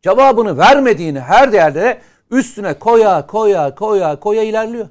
Cevabını 0.01 0.57
vermediğini 0.57 1.19
her 1.19 1.51
değerde 1.51 2.01
üstüne 2.31 2.80
koya 2.80 3.27
koya 3.27 3.75
koya 3.75 4.19
koya 4.19 4.43
ilerliyor. 4.43 4.89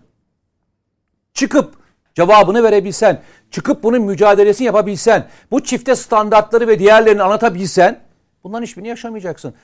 Çıkıp 1.35 1.75
cevabını 2.15 2.63
verebilsen, 2.63 3.23
çıkıp 3.51 3.83
bunun 3.83 4.03
mücadelesini 4.03 4.67
yapabilsen, 4.67 5.29
bu 5.51 5.65
çifte 5.65 5.97
standartları 5.97 6.69
ve 6.69 6.79
diğerlerini 6.79 7.23
anlatabilsen 7.23 8.02
bunların 8.45 8.67
hiçbirini 8.67 8.89
yaşamayacaksın. 8.89 9.55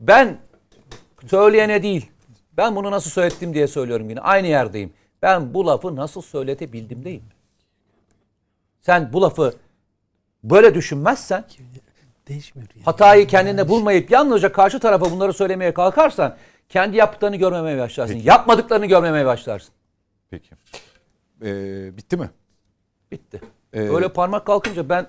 Ben 0.00 0.38
söyleyene 1.26 1.82
değil, 1.82 2.10
ben 2.56 2.76
bunu 2.76 2.90
nasıl 2.90 3.10
söylettim 3.10 3.54
diye 3.54 3.66
söylüyorum 3.66 4.10
yine. 4.10 4.20
Aynı 4.20 4.46
yerdeyim. 4.46 4.92
Ben 5.22 5.54
bu 5.54 5.66
lafı 5.66 5.96
nasıl 5.96 6.22
söyletebildim 6.22 7.04
deyim. 7.04 7.24
Sen 8.80 9.12
bu 9.12 9.22
lafı 9.22 9.54
böyle 10.44 10.74
düşünmezsen 10.74 11.44
Değişmiyor 12.28 12.68
yani. 12.74 12.84
hatayı 12.84 13.26
kendinde 13.26 13.68
bulmayıp 13.68 14.10
yalnızca 14.10 14.52
karşı 14.52 14.80
tarafa 14.80 15.10
bunları 15.10 15.32
söylemeye 15.32 15.74
kalkarsan 15.74 16.36
kendi 16.68 16.96
yaptıklarını 16.96 17.36
görmemeye 17.36 17.78
başlarsın. 17.78 18.14
Yapmadıklarını 18.14 18.86
görmemeye 18.86 19.26
başlarsın. 19.26 19.74
Peki. 20.30 20.50
Ee, 21.42 21.96
bitti 21.96 22.16
mi? 22.16 22.30
Bitti. 23.10 23.40
Ee, 23.72 23.80
Öyle 23.80 24.08
parmak 24.08 24.46
kalkınca 24.46 24.88
ben 24.88 25.06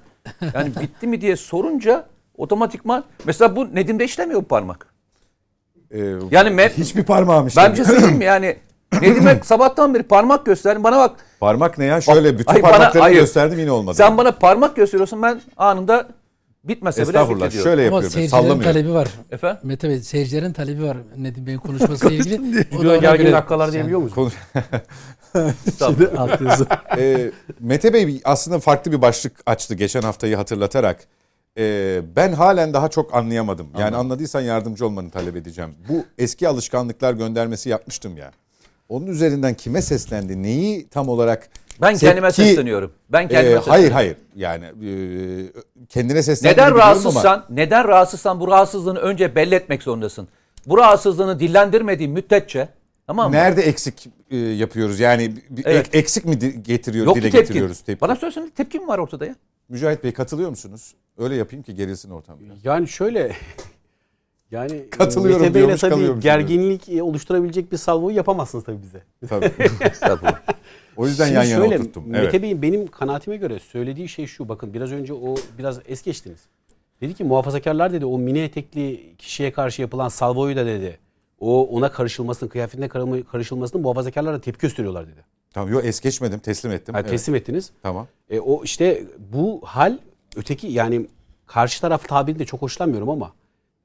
yani 0.54 0.72
bitti 0.82 1.08
mi 1.08 1.22
diye 1.22 1.36
sorunca 1.36 2.08
otomatikman 2.38 3.04
mesela 3.26 3.56
bu 3.56 3.76
Nedim'de 3.76 4.06
işlemiyor 4.06 4.42
bu 4.42 4.46
parmak. 4.48 4.88
Ee, 5.92 6.00
Yani 6.32 6.50
me- 6.50 6.74
hiçbir 6.78 7.04
parmağım 7.04 7.48
işte. 7.48 7.62
Ben 7.62 7.72
bir 7.72 7.76
şey 7.76 7.86
söyleyeyim 7.86 8.18
mi 8.18 8.26
yani 8.26 8.58
Nedim'e 9.02 9.40
sabahtan 9.44 9.94
beri 9.94 10.04
parmak 10.04 10.46
göster. 10.46 10.84
Bana 10.84 10.98
bak 10.98 11.16
Parmak 11.40 11.78
ne 11.78 11.86
ya? 11.86 12.02
Şöyle 12.02 12.40
bütün 12.40 12.64
bana- 12.64 13.02
hayır. 13.02 13.16
gösterdim 13.20 13.60
yine 13.60 13.72
olmadı. 13.72 13.96
sen 13.98 14.18
bana 14.18 14.32
parmak 14.32 14.76
gösteriyorsun 14.76 15.22
ben 15.22 15.42
anında 15.58 16.08
bitmese 16.64 17.02
bile 17.02 17.08
Estağfurullah. 17.10 17.52
Şöyle 17.52 17.70
Ama 17.72 17.82
yapıyorum. 17.82 18.10
seyircilerin 18.10 18.28
Sallamıyorum. 18.44 18.64
talebi 18.74 18.94
var. 18.94 19.08
Efendim? 19.32 19.58
Mete 19.64 19.90
Bey 19.90 20.00
seyircilerin 20.00 20.54
talebi 20.54 20.84
var 20.84 20.98
Nedim 21.18 21.46
Bey'in 21.48 21.58
konuşmasıyla 21.60 22.16
ilgili. 22.18 22.40
Video 22.60 23.00
gergin 23.02 23.32
dakikalar 23.32 23.72
diyebiliyor 23.72 24.00
musun? 24.00 24.16
Konu- 24.16 24.32
Şimdi. 25.78 26.10
Ee, 26.98 27.32
Mete 27.60 27.94
Bey 27.94 28.22
aslında 28.24 28.60
farklı 28.60 28.92
bir 28.92 29.02
başlık 29.02 29.34
açtı 29.46 29.76
geçen 29.76 30.02
haftayı 30.02 30.36
hatırlatarak. 30.36 31.08
Ee, 31.58 32.02
ben 32.16 32.34
halen 32.34 32.74
daha 32.74 32.90
çok 32.90 33.14
anlayamadım. 33.16 33.68
Yani 33.78 33.96
anladıysan 33.96 34.42
yardımcı 34.42 34.86
olmanı 34.86 35.10
talep 35.10 35.36
edeceğim. 35.36 35.76
Bu 35.90 36.06
eski 36.18 36.48
alışkanlıklar 36.48 37.14
göndermesi 37.14 37.70
yapmıştım 37.70 38.18
ya. 38.18 38.32
Onun 38.90 39.08
üzerinden 39.08 39.54
kime 39.54 39.82
seslendi? 39.82 40.44
Neyi 40.44 40.88
tam 40.90 41.10
olarak 41.10 41.50
Ben 41.82 41.98
kendime 41.98 42.28
Tepki- 42.28 42.34
sesleniyorum. 42.36 42.92
Ben 43.10 43.28
kendime 43.28 43.40
sesleniyorum. 43.44 43.70
hayır 43.72 43.92
hayır 43.92 44.18
yani 44.36 44.66
e, 44.66 44.92
kendine 45.90 46.24
seslendi 46.24 46.54
Neden 46.54 46.66
biliyorum 46.66 46.82
ama 46.82 46.92
rahatsızsan, 46.94 47.46
neden 47.50 47.88
rahatsızsan 47.88 48.40
bu 48.40 48.48
rahatsızlığını 48.48 49.00
önce 49.00 49.36
belli 49.36 49.56
etmek 49.56 49.84
zorundasın. 49.84 50.28
Bu 50.66 50.78
rahatsızlığını 50.78 51.40
dillendirmediğin 51.40 52.12
müddetçe 52.12 52.70
tamam 53.08 53.32
mı? 53.32 53.38
nerede 53.38 53.62
eksik 53.62 54.08
e, 54.32 54.38
yapıyoruz? 54.38 55.00
Yani 55.00 55.34
Evet. 55.66 55.88
ek- 55.88 55.98
eksik 55.98 56.26
mi 56.26 56.40
getiriyor 56.64 57.06
Yok 57.06 57.16
dile 57.16 57.26
ki 57.26 57.32
tepki. 57.32 57.48
getiriyoruz 57.48 57.82
tepki? 57.82 58.02
Bana 58.02 58.16
söylesene 58.16 58.50
tepki 58.50 58.80
mi 58.80 58.88
var 58.88 58.98
ortada 58.98 59.26
ya? 59.26 59.36
Mücahit 59.74 60.04
Bey 60.04 60.14
katılıyor 60.14 60.50
musunuz? 60.50 60.94
Öyle 61.18 61.36
yapayım 61.36 61.64
ki 61.64 61.76
gerilsin 61.76 62.10
ortam. 62.10 62.38
biraz. 62.40 62.66
Yani 62.66 62.88
şöyle 62.88 63.36
yani 64.52 64.90
Katılıyorum 64.90 65.42
Mete 65.42 65.54
Bey'le 65.54 65.78
tabii 65.78 66.20
gerginlik 66.20 66.90
e, 66.90 67.04
oluşturabilecek 67.04 67.72
bir 67.72 67.78
salvoyu 67.78 68.16
yapamazsınız 68.16 68.64
tabii 68.64 68.82
bize. 68.82 69.04
Tabii. 69.30 69.52
O 70.98 71.08
yüzden 71.08 71.26
Şimdi 71.26 71.36
yan 71.36 71.44
yana 71.44 71.64
şöyle, 71.66 71.80
oturttum. 71.80 72.10
Mete 72.10 72.24
Evet. 72.24 72.42
Bey'in 72.42 72.62
benim 72.62 72.88
kanaatime 72.88 73.38
göre 73.38 73.60
söylediği 73.60 74.10
şey 74.10 74.28
şu. 74.28 74.50
Bakın 74.50 74.74
biraz 74.74 74.92
önce 74.92 75.14
o 75.14 75.36
biraz 75.58 75.80
es 75.88 76.02
geçtiniz. 76.04 76.40
Dedi 77.02 77.14
ki 77.14 77.24
muhafazakarlar 77.24 77.94
dedi 77.94 78.06
o 78.06 78.18
mini 78.18 78.40
etekli 78.40 79.16
kişiye 79.18 79.52
karşı 79.52 79.82
yapılan 79.82 80.10
salvoyu 80.10 80.56
da 80.56 80.66
dedi. 80.66 81.00
O 81.40 81.68
ona 81.68 81.92
karışılmasını, 81.92 82.50
kıyafetine 82.50 82.88
karı- 82.88 83.24
karışılmasını 83.24 83.82
muhafazakarlar 83.82 84.34
da 84.34 84.42
tepki 84.42 84.62
gösteriyorlar 84.62 85.08
dedi. 85.08 85.26
Tamam 85.54 85.74
yok 85.74 85.86
es 85.86 86.00
geçmedim 86.00 86.40
teslim 86.40 86.72
ettim. 86.72 86.96
Yani 86.96 87.02
Evet, 87.02 87.12
teslim 87.12 87.36
ettiniz. 87.36 87.72
Tamam. 87.84 88.08
E, 88.30 88.40
o 88.40 88.64
işte 88.64 89.04
bu 89.34 89.62
hal 89.64 89.98
öteki 90.36 90.68
yani 90.68 91.08
karşı 91.48 91.82
taraf 91.82 92.08
tabirini 92.08 92.40
de 92.40 92.46
çok 92.46 92.62
hoşlanmıyorum 92.62 93.10
ama 93.10 93.32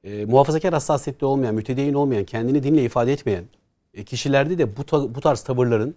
e, 0.03 0.25
muhafazakar 0.25 0.73
hassasiyetli 0.73 1.25
olmayan, 1.25 1.55
mütedeyyin 1.55 1.93
olmayan, 1.93 2.23
kendini 2.23 2.63
dinle 2.63 2.83
ifade 2.83 3.13
etmeyen 3.13 3.43
e, 3.93 4.03
kişilerde 4.03 4.57
de 4.57 4.77
bu, 4.77 4.83
ta- 4.85 5.15
bu 5.15 5.21
tarz 5.21 5.41
tavırların 5.41 5.95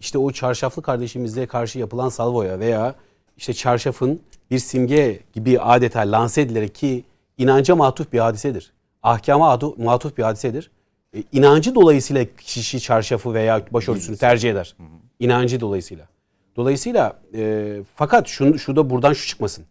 işte 0.00 0.18
o 0.18 0.32
çarşaflı 0.32 0.82
kardeşimize 0.82 1.46
karşı 1.46 1.78
yapılan 1.78 2.08
salvoya 2.08 2.60
veya 2.60 2.94
işte 3.36 3.52
çarşafın 3.54 4.20
bir 4.50 4.58
simge 4.58 5.20
gibi 5.32 5.60
adeta 5.60 6.00
lanse 6.00 6.42
edilerek 6.42 6.74
ki 6.74 7.04
inanca 7.38 7.76
matuf 7.76 8.12
bir 8.12 8.18
hadisedir. 8.18 8.72
Ahkama 9.02 9.52
adu- 9.54 9.82
matuf 9.82 10.18
bir 10.18 10.22
hadisedir. 10.22 10.70
E, 11.16 11.22
inancı 11.32 11.74
dolayısıyla 11.74 12.24
kişi 12.40 12.80
çarşafı 12.80 13.34
veya 13.34 13.62
başörtüsünü 13.70 14.16
tercih 14.16 14.50
eder. 14.50 14.76
İnancı 15.20 15.60
dolayısıyla. 15.60 16.08
Dolayısıyla 16.56 17.20
e, 17.34 17.80
fakat 17.94 18.28
şunu 18.28 18.58
şu 18.58 18.76
da 18.76 18.90
buradan 18.90 19.12
şu 19.12 19.28
çıkmasın. 19.28 19.64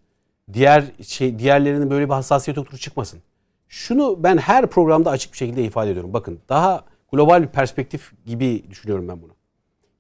Diğer 0.54 0.84
şey 1.02 1.40
diğerlerinin 1.40 1.90
böyle 1.90 2.06
bir 2.06 2.14
hassasiyet 2.14 2.58
yoktur 2.58 2.78
çıkmasın. 2.78 3.20
Şunu 3.68 4.24
ben 4.24 4.38
her 4.38 4.68
programda 4.68 5.10
açık 5.10 5.32
bir 5.32 5.38
şekilde 5.38 5.64
ifade 5.64 5.92
ediyorum. 5.92 6.14
Bakın 6.14 6.40
daha 6.50 6.86
global 7.12 7.42
bir 7.42 7.48
perspektif 7.48 8.12
gibi 8.26 8.64
düşünüyorum 8.70 9.08
ben 9.08 9.22
bunu. 9.22 9.32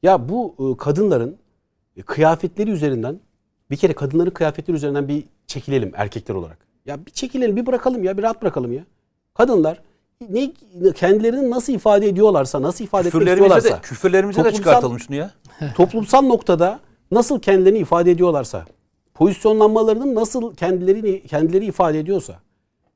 Ya 0.04 0.30
bu 0.30 0.56
e, 0.60 0.78
kadınların 0.78 1.38
e, 1.98 2.02
kıyafetleri 2.02 2.72
üzerinden 2.72 3.20
bir 3.72 3.78
kere 3.78 3.94
kadınların 3.94 4.32
kıyafetleri 4.32 4.78
üzerinden 4.78 5.08
bir 5.08 5.26
çekilelim 5.48 5.92
erkekler 5.96 6.36
olarak. 6.36 6.58
Ya 6.86 7.06
bir 7.06 7.12
çekilelim, 7.12 7.56
bir 7.56 7.66
bırakalım 7.66 8.04
ya, 8.04 8.18
bir 8.18 8.24
rahat 8.24 8.42
bırakalım 8.42 8.74
ya. 8.74 8.84
Kadınlar 9.34 9.82
ne 10.30 10.52
kendilerini 10.96 11.50
nasıl 11.50 11.74
ifade 11.74 12.08
ediyorlarsa, 12.08 12.62
nasıl 12.62 12.84
ifade 12.84 13.08
etmek 13.08 13.12
Küfürlerimize 13.22 13.58
istiyorlarsa, 13.58 13.78
de, 13.78 13.82
küfürlerimize 13.82 14.44
de 14.44 14.52
çıkartalım 14.52 15.00
şunu 15.00 15.18
ya. 15.18 15.32
toplumsal 15.76 16.22
noktada 16.22 16.80
nasıl 17.12 17.40
kendilerini 17.40 17.78
ifade 17.78 18.12
ediyorlarsa, 18.12 18.66
pozisyonlanmalarının 19.14 20.16
nasıl 20.16 20.56
kendilerini 20.56 21.28
kendileri 21.28 21.66
ifade 21.66 22.00
ediyorsa, 22.00 22.40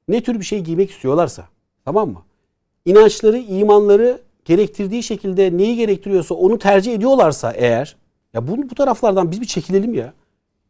ne 0.07 0.23
tür 0.23 0.39
bir 0.39 0.45
şey 0.45 0.59
giymek 0.59 0.91
istiyorlarsa, 0.91 1.43
tamam 1.85 2.09
mı? 2.09 2.21
İnançları, 2.85 3.37
imanları 3.37 4.21
gerektirdiği 4.45 5.03
şekilde 5.03 5.57
neyi 5.57 5.75
gerektiriyorsa 5.75 6.35
onu 6.35 6.59
tercih 6.59 6.93
ediyorlarsa 6.93 7.51
eğer, 7.51 7.95
ya 8.33 8.47
bu, 8.47 8.69
bu 8.69 8.75
taraflardan 8.75 9.31
biz 9.31 9.41
bir 9.41 9.45
çekilelim 9.45 9.93
ya. 9.93 10.13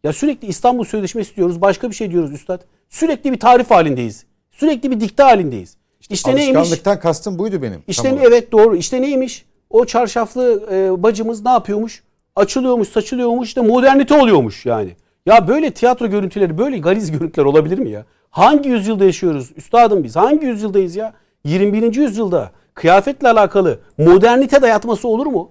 Ya 0.04 0.14
sürekli 0.14 0.48
İstanbul 0.48 0.84
Sözleşmesi 0.84 1.36
diyoruz, 1.36 1.62
başka 1.62 1.90
bir 1.90 1.96
şey 1.96 2.12
diyoruz 2.12 2.32
üstad. 2.32 2.62
Sürekli 2.90 3.32
bir 3.32 3.40
tarif 3.40 3.72
halindeyiz. 3.72 4.26
Sürekli 4.52 4.92
bir 4.92 5.00
dikte 5.00 5.24
halindeyiz. 5.24 5.78
İşte 6.10 6.36
neymiş? 6.36 6.58
Alışkanlıktan 6.58 7.00
kastım 7.00 7.40
buydu 7.40 7.62
benim. 7.62 7.84
İşte 7.88 8.16
ne- 8.16 8.22
evet 8.24 8.52
doğru. 8.52 8.76
İşte 8.76 9.02
neymiş? 9.02 9.46
O 9.70 9.86
çarşaflı 9.86 10.64
e, 10.72 11.04
bacımız 11.04 11.46
ne 11.46 11.50
yapıyormuş? 11.52 12.04
Açılıyormuş, 12.36 12.90
saçılıyormuş, 12.90 13.48
işte 13.48 13.62
modernite 13.62 14.14
oluyormuş 14.22 14.66
yani. 14.66 14.90
Ya 15.26 15.48
böyle 15.48 15.72
tiyatro 15.72 16.08
görüntüleri, 16.08 16.58
böyle 16.58 16.78
gariz 16.78 17.12
görüntüler 17.12 17.46
olabilir 17.46 17.78
mi 17.80 17.90
ya? 17.90 18.06
Hangi 18.30 18.70
yüzyılda 18.70 19.06
yaşıyoruz? 19.06 19.52
Üstadım 19.56 20.04
biz 20.04 20.16
hangi 20.16 20.46
yüzyıldayız 20.46 20.96
ya? 20.96 21.14
21. 21.44 21.96
yüzyılda 21.96 22.52
kıyafetle 22.74 23.30
alakalı 23.30 23.80
modernite 23.98 24.62
dayatması 24.62 25.08
olur 25.08 25.26
mu? 25.26 25.50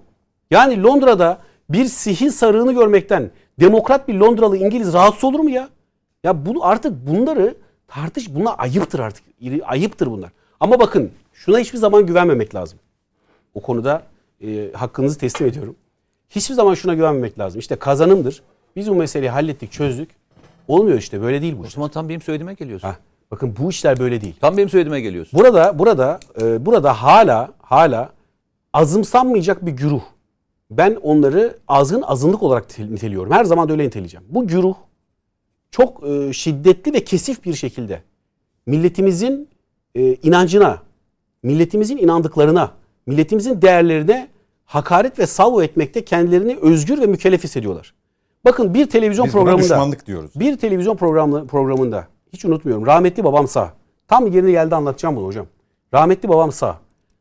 Yani 0.51 0.83
Londra'da 0.83 1.37
bir 1.69 1.85
sihin 1.85 2.29
sarığını 2.29 2.73
görmekten 2.73 3.31
demokrat 3.59 4.07
bir 4.07 4.13
Londralı 4.13 4.57
İngiliz 4.57 4.93
rahatsız 4.93 5.23
olur 5.23 5.39
mu 5.39 5.49
ya? 5.49 5.69
Ya 6.23 6.45
bunu 6.45 6.65
artık 6.65 7.07
bunları 7.07 7.55
tartış 7.87 8.35
bunlar 8.35 8.55
ayıptır 8.57 8.99
artık. 8.99 9.23
Ayıptır 9.65 10.07
bunlar. 10.07 10.31
Ama 10.59 10.79
bakın 10.79 11.11
şuna 11.33 11.59
hiçbir 11.59 11.77
zaman 11.77 12.05
güvenmemek 12.05 12.55
lazım. 12.55 12.79
O 13.53 13.61
konuda 13.61 14.03
e, 14.43 14.71
hakkınızı 14.73 15.17
teslim 15.19 15.47
ediyorum. 15.47 15.75
Hiçbir 16.29 16.55
zaman 16.55 16.73
şuna 16.73 16.93
güvenmemek 16.93 17.39
lazım. 17.39 17.59
İşte 17.59 17.75
kazanımdır. 17.75 18.43
Biz 18.75 18.89
bu 18.89 18.95
meseleyi 18.95 19.29
hallettik, 19.31 19.71
çözdük. 19.71 20.09
Olmuyor 20.67 20.97
işte 20.97 21.21
böyle 21.21 21.41
değil 21.41 21.53
bu. 21.57 21.61
O 21.61 21.65
işler. 21.65 21.75
zaman 21.75 21.89
tam 21.89 22.09
benim 22.09 22.21
söylediğime 22.21 22.53
geliyorsun. 22.53 22.87
Hah, 22.87 22.95
bakın 23.31 23.55
bu 23.59 23.69
işler 23.69 23.99
böyle 23.99 24.21
değil. 24.21 24.35
Tam 24.41 24.57
benim 24.57 24.69
söylediğime 24.69 25.01
geliyorsun. 25.01 25.39
Burada 25.39 25.79
burada 25.79 26.19
e, 26.41 26.65
burada 26.65 26.93
hala 26.93 27.51
hala 27.61 28.09
azımsanmayacak 28.73 29.65
bir 29.65 29.71
güruh. 29.71 30.01
Ben 30.71 30.95
onları 31.01 31.57
azgın 31.67 32.01
azınlık 32.01 32.43
olarak 32.43 32.69
tel- 32.69 32.91
niteliyorum. 32.91 33.31
Her 33.31 33.43
zaman 33.45 33.69
da 33.69 33.73
öyle 33.73 33.83
niteleyeceğim. 33.83 34.25
Bu 34.29 34.47
güruh 34.47 34.75
çok 35.71 36.07
e, 36.07 36.33
şiddetli 36.33 36.93
ve 36.93 37.03
kesif 37.03 37.45
bir 37.45 37.53
şekilde 37.53 38.01
milletimizin 38.65 39.49
e, 39.95 40.15
inancına, 40.15 40.81
milletimizin 41.43 41.97
inandıklarına, 41.97 42.71
milletimizin 43.07 43.61
değerlerine 43.61 44.27
hakaret 44.65 45.19
ve 45.19 45.25
salvo 45.25 45.63
etmekte 45.63 46.05
kendilerini 46.05 46.57
özgür 46.61 47.01
ve 47.01 47.05
mükellef 47.05 47.43
hissediyorlar. 47.43 47.93
Bakın 48.45 48.73
bir 48.73 48.89
televizyon 48.89 49.25
Biz 49.25 49.33
programında 49.33 49.63
düşmanlık 49.63 50.05
diyoruz. 50.07 50.31
bir 50.35 50.57
televizyon 50.57 50.95
programı, 50.95 51.47
programında 51.47 52.07
hiç 52.33 52.45
unutmuyorum. 52.45 52.85
Rahmetli 52.85 53.23
babam 53.23 53.47
sağ. 53.47 53.73
Tam 54.07 54.27
yerine 54.27 54.51
geldi 54.51 54.75
anlatacağım 54.75 55.15
bunu 55.15 55.25
hocam. 55.25 55.47
Rahmetli 55.93 56.29
babam 56.29 56.51
sağ. 56.51 56.79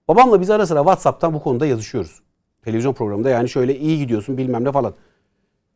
Babamla 0.09 0.41
biz 0.41 0.51
ara 0.51 0.67
sıra 0.67 0.79
WhatsApp'tan 0.79 1.35
bu 1.35 1.43
konuda 1.43 1.67
yazışıyoruz. 1.67 2.23
Televizyon 2.65 2.93
programında 2.93 3.31
yani 3.31 3.49
şöyle 3.49 3.79
iyi 3.79 3.99
gidiyorsun 3.99 4.39
bilmem 4.39 4.65
ne 4.65 4.73
falan. 4.73 4.95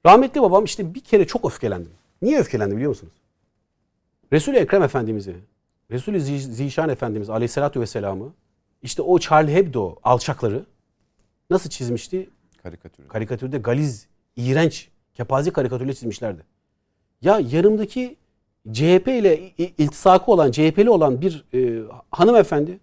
Rahmetli 0.06 0.43
babam 0.43 0.64
işte 0.64 0.94
bir 0.94 1.01
kere 1.01 1.27
çok 1.27 1.44
öfkelendim. 1.44 1.93
Niye 2.23 2.39
öfkelendi 2.39 2.74
biliyor 2.77 2.89
musunuz? 2.89 3.12
Resul-i 4.32 4.56
Ekrem 4.56 4.82
Efendimiz'i, 4.82 5.36
Resul-i 5.90 6.16
Zi- 6.20 6.38
Zişan 6.52 6.88
Efendimiz 6.88 7.30
Aleyhisselatü 7.30 7.80
Vesselam'ı 7.80 8.32
işte 8.82 9.02
o 9.02 9.18
Charlie 9.18 9.54
Hebdo 9.54 9.96
alçakları 10.04 10.64
nasıl 11.50 11.70
çizmişti? 11.70 12.30
Karikatür. 12.62 13.08
karikatürde 13.08 13.58
galiz, 13.58 14.06
iğrenç, 14.36 14.88
kepaze 15.14 15.50
karikatürle 15.50 15.94
çizmişlerdi. 15.94 16.42
Ya 17.22 17.38
yanımdaki 17.38 18.16
CHP 18.72 19.08
ile 19.08 19.50
iltisakı 19.58 20.32
olan, 20.32 20.50
CHP'li 20.50 20.90
olan 20.90 21.20
bir 21.20 21.44
e, 21.54 21.82
hanımefendi 22.10 22.78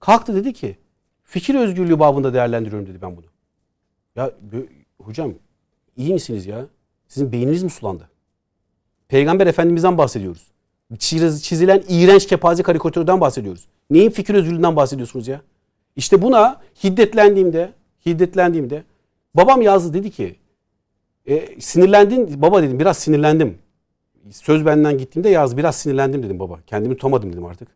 kalktı 0.00 0.34
dedi 0.34 0.52
ki 0.52 0.76
fikir 1.24 1.54
özgürlüğü 1.54 1.98
babında 1.98 2.34
değerlendiriyorum 2.34 2.86
dedi 2.88 3.02
ben 3.02 3.16
bunu. 3.16 3.26
Ya 4.16 4.30
hocam 4.98 5.34
iyi 5.96 6.12
misiniz 6.14 6.46
ya? 6.46 6.66
Sizin 7.08 7.32
beyniniz 7.32 7.62
mi 7.62 7.70
sulandı? 7.70 8.10
Peygamber 9.08 9.46
Efendimiz'den 9.46 9.98
bahsediyoruz. 9.98 10.46
Çiz- 10.94 11.42
Çizilen 11.42 11.82
iğrenç 11.88 12.26
kepaze 12.26 12.62
karikatürden 12.62 13.20
bahsediyoruz. 13.20 13.66
Neyin 13.90 14.10
fikir 14.10 14.34
özgürlüğünden 14.34 14.76
bahsediyorsunuz 14.76 15.28
ya? 15.28 15.40
İşte 15.96 16.22
buna 16.22 16.60
hiddetlendiğimde, 16.84 17.72
hiddetlendiğimde 18.06 18.82
babam 19.34 19.62
yazdı 19.62 19.94
dedi 19.94 20.10
ki 20.10 20.36
e, 21.28 21.60
sinirlendin 21.60 22.42
baba 22.42 22.62
dedim 22.62 22.80
biraz 22.80 22.98
sinirlendim. 22.98 23.58
Söz 24.30 24.66
benden 24.66 24.98
gittiğimde 24.98 25.28
yaz 25.28 25.56
biraz 25.56 25.76
sinirlendim 25.76 26.22
dedim 26.22 26.38
baba. 26.38 26.58
Kendimi 26.66 26.94
tutamadım 26.96 27.32
dedim 27.32 27.44
artık. 27.44 27.68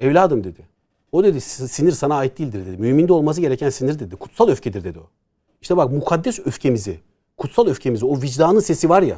Evladım 0.00 0.44
dedi. 0.44 0.60
O 1.12 1.24
dedi 1.24 1.40
"s- 1.40 1.68
sinir 1.68 1.92
sana 1.92 2.14
ait 2.14 2.38
değildir 2.38 2.66
dedi. 2.66 2.76
Müminde 2.76 3.12
olması 3.12 3.40
gereken 3.40 3.70
sinir 3.70 3.98
dedi. 3.98 4.16
Kutsal 4.16 4.48
öfkedir 4.48 4.84
dedi 4.84 4.98
o. 4.98 5.06
İşte 5.62 5.76
bak 5.76 5.92
mukaddes 5.92 6.38
öfkemizi, 6.46 6.98
kutsal 7.36 7.66
öfkemizi, 7.66 8.04
o 8.06 8.22
vicdanın 8.22 8.60
sesi 8.60 8.88
var 8.88 9.02
ya, 9.02 9.16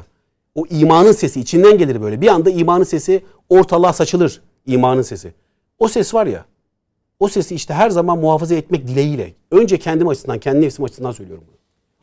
o 0.55 0.65
imanın 0.69 1.11
sesi 1.11 1.39
içinden 1.39 1.77
gelir 1.77 2.01
böyle. 2.01 2.21
Bir 2.21 2.27
anda 2.27 2.49
imanın 2.49 2.83
sesi 2.83 3.23
ortalığa 3.49 3.93
saçılır 3.93 4.41
imanın 4.65 5.01
sesi. 5.01 5.33
O 5.79 5.87
ses 5.87 6.13
var 6.13 6.25
ya, 6.25 6.45
o 7.19 7.27
sesi 7.27 7.55
işte 7.55 7.73
her 7.73 7.89
zaman 7.89 8.17
muhafaza 8.19 8.55
etmek 8.55 8.87
dileğiyle. 8.87 9.33
Önce 9.51 9.79
kendim 9.79 10.07
açısından, 10.07 10.39
kendi 10.39 10.61
nefsim 10.61 10.85
açısından 10.85 11.11
söylüyorum 11.11 11.43
bunu. 11.47 11.55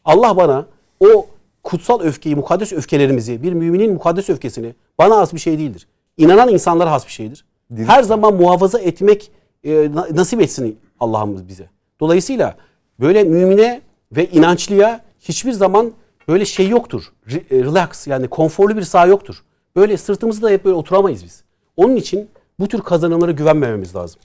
Allah 0.04 0.36
bana 0.36 0.66
o 1.00 1.26
kutsal 1.62 2.00
öfkeyi, 2.00 2.36
mukaddes 2.36 2.72
öfkelerimizi, 2.72 3.42
bir 3.42 3.52
müminin 3.52 3.92
mukaddes 3.92 4.30
öfkesini 4.30 4.74
bana 4.98 5.16
has 5.16 5.32
bir 5.34 5.38
şey 5.38 5.58
değildir. 5.58 5.88
İnanan 6.16 6.48
insanlara 6.48 6.90
has 6.90 7.06
bir 7.06 7.12
şeydir. 7.12 7.44
Her 7.76 8.02
zaman 8.02 8.34
muhafaza 8.34 8.78
etmek 8.78 9.30
e, 9.64 9.90
na- 9.94 10.08
nasip 10.10 10.40
etsin 10.42 10.78
Allah'ımız 11.00 11.48
bize. 11.48 11.70
Dolayısıyla 12.00 12.56
böyle 13.00 13.24
mümine 13.24 13.80
ve 14.12 14.26
inançlıya 14.26 15.00
hiçbir 15.20 15.52
zaman 15.52 15.92
böyle 16.28 16.44
şey 16.44 16.68
yoktur. 16.68 17.12
E, 17.30 17.40
Relax 17.50 18.06
yani 18.06 18.28
konforlu 18.28 18.76
bir 18.76 18.82
saha 18.82 19.06
yoktur. 19.06 19.42
Böyle 19.76 19.96
sırtımızda 19.96 20.50
hep 20.50 20.64
böyle 20.64 20.74
oturamayız 20.74 21.24
biz. 21.24 21.44
Onun 21.76 21.96
için 21.96 22.28
bu 22.58 22.68
tür 22.68 22.80
kazanımlara 22.80 23.30
güvenmememiz 23.30 23.96
lazım. 23.96 24.20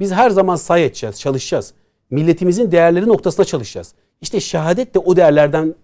Biz 0.00 0.12
her 0.12 0.30
zaman 0.30 0.56
say 0.56 0.84
edeceğiz, 0.84 1.20
çalışacağız. 1.20 1.72
Milletimizin 2.10 2.72
değerleri 2.72 3.08
noktasında 3.08 3.44
çalışacağız. 3.44 3.94
İşte 4.20 4.40
şehadet 4.40 4.94
de 4.94 4.98
o 4.98 5.16
değerlerden 5.16 5.74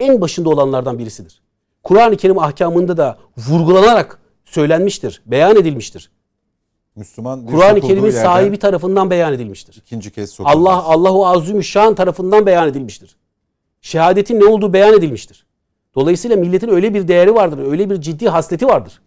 en 0.00 0.20
başında 0.20 0.48
olanlardan 0.50 0.98
birisidir. 0.98 1.40
Kur'an-ı 1.82 2.16
Kerim 2.16 2.38
ahkamında 2.38 2.96
da 2.96 3.18
vurgulanarak 3.36 4.18
söylenmiştir, 4.44 5.22
beyan 5.26 5.56
edilmiştir. 5.56 6.10
Müslüman 6.96 7.46
Kur'an-ı 7.46 7.80
Kerim'in 7.80 8.10
sahibi 8.10 8.58
tarafından 8.58 9.10
beyan 9.10 9.32
edilmiştir. 9.32 9.76
ikinci 9.86 10.10
kez 10.10 10.30
sokulmaz. 10.30 10.56
Allah 10.56 10.84
Allahu 10.84 11.26
Azimüşşan 11.26 11.94
tarafından 11.94 12.46
beyan 12.46 12.68
edilmiştir. 12.68 13.16
Şehadetin 13.86 14.40
ne 14.40 14.44
olduğu 14.44 14.72
beyan 14.72 14.94
edilmiştir. 14.94 15.46
Dolayısıyla 15.94 16.36
milletin 16.36 16.68
öyle 16.68 16.94
bir 16.94 17.08
değeri 17.08 17.34
vardır, 17.34 17.70
öyle 17.70 17.90
bir 17.90 18.00
ciddi 18.00 18.28
hasleti 18.28 18.66
vardır. 18.66 19.00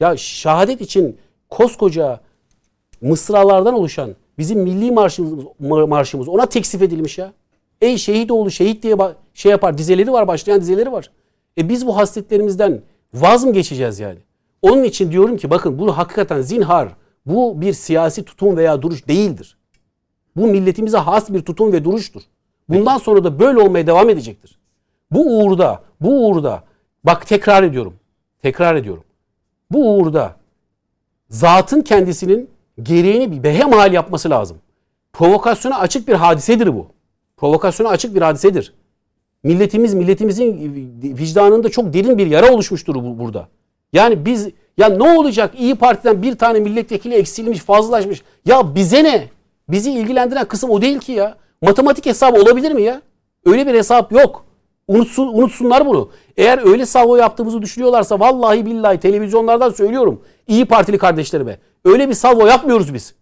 Ya 0.00 0.16
şehadet 0.16 0.80
için 0.80 1.16
koskoca 1.50 2.20
mısralardan 3.00 3.74
oluşan 3.74 4.16
bizim 4.38 4.60
milli 4.60 4.90
marşımız, 4.90 5.44
mar- 5.62 5.88
marşımız 5.88 6.28
ona 6.28 6.46
teksif 6.46 6.82
edilmiş 6.82 7.18
ya. 7.18 7.32
Ey 7.80 7.96
şehit 7.96 8.30
oğlu 8.30 8.50
şehit 8.50 8.82
diye 8.82 8.96
şey 9.34 9.50
yapar 9.50 9.78
dizeleri 9.78 10.12
var 10.12 10.28
başlayan 10.28 10.60
dizeleri 10.60 10.92
var. 10.92 11.10
E 11.58 11.68
biz 11.68 11.86
bu 11.86 11.96
hasletlerimizden 11.96 12.82
vaz 13.14 13.44
mı 13.44 13.52
geçeceğiz 13.52 14.00
yani? 14.00 14.18
Onun 14.62 14.82
için 14.82 15.12
diyorum 15.12 15.36
ki 15.36 15.50
bakın 15.50 15.78
bu 15.78 15.98
hakikaten 15.98 16.40
zinhar 16.40 16.88
bu 17.26 17.60
bir 17.60 17.72
siyasi 17.72 18.24
tutum 18.24 18.56
veya 18.56 18.82
duruş 18.82 19.08
değildir. 19.08 19.56
Bu 20.36 20.46
milletimize 20.46 20.98
has 20.98 21.30
bir 21.30 21.42
tutum 21.42 21.72
ve 21.72 21.84
duruştur. 21.84 22.22
Bundan 22.68 22.98
sonra 22.98 23.24
da 23.24 23.38
böyle 23.38 23.58
olmaya 23.58 23.86
devam 23.86 24.10
edecektir. 24.10 24.58
Bu 25.10 25.38
uğurda, 25.38 25.82
bu 26.00 26.26
uğurda 26.26 26.62
bak 27.04 27.26
tekrar 27.26 27.62
ediyorum. 27.62 27.94
Tekrar 28.42 28.74
ediyorum. 28.74 29.04
Bu 29.70 29.96
uğurda 29.96 30.36
zatın 31.28 31.80
kendisinin 31.80 32.50
gereğini 32.82 33.32
bir 33.32 33.42
behemal 33.42 33.92
yapması 33.92 34.30
lazım. 34.30 34.56
Provokasyona 35.12 35.78
açık 35.78 36.08
bir 36.08 36.14
hadisedir 36.14 36.74
bu. 36.74 36.86
Provokasyona 37.36 37.88
açık 37.88 38.14
bir 38.14 38.22
hadisedir. 38.22 38.74
Milletimiz, 39.42 39.94
milletimizin 39.94 40.74
vicdanında 41.02 41.68
çok 41.68 41.94
derin 41.94 42.18
bir 42.18 42.26
yara 42.26 42.52
oluşmuştur 42.52 42.94
bu, 42.94 43.18
burada. 43.18 43.48
Yani 43.92 44.26
biz 44.26 44.48
ya 44.78 44.88
ne 44.88 45.18
olacak 45.18 45.54
İyi 45.58 45.74
Parti'den 45.74 46.22
bir 46.22 46.38
tane 46.38 46.60
milletvekili 46.60 47.14
eksilmiş, 47.14 47.58
fazlalaşmış. 47.58 48.22
Ya 48.46 48.74
bize 48.74 49.04
ne? 49.04 49.28
Bizi 49.68 49.92
ilgilendiren 49.92 50.48
kısım 50.48 50.70
o 50.70 50.82
değil 50.82 50.98
ki 50.98 51.12
ya. 51.12 51.36
Matematik 51.62 52.06
hesabı 52.06 52.40
olabilir 52.40 52.72
mi 52.72 52.82
ya? 52.82 53.02
Öyle 53.46 53.66
bir 53.66 53.74
hesap 53.74 54.12
yok. 54.12 54.44
Unutsun, 54.88 55.28
unutsunlar 55.28 55.86
bunu. 55.86 56.10
Eğer 56.36 56.66
öyle 56.66 56.86
salvo 56.86 57.16
yaptığımızı 57.16 57.62
düşünüyorlarsa 57.62 58.20
vallahi 58.20 58.66
billahi 58.66 59.00
televizyonlardan 59.00 59.70
söylüyorum. 59.70 60.22
İyi 60.46 60.64
Partili 60.64 60.98
kardeşlerime. 60.98 61.58
Öyle 61.84 62.08
bir 62.08 62.14
salvo 62.14 62.46
yapmıyoruz 62.46 62.94
biz. 62.94 63.14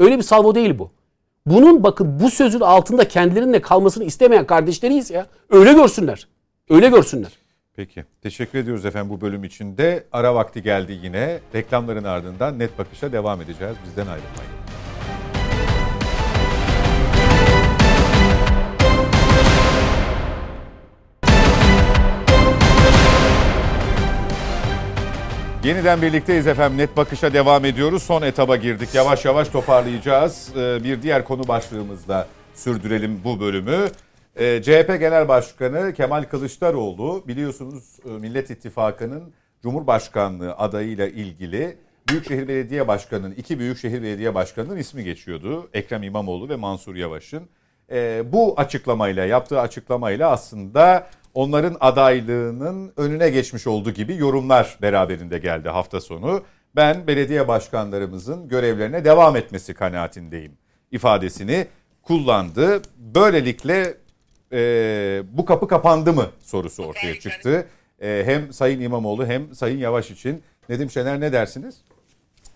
Öyle 0.00 0.18
bir 0.18 0.22
salvo 0.22 0.54
değil 0.54 0.78
bu. 0.78 0.90
Bunun 1.46 1.82
bakın 1.82 2.20
bu 2.20 2.30
sözün 2.30 2.60
altında 2.60 3.08
kendilerine 3.08 3.60
kalmasını 3.60 4.04
istemeyen 4.04 4.46
kardeşleriyiz 4.46 5.10
ya. 5.10 5.26
Öyle 5.50 5.72
görsünler. 5.72 6.28
Öyle 6.70 6.88
görsünler. 6.88 7.32
Peki. 7.76 8.04
Teşekkür 8.22 8.58
ediyoruz 8.58 8.84
efendim 8.84 9.10
bu 9.10 9.20
bölüm 9.20 9.44
için 9.44 9.76
de. 9.76 10.04
Ara 10.12 10.34
vakti 10.34 10.62
geldi 10.62 11.00
yine. 11.02 11.38
Reklamların 11.54 12.04
ardından 12.04 12.58
net 12.58 12.78
bakışa 12.78 13.12
devam 13.12 13.42
edeceğiz. 13.42 13.76
Bizden 13.86 14.06
ayrılmayın. 14.06 14.65
Yeniden 25.66 26.02
birlikteyiz 26.02 26.46
efendim. 26.46 26.78
Net 26.78 26.96
bakışa 26.96 27.32
devam 27.32 27.64
ediyoruz. 27.64 28.02
Son 28.02 28.22
etaba 28.22 28.56
girdik. 28.56 28.94
Yavaş 28.94 29.24
yavaş 29.24 29.48
toparlayacağız. 29.48 30.52
Ee, 30.56 30.84
Bir 30.84 31.02
diğer 31.02 31.24
konu 31.24 31.48
başlığımızla 31.48 32.26
sürdürelim 32.54 33.20
bu 33.24 33.40
bölümü. 33.40 33.88
Ee, 34.36 34.62
CHP 34.62 35.00
Genel 35.00 35.28
Başkanı 35.28 35.92
Kemal 35.94 36.24
Kılıçdaroğlu 36.24 37.24
biliyorsunuz 37.28 37.84
e, 38.06 38.08
Millet 38.08 38.50
İttifakı'nın 38.50 39.32
Cumhurbaşkanlığı 39.62 40.54
adayıyla 40.54 41.06
ilgili 41.06 41.76
Büyükşehir 42.08 42.48
Belediye 42.48 42.88
Başkanı'nın, 42.88 43.34
iki 43.34 43.58
Büyükşehir 43.58 44.02
Belediye 44.02 44.34
Başkanı'nın 44.34 44.76
ismi 44.76 45.04
geçiyordu. 45.04 45.68
Ekrem 45.74 46.02
İmamoğlu 46.02 46.48
ve 46.48 46.56
Mansur 46.56 46.94
Yavaş'ın. 46.94 47.42
Ee, 47.90 48.22
bu 48.32 48.54
açıklamayla, 48.56 49.24
yaptığı 49.24 49.60
açıklamayla 49.60 50.30
aslında 50.30 51.06
onların 51.36 51.76
adaylığının 51.80 52.92
önüne 52.96 53.30
geçmiş 53.30 53.66
olduğu 53.66 53.90
gibi 53.90 54.16
yorumlar 54.16 54.78
beraberinde 54.82 55.38
geldi 55.38 55.68
hafta 55.68 56.00
sonu. 56.00 56.42
Ben 56.76 57.06
belediye 57.06 57.48
başkanlarımızın 57.48 58.48
görevlerine 58.48 59.04
devam 59.04 59.36
etmesi 59.36 59.74
kanaatindeyim 59.74 60.52
ifadesini 60.90 61.66
kullandı. 62.02 62.82
Böylelikle 62.98 63.94
e, 64.52 65.22
bu 65.32 65.44
kapı 65.44 65.68
kapandı 65.68 66.12
mı 66.12 66.26
sorusu 66.42 66.82
ortaya 66.84 67.20
çıktı. 67.20 67.66
E, 68.02 68.22
hem 68.26 68.52
Sayın 68.52 68.80
İmamoğlu 68.80 69.26
hem 69.26 69.54
Sayın 69.54 69.78
Yavaş 69.78 70.10
için. 70.10 70.42
Nedim 70.68 70.90
Şener 70.90 71.20
ne 71.20 71.32
dersiniz? 71.32 71.80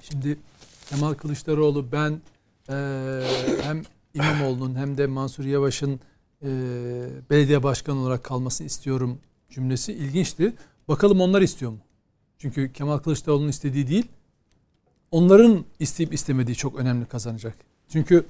Şimdi 0.01 0.39
Kemal 0.91 1.15
Kılıçdaroğlu 1.15 1.93
ben 1.93 2.21
eee, 2.69 2.77
hem 3.63 3.83
İmamoğlu'nun 4.15 4.75
hem 4.75 4.99
de 4.99 5.07
Mansur 5.07 5.45
Yavaş'ın 5.45 6.01
eee, 6.45 6.51
belediye 7.31 7.63
başkanı 7.63 7.99
olarak 8.01 8.25
kalmasını 8.25 8.67
istiyorum 8.67 9.19
cümlesi 9.51 9.93
ilginçti. 9.93 10.53
Bakalım 10.89 11.21
onlar 11.21 11.43
istiyor 11.43 11.71
mu? 11.71 11.79
Çünkü 12.39 12.73
Kemal 12.73 12.99
Kılıçdaroğlu'nun 12.99 13.49
istediği 13.49 13.89
değil, 13.89 14.07
onların 15.11 15.65
isteyip 15.79 16.15
istemediği 16.15 16.55
çok 16.57 16.79
önemli 16.79 17.05
kazanacak. 17.07 17.55
Çünkü 17.89 18.25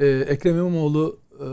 eee, 0.00 0.20
Ekrem 0.20 0.56
İmamoğlu 0.56 1.18
eee 1.40 1.46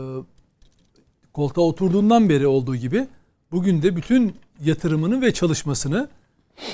koltuğa 1.32 1.64
oturduğundan 1.64 2.28
beri 2.28 2.46
olduğu 2.46 2.76
gibi 2.76 3.06
bugün 3.52 3.82
de 3.82 3.96
bütün 3.96 4.34
yatırımını 4.64 5.20
ve 5.22 5.32
çalışmasını 5.32 6.08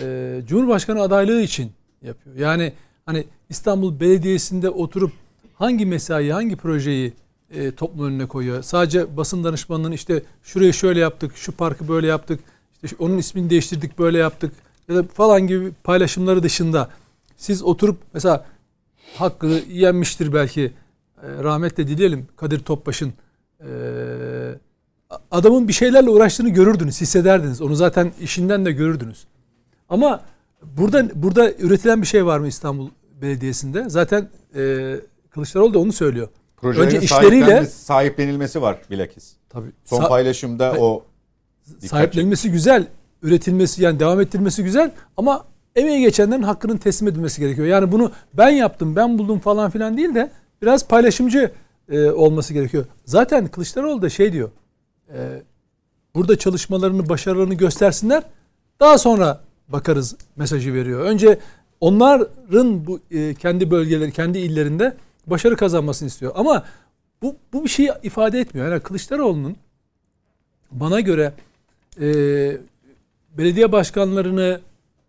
e, 0.00 0.40
Cumhurbaşkanı 0.46 1.00
adaylığı 1.00 1.40
için 1.40 1.72
yapıyor. 2.02 2.36
Yani 2.36 2.72
hani 3.06 3.24
İstanbul 3.48 4.00
Belediyesi'nde 4.00 4.70
oturup 4.70 5.12
hangi 5.54 5.86
mesai, 5.86 6.30
hangi 6.30 6.56
projeyi 6.56 7.12
e, 7.50 7.70
toplum 7.74 8.06
önüne 8.06 8.26
koyuyor. 8.26 8.62
Sadece 8.62 9.16
basın 9.16 9.44
danışmanının 9.44 9.92
işte 9.92 10.22
şurayı 10.42 10.72
şöyle 10.72 11.00
yaptık, 11.00 11.36
şu 11.36 11.52
parkı 11.52 11.88
böyle 11.88 12.06
yaptık, 12.06 12.40
işte 12.82 12.96
onun 12.98 13.18
ismini 13.18 13.50
değiştirdik, 13.50 13.98
böyle 13.98 14.18
yaptık 14.18 14.52
ya 14.88 14.96
da 14.96 15.02
falan 15.02 15.46
gibi 15.46 15.72
paylaşımları 15.84 16.42
dışında 16.42 16.90
siz 17.36 17.62
oturup 17.62 17.98
mesela 18.14 18.46
hakkı 19.16 19.46
yenmiştir 19.68 20.32
belki 20.32 20.72
e, 21.22 21.42
rahmetle 21.44 21.88
dileyelim 21.88 22.28
Kadir 22.36 22.58
Topbaş'ın 22.58 23.12
e, 23.60 23.70
adamın 25.30 25.68
bir 25.68 25.72
şeylerle 25.72 26.10
uğraştığını 26.10 26.48
görürdünüz, 26.48 27.00
hissederdiniz. 27.00 27.62
Onu 27.62 27.74
zaten 27.74 28.12
işinden 28.20 28.64
de 28.64 28.72
görürdünüz. 28.72 29.26
Ama 29.88 30.20
burada 30.62 31.08
burada 31.14 31.52
üretilen 31.52 32.02
bir 32.02 32.06
şey 32.06 32.26
var 32.26 32.38
mı 32.38 32.46
İstanbul 32.46 32.90
Belediyesi'nde? 33.22 33.88
Zaten 33.88 34.28
e, 34.56 34.94
Kılıçdaroğlu 35.30 35.74
da 35.74 35.78
onu 35.78 35.92
söylüyor. 35.92 36.28
Projelerin 36.64 36.86
Önce 36.96 37.04
işleriyle 37.04 37.66
sahiplenilmesi 37.66 38.62
var 38.62 38.78
bilakis. 38.90 39.32
tabii 39.48 39.70
Son 39.84 40.00
sa- 40.02 40.08
paylaşımda 40.08 40.68
Hayır. 40.70 40.82
o 40.82 41.04
dikkat 41.68 41.90
sahiplenmesi 41.90 42.50
güzel, 42.50 42.86
üretilmesi 43.22 43.82
yani 43.82 44.00
devam 44.00 44.20
ettirilmesi 44.20 44.62
güzel 44.64 44.90
ama 45.16 45.44
emeği 45.76 46.00
geçenlerin 46.00 46.42
hakkının 46.42 46.76
teslim 46.76 47.08
edilmesi 47.08 47.40
gerekiyor. 47.40 47.66
Yani 47.66 47.92
bunu 47.92 48.12
ben 48.34 48.50
yaptım, 48.50 48.96
ben 48.96 49.18
buldum 49.18 49.38
falan 49.38 49.70
filan 49.70 49.96
değil 49.96 50.14
de 50.14 50.30
biraz 50.62 50.88
paylaşımcı 50.88 51.50
e, 51.88 52.10
olması 52.10 52.54
gerekiyor. 52.54 52.84
Zaten 53.04 53.46
Kılıçdaroğlu 53.46 54.02
da 54.02 54.08
şey 54.10 54.32
diyor. 54.32 54.50
e, 55.08 55.42
burada 56.14 56.38
çalışmalarını, 56.38 57.08
başarılarını 57.08 57.54
göstersinler. 57.54 58.22
Daha 58.80 58.98
sonra 58.98 59.40
bakarız 59.68 60.16
mesajı 60.36 60.74
veriyor. 60.74 61.00
Önce 61.00 61.38
onların 61.80 62.86
bu 62.86 63.00
e, 63.10 63.34
kendi 63.34 63.70
bölgeleri, 63.70 64.12
kendi 64.12 64.38
illerinde 64.38 64.96
başarı 65.26 65.56
kazanmasını 65.56 66.08
istiyor. 66.08 66.32
Ama 66.34 66.64
bu 67.22 67.36
bu 67.52 67.64
bir 67.64 67.68
şey 67.68 67.88
ifade 68.02 68.40
etmiyor. 68.40 68.68
Yani 68.68 68.80
Kılıçdaroğlu'nun 68.80 69.56
bana 70.70 71.00
göre 71.00 71.32
e, 72.00 72.06
belediye 73.38 73.72
başkanlarını 73.72 74.60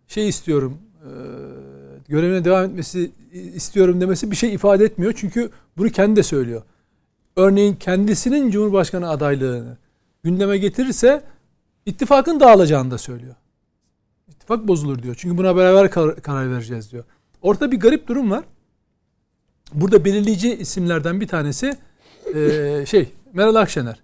şey 0.08 0.28
istiyorum 0.30 0.78
e, 1.02 1.12
görevine 2.08 2.46
devam 2.46 2.66
etmesi 2.66 3.12
istiyorum 3.34 4.02
demesi 4.02 4.32
bir 4.32 4.36
şey 4.36 4.54
ifade 4.54 4.86
etmiyor. 4.86 5.14
Çünkü 5.16 5.50
bunu 5.78 5.90
kendi 5.90 6.16
de 6.16 6.24
söylüyor. 6.24 6.62
Örneğin 7.36 7.76
kendisinin 7.76 8.52
Cumhurbaşkanı 8.52 9.10
adaylığını 9.10 9.78
gündeme 10.24 10.58
getirirse 10.58 11.24
ittifakın 11.86 12.40
dağılacağını 12.40 12.92
da 12.92 12.98
söylüyor. 12.98 13.36
İttifak 14.28 14.68
bozulur 14.68 15.04
diyor. 15.04 15.16
Çünkü 15.18 15.38
buna 15.38 15.56
beraber 15.56 15.92
kar- 15.92 16.22
karar 16.22 16.52
vereceğiz 16.52 16.92
diyor. 16.92 17.04
Ortada 17.42 17.72
bir 17.72 17.80
garip 17.80 18.08
durum 18.08 18.32
var. 18.32 18.44
Burada 19.74 20.06
belirleyici 20.06 20.56
isimlerden 20.56 21.22
bir 21.22 21.28
tanesi 21.28 21.78
e, 22.36 22.84
şey 22.88 23.10
Meral 23.34 23.56
Akşener. 23.56 24.00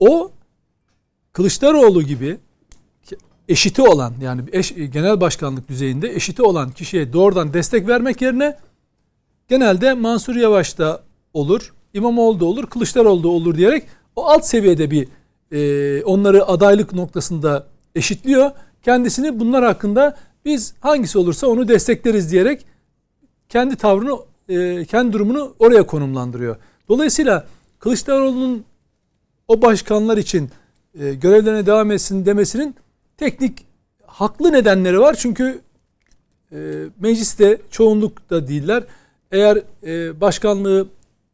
O 0.00 0.32
Kılıçdaroğlu 1.32 2.02
gibi 2.02 2.38
eşiti 3.48 3.82
olan 3.82 4.14
yani 4.20 4.42
eş, 4.52 4.74
genel 4.74 5.20
başkanlık 5.20 5.68
düzeyinde 5.68 6.14
eşiti 6.14 6.42
olan 6.42 6.70
kişiye 6.70 7.12
doğrudan 7.12 7.54
destek 7.54 7.88
vermek 7.88 8.22
yerine 8.22 8.58
genelde 9.48 9.94
Mansur 9.94 10.36
Yavaş 10.36 10.78
da 10.78 11.02
olur, 11.34 11.72
İmamoğlu 11.94 12.40
da 12.40 12.44
olur, 12.44 12.66
Kılıçdaroğlu 12.66 13.22
da 13.22 13.28
olur 13.28 13.56
diyerek 13.56 13.86
o 14.16 14.26
alt 14.26 14.44
seviyede 14.44 14.90
bir 14.90 15.08
e, 15.52 16.04
onları 16.04 16.46
adaylık 16.46 16.92
noktasında 16.92 17.66
eşitliyor. 17.94 18.50
Kendisini 18.82 19.40
bunlar 19.40 19.64
hakkında 19.64 20.16
biz 20.44 20.74
hangisi 20.80 21.18
olursa 21.18 21.46
onu 21.46 21.68
destekleriz 21.68 22.32
diyerek 22.32 22.66
kendi 23.48 23.76
tavrını, 23.76 24.18
e, 24.52 24.84
kendi 24.84 25.12
durumunu 25.12 25.54
oraya 25.58 25.86
konumlandırıyor. 25.86 26.56
Dolayısıyla 26.88 27.46
Kılıçdaroğlu'nun 27.78 28.64
o 29.48 29.62
başkanlar 29.62 30.16
için 30.16 30.50
e, 31.00 31.14
görevlerine 31.14 31.66
devam 31.66 31.90
etsin 31.90 32.26
demesinin 32.26 32.74
teknik 33.16 33.66
haklı 34.06 34.52
nedenleri 34.52 35.00
var. 35.00 35.16
Çünkü 35.18 35.60
e, 36.52 36.56
mecliste 37.00 37.58
çoğunluk 37.70 38.30
da 38.30 38.48
değiller. 38.48 38.84
Eğer 39.32 39.58
e, 39.86 40.20
başkanlığı 40.20 40.86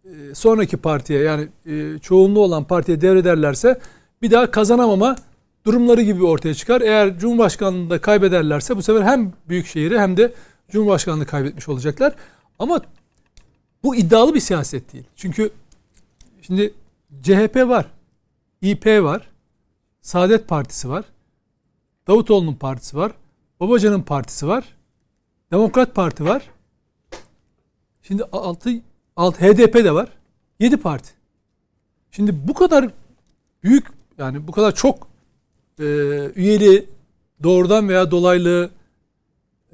e, 0.04 0.34
sonraki 0.34 0.76
partiye 0.76 1.22
yani 1.22 1.48
e, 1.66 1.98
çoğunluğu 1.98 2.40
olan 2.40 2.64
partiye 2.64 3.00
devrederlerse 3.00 3.80
bir 4.22 4.30
daha 4.30 4.50
kazanamama 4.50 5.16
durumları 5.66 6.02
gibi 6.02 6.24
ortaya 6.24 6.54
çıkar. 6.54 6.80
Eğer 6.80 7.18
Cumhurbaşkanlığını 7.18 7.90
da 7.90 8.00
kaybederlerse 8.00 8.76
bu 8.76 8.82
sefer 8.82 9.02
hem 9.02 9.32
Büyükşehir'i 9.48 9.98
hem 9.98 10.16
de 10.16 10.32
Cumhurbaşkanlığı 10.70 11.26
kaybetmiş 11.26 11.68
olacaklar. 11.68 12.14
Ama 12.58 12.80
bu 13.84 13.96
iddialı 13.96 14.34
bir 14.34 14.40
siyaset 14.40 14.92
değil. 14.92 15.04
Çünkü 15.16 15.50
şimdi 16.42 16.74
CHP 17.22 17.56
var. 17.56 17.86
İP 18.60 18.86
var. 18.86 19.28
Saadet 20.00 20.48
Partisi 20.48 20.88
var. 20.88 21.04
Davutoğlu'nun 22.06 22.54
partisi 22.54 22.96
var. 22.96 23.12
Babacan'ın 23.60 24.02
partisi 24.02 24.48
var. 24.48 24.76
Demokrat 25.52 25.94
Parti 25.94 26.24
var. 26.24 26.50
Şimdi 28.02 28.24
6 28.32 28.70
6 29.16 29.44
HDP 29.44 29.74
de 29.74 29.94
var. 29.94 30.08
7 30.60 30.76
parti. 30.76 31.10
Şimdi 32.10 32.48
bu 32.48 32.54
kadar 32.54 32.90
büyük 33.62 33.86
yani 34.18 34.48
bu 34.48 34.52
kadar 34.52 34.74
çok 34.74 35.08
e, 35.78 35.84
üyeli 36.34 36.86
doğrudan 37.42 37.88
veya 37.88 38.10
dolaylı 38.10 38.70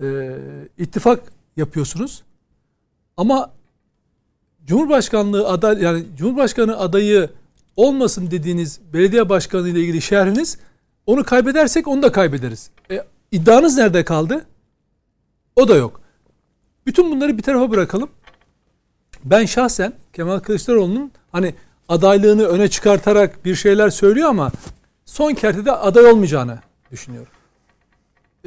e, 0.02 0.36
ittifak 0.78 1.32
yapıyorsunuz. 1.56 2.22
Ama 3.16 3.52
Cumhurbaşkanlığı 4.66 5.48
aday 5.48 5.82
yani 5.82 6.04
Cumhurbaşkanı 6.16 6.78
adayı 6.78 7.30
olmasın 7.76 8.30
dediğiniz 8.30 8.80
belediye 8.92 9.28
başkanı 9.28 9.68
ile 9.68 9.80
ilgili 9.80 10.02
şerhiniz 10.02 10.58
onu 11.06 11.24
kaybedersek 11.24 11.88
onu 11.88 12.02
da 12.02 12.12
kaybederiz. 12.12 12.70
E, 12.90 13.04
iddianız 13.32 13.76
nerede 13.76 14.04
kaldı? 14.04 14.46
O 15.56 15.68
da 15.68 15.74
yok. 15.74 16.00
Bütün 16.86 17.10
bunları 17.10 17.38
bir 17.38 17.42
tarafa 17.42 17.70
bırakalım. 17.70 18.08
Ben 19.24 19.44
şahsen 19.44 19.92
Kemal 20.12 20.38
Kılıçdaroğlu'nun 20.38 21.12
hani 21.32 21.54
adaylığını 21.88 22.44
öne 22.44 22.68
çıkartarak 22.68 23.44
bir 23.44 23.54
şeyler 23.54 23.90
söylüyor 23.90 24.28
ama 24.28 24.52
son 25.04 25.34
kertede 25.34 25.72
aday 25.72 26.06
olmayacağını 26.06 26.58
düşünüyorum. 26.90 27.32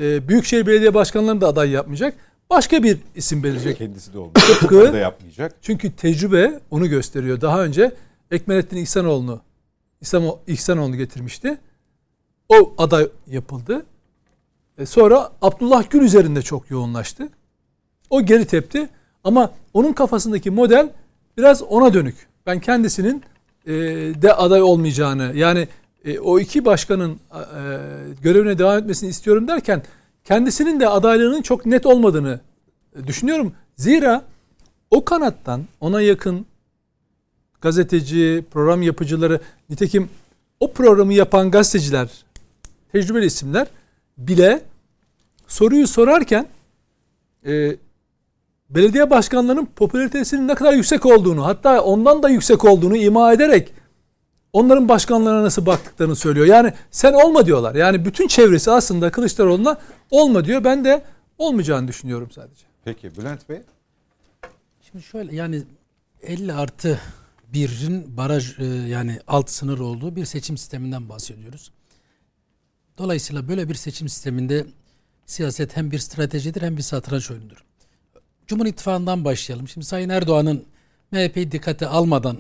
Ee, 0.02 0.28
Büyükşehir 0.28 0.68
Belediye 0.68 0.94
Başkanlarını 0.94 1.42
da 1.42 1.48
aday 1.48 1.70
yapmayacak. 1.70 2.14
Başka 2.50 2.84
bir 2.84 2.98
isim 3.16 3.44
belirleyecek. 3.44 3.78
kendisi 3.78 4.14
de 4.14 4.18
olmayacak. 4.18 4.60
Tıpkı- 4.60 4.94
da 4.94 4.98
yapmayacak. 4.98 5.56
Çünkü 5.62 5.92
tecrübe 5.96 6.60
onu 6.72 6.90
gösteriyor. 6.90 7.42
Daha 7.42 7.64
önce 7.64 7.92
Ekmelettin 8.32 8.78
İhsanoğlu'nu 8.78 9.42
İhsano- 10.04 10.38
İhsanoğlu'nu 10.48 10.96
getirmişti. 10.96 11.58
O 12.50 12.74
aday 12.78 13.10
yapıldı. 13.28 13.86
E 14.78 14.86
sonra 14.86 15.30
Abdullah 15.42 15.90
Gül 15.90 16.02
üzerinde 16.02 16.42
çok 16.42 16.72
yoğunlaştı. 16.72 17.30
O 18.10 18.22
geri 18.22 18.46
tepti. 18.46 18.90
Ama 19.24 19.52
onun 19.74 19.94
kafasındaki 19.94 20.52
model 20.52 20.90
biraz 21.38 21.64
ona 21.64 21.94
dönük. 21.94 22.16
Ben 22.46 22.60
kendisinin 22.60 23.24
e, 23.66 23.72
de 24.22 24.34
aday 24.34 24.62
olmayacağını 24.62 25.32
yani 25.36 25.68
e, 26.06 26.20
o 26.20 26.40
iki 26.40 26.66
başkanın 26.66 27.12
e, 27.14 27.42
görevine 28.22 28.58
devam 28.58 28.78
etmesini 28.78 29.10
istiyorum 29.10 29.48
derken 29.48 29.84
kendisinin 30.28 30.80
de 30.80 30.88
adaylığının 30.88 31.42
çok 31.42 31.66
net 31.66 31.86
olmadığını 31.86 32.40
düşünüyorum. 33.08 33.54
Zira 33.78 34.22
o 34.92 35.06
kanattan 35.06 35.66
ona 35.82 36.02
yakın 36.02 36.46
gazeteci, 37.62 38.46
program 38.52 38.82
yapıcıları 38.82 39.42
nitekim 39.70 40.10
o 40.60 40.72
programı 40.72 41.14
yapan 41.14 41.52
gazeteciler, 41.52 42.10
tecrübeli 42.92 43.26
isimler 43.26 43.68
bile 44.18 44.62
soruyu 45.48 45.88
sorarken 45.88 46.48
e, 47.46 47.76
belediye 48.70 49.10
başkanlarının 49.10 49.66
popülaritesinin 49.76 50.48
ne 50.48 50.56
kadar 50.56 50.74
yüksek 50.74 51.06
olduğunu 51.06 51.46
hatta 51.46 51.84
ondan 51.84 52.24
da 52.24 52.30
yüksek 52.30 52.66
olduğunu 52.66 52.98
ima 52.98 53.34
ederek 53.34 53.74
onların 54.54 54.90
başkanlarına 54.90 55.44
nasıl 55.44 55.66
baktıklarını 55.66 56.16
söylüyor. 56.16 56.46
Yani 56.46 56.74
sen 56.92 57.14
olma 57.14 57.46
diyorlar. 57.46 57.76
Yani 57.76 58.06
bütün 58.06 58.28
çevresi 58.28 58.72
aslında 58.72 59.12
Kılıçdaroğlu'na 59.12 59.78
olma 60.12 60.46
diyor. 60.46 60.64
Ben 60.64 60.86
de 60.86 61.04
olmayacağını 61.38 61.88
düşünüyorum 61.88 62.32
sadece. 62.32 62.66
Peki 62.86 63.18
Bülent 63.18 63.50
Bey. 63.50 63.62
Şimdi 64.82 65.04
şöyle 65.04 65.36
yani 65.36 65.64
50 66.22 66.54
artı 66.54 67.00
1'in 67.54 68.18
baraj 68.18 68.60
e, 68.60 68.66
yani 68.66 69.20
alt 69.28 69.50
sınır 69.50 69.80
olduğu 69.80 70.16
bir 70.16 70.26
seçim 70.26 70.58
sisteminden 70.58 71.10
bahsediyoruz. 71.10 71.72
Dolayısıyla 72.98 73.48
böyle 73.48 73.70
bir 73.70 73.76
seçim 73.76 74.10
sisteminde 74.10 74.66
siyaset 75.26 75.78
hem 75.78 75.92
bir 75.92 76.00
stratejidir 76.00 76.62
hem 76.62 76.78
bir 76.78 76.82
satranç 76.82 77.32
oyunudur. 77.32 77.64
Cumhur 78.48 78.66
İttifakı'ndan 78.66 79.26
başlayalım. 79.26 79.68
Şimdi 79.68 79.86
Sayın 79.86 80.10
Erdoğan'ın 80.10 80.66
MHP'yi 81.12 81.52
dikkate 81.52 81.88
almadan 81.88 82.38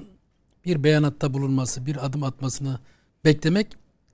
bir 0.67 0.83
beyanatta 0.83 1.33
bulunması, 1.33 1.85
bir 1.85 2.05
adım 2.05 2.23
atmasını 2.23 2.79
beklemek 3.25 3.67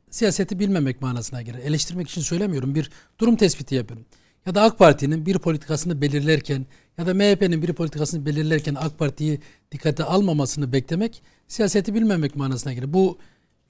siyaseti 0.09 0.59
bilmemek 0.59 1.01
manasına 1.01 1.41
gelir. 1.41 1.59
Eleştirmek 1.59 2.09
için 2.09 2.21
söylemiyorum. 2.21 2.75
Bir 2.75 2.91
durum 3.19 3.35
tespiti 3.35 3.75
yapıyorum. 3.75 4.05
Ya 4.45 4.55
da 4.55 4.61
AK 4.61 4.79
Parti'nin 4.79 5.25
bir 5.25 5.39
politikasını 5.39 6.01
belirlerken 6.01 6.65
ya 6.97 7.07
da 7.07 7.13
MHP'nin 7.13 7.61
bir 7.61 7.73
politikasını 7.73 8.25
belirlerken 8.25 8.75
AK 8.75 8.99
Parti'yi 8.99 9.39
dikkate 9.71 10.03
almamasını 10.03 10.73
beklemek 10.73 11.21
siyaseti 11.47 11.93
bilmemek 11.93 12.35
manasına 12.35 12.73
gelir. 12.73 12.93
Bu 12.93 13.17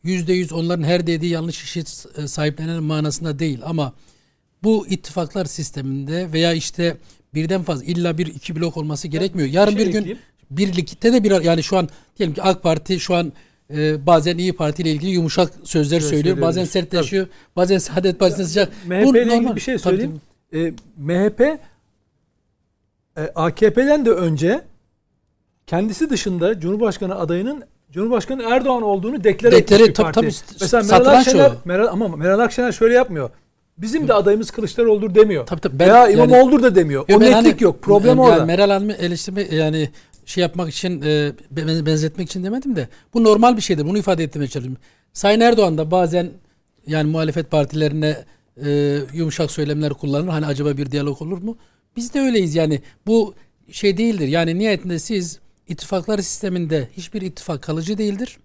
yüzde 0.04 0.34
yüz 0.34 0.54
onların 0.54 0.84
her 0.84 1.08
dediği 1.08 1.32
yanlış 1.32 1.64
işi 1.64 1.84
e, 2.18 2.28
sahiplenen 2.28 2.84
manasında 2.84 3.40
değil 3.40 3.60
ama 3.66 3.94
bu 4.64 4.88
ittifaklar 4.88 5.46
sisteminde 5.46 6.34
veya 6.34 6.54
işte 6.54 6.98
birden 7.34 7.64
fazla 7.64 7.86
illa 7.86 8.18
bir 8.18 8.28
iki 8.28 8.56
blok 8.56 8.78
olması 8.78 9.08
gerekmiyor. 9.08 9.50
Yarın 9.50 9.78
bir 9.78 9.88
gün. 9.88 10.20
Birlikte 10.58 11.14
de 11.14 11.24
bir 11.24 11.42
yani 11.42 11.64
şu 11.64 11.78
an 11.78 11.90
diyelim 12.18 12.36
ki 12.36 12.42
AK 12.42 12.64
Parti 12.64 13.00
şu 13.00 13.16
an 13.16 13.34
e, 13.74 14.06
bazen 14.06 14.38
İyi 14.38 14.54
Parti 14.54 14.82
ile 14.82 14.92
ilgili 14.92 15.12
yumuşak 15.12 15.54
sözler 15.64 15.98
Evet, 16.00 16.10
söylüyor. 16.10 16.42
Bazen 16.42 16.66
sertleşiyor. 16.66 17.28
Bazen 17.56 17.78
Saadet 17.78 18.20
Partisi'ne 18.20 18.46
sıcak. 18.46 18.74
MHP 18.88 19.04
Bu 19.04 19.18
ile 19.18 19.36
ilgili 19.36 19.56
bir 19.56 19.62
şey 19.62 19.78
Tabii, 19.78 19.84
söyleyeyim. 19.84 20.22
Ee, 20.54 20.74
MHP 20.98 21.42
e, 23.18 23.22
AKP'den 23.36 24.06
de 24.06 24.10
önce 24.10 24.62
kendisi 25.68 26.10
dışında 26.10 26.60
Cumhurbaşkanı 26.60 27.16
adayının 27.16 27.64
Cumhurbaşkanı 27.92 28.44
Erdoğan 28.44 28.84
olduğunu 28.84 29.24
deklare 29.24 29.58
etmiş 29.58 29.80
bir 29.80 29.94
tabii, 29.94 29.94
parti. 29.94 30.20
tabii, 30.20 30.34
Mesela 30.62 30.84
Meral 30.84 31.18
Akşener. 31.18 31.52
Meral, 31.66 31.88
ama 31.88 32.08
Meral 32.08 32.40
Akşener 32.40 32.72
şöyle 32.72 32.94
yapmıyor. 32.94 33.30
Bizim 33.78 34.08
de 34.08 34.14
adayımız 34.14 34.52
Kılıçdaroğlu'dur 34.52 35.16
demiyor. 35.16 35.46
Tabii, 35.46 35.62
tabii. 35.62 35.80
Ben 35.80 35.88
Veya 35.90 36.08
yani- 36.08 36.14
İmamoğlu'dur 36.14 36.64
da 36.64 36.76
demiyor. 36.76 37.06
Yo, 37.08 37.18
o 37.18 37.20
netlik 37.20 37.36
hani- 37.36 37.64
yok. 37.64 37.82
Problem 37.82 38.18
yani 38.18 38.22
orada. 38.22 38.46
Meral 38.46 38.70
Hanım'ı 38.70 38.94
eleştirme 38.94 39.42
yani 39.52 39.90
şey 40.26 40.42
yapmak 40.42 40.70
için 40.74 41.02
e, 41.02 41.32
ben- 41.52 41.86
benzetmek 41.86 42.30
için 42.30 42.44
demedim 42.44 42.76
de 42.76 42.88
bu 43.14 43.24
normal 43.24 43.58
bir 43.58 43.62
şeydir. 43.62 43.86
Bunu 43.86 43.98
ifade 43.98 44.24
etmeye 44.24 44.48
çalışıyorum. 44.48 44.82
Sayın 45.14 45.40
Erdoğan 45.40 45.78
da 45.78 45.92
bazen 45.92 46.32
yani 46.88 47.12
muhalefet 47.12 47.52
partilerine 47.52 48.26
e, 48.66 49.00
yumuşak 49.14 49.52
söylemler 49.52 49.94
kullanır. 49.94 50.28
Hani 50.28 50.46
acaba 50.46 50.78
bir 50.78 50.92
diyalog 50.92 51.22
olur 51.22 51.44
mu? 51.44 51.58
Biz 51.96 52.14
de 52.14 52.20
öyleyiz 52.20 52.56
yani. 52.56 52.82
Bu 53.08 53.36
şey 53.72 53.98
değildir. 53.98 54.28
Yani 54.28 54.60
niyetinde 54.60 55.00
siz 55.00 55.40
ittifaklar 55.68 56.18
sisteminde 56.20 56.88
hiçbir 56.98 57.22
ittifak 57.22 57.62
kalıcı 57.62 57.98
değildir. 57.98 58.38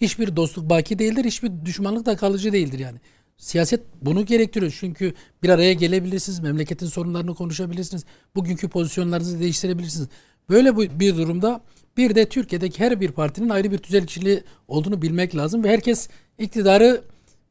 Hiçbir 0.00 0.36
dostluk 0.36 0.70
baki 0.70 0.98
değildir. 0.98 1.24
Hiçbir 1.24 1.50
düşmanlık 1.64 2.06
da 2.06 2.16
kalıcı 2.16 2.52
değildir 2.52 2.78
yani. 2.78 2.98
Siyaset 3.36 3.80
bunu 4.02 4.26
gerektiriyor. 4.26 4.76
Çünkü 4.80 5.14
bir 5.42 5.48
araya 5.48 5.72
gelebilirsiniz. 5.72 6.40
Memleketin 6.40 6.86
sorunlarını 6.86 7.34
konuşabilirsiniz. 7.34 8.04
Bugünkü 8.36 8.68
pozisyonlarınızı 8.68 9.40
değiştirebilirsiniz. 9.40 10.08
Böyle 10.48 10.98
bir 11.00 11.16
durumda 11.16 11.60
bir 11.96 12.14
de 12.14 12.28
Türkiye'deki 12.28 12.80
her 12.84 13.00
bir 13.00 13.10
partinin 13.10 13.48
ayrı 13.48 13.72
bir 13.72 13.78
tüzel 13.78 14.06
kişiliği 14.06 14.42
olduğunu 14.68 15.02
bilmek 15.02 15.36
lazım. 15.36 15.64
Ve 15.64 15.70
herkes 15.70 16.08
iktidarı 16.38 17.02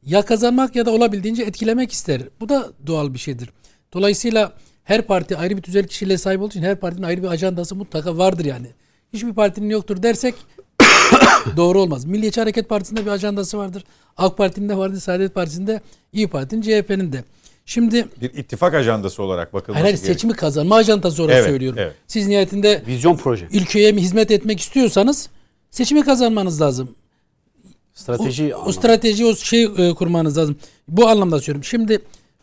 ya 0.06 0.22
kazanmak 0.22 0.76
ya 0.76 0.86
da 0.86 0.90
olabildiğince 0.90 1.42
etkilemek 1.42 1.92
ister. 1.92 2.22
Bu 2.40 2.48
da 2.48 2.72
doğal 2.86 3.14
bir 3.14 3.18
şeydir. 3.18 3.50
Dolayısıyla 3.92 4.52
her 4.84 5.02
parti 5.02 5.36
ayrı 5.36 5.56
bir 5.56 5.62
tüzel 5.62 5.86
kişiliğe 5.86 6.18
sahip 6.18 6.40
olduğu 6.40 6.50
için 6.50 6.62
her 6.62 6.76
partinin 6.76 7.06
ayrı 7.06 7.22
bir 7.22 7.28
ajandası 7.28 7.76
mutlaka 7.76 8.18
vardır 8.18 8.44
yani. 8.44 8.66
Hiçbir 9.12 9.32
partinin 9.32 9.70
yoktur 9.70 10.02
dersek 10.02 10.34
doğru 11.56 11.80
olmaz. 11.80 12.04
Milliyetçi 12.04 12.40
Hareket 12.40 12.68
Partisi'nde 12.68 13.06
bir 13.06 13.10
ajandası 13.10 13.58
vardır. 13.58 13.84
AK 14.16 14.38
Parti'nin 14.38 14.68
de 14.68 14.76
vardır, 14.76 15.00
Saadet 15.00 15.34
Partisi'nde, 15.34 15.80
İyi 16.12 16.28
Parti'nin, 16.28 16.62
CHP'nin 16.62 17.12
de. 17.12 17.24
Şimdi 17.66 18.08
Bir 18.20 18.34
ittifak 18.34 18.74
ajandası 18.74 19.22
olarak 19.22 19.52
bakılması 19.54 19.82
hayır, 19.84 19.96
hayır, 19.96 20.06
seçimi 20.06 20.32
kazanma 20.32 20.76
ajandası 20.76 21.22
olarak 21.22 21.36
Evet, 21.36 21.48
söylüyorum. 21.48 21.78
evet. 21.82 21.94
Siz 22.06 22.26
nihayetinde 22.26 22.82
Vizyon 22.86 23.16
proje. 23.16 23.48
ülkeye 23.52 23.92
mi 23.92 24.02
hizmet 24.02 24.30
etmek 24.30 24.60
istiyorsanız 24.60 25.28
seçimi 25.70 26.04
kazanmanız 26.04 26.60
lazım. 26.60 26.94
Strateji 27.94 28.54
o, 28.54 28.64
o 28.64 28.72
strateji 28.72 29.26
o 29.26 29.36
şey 29.36 29.62
e, 29.64 29.94
kurmanız 29.94 30.38
lazım. 30.38 30.56
Bu 30.88 31.08
anlamda 31.08 31.38
söylüyorum. 31.40 31.64
Şimdi 31.64 31.98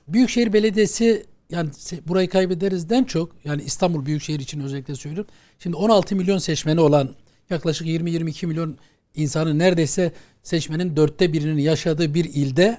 Büyükşehir 0.07 0.53
Belediyesi 0.53 1.25
yani 1.49 1.69
burayı 2.07 2.29
kaybederizden 2.29 3.03
çok 3.03 3.29
yani 3.45 3.63
İstanbul 3.63 4.05
Büyükşehir 4.05 4.39
için 4.39 4.59
özellikle 4.59 4.95
söylüyorum. 4.95 5.31
Şimdi 5.59 5.75
16 5.75 6.15
milyon 6.15 6.37
seçmeni 6.37 6.81
olan 6.81 7.09
yaklaşık 7.49 7.87
20-22 7.87 8.45
milyon 8.45 8.77
insanın 9.15 9.59
neredeyse 9.59 10.11
seçmenin 10.43 10.95
dörtte 10.95 11.33
birinin 11.33 11.57
yaşadığı 11.57 12.13
bir 12.13 12.25
ilde 12.25 12.77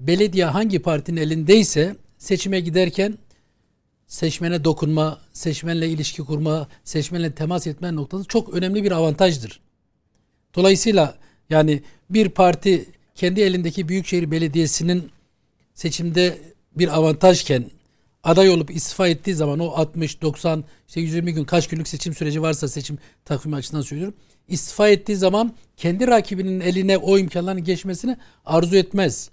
belediye 0.00 0.44
hangi 0.44 0.78
partinin 0.78 1.20
elindeyse 1.20 1.96
seçime 2.18 2.60
giderken 2.60 3.18
seçmene 4.06 4.64
dokunma, 4.64 5.18
seçmenle 5.32 5.88
ilişki 5.88 6.22
kurma, 6.22 6.68
seçmenle 6.84 7.34
temas 7.34 7.66
etme 7.66 7.94
noktası 7.94 8.24
çok 8.24 8.54
önemli 8.54 8.84
bir 8.84 8.92
avantajdır. 8.92 9.60
Dolayısıyla 10.54 11.18
yani 11.50 11.82
bir 12.10 12.28
parti 12.28 12.86
kendi 13.14 13.40
elindeki 13.40 13.88
büyükşehir 13.88 14.30
belediyesinin 14.30 15.10
seçimde 15.74 16.38
bir 16.76 16.96
avantajken 16.96 17.70
aday 18.22 18.50
olup 18.50 18.70
istifa 18.70 19.08
ettiği 19.08 19.34
zaman 19.34 19.58
o 19.58 19.68
60, 19.68 20.22
90, 20.22 20.64
işte 20.88 21.00
120 21.00 21.34
gün 21.34 21.44
kaç 21.44 21.68
günlük 21.68 21.88
seçim 21.88 22.14
süreci 22.14 22.42
varsa 22.42 22.68
seçim 22.68 22.98
takvimi 23.24 23.56
açısından 23.56 23.82
söylüyorum. 23.82 24.14
İstifa 24.48 24.88
ettiği 24.88 25.16
zaman 25.16 25.52
kendi 25.76 26.06
rakibinin 26.06 26.60
eline 26.60 26.98
o 26.98 27.18
imkanların 27.18 27.64
geçmesini 27.64 28.16
arzu 28.44 28.76
etmez. 28.76 29.30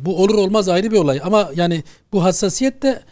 Bu 0.00 0.22
olur 0.22 0.34
olmaz 0.34 0.68
ayrı 0.68 0.90
bir 0.90 0.96
olay 0.96 1.20
ama 1.24 1.50
yani 1.54 1.82
bu 2.12 2.24
hassasiyet 2.24 2.82
de 2.82 3.02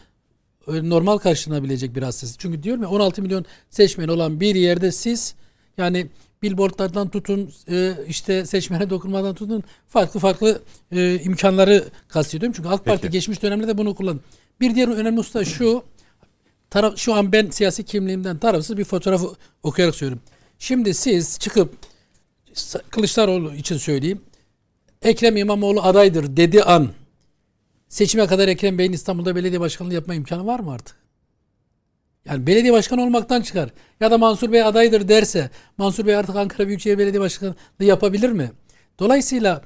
e, 0.67 0.89
normal 0.89 1.17
karşılanabilecek 1.17 1.95
bir 1.95 2.03
hassasiyet. 2.03 2.39
Çünkü 2.39 2.63
diyorum 2.63 2.83
ya 2.83 2.89
16 2.89 3.21
milyon 3.21 3.45
seçmen 3.69 4.07
olan 4.07 4.39
bir 4.39 4.55
yerde 4.55 4.91
siz 4.91 5.35
yani 5.77 6.07
billboardlardan 6.43 7.09
tutun 7.09 7.51
e, 7.69 7.93
işte 8.07 8.45
seçmene 8.45 8.89
dokunmadan 8.89 9.35
tutun 9.35 9.63
farklı 9.87 10.19
farklı 10.19 10.61
e, 10.91 11.19
imkanları 11.23 11.85
kastediyorum. 12.07 12.53
Çünkü 12.55 12.69
AK 12.69 12.85
Parti 12.85 13.01
Peki. 13.01 13.11
geçmiş 13.11 13.41
dönemde 13.41 13.67
de 13.67 13.77
bunu 13.77 13.95
kullandı. 13.95 14.21
Bir 14.59 14.75
diğer 14.75 14.87
önemli 14.87 15.17
da 15.17 15.45
şu 15.45 15.83
taraf, 16.69 16.97
şu 16.97 17.13
an 17.13 17.31
ben 17.31 17.49
siyasi 17.49 17.83
kimliğimden 17.83 18.37
tarafsız 18.37 18.77
bir 18.77 18.83
fotoğrafı 18.83 19.27
okuyarak 19.63 19.95
söylüyorum. 19.95 20.23
Şimdi 20.59 20.93
siz 20.93 21.39
çıkıp 21.39 21.73
Kılıçdaroğlu 22.89 23.55
için 23.55 23.77
söyleyeyim. 23.77 24.21
Ekrem 25.01 25.37
İmamoğlu 25.37 25.81
adaydır 25.81 26.37
dedi 26.37 26.63
an 26.63 26.89
seçime 27.89 28.27
kadar 28.27 28.47
Ekrem 28.47 28.77
Bey'in 28.77 28.93
İstanbul'da 28.93 29.35
belediye 29.35 29.59
başkanlığı 29.59 29.93
yapma 29.93 30.13
imkanı 30.15 30.45
var 30.45 30.59
mı 30.59 30.71
artık? 30.71 30.95
Yani 32.25 32.47
belediye 32.47 32.73
başkanı 32.73 33.03
olmaktan 33.03 33.41
çıkar. 33.41 33.69
Ya 33.99 34.11
da 34.11 34.17
Mansur 34.17 34.51
Bey 34.51 34.63
adaydır 34.63 35.07
derse 35.07 35.49
Mansur 35.77 36.05
Bey 36.05 36.15
artık 36.15 36.35
Ankara 36.35 36.67
Büyükşehir 36.67 36.97
Belediye 36.97 37.21
Başkanlığı 37.21 37.55
yapabilir 37.79 38.29
mi? 38.29 38.51
Dolayısıyla 38.99 39.61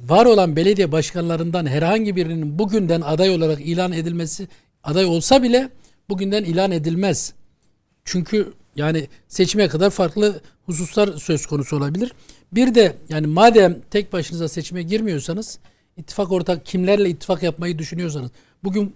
var 0.00 0.26
olan 0.26 0.56
belediye 0.56 0.92
başkanlarından 0.92 1.66
herhangi 1.66 2.16
birinin 2.16 2.58
bugünden 2.58 3.00
aday 3.00 3.30
olarak 3.30 3.60
ilan 3.60 3.92
edilmesi 3.92 4.48
aday 4.84 5.04
olsa 5.04 5.42
bile 5.42 5.68
bugünden 6.08 6.44
ilan 6.44 6.70
edilmez. 6.70 7.32
Çünkü 8.04 8.52
yani 8.76 9.08
seçime 9.28 9.68
kadar 9.68 9.90
farklı 9.90 10.40
hususlar 10.66 11.16
söz 11.16 11.46
konusu 11.46 11.76
olabilir. 11.76 12.12
Bir 12.54 12.74
de 12.74 12.96
yani 13.08 13.26
madem 13.26 13.80
tek 13.90 14.12
başınıza 14.12 14.48
seçime 14.48 14.82
girmiyorsanız 14.82 15.58
ittifak 15.96 16.32
ortak 16.32 16.66
kimlerle 16.66 17.08
ittifak 17.08 17.42
yapmayı 17.42 17.78
düşünüyorsanız 17.78 18.30
bugün 18.64 18.94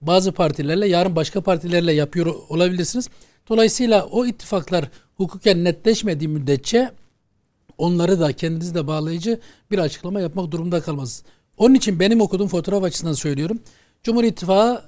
bazı 0.00 0.32
partilerle 0.32 0.88
yarın 0.88 1.16
başka 1.16 1.40
partilerle 1.40 1.92
yapıyor 1.92 2.34
olabilirsiniz. 2.48 3.08
Dolayısıyla 3.48 4.06
o 4.06 4.26
ittifaklar 4.26 4.88
hukuken 5.16 5.64
netleşmediği 5.64 6.28
müddetçe 6.28 6.90
onları 7.78 8.20
da 8.20 8.32
kendinizi 8.32 8.74
de 8.74 8.86
bağlayıcı 8.86 9.40
bir 9.70 9.78
açıklama 9.78 10.20
yapmak 10.20 10.50
durumunda 10.50 10.80
kalmaz. 10.80 11.22
Onun 11.58 11.74
için 11.74 12.00
benim 12.00 12.20
okuduğum 12.20 12.48
fotoğraf 12.48 12.82
açısından 12.82 13.12
söylüyorum. 13.12 13.58
Cumhur 14.02 14.24
İttifakı 14.24 14.82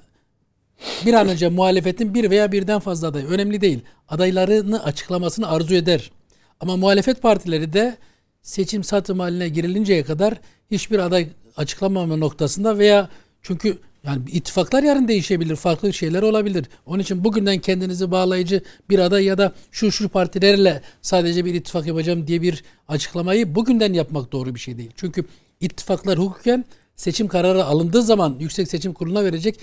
bir 1.05 1.13
an 1.13 1.29
önce 1.29 1.49
muhalefetin 1.49 2.13
bir 2.13 2.29
veya 2.29 2.51
birden 2.51 2.79
fazla 2.79 3.07
aday 3.07 3.25
önemli 3.29 3.61
değil. 3.61 3.79
Adaylarını 4.09 4.83
açıklamasını 4.83 5.49
arzu 5.49 5.75
eder. 5.75 6.11
Ama 6.59 6.77
muhalefet 6.77 7.21
partileri 7.21 7.73
de 7.73 7.97
seçim 8.41 8.83
satım 8.83 9.19
haline 9.19 9.49
girilinceye 9.49 10.03
kadar 10.03 10.33
hiçbir 10.71 10.99
aday 10.99 11.27
açıklamama 11.57 12.15
noktasında 12.15 12.77
veya 12.77 13.09
çünkü 13.41 13.77
yani 14.03 14.21
ittifaklar 14.31 14.83
yarın 14.83 15.07
değişebilir, 15.07 15.55
farklı 15.55 15.93
şeyler 15.93 16.21
olabilir. 16.21 16.65
Onun 16.85 16.99
için 16.99 17.23
bugünden 17.23 17.59
kendinizi 17.59 18.11
bağlayıcı 18.11 18.61
bir 18.89 18.99
aday 18.99 19.23
ya 19.23 19.37
da 19.37 19.53
şu 19.71 19.91
şu 19.91 20.09
partilerle 20.09 20.81
sadece 21.01 21.45
bir 21.45 21.53
ittifak 21.53 21.87
yapacağım 21.87 22.27
diye 22.27 22.41
bir 22.41 22.63
açıklamayı 22.87 23.55
bugünden 23.55 23.93
yapmak 23.93 24.31
doğru 24.31 24.55
bir 24.55 24.59
şey 24.59 24.77
değil. 24.77 24.91
Çünkü 24.95 25.25
ittifaklar 25.61 26.19
hukuken 26.19 26.65
seçim 26.95 27.27
kararı 27.27 27.65
alındığı 27.65 28.01
zaman 28.01 28.35
Yüksek 28.39 28.67
Seçim 28.67 28.93
Kurulu'na 28.93 29.23
verecek 29.23 29.59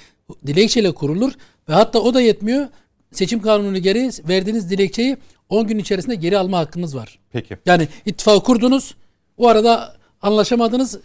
dilekçeyle 0.46 0.92
kurulur 0.92 1.32
ve 1.68 1.72
hatta 1.72 1.98
o 1.98 2.14
da 2.14 2.20
yetmiyor. 2.20 2.68
Seçim 3.12 3.42
kanunu 3.42 3.78
geri 3.78 4.10
verdiğiniz 4.28 4.70
dilekçeyi 4.70 5.16
10 5.54 5.66
gün 5.66 5.78
içerisinde 5.78 6.14
geri 6.14 6.38
alma 6.38 6.58
hakkınız 6.58 6.96
var. 6.96 7.18
Peki. 7.32 7.56
Yani 7.66 7.88
ittifakı 8.06 8.44
kurdunuz. 8.44 8.94
O 9.36 9.48
arada 9.48 9.96
anlaşamadınız. 10.22 10.98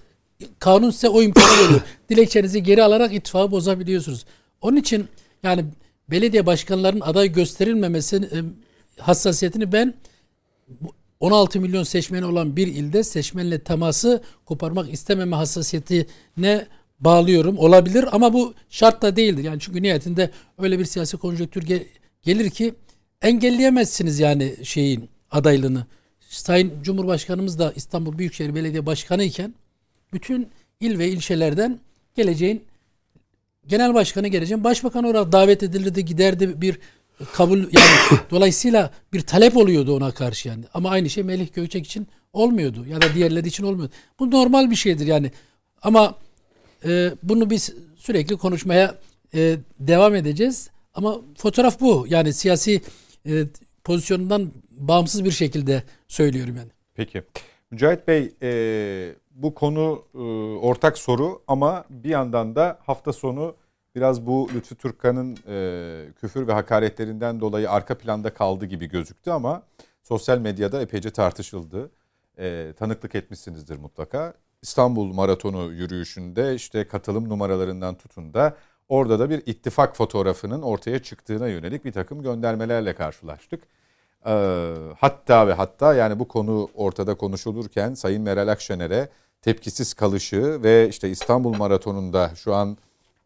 Kanun 0.59 0.89
size 0.89 1.09
o 1.09 1.21
imkanı 1.21 1.65
veriyor. 1.65 1.81
Dilekçenizi 2.09 2.63
geri 2.63 2.83
alarak 2.83 3.13
ittifakı 3.13 3.51
bozabiliyorsunuz. 3.51 4.25
Onun 4.61 4.77
için 4.77 5.07
yani 5.43 5.65
belediye 6.11 6.45
başkanlarının 6.45 7.01
aday 7.01 7.31
gösterilmemesi 7.31 8.15
e, 8.15 8.37
hassasiyetini 9.01 9.71
ben 9.71 9.93
16 11.19 11.59
milyon 11.59 11.83
seçmeni 11.83 12.25
olan 12.25 12.55
bir 12.55 12.67
ilde 12.67 13.03
seçmenle 13.03 13.59
teması 13.59 14.23
koparmak 14.45 14.93
istememe 14.93 15.35
hassasiyetine 15.35 16.67
bağlıyorum. 16.99 17.57
Olabilir 17.57 18.05
ama 18.11 18.33
bu 18.33 18.53
şart 18.69 19.01
da 19.01 19.15
değildir. 19.15 19.43
Yani 19.43 19.59
çünkü 19.59 19.81
nihayetinde 19.81 20.31
öyle 20.57 20.79
bir 20.79 20.85
siyasi 20.85 21.17
konjonktür 21.17 21.63
ge- 21.63 21.85
gelir 22.23 22.49
ki 22.49 22.73
engelleyemezsiniz 23.21 24.19
yani 24.19 24.55
şeyin 24.63 25.09
adaylığını. 25.31 25.85
Sayın 26.19 26.83
Cumhurbaşkanımız 26.83 27.59
da 27.59 27.73
İstanbul 27.75 28.17
Büyükşehir 28.17 28.55
Belediye 28.55 28.85
Başkanı 28.85 29.23
iken 29.23 29.53
bütün 30.13 30.49
il 30.79 30.99
ve 30.99 31.07
ilçelerden 31.07 31.79
geleceğin 32.15 32.63
genel 33.67 33.93
başkanı 33.93 34.27
geleceğin 34.27 34.63
başbakan 34.63 35.03
olarak 35.03 35.31
davet 35.31 35.63
edilirdi 35.63 36.05
giderdi 36.05 36.61
bir 36.61 36.79
kabul 37.33 37.59
yani 37.59 38.19
dolayısıyla 38.31 38.91
bir 39.13 39.21
talep 39.21 39.57
oluyordu 39.57 39.95
ona 39.95 40.11
karşı 40.11 40.47
yani. 40.47 40.63
Ama 40.73 40.89
aynı 40.89 41.09
şey 41.09 41.23
Melih 41.23 41.53
Gökçek 41.53 41.85
için 41.85 42.07
olmuyordu 42.33 42.85
ya 42.85 43.01
da 43.01 43.13
diğerleri 43.15 43.47
için 43.47 43.63
olmuyordu. 43.63 43.93
Bu 44.19 44.31
normal 44.31 44.71
bir 44.71 44.75
şeydir 44.75 45.07
yani. 45.07 45.31
Ama 45.81 46.15
e, 46.85 47.11
bunu 47.23 47.49
biz 47.49 47.73
sürekli 47.97 48.37
konuşmaya 48.37 48.95
e, 49.33 49.57
devam 49.79 50.15
edeceğiz. 50.15 50.69
Ama 50.93 51.17
fotoğraf 51.37 51.81
bu. 51.81 52.05
Yani 52.09 52.33
siyasi 52.33 52.81
e, 53.25 53.45
pozisyonundan 53.83 54.51
bağımsız 54.71 55.25
bir 55.25 55.31
şekilde 55.31 55.83
söylüyorum 56.07 56.55
yani. 56.55 56.71
Peki. 56.95 57.23
Mücahit 57.71 58.07
Bey 58.07 58.33
e, 58.41 59.15
bu 59.31 59.53
konu 59.53 60.03
e, 60.15 60.17
ortak 60.57 60.97
soru 60.97 61.41
ama 61.47 61.85
bir 61.89 62.09
yandan 62.09 62.55
da 62.55 62.79
hafta 62.85 63.13
sonu 63.13 63.55
biraz 63.95 64.25
bu 64.25 64.49
Lütfü 64.55 64.75
Türkkan'ın 64.75 65.37
e, 65.47 66.13
küfür 66.13 66.47
ve 66.47 66.53
hakaretlerinden 66.53 67.41
dolayı 67.41 67.71
arka 67.71 67.97
planda 67.97 68.33
kaldı 68.33 68.65
gibi 68.65 68.89
gözüktü 68.89 69.31
ama 69.31 69.63
sosyal 70.03 70.37
medyada 70.37 70.81
epeyce 70.81 71.09
tartışıldı. 71.09 71.91
E, 72.37 72.73
tanıklık 72.77 73.15
etmişsinizdir 73.15 73.77
mutlaka. 73.77 74.33
İstanbul 74.61 75.13
Maratonu 75.13 75.71
yürüyüşünde 75.71 76.55
işte 76.55 76.87
katılım 76.87 77.29
numaralarından 77.29 77.95
tutun 77.95 78.33
da 78.33 78.57
orada 78.89 79.19
da 79.19 79.29
bir 79.29 79.43
ittifak 79.45 79.95
fotoğrafının 79.95 80.61
ortaya 80.61 80.99
çıktığına 80.99 81.47
yönelik 81.47 81.85
bir 81.85 81.91
takım 81.91 82.23
göndermelerle 82.23 82.93
karşılaştık. 82.93 83.63
Ee, 84.25 84.73
hatta 84.99 85.47
ve 85.47 85.53
hatta 85.53 85.93
yani 85.93 86.19
bu 86.19 86.27
konu 86.27 86.69
ortada 86.73 87.15
konuşulurken 87.15 87.93
Sayın 87.93 88.21
Meral 88.21 88.47
Akşener'e 88.47 89.09
tepkisiz 89.41 89.93
kalışı 89.93 90.63
ve 90.63 90.89
işte 90.89 91.09
İstanbul 91.09 91.55
Maratonu'nda 91.55 92.31
şu 92.35 92.55
an 92.55 92.77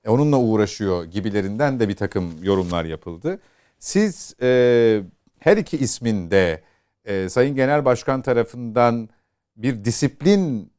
onunla 0.08 0.38
uğraşıyor 0.40 1.06
gibilerinden 1.06 1.80
de 1.80 1.90
bir 1.90 1.96
takım 1.96 2.44
yorumlar 2.44 2.86
yapıldı. 2.86 3.40
Siz 3.80 4.36
e, 4.42 5.02
her 5.40 5.58
iki 5.58 5.78
ismin 5.78 6.32
de 6.32 6.62
e, 7.06 7.30
Sayın 7.30 7.56
Genel 7.56 7.86
Başkan 7.86 8.22
tarafından 8.22 9.10
bir 9.56 9.86
disiplin 9.86 10.72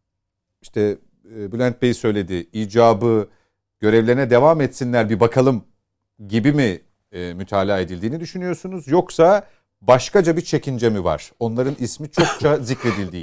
işte 0.62 0.98
e, 1.36 1.52
Bülent 1.52 1.82
Bey 1.82 1.94
söyledi 1.94 2.46
icabı 2.52 3.28
görevlerine 3.84 4.30
devam 4.30 4.60
etsinler 4.60 5.10
bir 5.10 5.20
bakalım 5.20 5.64
gibi 6.28 6.52
mi 6.52 6.80
e, 7.12 7.34
mütalaa 7.34 7.80
edildiğini 7.80 8.20
düşünüyorsunuz? 8.20 8.88
Yoksa 8.88 9.46
başkaca 9.80 10.36
bir 10.36 10.40
çekince 10.40 10.90
mi 10.90 11.04
var? 11.04 11.32
Onların 11.40 11.76
ismi 11.78 12.10
çokça 12.10 12.56
zikredildiği. 12.60 13.22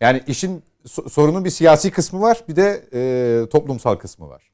Yani 0.00 0.22
işin 0.26 0.62
sorunun 0.86 1.44
bir 1.44 1.50
siyasi 1.50 1.90
kısmı 1.90 2.20
var 2.20 2.44
bir 2.48 2.56
de 2.56 2.88
e, 2.92 3.48
toplumsal 3.48 3.96
kısmı 3.96 4.28
var. 4.28 4.50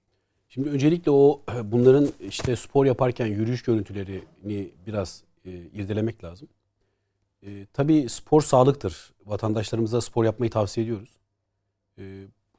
Şimdi 0.49 0.69
öncelikle 0.69 1.11
o 1.11 1.41
bunların 1.65 2.09
işte 2.21 2.57
spor 2.57 2.87
yaparken 2.87 3.27
yürüyüş 3.27 3.63
görüntülerini 3.63 4.71
biraz 4.87 5.23
e, 5.45 5.51
irdelemek 5.51 6.25
lazım. 6.25 6.49
E, 7.43 7.67
tabii 7.73 8.09
spor 8.09 8.43
sağlıktır. 8.43 9.13
Vatandaşlarımıza 9.27 10.01
spor 10.01 10.25
yapmayı 10.25 10.51
tavsiye 10.51 10.85
ediyoruz. 10.85 11.17
E, 11.99 12.03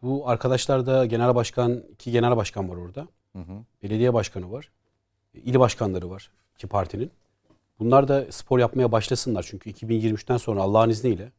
bu 0.02 0.30
arkadaşlar 0.30 0.86
da 0.86 1.06
genel 1.06 1.36
başkan, 1.36 1.84
iki 1.94 2.12
genel 2.12 2.38
başkan 2.38 2.70
var 2.70 2.76
orada. 2.76 3.08
Hı 3.34 3.40
hı. 3.40 3.64
Belediye 3.84 4.14
başkanı 4.14 4.52
var. 4.52 4.72
İl 5.34 5.60
başkanları 5.60 6.10
var 6.10 6.32
iki 6.62 6.68
partinin. 6.68 7.12
Bunlar 7.80 8.08
da 8.08 8.32
spor 8.32 8.60
yapmaya 8.60 8.92
başlasınlar. 8.92 9.46
Çünkü 9.50 9.72
2023'ten 9.72 10.38
sonra 10.38 10.62
Allah'ın 10.62 10.90
izniyle 10.90 11.32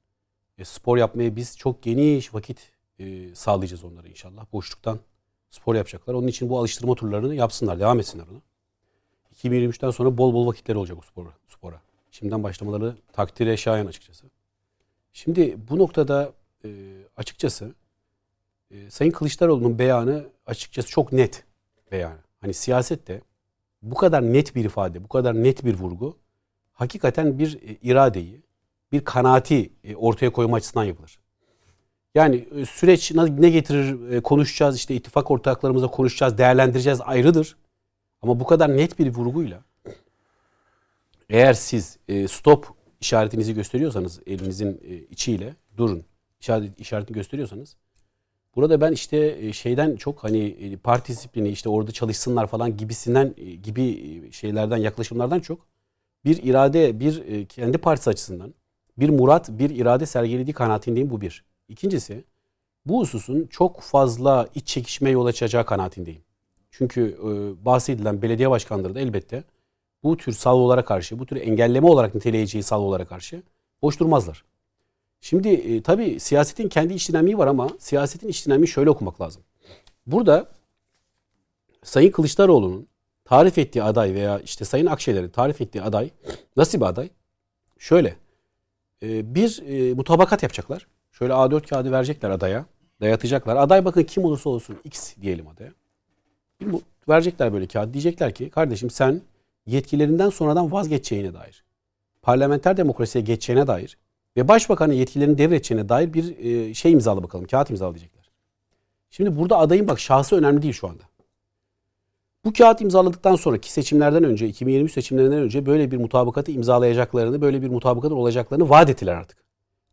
e, 0.59 0.64
spor 0.64 0.97
yapmaya 0.97 1.36
biz 1.36 1.59
çok 1.59 1.82
geniş 1.82 2.34
vakit 2.34 2.72
e, 2.98 3.34
sağlayacağız 3.34 3.84
onlara 3.84 4.09
inşallah. 4.09 4.47
Boşluktan 4.52 4.98
spor 5.51 5.74
yapacaklar. 5.74 6.14
Onun 6.14 6.26
için 6.26 6.48
bu 6.48 6.59
alıştırma 6.59 6.94
turlarını 6.94 7.34
yapsınlar, 7.34 7.80
devam 7.80 8.01
etsinler 8.01 8.24
ona. 8.32 8.40
2023'ten 9.34 9.90
sonra 9.90 10.18
bol 10.18 10.34
bol 10.34 10.47
vakitleri 10.47 10.78
olacak 10.78 10.98
bu 10.98 11.02
spora. 11.02 11.28
spora. 11.48 11.80
Şimdiden 12.10 12.43
başlamaları 12.43 12.97
takdire 13.12 13.56
şayan 13.56 13.86
açıkçası. 13.86 14.26
Şimdi 15.12 15.56
bu 15.70 15.78
noktada 15.78 16.32
e, 16.64 16.70
açıkçası 17.16 17.74
e, 18.73 18.90
Sayın 18.90 19.11
Kılıçdaroğlu'nun 19.11 19.78
beyanı 19.78 20.24
açıkçası 20.47 20.89
çok 20.89 21.12
net 21.12 21.44
beyanı. 21.93 22.19
Hani 22.40 22.55
siyasette 22.55 23.20
bu 23.82 23.94
kadar 23.94 24.23
net 24.23 24.55
bir 24.55 24.65
ifade, 24.65 25.05
bu 25.05 25.09
kadar 25.09 25.35
net 25.35 25.65
bir 25.65 25.74
vurgu 25.74 26.16
hakikaten 26.73 27.39
bir 27.39 27.55
e, 27.55 27.77
iradeyi, 27.82 28.43
bir 28.93 29.05
kanaati 29.05 29.73
e, 29.85 29.97
ortaya 29.97 30.31
koyma 30.32 30.57
açısından 30.57 30.85
yapılır. 30.85 31.19
Yani 32.15 32.49
e, 32.57 32.66
süreç 32.66 33.12
ne 33.15 33.51
getirir 33.51 34.20
konuşacağız 34.23 34.77
işte 34.77 34.94
ittifak 34.94 35.31
ortaklarımızla 35.31 35.89
konuşacağız, 35.89 36.39
değerlendireceğiz 36.39 37.01
ayrıdır. 37.01 37.57
Ama 38.23 38.40
bu 38.40 38.44
kadar 38.44 38.77
net 38.77 38.99
bir 38.99 39.15
vurguyla 39.15 39.65
eğer 41.31 41.55
siz 41.55 41.99
stop 42.28 42.69
işaretinizi 43.01 43.55
gösteriyorsanız 43.55 44.20
elinizin 44.27 44.81
içiyle 45.11 45.57
durun 45.77 46.05
işaret, 46.40 46.81
işaretini 46.81 47.15
gösteriyorsanız 47.15 47.77
burada 48.57 48.81
ben 48.81 48.93
işte 48.93 49.53
şeyden 49.53 49.97
çok 49.97 50.24
hani 50.24 50.77
parti 50.83 51.12
disiplini 51.12 51.49
işte 51.49 51.69
orada 51.69 51.93
çalışsınlar 51.93 52.47
falan 52.47 52.77
gibisinden 52.77 53.35
gibi 53.62 54.33
şeylerden 54.33 54.77
yaklaşımlardan 54.77 55.41
çok 55.41 55.66
bir 56.24 56.43
irade, 56.43 57.01
bir 57.01 57.23
e, 57.29 57.45
kendi 57.47 57.79
partisi 57.79 58.11
açısından 58.11 58.55
bir 58.99 59.09
murat, 59.09 59.49
bir 59.51 59.70
irade 59.70 60.07
sergilediği 60.07 60.55
kanaatindeyim 60.55 61.11
bu 61.11 61.20
bir. 61.20 61.45
İkincisi 61.69 62.24
bu 62.87 63.01
hususun 63.01 63.47
çok 63.47 63.81
fazla 63.81 64.49
iç 64.55 64.66
çekişme 64.66 65.11
yol 65.11 65.27
açacağı 65.27 65.66
kanaatindeyim. 65.66 66.23
Çünkü 66.70 67.19
e, 67.20 67.65
bahsedilen 67.65 68.23
belediye 68.23 68.51
başkanları 68.51 68.95
da 68.95 69.01
elbette 69.01 69.45
bu 70.03 70.16
tür 70.16 70.33
salvolara 70.33 70.85
karşı, 70.85 71.19
bu 71.19 71.27
tür 71.27 71.37
engelleme 71.37 71.87
olarak 71.87 72.15
niteleyeceği 72.15 72.62
salvolara 72.62 73.05
karşı 73.05 73.43
boş 73.83 74.01
durmazlar. 74.01 74.45
Şimdi 75.24 75.49
e, 75.49 75.82
tabii 75.82 76.20
siyasetin 76.20 76.69
kendi 76.69 76.94
iç 76.94 77.09
dinamiği 77.09 77.39
var 77.39 77.47
ama 77.47 77.69
siyasetin 77.78 78.28
iç 78.28 78.47
dinamiği 78.47 78.69
şöyle 78.69 78.90
okumak 78.90 79.20
lazım. 79.20 79.43
Burada 80.07 80.49
Sayın 81.82 82.11
Kılıçdaroğlu'nun 82.11 82.89
tarif 83.24 83.59
ettiği 83.59 83.82
aday 83.82 84.15
veya 84.15 84.39
işte 84.39 84.65
Sayın 84.65 84.86
Akşener'in 84.86 85.28
tarif 85.28 85.61
ettiği 85.61 85.82
aday 85.82 86.11
nasıl 86.57 86.78
bir 86.81 86.85
aday? 86.85 87.11
Şöyle 87.78 88.16
e, 89.03 89.35
bir 89.35 89.62
e, 89.66 89.94
mutabakat 89.94 90.43
yapacaklar. 90.43 90.86
Şöyle 91.12 91.32
A4 91.32 91.69
kağıdı 91.69 91.93
verecekler 91.93 92.31
adaya. 92.31 92.66
Dayatacaklar. 93.01 93.57
Aday 93.57 93.85
bakın 93.85 94.03
kim 94.03 94.24
olursa 94.24 94.51
olsun 94.51 94.77
X 94.85 95.16
diyelim 95.16 95.49
adaya. 95.49 95.70
Bir 96.61 96.81
verecekler 97.09 97.53
böyle 97.53 97.66
kağıt. 97.66 97.93
Diyecekler 97.93 98.35
ki 98.35 98.51
kardeşim 98.51 98.90
sen 98.90 99.23
yetkilerinden 99.66 100.31
sonradan 100.31 100.73
vazgeçeceğine 100.73 101.35
dair, 101.35 101.65
parlamenter 102.23 102.77
demokrasiye 102.77 103.24
geçeceğine 103.24 103.66
dair 103.66 103.99
ve 104.37 104.49
başbakanın 104.49 104.93
yetkilerini 104.93 105.39
devredeceğine 105.39 105.89
dair 105.89 106.13
bir 106.13 106.39
e, 106.39 106.75
şey 106.75 106.93
imzalı 106.93 107.23
bakalım. 107.23 107.47
Kağıt 107.47 107.71
imzalayacaklar. 107.71 108.31
Şimdi 109.11 109.39
burada 109.39 109.59
adayın 109.59 109.89
bak 109.89 110.01
şahsı 110.01 110.37
önemli 110.37 110.63
değil 110.63 110.75
şu 110.75 110.89
anda. 110.89 111.03
Bu 112.45 112.53
kağıt 112.53 112.81
imzaladıktan 112.81 113.37
sonraki 113.37 113.73
seçimlerden 113.73 114.25
önce 114.25 114.49
2023 114.49 114.93
seçimlerinden 114.93 115.39
önce 115.39 115.67
böyle 115.67 115.91
bir 115.91 115.97
mutabakatı 115.97 116.53
imzalayacaklarını, 116.53 117.41
böyle 117.41 117.63
bir 117.63 117.69
mutabakatın 117.69 118.17
olacaklarını 118.17 118.69
vaat 118.69 118.91
ettiler 118.91 119.15
artık. 119.15 119.45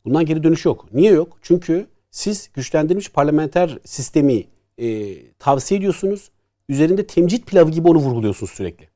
Bundan 0.06 0.26
geri 0.26 0.44
dönüş 0.44 0.66
yok. 0.66 0.94
Niye 0.94 1.11
yok? 1.11 1.38
Çünkü 1.41 1.88
siz 2.11 2.49
güçlendirilmiş 2.53 3.11
parlamenter 3.11 3.78
sistemi 3.86 4.44
e, 4.78 5.18
tavsiye 5.32 5.78
ediyorsunuz. 5.78 6.32
Üzerinde 6.70 7.07
temcit 7.07 7.48
pilavı 7.48 7.72
gibi 7.72 7.88
onu 7.88 7.98
vurguluyorsunuz 7.98 8.52
sürekli. 8.52 8.90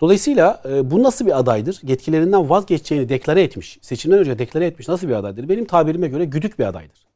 Dolayısıyla 0.00 0.62
e, 0.68 0.90
bu 0.90 1.02
nasıl 1.02 1.26
bir 1.26 1.38
adaydır? 1.38 1.80
Yetkilerinden 1.82 2.50
vazgeçeceğini 2.50 3.08
deklare 3.08 3.42
etmiş. 3.42 3.78
Seçimden 3.82 4.18
önce 4.18 4.38
deklare 4.38 4.66
etmiş 4.66 4.88
nasıl 4.88 5.08
bir 5.08 5.14
adaydır? 5.14 5.48
Benim 5.48 5.64
tabirime 5.64 6.08
göre 6.08 6.24
güdük 6.24 6.58
bir 6.58 6.64
adaydır. 6.64 7.06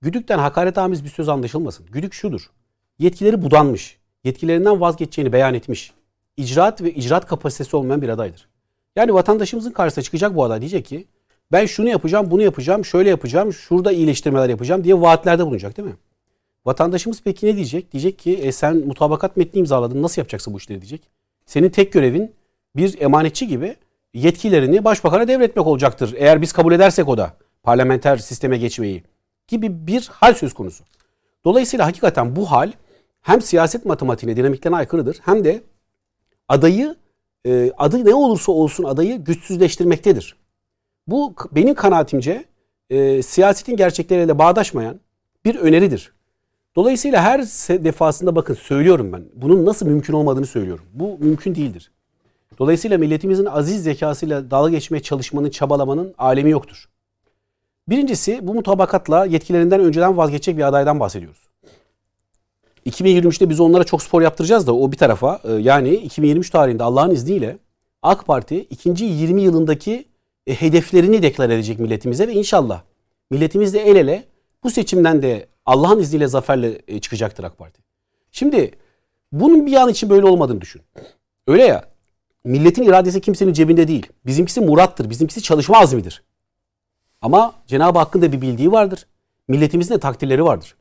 Güdükten 0.00 0.38
hakaret 0.38 0.78
amiz 0.78 1.04
bir 1.04 1.08
söz 1.08 1.28
anlaşılmasın. 1.28 1.86
Güdük 1.86 2.14
şudur. 2.14 2.50
Yetkileri 2.98 3.42
budanmış 3.42 3.98
yetkilerinden 4.24 4.80
vazgeçeceğini 4.80 5.32
beyan 5.32 5.54
etmiş. 5.54 5.92
İcraat 6.36 6.82
ve 6.82 6.94
icraat 6.94 7.26
kapasitesi 7.26 7.76
olmayan 7.76 8.02
bir 8.02 8.08
adaydır. 8.08 8.48
Yani 8.96 9.14
vatandaşımızın 9.14 9.70
karşısına 9.70 10.04
çıkacak 10.04 10.36
bu 10.36 10.44
aday 10.44 10.60
diyecek 10.60 10.86
ki 10.86 11.06
ben 11.52 11.66
şunu 11.66 11.88
yapacağım, 11.88 12.30
bunu 12.30 12.42
yapacağım, 12.42 12.84
şöyle 12.84 13.10
yapacağım, 13.10 13.52
şurada 13.52 13.92
iyileştirmeler 13.92 14.48
yapacağım 14.48 14.84
diye 14.84 15.00
vaatlerde 15.00 15.46
bulunacak 15.46 15.76
değil 15.76 15.88
mi? 15.88 15.96
Vatandaşımız 16.66 17.22
peki 17.24 17.46
ne 17.46 17.56
diyecek? 17.56 17.92
Diyecek 17.92 18.18
ki 18.18 18.34
e, 18.34 18.52
sen 18.52 18.76
mutabakat 18.76 19.36
metni 19.36 19.58
imzaladın 19.58 20.02
nasıl 20.02 20.20
yapacaksın 20.20 20.54
bu 20.54 20.58
işleri 20.58 20.80
diyecek. 20.80 21.17
Senin 21.48 21.70
tek 21.70 21.92
görevin 21.92 22.34
bir 22.76 23.00
emanetçi 23.00 23.46
gibi 23.46 23.76
yetkilerini 24.14 24.84
başbakana 24.84 25.28
devretmek 25.28 25.66
olacaktır. 25.66 26.14
Eğer 26.18 26.42
biz 26.42 26.52
kabul 26.52 26.72
edersek 26.72 27.08
o 27.08 27.18
da 27.18 27.36
parlamenter 27.62 28.16
sisteme 28.16 28.58
geçmeyi 28.58 29.04
gibi 29.46 29.86
bir 29.86 30.08
hal 30.12 30.34
söz 30.34 30.54
konusu. 30.54 30.84
Dolayısıyla 31.44 31.86
hakikaten 31.86 32.36
bu 32.36 32.50
hal 32.50 32.72
hem 33.20 33.42
siyaset 33.42 33.84
matematiğine, 33.84 34.36
dinamiklerine 34.36 34.76
aykırıdır 34.76 35.18
hem 35.24 35.44
de 35.44 35.62
adayı 36.48 36.96
e, 37.46 37.72
adı 37.78 38.04
ne 38.04 38.14
olursa 38.14 38.52
olsun 38.52 38.84
adayı 38.84 39.24
güçsüzleştirmektedir. 39.24 40.36
Bu 41.06 41.34
benim 41.52 41.74
kanaatimce 41.74 42.44
e, 42.90 43.22
siyasetin 43.22 43.76
gerçekleriyle 43.76 44.38
bağdaşmayan 44.38 45.00
bir 45.44 45.56
öneridir. 45.56 46.12
Dolayısıyla 46.78 47.22
her 47.22 47.40
defasında 47.84 48.36
bakın 48.36 48.54
söylüyorum 48.54 49.12
ben. 49.12 49.24
Bunun 49.34 49.66
nasıl 49.66 49.86
mümkün 49.86 50.14
olmadığını 50.14 50.46
söylüyorum. 50.46 50.84
Bu 50.92 51.18
mümkün 51.20 51.54
değildir. 51.54 51.90
Dolayısıyla 52.58 52.98
milletimizin 52.98 53.44
aziz 53.44 53.82
zekasıyla 53.82 54.50
dalga 54.50 54.70
geçmeye 54.70 55.00
çalışmanın, 55.00 55.50
çabalamanın 55.50 56.14
alemi 56.18 56.50
yoktur. 56.50 56.88
Birincisi 57.88 58.38
bu 58.42 58.54
mutabakatla 58.54 59.24
yetkilerinden 59.24 59.80
önceden 59.80 60.16
vazgeçecek 60.16 60.56
bir 60.56 60.62
adaydan 60.62 61.00
bahsediyoruz. 61.00 61.48
2023'te 62.86 63.50
biz 63.50 63.60
onlara 63.60 63.84
çok 63.84 64.02
spor 64.02 64.22
yaptıracağız 64.22 64.66
da 64.66 64.74
o 64.74 64.92
bir 64.92 64.96
tarafa. 64.96 65.40
e, 65.44 65.52
Yani 65.52 65.94
2023 65.94 66.50
tarihinde 66.50 66.82
Allah'ın 66.82 67.10
izniyle 67.10 67.58
AK 68.02 68.26
Parti 68.26 68.60
ikinci 68.60 69.04
20 69.04 69.42
yılındaki 69.42 70.04
e, 70.46 70.54
hedeflerini 70.54 71.22
deklar 71.22 71.50
edecek 71.50 71.78
milletimize 71.78 72.28
ve 72.28 72.32
inşallah 72.32 72.82
milletimizle 73.30 73.78
el 73.78 73.96
ele 73.96 74.24
bu 74.64 74.70
seçimden 74.70 75.22
de 75.22 75.46
Allah'ın 75.68 76.00
izniyle 76.00 76.26
zaferle 76.26 76.82
e, 76.88 77.00
çıkacaktır 77.00 77.44
AK 77.44 77.58
Parti. 77.58 77.80
Şimdi 78.32 78.70
bunun 79.32 79.66
bir 79.66 79.72
an 79.72 79.88
için 79.88 80.10
böyle 80.10 80.26
olmadığını 80.26 80.60
düşün. 80.60 80.82
Öyle 81.46 81.64
ya 81.64 81.84
milletin 82.44 82.82
iradesi 82.82 83.20
kimsenin 83.20 83.52
cebinde 83.52 83.88
değil. 83.88 84.06
Bizimkisi 84.26 84.60
murattır, 84.60 85.10
bizimkisi 85.10 85.42
çalışma 85.42 85.78
azmidir. 85.78 86.22
Ama 87.22 87.54
Cenab-ı 87.66 87.98
Hakk'ın 87.98 88.22
da 88.22 88.32
bir 88.32 88.40
bildiği 88.40 88.72
vardır. 88.72 89.06
Milletimizin 89.48 89.94
de 89.94 89.98
takdirleri 89.98 90.44
vardır. 90.44 90.76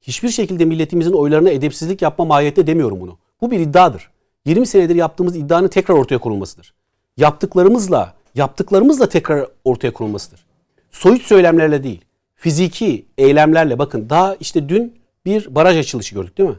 Hiçbir 0.00 0.28
şekilde 0.28 0.64
milletimizin 0.64 1.12
oylarına 1.12 1.50
edepsizlik 1.50 2.02
yapma 2.02 2.24
mahiyette 2.24 2.66
demiyorum 2.66 3.00
bunu. 3.00 3.18
Bu 3.40 3.50
bir 3.50 3.60
iddiadır. 3.60 4.10
20 4.44 4.66
senedir 4.66 4.94
yaptığımız 4.94 5.36
iddianın 5.36 5.68
tekrar 5.68 5.94
ortaya 5.94 6.18
konulmasıdır. 6.18 6.74
Yaptıklarımızla, 7.16 8.14
yaptıklarımızla 8.34 9.08
tekrar 9.08 9.46
ortaya 9.64 9.92
konulmasıdır. 9.92 10.46
Soyut 10.90 11.22
söylemlerle 11.22 11.82
değil, 11.82 12.04
fiziki 12.36 13.06
eylemlerle 13.18 13.78
bakın 13.78 14.10
daha 14.10 14.34
işte 14.34 14.68
dün 14.68 14.98
bir 15.24 15.54
baraj 15.54 15.76
açılışı 15.76 16.14
gördük 16.14 16.38
değil 16.38 16.48
mi? 16.48 16.56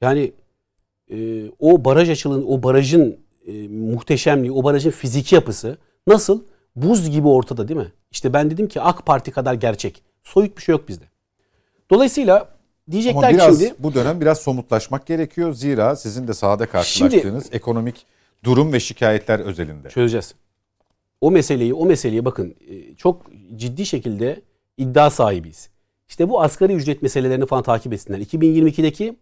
Yani 0.00 0.32
e, 1.10 1.48
o 1.58 1.84
baraj 1.84 2.10
açılın, 2.10 2.44
o 2.48 2.62
barajın 2.62 3.16
e, 3.46 3.68
muhteşemliği, 3.68 4.52
o 4.52 4.64
barajın 4.64 4.90
fiziki 4.90 5.34
yapısı 5.34 5.78
nasıl? 6.06 6.42
Buz 6.76 7.10
gibi 7.10 7.28
ortada 7.28 7.68
değil 7.68 7.80
mi? 7.80 7.92
İşte 8.10 8.32
ben 8.32 8.50
dedim 8.50 8.68
ki 8.68 8.80
AK 8.80 9.06
Parti 9.06 9.30
kadar 9.30 9.54
gerçek. 9.54 10.02
Soyut 10.22 10.56
bir 10.56 10.62
şey 10.62 10.72
yok 10.72 10.88
bizde. 10.88 11.04
Dolayısıyla 11.90 12.48
diyecekler 12.90 13.28
Ama 13.28 13.30
biraz 13.30 13.58
şimdi 13.58 13.74
bu 13.78 13.94
dönem 13.94 14.20
biraz 14.20 14.38
somutlaşmak 14.38 15.06
gerekiyor. 15.06 15.52
Zira 15.52 15.96
sizin 15.96 16.28
de 16.28 16.34
sahada 16.34 16.66
karşılaştığınız 16.66 17.46
ekonomik 17.52 18.06
durum 18.44 18.72
ve 18.72 18.80
şikayetler 18.80 19.40
özelinde. 19.40 19.88
çözeceğiz. 19.88 20.34
O 21.20 21.30
meseleyi, 21.30 21.74
o 21.74 21.86
meseleye 21.86 22.24
bakın 22.24 22.54
e, 22.68 22.94
çok 22.94 23.26
ciddi 23.56 23.86
şekilde 23.86 24.40
iddia 24.78 25.10
sahibiyiz. 25.10 25.68
İşte 26.08 26.28
bu 26.28 26.42
asgari 26.42 26.72
ücret 26.72 27.02
meselelerini 27.02 27.46
falan 27.46 27.62
takip 27.62 27.92
etsinler. 27.92 28.18
2022'deki 28.18 29.16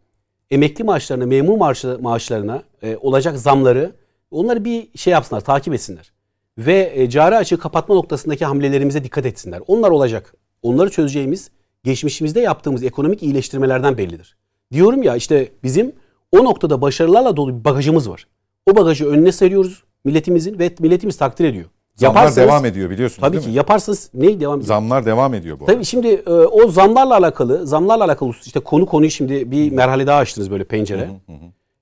emekli 0.50 0.84
maaşlarına, 0.84 1.26
memur 1.26 1.56
maaşı, 1.56 1.98
maaşlarına 2.00 2.62
e, 2.82 2.96
olacak 2.96 3.38
zamları 3.38 3.92
onları 4.30 4.64
bir 4.64 4.88
şey 4.98 5.12
yapsınlar, 5.12 5.40
takip 5.40 5.74
etsinler. 5.74 6.12
Ve 6.58 6.92
e, 6.94 7.10
cari 7.10 7.36
açığı 7.36 7.58
kapatma 7.58 7.94
noktasındaki 7.94 8.44
hamlelerimize 8.44 9.04
dikkat 9.04 9.26
etsinler. 9.26 9.62
Onlar 9.66 9.90
olacak. 9.90 10.34
Onları 10.62 10.90
çözeceğimiz 10.90 11.50
geçmişimizde 11.84 12.40
yaptığımız 12.40 12.82
ekonomik 12.82 13.22
iyileştirmelerden 13.22 13.98
bellidir. 13.98 14.36
Diyorum 14.72 15.02
ya 15.02 15.16
işte 15.16 15.52
bizim 15.62 15.92
o 16.32 16.44
noktada 16.44 16.80
başarılarla 16.80 17.36
dolu 17.36 17.58
bir 17.58 17.64
bagajımız 17.64 18.10
var. 18.10 18.26
O 18.70 18.76
bagajı 18.76 19.06
önüne 19.06 19.32
seriyoruz 19.32 19.84
milletimizin 20.04 20.58
ve 20.58 20.74
milletimiz 20.80 21.16
takdir 21.16 21.44
ediyor. 21.44 21.66
Zamlar 21.96 22.36
devam 22.36 22.64
ediyor 22.64 22.90
biliyorsunuz 22.90 23.20
Tabii 23.20 23.32
değil 23.32 23.44
ki 23.44 23.50
mi? 23.50 23.56
yaparsanız 23.56 24.10
neyi 24.14 24.40
devam 24.40 24.58
ediyor? 24.58 24.68
Zamlar 24.68 25.06
devam 25.06 25.34
ediyor 25.34 25.60
bu. 25.60 25.66
Tabii 25.66 25.84
şimdi 25.84 26.08
e, 26.08 26.30
o 26.30 26.68
zamlarla 26.68 27.16
alakalı, 27.16 27.66
zamlarla 27.66 28.04
alakalı 28.04 28.32
işte 28.46 28.60
konu 28.60 28.86
konuyu 28.86 29.10
şimdi 29.10 29.50
bir 29.50 29.72
merhale 29.72 30.06
daha 30.06 30.18
açtınız 30.18 30.50
böyle 30.50 30.64
pencere. 30.64 31.10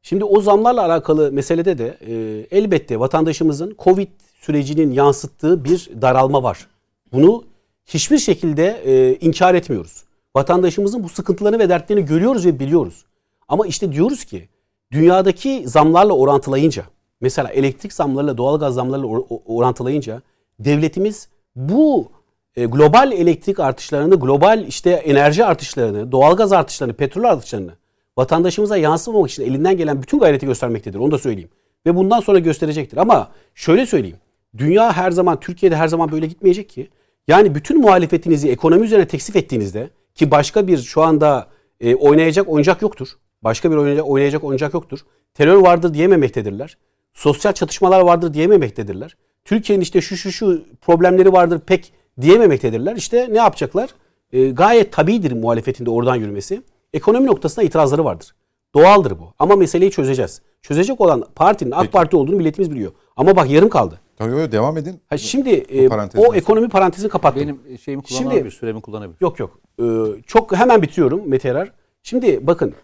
Şimdi 0.02 0.24
o 0.24 0.40
zamlarla 0.40 0.84
alakalı 0.84 1.32
meselede 1.32 1.78
de 1.78 1.98
e, 2.06 2.46
elbette 2.58 3.00
vatandaşımızın 3.00 3.76
Covid 3.78 4.08
sürecinin 4.40 4.92
yansıttığı 4.92 5.64
bir 5.64 5.90
daralma 6.02 6.42
var. 6.42 6.66
Bunu 7.12 7.44
hiçbir 7.86 8.18
şekilde 8.18 8.82
e, 8.84 9.14
inkar 9.14 9.54
etmiyoruz. 9.54 10.04
Vatandaşımızın 10.36 11.04
bu 11.04 11.08
sıkıntılarını 11.08 11.58
ve 11.58 11.68
dertlerini 11.68 12.04
görüyoruz 12.04 12.46
ve 12.46 12.58
biliyoruz. 12.58 13.04
Ama 13.48 13.66
işte 13.66 13.92
diyoruz 13.92 14.24
ki 14.24 14.48
dünyadaki 14.92 15.62
zamlarla 15.66 16.12
orantılayınca 16.12 16.84
mesela 17.24 17.48
elektrik 17.48 17.92
zamlarıyla 17.92 18.38
doğalgaz 18.38 18.74
zamlarıyla 18.74 19.08
or- 19.08 19.40
orantılayınca 19.46 20.22
devletimiz 20.58 21.28
bu 21.56 22.08
e, 22.56 22.64
global 22.64 23.12
elektrik 23.12 23.60
artışlarını, 23.60 24.20
global 24.20 24.64
işte 24.68 24.90
enerji 24.90 25.44
artışlarını, 25.44 26.12
doğalgaz 26.12 26.52
artışlarını, 26.52 26.94
petrol 26.94 27.24
artışlarını 27.24 27.72
vatandaşımıza 28.18 28.76
yansımamak 28.76 29.30
için 29.30 29.44
elinden 29.44 29.76
gelen 29.76 30.02
bütün 30.02 30.18
gayreti 30.18 30.46
göstermektedir. 30.46 30.98
Onu 30.98 31.10
da 31.10 31.18
söyleyeyim. 31.18 31.50
Ve 31.86 31.96
bundan 31.96 32.20
sonra 32.20 32.38
gösterecektir. 32.38 32.96
Ama 32.96 33.28
şöyle 33.54 33.86
söyleyeyim. 33.86 34.16
Dünya 34.58 34.92
her 34.92 35.10
zaman, 35.10 35.40
Türkiye'de 35.40 35.76
her 35.76 35.88
zaman 35.88 36.12
böyle 36.12 36.26
gitmeyecek 36.26 36.68
ki. 36.68 36.88
Yani 37.28 37.54
bütün 37.54 37.80
muhalefetinizi 37.80 38.50
ekonomi 38.50 38.84
üzerine 38.84 39.06
teksif 39.08 39.36
ettiğinizde 39.36 39.90
ki 40.14 40.30
başka 40.30 40.66
bir 40.66 40.78
şu 40.78 41.02
anda 41.02 41.46
e, 41.80 41.94
oynayacak 41.94 42.48
oyuncak 42.48 42.82
yoktur. 42.82 43.08
Başka 43.42 43.70
bir 43.70 43.76
oynayacak, 43.76 44.06
oynayacak 44.06 44.44
oyuncak 44.44 44.74
yoktur. 44.74 44.98
Terör 45.34 45.56
vardır 45.56 45.94
diyememektedirler. 45.94 46.76
Sosyal 47.14 47.52
çatışmalar 47.52 48.00
vardır 48.00 48.34
diyememektedirler. 48.34 49.16
Türkiye'nin 49.44 49.82
işte 49.82 50.00
şu 50.00 50.16
şu 50.16 50.32
şu 50.32 50.62
problemleri 50.80 51.32
vardır 51.32 51.60
pek 51.66 51.92
diyememektedirler. 52.20 52.96
İşte 52.96 53.28
ne 53.30 53.38
yapacaklar? 53.38 53.90
E, 54.32 54.50
gayet 54.50 54.92
tabidir 54.92 55.32
muhalefetin 55.32 55.86
de 55.86 55.90
oradan 55.90 56.16
yürümesi. 56.16 56.62
Ekonomi 56.92 57.26
noktasında 57.26 57.64
itirazları 57.64 58.04
vardır. 58.04 58.34
Doğaldır 58.74 59.18
bu. 59.18 59.34
Ama 59.38 59.56
meseleyi 59.56 59.90
çözeceğiz. 59.90 60.42
Çözecek 60.62 61.00
olan 61.00 61.24
partinin 61.34 61.70
AK 61.70 61.80
Peki. 61.80 61.92
Parti 61.92 62.16
olduğunu 62.16 62.36
milletimiz 62.36 62.70
biliyor. 62.70 62.92
Ama 63.16 63.36
bak 63.36 63.50
yarım 63.50 63.68
kaldı. 63.68 64.00
Tabii 64.16 64.34
öyle 64.34 64.52
devam 64.52 64.76
edin. 64.78 65.00
Ha 65.10 65.18
şimdi 65.18 65.50
e, 65.50 65.88
parantezden 65.88 66.28
o 66.28 66.34
ekonomi 66.34 66.68
parantezini 66.68 67.08
kapattım. 67.10 67.42
Benim 67.42 67.78
şeyimi 67.78 68.02
Şimdi- 68.06 68.24
kullanabilir, 68.24 68.50
süremi 68.50 68.80
kullanabilir. 68.80 69.16
Yok 69.20 69.38
yok. 69.38 69.60
Ee, 69.80 69.84
çok 70.26 70.56
hemen 70.56 70.82
bitiriyorum 70.82 71.22
Mete 71.28 71.48
Erer. 71.48 71.72
Şimdi 72.02 72.46
bakın 72.46 72.74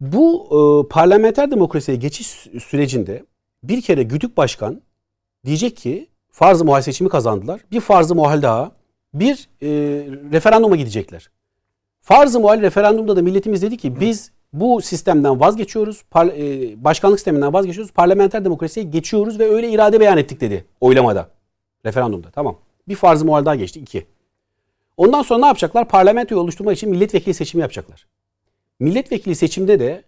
bu 0.00 0.44
e, 0.44 0.88
parlamenter 0.88 1.50
demokrasiye 1.50 1.96
geçiş 1.96 2.26
sü- 2.26 2.60
sürecinde 2.60 3.24
bir 3.62 3.82
kere 3.82 4.02
Güdük 4.02 4.36
Başkan 4.36 4.82
diyecek 5.44 5.76
ki 5.76 6.08
farz-ı 6.32 6.64
muhal 6.64 6.82
seçimi 6.82 7.10
kazandılar. 7.10 7.60
Bir 7.72 7.80
farz-ı 7.80 8.14
muhal 8.14 8.42
daha. 8.42 8.72
Bir 9.14 9.48
e, 9.62 9.68
referanduma 10.32 10.76
gidecekler. 10.76 11.30
Farz-ı 12.00 12.40
muhal 12.40 12.60
referandumda 12.62 13.16
da 13.16 13.22
milletimiz 13.22 13.62
dedi 13.62 13.76
ki 13.76 14.00
biz 14.00 14.30
bu 14.52 14.82
sistemden 14.82 15.40
vazgeçiyoruz. 15.40 16.02
Par- 16.12 16.72
e, 16.72 16.84
başkanlık 16.84 17.18
sisteminden 17.18 17.52
vazgeçiyoruz. 17.52 17.92
Parlamenter 17.92 18.44
demokrasiye 18.44 18.86
geçiyoruz 18.86 19.38
ve 19.38 19.44
öyle 19.50 19.70
irade 19.70 20.00
beyan 20.00 20.18
ettik 20.18 20.40
dedi 20.40 20.64
oylamada. 20.80 21.28
Referandumda. 21.86 22.30
Tamam. 22.30 22.58
Bir 22.88 22.94
farz-ı 22.94 23.24
muhal 23.24 23.44
daha 23.44 23.54
geçti. 23.54 23.80
iki. 23.80 24.06
Ondan 24.96 25.22
sonra 25.22 25.40
ne 25.40 25.46
yapacaklar? 25.46 25.88
Parlamentoyu 25.88 26.40
oluşturmak 26.40 26.76
için 26.76 26.90
milletvekili 26.90 27.34
seçimi 27.34 27.60
yapacaklar. 27.60 28.06
Milletvekili 28.80 29.34
seçimde 29.34 29.80
de 29.80 30.04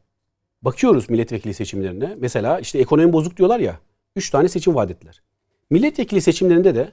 bakıyoruz 0.63 1.11
milletvekili 1.11 1.55
seçimlerine. 1.55 2.15
Mesela 2.19 2.61
işte 2.61 2.79
ekonomi 2.79 3.13
bozuk 3.13 3.37
diyorlar 3.37 3.61
ya. 3.61 3.79
Üç 4.17 4.31
tane 4.31 4.49
seçim 4.49 4.75
vaat 4.75 4.91
ettiler. 4.91 5.23
Milletvekili 5.71 6.21
seçimlerinde 6.21 6.75
de 6.75 6.93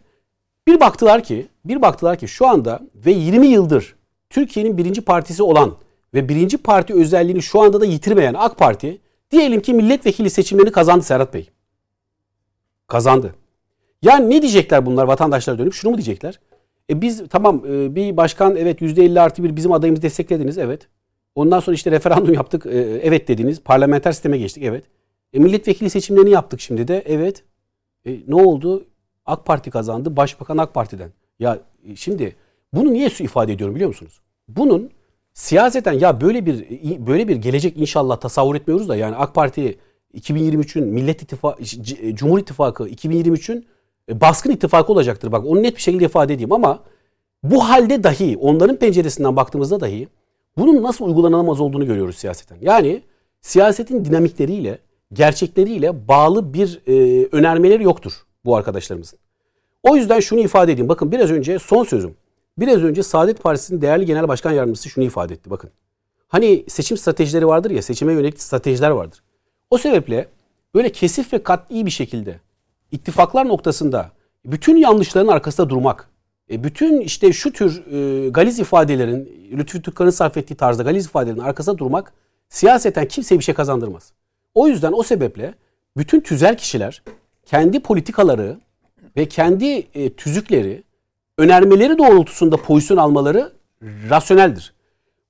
bir 0.68 0.80
baktılar 0.80 1.24
ki, 1.24 1.48
bir 1.66 1.82
baktılar 1.82 2.18
ki 2.18 2.28
şu 2.28 2.48
anda 2.48 2.80
ve 2.96 3.12
20 3.12 3.48
yıldır 3.48 3.96
Türkiye'nin 4.30 4.78
birinci 4.78 5.02
partisi 5.02 5.44
olan 5.44 5.76
ve 6.14 6.30
birinci 6.30 6.58
parti 6.58 6.94
özelliğini 6.94 7.42
şu 7.42 7.62
anda 7.62 7.82
da 7.82 7.86
yitirmeyen 7.86 8.34
AK 8.34 8.58
Parti 8.58 9.02
diyelim 9.32 9.62
ki 9.62 9.74
milletvekili 9.74 10.30
seçimlerini 10.30 10.72
kazandı 10.72 11.04
Serhat 11.04 11.34
Bey. 11.34 11.50
Kazandı. 12.88 13.36
Yani 14.02 14.30
ne 14.30 14.42
diyecekler 14.42 14.86
bunlar 14.86 15.04
vatandaşlara 15.04 15.58
dönüp? 15.58 15.74
Şunu 15.74 15.92
mu 15.92 15.98
diyecekler? 15.98 16.40
E 16.90 17.02
biz 17.02 17.24
tamam 17.30 17.64
e, 17.66 17.96
bir 17.96 18.18
başkan 18.18 18.56
evet 18.56 18.82
%50 18.82 19.20
artı 19.20 19.44
bir 19.44 19.56
bizim 19.56 19.72
adayımızı 19.72 20.02
desteklediniz 20.02 20.58
evet. 20.58 20.88
Ondan 21.36 21.60
sonra 21.60 21.76
işte 21.76 21.92
referandum 21.92 22.34
yaptık 22.34 22.66
e, 22.66 22.80
evet 23.04 23.28
dediniz. 23.28 23.62
Parlamenter 23.62 24.12
sisteme 24.12 24.38
geçtik 24.38 24.64
evet. 24.64 24.84
E, 25.34 25.40
milletvekili 25.40 25.90
seçimlerini 25.90 26.30
yaptık 26.30 26.62
şimdi 26.62 26.88
de 26.88 27.04
evet. 27.08 27.44
E, 28.06 28.20
ne 28.28 28.36
oldu? 28.36 28.86
AK 29.26 29.46
Parti 29.46 29.72
kazandı. 29.72 30.16
Başbakan 30.16 30.58
AK 30.58 30.74
Parti'den. 30.74 31.12
Ya 31.40 31.60
e, 31.86 31.96
şimdi 31.96 32.36
bunu 32.74 32.94
niye 32.94 33.10
su 33.10 33.24
ifade 33.24 33.54
ediyorum 33.54 33.76
biliyor 33.76 33.88
musunuz? 33.88 34.22
Bunun 34.48 34.90
siyaseten 35.34 35.94
ya 35.94 36.22
böyle 36.22 36.46
bir 36.46 36.66
böyle 37.08 37.28
bir 37.28 37.36
gelecek 37.36 37.78
inşallah 37.78 38.18
tasavvur 38.18 38.56
etmiyoruz 38.56 38.90
da 38.90 38.96
yani 38.96 39.16
AK 39.16 39.36
Parti 39.36 39.78
2023'ün 40.14 40.88
Millet 40.88 41.22
İttifakı 41.22 41.64
Cumhur 42.14 42.40
İttifakı 42.40 42.90
2023'ün 42.90 43.66
e, 44.10 44.22
baskın 44.22 44.52
ittifakı 44.52 44.94
olacaktır. 44.94 45.32
Bak 45.32 45.46
onu 45.46 45.64
net 45.64 45.76
bir 45.76 45.82
şekilde 45.82 46.06
ifade 46.06 46.34
edeyim 46.34 46.52
ama 46.52 46.84
bu 47.44 47.70
halde 47.70 48.04
dahi 48.04 48.38
onların 48.38 48.76
penceresinden 48.76 49.36
baktığımızda 49.36 49.80
dahi 49.80 50.08
bunun 50.60 50.84
nasıl 50.84 51.06
uygulanamaz 51.06 51.60
olduğunu 51.62 51.86
görüyoruz 51.86 52.16
siyaseten. 52.16 52.58
Yani 52.62 53.02
siyasetin 53.42 54.06
dinamikleriyle, 54.06 54.80
gerçekleriyle 55.14 56.08
bağlı 56.08 56.54
bir 56.54 56.82
e, 56.88 57.26
önermeleri 57.32 57.84
yoktur 57.84 58.14
bu 58.46 58.56
arkadaşlarımızın. 58.56 59.20
O 59.84 59.96
yüzden 59.96 60.20
şunu 60.20 60.40
ifade 60.40 60.72
edeyim. 60.72 60.90
Bakın 60.90 61.12
biraz 61.12 61.32
önce 61.32 61.60
son 61.60 61.84
sözüm. 61.84 62.16
Biraz 62.58 62.84
önce 62.84 63.04
Saadet 63.04 63.44
Partisi'nin 63.44 63.82
değerli 63.82 64.06
genel 64.06 64.28
başkan 64.28 64.52
yardımcısı 64.52 64.90
şunu 64.90 65.04
ifade 65.04 65.34
etti. 65.34 65.50
Bakın. 65.50 65.70
Hani 66.28 66.66
seçim 66.68 66.98
stratejileri 66.98 67.48
vardır 67.48 67.72
ya, 67.72 67.82
seçime 67.82 68.14
yönelik 68.14 68.42
stratejiler 68.42 68.90
vardır. 68.90 69.24
O 69.70 69.78
sebeple 69.78 70.28
böyle 70.76 70.92
kesif 70.92 71.34
ve 71.34 71.44
kat'i 71.44 71.86
bir 71.86 71.92
şekilde 71.92 72.40
ittifaklar 72.92 73.48
noktasında 73.48 74.12
bütün 74.46 74.76
yanlışların 74.76 75.28
arkasında 75.28 75.70
durmak, 75.70 76.10
e, 76.52 76.64
bütün 76.64 77.02
işte 77.02 77.34
şu 77.34 77.54
tür 77.54 77.86
e, 77.92 78.30
galiz 78.30 78.60
ifadelerin, 78.60 79.50
Lütfü 79.52 79.82
Türkkan'ın 79.82 80.10
sarf 80.10 80.38
ettiği 80.38 80.56
tarzda 80.56 80.84
galiz 80.84 81.06
ifadelerin 81.06 81.40
arkasında 81.40 81.78
durmak 81.78 82.14
siyaseten 82.50 83.08
kimseye 83.08 83.40
bir 83.40 83.44
şey 83.44 83.56
kazandırmaz. 83.56 84.14
O 84.56 84.68
yüzden 84.68 84.94
o 84.94 85.04
sebeple 85.04 85.54
bütün 85.98 86.20
tüzel 86.20 86.58
kişiler 86.58 87.04
kendi 87.46 87.80
politikaları 87.80 88.60
ve 89.18 89.26
kendi 89.26 89.88
e, 89.94 90.14
tüzükleri, 90.14 90.84
önermeleri 91.38 91.98
doğrultusunda 91.98 92.58
pozisyon 92.58 92.98
almaları 92.98 93.52
rasyoneldir. 94.10 94.74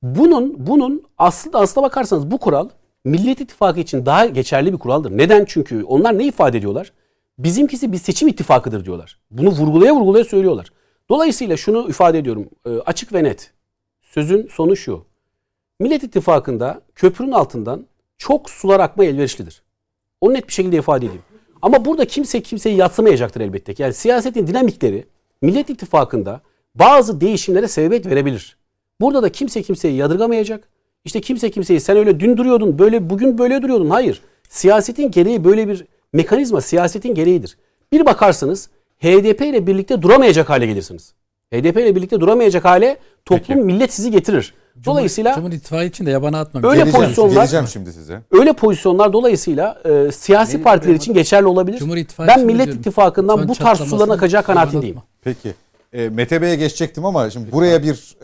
Bunun 0.01 0.67
bunun 0.67 1.03
aslında 1.17 1.59
aslına 1.59 1.85
bakarsanız 1.85 2.31
bu 2.31 2.37
kural 2.37 2.69
Millet 3.05 3.41
İttifakı 3.41 3.79
için 3.79 4.05
daha 4.05 4.25
geçerli 4.25 4.73
bir 4.73 4.77
kuraldır. 4.77 5.17
Neden? 5.17 5.45
Çünkü 5.45 5.83
onlar 5.83 6.17
ne 6.17 6.25
ifade 6.25 6.57
ediyorlar? 6.57 6.91
Bizimkisi 7.37 7.91
bir 7.91 7.97
seçim 7.97 8.27
ittifakıdır 8.27 8.85
diyorlar. 8.85 9.19
Bunu 9.31 9.49
vurgulaya 9.49 9.95
vurgulaya 9.95 10.25
söylüyorlar. 10.25 10.67
Dolayısıyla 11.09 11.57
şunu 11.57 11.89
ifade 11.89 12.19
ediyorum 12.19 12.49
e, 12.65 12.69
açık 12.69 13.13
ve 13.13 13.23
net. 13.23 13.51
Sözün 14.01 14.47
sonu 14.47 14.75
şu. 14.75 15.05
Millet 15.79 16.03
İttifakı'nda 16.03 16.81
köprünün 16.95 17.31
altından 17.31 17.85
çok 18.17 18.49
sular 18.49 18.79
akma 18.79 19.05
elverişlidir. 19.05 19.61
Onu 20.21 20.33
net 20.33 20.47
bir 20.47 20.53
şekilde 20.53 20.77
ifade 20.77 21.05
edeyim. 21.05 21.23
Ama 21.61 21.85
burada 21.85 22.05
kimse 22.05 22.41
kimseyi 22.41 22.77
yatsımayacaktır 22.77 23.41
elbette. 23.41 23.73
Yani 23.77 23.93
siyasetin 23.93 24.47
dinamikleri 24.47 25.05
Millet 25.41 25.69
İttifakı'nda 25.69 26.41
bazı 26.75 27.21
değişimlere 27.21 27.67
sebebiyet 27.67 28.05
verebilir. 28.05 28.57
Burada 29.01 29.23
da 29.23 29.31
kimse 29.31 29.61
kimseyi 29.61 29.95
yadırgamayacak. 29.95 30.69
İşte 31.05 31.21
kimse 31.21 31.51
kimseyi 31.51 31.79
sen 31.79 31.97
öyle 31.97 32.19
dün 32.19 32.37
duruyordun, 32.37 32.79
böyle 32.79 33.09
bugün 33.09 33.37
böyle 33.37 33.61
duruyordun. 33.61 33.89
Hayır. 33.89 34.21
Siyasetin 34.49 35.11
gereği 35.11 35.43
böyle 35.43 35.67
bir 35.67 35.85
mekanizma 36.13 36.61
siyasetin 36.61 37.15
gereğidir. 37.15 37.57
Bir 37.91 38.05
bakarsanız 38.05 38.69
HDP 39.03 39.41
ile 39.41 39.67
birlikte 39.67 40.01
duramayacak 40.01 40.49
hale 40.49 40.65
gelirsiniz. 40.65 41.13
HDP 41.53 41.77
ile 41.77 41.95
birlikte 41.95 42.19
duramayacak 42.19 42.65
hale 42.65 42.97
toplum 43.25 43.55
Peki. 43.57 43.65
millet 43.65 43.93
sizi 43.93 44.11
getirir. 44.11 44.53
Dolayısıyla 44.85 45.35
Cumhur 45.35 45.51
İttifakı 45.51 45.85
için 45.85 46.05
de 46.05 46.11
yabana 46.11 46.39
atmam. 46.39 46.63
Öyle 46.63 46.81
geleceğim, 46.81 47.05
pozisyonlar- 47.07 47.33
geleceğim 47.33 47.67
şimdi 47.67 47.93
size. 47.93 48.21
öyle 48.31 48.53
pozisyonlar 48.53 49.13
dolayısıyla 49.13 49.81
e, 49.85 50.11
siyasi 50.11 50.61
partiler 50.63 50.93
için 50.95 51.13
geçerli 51.13 51.47
olabilir. 51.47 51.77
Cumhur 51.77 51.97
İttifakı 51.97 52.27
ben 52.27 52.45
Millet 52.45 52.65
diyorum. 52.65 52.79
İttifakı'ndan 52.79 53.47
bu 53.47 53.53
tarz 53.55 53.79
suların 53.79 54.11
akacağı 54.11 54.43
kanaatindeyim. 54.43 54.97
Peki. 55.23 55.53
E, 55.93 56.09
Mete 56.09 56.41
Bey'e 56.41 56.55
geçecektim 56.55 57.05
ama 57.05 57.29
şimdi 57.29 57.51
buraya 57.51 57.83
bir 57.83 58.15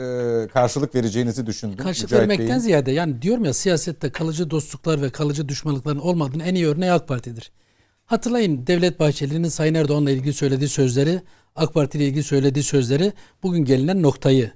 e, 0.43 0.47
karşılık 0.47 0.95
vereceğinizi 0.95 1.45
düşündüm. 1.45 1.77
Karşılık 1.77 2.11
Mücahit 2.11 2.21
vermekten 2.21 2.47
Bey'in. 2.47 2.59
ziyade 2.59 2.91
yani 2.91 3.21
diyorum 3.21 3.45
ya 3.45 3.53
siyasette 3.53 4.11
kalıcı 4.11 4.49
dostluklar 4.49 5.01
ve 5.01 5.09
kalıcı 5.09 5.49
düşmanlıkların 5.49 5.99
olmadığını 5.99 6.43
en 6.43 6.55
iyi 6.55 6.67
örneği 6.67 6.91
AK 6.91 7.07
Parti'dir. 7.07 7.51
Hatırlayın 8.05 8.67
Devlet 8.67 8.99
Bahçeli'nin 8.99 9.49
Sayın 9.49 9.73
Erdoğan'la 9.73 10.11
ilgili 10.11 10.33
söylediği 10.33 10.69
sözleri, 10.69 11.21
AK 11.55 11.73
Parti 11.73 11.97
ile 11.97 12.05
ilgili 12.05 12.23
söylediği 12.23 12.63
sözleri, 12.63 13.13
bugün 13.43 13.65
gelinen 13.65 14.01
noktayı. 14.01 14.51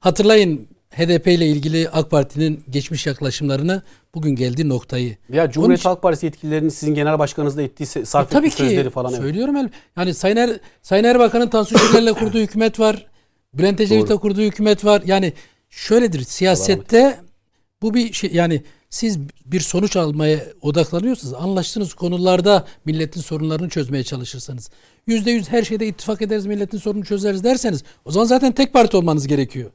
Hatırlayın 0.00 0.68
HDP 0.90 1.26
ile 1.26 1.46
ilgili 1.46 1.88
AK 1.88 2.10
Parti'nin 2.10 2.64
geçmiş 2.70 3.06
yaklaşımlarını, 3.06 3.82
bugün 4.14 4.36
geldiği 4.36 4.68
noktayı. 4.68 5.16
Ya 5.32 5.50
Cumhuriyet 5.50 5.80
için- 5.80 5.88
Halk 5.88 6.02
Partisi 6.02 6.26
yetkililerinin 6.26 6.68
sizin 6.68 6.94
genel 6.94 7.18
başkanınızla 7.18 7.62
ettiği 7.62 7.86
sarf 7.86 8.30
Tabii 8.30 8.46
ettiği 8.46 8.56
ki 8.56 8.62
sözleri 8.62 8.90
falan. 8.90 9.12
evet. 9.12 9.22
söylüyorum 9.22 9.56
el. 9.56 9.68
Yani 9.96 10.14
Sayın, 10.14 10.36
er, 10.36 10.50
Sayın 10.82 11.04
Erbakan'ın 11.04 11.48
Tansu 11.48 11.78
Çiller'le 11.78 12.14
kurduğu 12.14 12.38
hükümet 12.38 12.80
var. 12.80 13.06
Bülent 13.54 13.80
Ecevit'le 13.80 14.16
kurduğu 14.20 14.40
hükümet 14.42 14.84
var. 14.84 15.02
Yani 15.06 15.32
şöyledir 15.70 16.20
siyasette 16.24 17.20
bu 17.84 17.94
bir 17.94 18.12
şey 18.12 18.30
yani 18.32 18.62
siz 18.90 19.18
bir 19.46 19.60
sonuç 19.60 19.96
almaya 19.96 20.44
odaklanıyorsunuz. 20.62 21.34
Anlaştığınız 21.34 21.94
konularda 21.94 22.66
milletin 22.84 23.20
sorunlarını 23.20 23.68
çözmeye 23.68 24.04
çalışırsanız. 24.04 24.70
Yüzde 25.06 25.30
yüz 25.30 25.48
her 25.48 25.62
şeyde 25.62 25.86
ittifak 25.86 26.22
ederiz 26.22 26.46
milletin 26.46 26.78
sorununu 26.78 27.04
çözeriz 27.04 27.44
derseniz 27.44 27.84
o 28.04 28.10
zaman 28.10 28.26
zaten 28.26 28.52
tek 28.52 28.72
parti 28.72 28.96
olmanız 28.96 29.26
gerekiyor. 29.26 29.70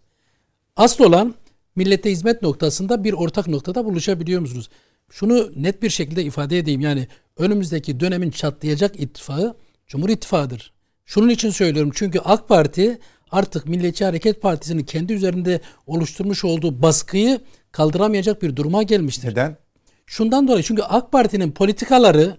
Asıl 0.75 1.03
olan 1.03 1.35
millete 1.75 2.11
hizmet 2.11 2.41
noktasında 2.41 3.03
bir 3.03 3.13
ortak 3.13 3.47
noktada 3.47 3.85
buluşabiliyor 3.85 4.41
musunuz? 4.41 4.69
Şunu 5.09 5.51
net 5.55 5.81
bir 5.81 5.89
şekilde 5.89 6.23
ifade 6.23 6.57
edeyim. 6.57 6.81
Yani 6.81 7.07
önümüzdeki 7.37 7.99
dönemin 7.99 8.31
çatlayacak 8.31 8.99
ittifakı 8.99 9.55
Cumhur 9.87 10.09
İttifakı'dır. 10.09 10.73
Şunun 11.05 11.29
için 11.29 11.49
söylüyorum. 11.49 11.91
Çünkü 11.95 12.19
AK 12.19 12.49
Parti 12.49 12.99
artık 13.31 13.67
Milliyetçi 13.67 14.05
Hareket 14.05 14.41
Partisi'nin 14.41 14.83
kendi 14.83 15.13
üzerinde 15.13 15.61
oluşturmuş 15.87 16.45
olduğu 16.45 16.81
baskıyı 16.81 17.39
kaldıramayacak 17.71 18.41
bir 18.41 18.55
duruma 18.55 18.83
gelmiştir. 18.83 19.27
Neden? 19.29 19.57
Şundan 20.05 20.47
dolayı 20.47 20.63
çünkü 20.63 20.81
AK 20.81 21.11
Parti'nin 21.11 21.51
politikaları 21.51 22.37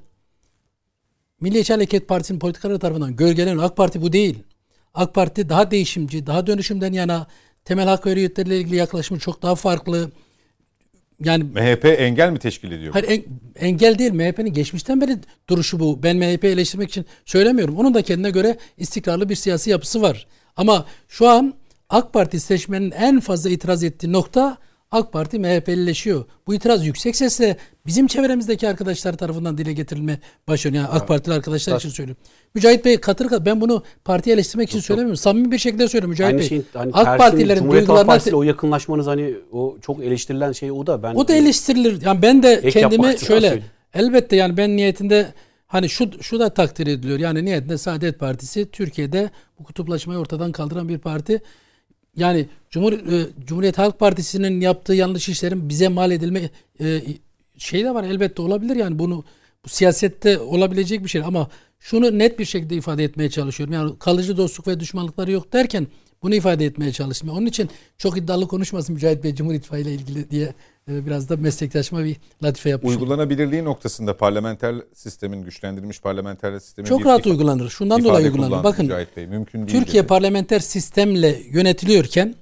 Milliyetçi 1.41 1.73
Hareket 1.73 2.09
Partisi'nin 2.09 2.39
politikaları 2.39 2.79
tarafından 2.79 3.17
gölgeleniyor. 3.17 3.65
AK 3.65 3.77
Parti 3.77 4.03
bu 4.03 4.13
değil. 4.13 4.39
AK 4.95 5.15
Parti 5.15 5.49
daha 5.49 5.71
değişimci, 5.71 6.27
daha 6.27 6.47
dönüşümden 6.47 6.93
yana 6.93 7.27
temel 7.65 7.87
hak 7.89 8.07
ve 8.07 8.11
hürriyetleriyle 8.11 8.59
ilgili 8.59 8.77
yaklaşımı 8.77 9.21
çok 9.21 9.43
daha 9.43 9.55
farklı. 9.55 10.11
Yani 11.25 11.45
MHP 11.45 11.85
engel 11.85 12.31
mi 12.31 12.39
teşkil 12.39 12.73
ediyor? 12.73 12.93
hayır 12.93 13.09
en- 13.09 13.25
engel 13.67 13.99
değil 13.99 14.13
MHP'nin 14.13 14.53
geçmişten 14.53 15.01
beri 15.01 15.17
duruşu 15.49 15.81
bu. 15.81 16.03
Ben 16.03 16.17
MHP 16.17 16.45
eleştirmek 16.45 16.89
için 16.89 17.07
söylemiyorum. 17.25 17.77
Onun 17.77 17.95
da 17.95 18.03
kendine 18.03 18.31
göre 18.31 18.59
istikrarlı 18.79 19.29
bir 19.29 19.35
siyasi 19.35 19.71
yapısı 19.71 20.03
var. 20.03 20.27
Ama 20.57 20.87
şu 21.09 21.29
an 21.29 21.55
AK 21.89 22.13
Parti 22.13 22.41
seçmenin 22.41 22.91
en 22.91 23.21
fazla 23.21 23.51
itiraz 23.51 23.85
ettiği 23.85 24.13
nokta 24.13 24.57
AK 24.91 25.13
Parti 25.13 25.39
MHP'lileşiyor. 25.39 26.25
Bu 26.47 26.55
itiraz 26.55 26.87
yüksek 26.87 27.17
sesle 27.17 27.57
bizim 27.87 28.07
çevremizdeki 28.07 28.69
arkadaşlar 28.69 29.13
tarafından 29.13 29.59
dile 29.59 29.73
getirilme 29.73 30.19
başlanıyor. 30.49 30.85
Yani 30.85 30.93
AK 30.93 31.09
Partili 31.09 31.35
arkadaşlar 31.35 31.77
için 31.77 31.89
söylüyorum. 31.89 32.23
Mücahit 32.55 32.85
Bey 32.85 33.01
katır 33.01 33.29
katır 33.29 33.47
ben 33.47 33.61
bunu 33.61 33.83
partiyi 34.05 34.35
eleştirmek 34.35 34.69
için 34.69 34.81
söylemiyorum. 34.81 35.17
Samimi 35.17 35.53
bir 35.53 35.59
şekilde 35.59 35.89
söylüyorum 35.89 36.11
Mücahit 36.11 36.33
Aynı 36.33 36.41
Bey. 36.41 36.49
şeyin 36.49 36.67
hani 36.75 36.93
AK 36.95 37.21
Halk 37.21 37.39
duygularına 37.39 38.05
Partisi'yle 38.05 38.37
o 38.37 38.43
yakınlaşmanız 38.43 39.07
hani 39.07 39.35
o 39.53 39.77
çok 39.83 40.05
eleştirilen 40.05 40.53
şey 40.53 40.71
o 40.71 40.87
da 40.87 41.03
ben 41.03 41.15
o 41.15 41.29
da 41.29 41.35
eleştirilir. 41.35 42.03
Yani 42.03 42.23
ben 42.23 42.43
de 42.43 42.71
kendimi 42.71 43.03
şöyle 43.05 43.21
söyleyeyim. 43.21 43.65
elbette 43.95 44.37
yani 44.37 44.57
ben 44.57 44.77
niyetinde 44.77 45.35
hani 45.67 45.89
şu 45.89 46.23
şu 46.23 46.41
da 46.41 46.55
takdir 46.55 46.87
ediliyor. 46.87 47.19
Yani 47.19 47.45
niyetinde 47.45 47.79
Saadet 47.79 48.19
Partisi 48.19 48.71
Türkiye'de 48.71 49.31
bu 49.59 49.65
kutuplaşmayı 49.65 50.19
ortadan 50.21 50.53
kaldıran 50.53 50.89
bir 50.89 50.99
parti. 50.99 51.43
Yani 52.21 52.47
Cumhur 52.71 52.93
e, 52.93 53.27
Cumhuriyet 53.47 53.79
Halk 53.79 53.99
Partisi'nin 53.99 54.61
yaptığı 54.61 54.95
yanlış 54.95 55.29
işlerin 55.29 55.69
bize 55.69 55.89
mal 55.89 56.11
edilme 56.11 56.51
e, 56.81 57.01
şey 57.59 57.85
de 57.85 57.95
var 57.95 58.05
elbette 58.05 58.43
olabilir 58.43 58.77
yani 58.77 58.99
bunu 58.99 59.25
bu 59.65 59.69
siyasette 59.69 60.39
olabilecek 60.39 61.05
bir 61.05 61.09
şey 61.09 61.23
ama 61.23 61.51
şunu 61.81 62.19
net 62.19 62.39
bir 62.39 62.45
şekilde 62.45 62.77
ifade 62.77 63.05
etmeye 63.05 63.31
çalışıyorum. 63.31 63.75
Yani 63.75 63.99
kalıcı 63.99 64.37
dostluk 64.37 64.67
ve 64.69 64.81
düşmanlıkları 64.81 65.33
yok 65.33 65.53
derken 65.53 65.87
bunu 66.23 66.35
ifade 66.35 66.65
etmeye 66.65 66.93
çalıştım. 66.93 67.29
Onun 67.29 67.47
için 67.47 67.71
çok 67.99 68.19
iddialı 68.19 68.49
konuşmasın 68.49 68.95
Mücahit 68.95 69.25
Bey 69.25 69.35
Cumhur 69.35 69.55
İttifakı 69.55 69.83
ile 69.83 69.93
ilgili 69.93 70.31
diye 70.31 70.55
e, 70.91 71.07
biraz 71.07 71.29
da 71.29 71.37
meslektaşıma 71.37 72.05
bir 72.05 72.17
latife 72.43 72.71
yapmış. 72.71 72.91
Uygulanabilirliği 72.95 73.65
noktasında 73.65 74.17
parlamenter 74.17 74.75
sistemin 74.95 75.43
güçlendirilmiş 75.43 76.01
parlamenter 76.01 76.59
sistemin 76.59 76.89
Çok 76.89 77.07
rahat 77.07 77.21
ifa- 77.27 77.31
uygulanır. 77.31 77.71
Şundan 77.71 78.01
ifade 78.01 78.11
dolayı 78.11 78.27
uygulanır. 78.27 78.65
Bakın 78.65 78.85
Mücahit 78.85 79.17
Bey. 79.17 79.27
Mümkün 79.27 79.67
değil 79.67 79.79
Türkiye 79.79 80.03
dedi. 80.03 80.09
parlamenter 80.09 80.61
sistemle 80.61 81.43
yönetiliyorken 81.51 82.35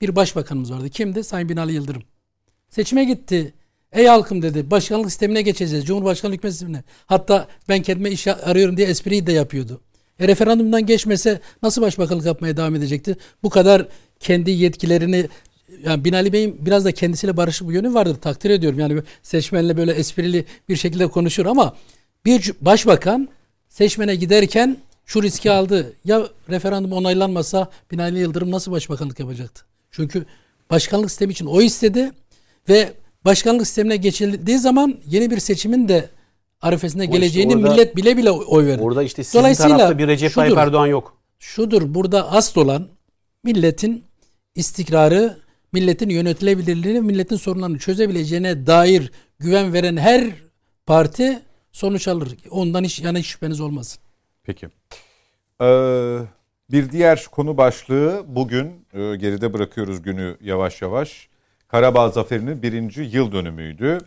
bir 0.00 0.16
başbakanımız 0.16 0.72
vardı. 0.72 0.88
Kimdi? 0.88 1.24
Sayın 1.24 1.48
Binali 1.48 1.72
Yıldırım. 1.72 2.02
Seçime 2.68 3.04
gitti. 3.04 3.54
Ey 3.92 4.06
halkım 4.06 4.42
dedi. 4.42 4.70
Başkanlık 4.70 5.10
sistemine 5.10 5.42
geçeceğiz. 5.42 5.84
Cumhurbaşkanlığı 5.86 6.34
hükümet 6.34 6.52
sistemine. 6.54 6.84
Hatta 7.06 7.48
ben 7.68 7.82
kendime 7.82 8.10
iş 8.10 8.26
arıyorum 8.26 8.76
diye 8.76 8.88
espriyi 8.88 9.26
de 9.26 9.32
yapıyordu. 9.32 9.80
E, 10.20 10.28
referandumdan 10.28 10.86
geçmese 10.86 11.40
nasıl 11.62 11.82
başbakanlık 11.82 12.26
yapmaya 12.26 12.56
devam 12.56 12.74
edecekti? 12.74 13.16
Bu 13.42 13.50
kadar 13.50 13.88
kendi 14.20 14.50
yetkilerini 14.50 15.28
yani 15.84 16.04
Binali 16.04 16.32
Bey'in 16.32 16.66
biraz 16.66 16.84
da 16.84 16.92
kendisiyle 16.92 17.36
barışık 17.36 17.68
bir 17.68 17.74
yönü 17.74 17.94
vardır. 17.94 18.14
Takdir 18.14 18.50
ediyorum. 18.50 18.78
Yani 18.78 19.02
seçmenle 19.22 19.76
böyle 19.76 19.92
esprili 19.92 20.44
bir 20.68 20.76
şekilde 20.76 21.06
konuşur 21.06 21.46
ama 21.46 21.76
bir 22.24 22.52
başbakan 22.60 23.28
seçmene 23.68 24.14
giderken 24.14 24.76
şu 25.06 25.22
riski 25.22 25.50
aldı. 25.50 25.92
Ya 26.04 26.26
referandum 26.50 26.92
onaylanmasa 26.92 27.70
Binali 27.90 28.18
Yıldırım 28.18 28.50
nasıl 28.50 28.72
başbakanlık 28.72 29.20
yapacaktı? 29.20 29.64
Çünkü 29.90 30.26
başkanlık 30.70 31.10
sistemi 31.10 31.32
için 31.32 31.46
o 31.46 31.62
istedi 31.62 32.12
ve 32.68 32.92
başkanlık 33.24 33.66
sistemine 33.66 33.96
geçildiği 33.96 34.58
zaman 34.58 34.98
yeni 35.06 35.30
bir 35.30 35.38
seçimin 35.38 35.88
de 35.88 36.08
arifesinde 36.60 37.04
işte 37.04 37.16
geleceğini 37.16 37.56
orada- 37.56 37.70
millet 37.70 37.96
bile 37.96 38.16
bile 38.16 38.30
oy 38.30 38.66
verir. 38.66 38.80
Orada 38.80 39.02
işte 39.02 39.24
sizin 39.24 39.38
Dolayısıyla 39.38 39.76
tarafta 39.76 39.98
bir 39.98 40.08
Recep 40.08 40.34
Tayyip. 40.34 40.58
Erdoğan 40.58 40.86
yok. 40.86 41.16
Şudur 41.38 41.94
burada 41.94 42.32
asıl 42.32 42.60
olan 42.60 42.88
milletin 43.44 44.04
istikrarı, 44.54 45.36
milletin 45.72 46.08
yönetilebilirliğini, 46.08 47.00
milletin 47.00 47.36
sorunlarını 47.36 47.78
çözebileceğine 47.78 48.66
dair 48.66 49.12
güven 49.38 49.72
veren 49.72 49.96
her 49.96 50.24
parti 50.86 51.42
sonuç 51.72 52.08
alır. 52.08 52.36
Ondan 52.50 52.84
hiç 52.84 53.00
yana 53.00 53.18
hiç 53.18 53.26
şüpheniz 53.26 53.60
olmasın. 53.60 54.00
Peki. 54.44 54.68
Ee, 55.62 56.18
bir 56.70 56.90
diğer 56.92 57.26
konu 57.30 57.56
başlığı 57.56 58.24
bugün 58.26 58.66
e, 58.94 59.16
geride 59.16 59.52
bırakıyoruz 59.52 60.02
günü 60.02 60.36
yavaş 60.40 60.82
yavaş. 60.82 61.28
Karabağ 61.68 62.08
Zaferi'nin 62.08 62.62
birinci 62.62 63.02
yıl 63.02 63.32
dönümüydü. 63.32 63.98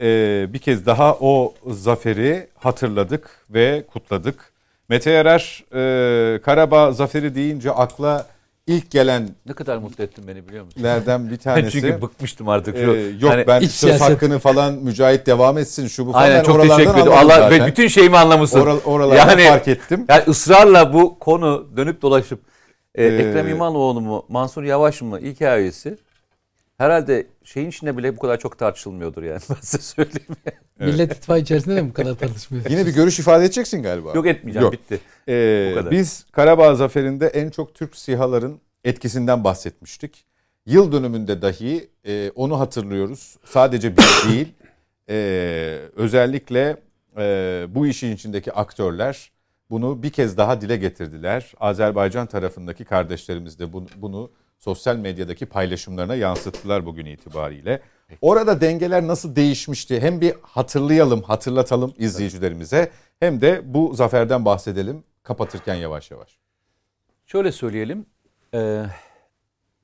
Ee, 0.00 0.46
bir 0.52 0.58
kez 0.58 0.86
daha 0.86 1.14
o 1.20 1.54
zaferi 1.66 2.48
hatırladık 2.58 3.30
ve 3.50 3.84
kutladık. 3.92 4.52
Mete 4.88 5.10
Yarar 5.10 5.64
e, 5.74 6.38
Karabağ 6.42 6.92
Zaferi 6.92 7.34
deyince 7.34 7.70
akla 7.70 8.26
ilk 8.66 8.90
gelenlerden 8.90 9.34
Ne 9.46 9.52
kadar 9.52 9.76
mutlu 9.76 10.04
ettin 10.04 10.24
beni 10.28 10.48
biliyor 10.48 10.64
musun? 10.64 10.82
bir 11.30 11.36
tanesi. 11.38 11.70
Çünkü 11.70 12.02
bıkmıştım 12.02 12.48
artık. 12.48 12.76
Ee, 12.76 12.80
yok 13.20 13.30
hani- 13.32 13.46
ben 13.46 13.60
iç 13.60 13.70
söz 13.70 13.90
siyaset. 13.90 14.10
hakkını 14.10 14.38
falan 14.38 14.74
mücahit 14.74 15.26
devam 15.26 15.58
etsin 15.58 15.86
şu 15.86 16.06
bu 16.06 16.12
falan. 16.12 16.22
Aynen 16.24 16.42
çok 16.42 16.54
oralardan 16.56 16.76
teşekkür 16.76 16.98
ederim. 16.98 17.12
Allah 17.12 17.36
zaten. 17.36 17.60
ve 17.62 17.66
bütün 17.66 17.88
şeyimi 17.88 18.16
anlamışsın. 18.16 18.60
Oral, 18.60 18.78
oralardan 18.84 19.28
Yani- 19.38 19.48
fark 19.48 19.68
ettim. 19.68 20.04
Yani 20.08 20.22
ısrarla 20.28 20.92
bu 20.92 21.18
konu 21.18 21.68
dönüp 21.76 22.02
dolaşıp 22.02 22.40
e, 22.94 23.04
Ee, 23.04 23.16
Ekrem 23.16 23.48
İmamoğlu 23.48 24.00
mu, 24.00 24.24
Mansur 24.28 24.62
Yavaş 24.62 25.02
mı 25.02 25.18
hikayesi 25.20 25.98
herhalde 26.82 27.26
şeyin 27.44 27.68
içinde 27.68 27.96
bile 27.96 28.16
bu 28.16 28.20
kadar 28.20 28.38
çok 28.38 28.58
tartışılmıyordur 28.58 29.22
yani. 29.22 29.40
Ben 29.50 29.56
size 29.60 29.82
söyleyeyim. 29.82 30.36
Millet 30.80 31.12
İttifakı 31.12 31.40
içerisinde 31.40 31.76
de 31.76 31.88
bu 31.88 31.92
kadar 31.92 32.14
tartışmıyor. 32.14 32.70
Yine 32.70 32.86
bir 32.86 32.94
görüş 32.94 33.18
ifade 33.18 33.44
edeceksin 33.44 33.82
galiba. 33.82 34.12
Yok 34.14 34.26
etmeyeceğim 34.26 34.64
Yok. 34.64 34.72
bitti. 34.72 35.00
Ee, 35.28 35.68
Bu 35.72 35.78
kadar. 35.78 35.90
biz 35.90 36.26
Karabağ 36.32 36.74
Zaferi'nde 36.74 37.26
en 37.26 37.50
çok 37.50 37.74
Türk 37.74 37.96
SİHA'ların 37.96 38.60
etkisinden 38.84 39.44
bahsetmiştik. 39.44 40.24
Yıl 40.66 40.92
dönümünde 40.92 41.42
dahi 41.42 41.88
e, 42.06 42.30
onu 42.34 42.60
hatırlıyoruz. 42.60 43.36
Sadece 43.44 43.96
biz 43.96 44.24
değil, 44.28 44.52
e, 45.08 45.14
özellikle 45.96 46.76
e, 47.18 47.66
bu 47.68 47.86
işin 47.86 48.14
içindeki 48.14 48.52
aktörler 48.52 49.32
bunu 49.70 50.02
bir 50.02 50.10
kez 50.10 50.36
daha 50.36 50.60
dile 50.60 50.76
getirdiler. 50.76 51.52
Azerbaycan 51.60 52.26
tarafındaki 52.26 52.84
kardeşlerimiz 52.84 53.58
de 53.58 53.72
bunu, 53.72 53.86
bunu 53.96 54.30
sosyal 54.64 54.96
medyadaki 54.96 55.46
paylaşımlarına 55.46 56.14
yansıttılar 56.14 56.86
bugün 56.86 57.06
itibariyle. 57.06 57.82
Orada 58.20 58.60
dengeler 58.60 59.06
nasıl 59.06 59.36
değişmişti? 59.36 60.00
Hem 60.00 60.20
bir 60.20 60.34
hatırlayalım, 60.42 61.22
hatırlatalım 61.22 61.94
izleyicilerimize 61.98 62.90
hem 63.20 63.40
de 63.40 63.74
bu 63.74 63.94
zaferden 63.94 64.44
bahsedelim 64.44 65.04
kapatırken 65.22 65.74
yavaş 65.74 66.10
yavaş. 66.10 66.38
Şöyle 67.26 67.52
söyleyelim. 67.52 68.06
e, 68.54 68.84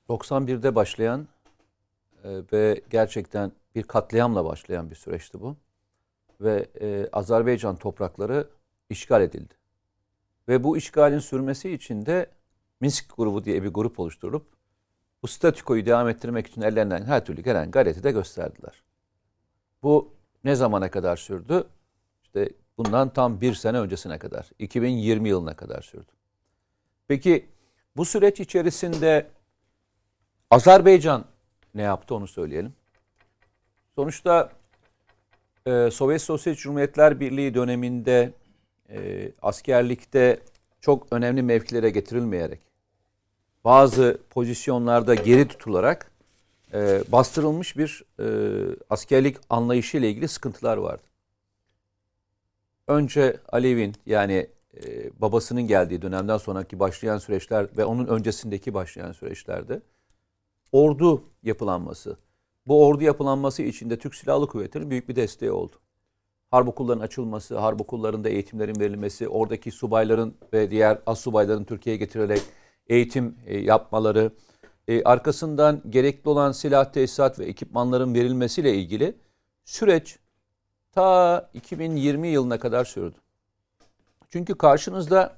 91'de 0.09 0.75
başlayan 0.75 1.29
e, 2.25 2.29
ve 2.53 2.81
gerçekten 2.91 3.53
bir 3.75 3.83
katliamla 3.83 4.45
başlayan 4.45 4.91
bir 4.91 4.97
süreçti 4.97 5.41
bu. 5.41 5.57
Ve 6.41 6.67
e, 6.81 7.09
Azerbaycan 7.13 7.77
toprakları 7.77 8.49
işgal 8.91 9.23
edildi. 9.23 9.55
Ve 10.49 10.65
bu 10.65 10.77
işgalin 10.77 11.19
sürmesi 11.19 11.71
için 11.71 12.07
de 12.07 12.27
Minsk 12.81 13.17
grubu 13.17 13.45
diye 13.45 13.63
bir 13.63 13.69
grup 13.69 14.01
oluşturup 14.01 14.57
bu 15.23 15.27
statükoyu 15.27 15.86
devam 15.86 16.09
ettirmek 16.09 16.47
için 16.47 16.62
ellerinden 16.62 17.05
her 17.05 17.24
türlü 17.24 17.43
gelen 17.43 17.70
gayreti 17.70 18.03
de 18.03 18.11
gösterdiler. 18.12 18.82
Bu 19.82 20.15
ne 20.45 20.55
zamana 20.55 20.90
kadar 20.90 21.16
sürdü? 21.16 21.65
İşte 22.23 22.49
bundan 22.78 23.12
tam 23.12 23.40
bir 23.40 23.55
sene 23.55 23.81
öncesine 23.81 24.19
kadar, 24.19 24.51
2020 24.59 25.28
yılına 25.28 25.55
kadar 25.55 25.82
sürdü. 25.82 26.12
Peki 27.09 27.47
bu 27.97 28.05
süreç 28.05 28.40
içerisinde 28.40 29.27
Azerbaycan 30.51 31.24
ne 31.74 31.82
yaptı 31.82 32.15
onu 32.15 32.27
söyleyelim. 32.27 32.74
Sonuçta 33.95 34.53
e, 35.66 35.90
Sovyet 35.90 36.23
Sosyalist 36.23 36.62
Cumhuriyetler 36.62 37.20
Birliği 37.20 37.55
döneminde 37.55 38.32
e, 38.90 39.28
askerlikte 39.43 40.40
çok 40.81 41.12
önemli 41.12 41.43
mevkilere 41.43 41.90
getirilmeyerek 41.90 42.68
bazı 43.69 44.19
pozisyonlarda 44.31 45.15
geri 45.15 45.49
tutularak 45.49 46.11
e, 46.74 47.03
bastırılmış 47.12 47.77
bir 47.77 48.05
e, 48.20 48.27
askerlik 48.90 49.36
anlayışı 49.51 49.97
ile 49.97 50.11
ilgili 50.11 50.28
sıkıntılar 50.28 50.77
vardı. 50.77 51.03
Önce 52.86 53.40
Alev'in 53.49 53.95
yani 54.07 54.47
e, 54.74 55.11
babasının 55.20 55.62
geldiği 55.62 56.03
dönemden 56.03 56.36
sonraki 56.39 56.78
başlayan 56.78 57.19
süreçler 57.19 57.66
ve 57.77 57.85
onun 57.85 58.07
öncesindeki 58.07 58.74
başlayan 58.74 59.12
süreçlerde 59.12 59.81
ordu 60.73 61.24
yapılanması. 61.43 62.16
Bu 62.66 62.86
ordu 62.86 63.05
yapılanması 63.05 63.62
içinde 63.62 63.99
Türk 63.99 64.15
Silahlı 64.15 64.47
Kuvvetleri'nin 64.47 64.90
büyük 64.90 65.09
bir 65.09 65.16
desteği 65.16 65.51
oldu. 65.51 65.77
Harp 66.51 66.69
okullarının 66.69 67.05
açılması, 67.05 67.59
harp 67.59 67.81
okullarında 67.81 68.28
eğitimlerin 68.28 68.81
verilmesi, 68.81 69.28
oradaki 69.28 69.70
subayların 69.70 70.35
ve 70.53 70.70
diğer 70.70 70.99
az 71.07 71.20
subayların 71.20 71.65
Türkiye'ye 71.65 71.99
getirilerek 71.99 72.43
eğitim 72.89 73.36
e, 73.47 73.59
yapmaları, 73.59 74.31
e, 74.89 75.02
arkasından 75.02 75.82
gerekli 75.90 76.28
olan 76.28 76.52
silah, 76.52 76.93
tesisat 76.93 77.39
ve 77.39 77.44
ekipmanların 77.44 78.15
verilmesiyle 78.15 78.74
ilgili 78.74 79.15
süreç 79.65 80.19
ta 80.93 81.51
2020 81.55 82.28
yılına 82.28 82.59
kadar 82.59 82.85
sürdü. 82.85 83.16
Çünkü 84.31 84.55
karşınızda 84.55 85.36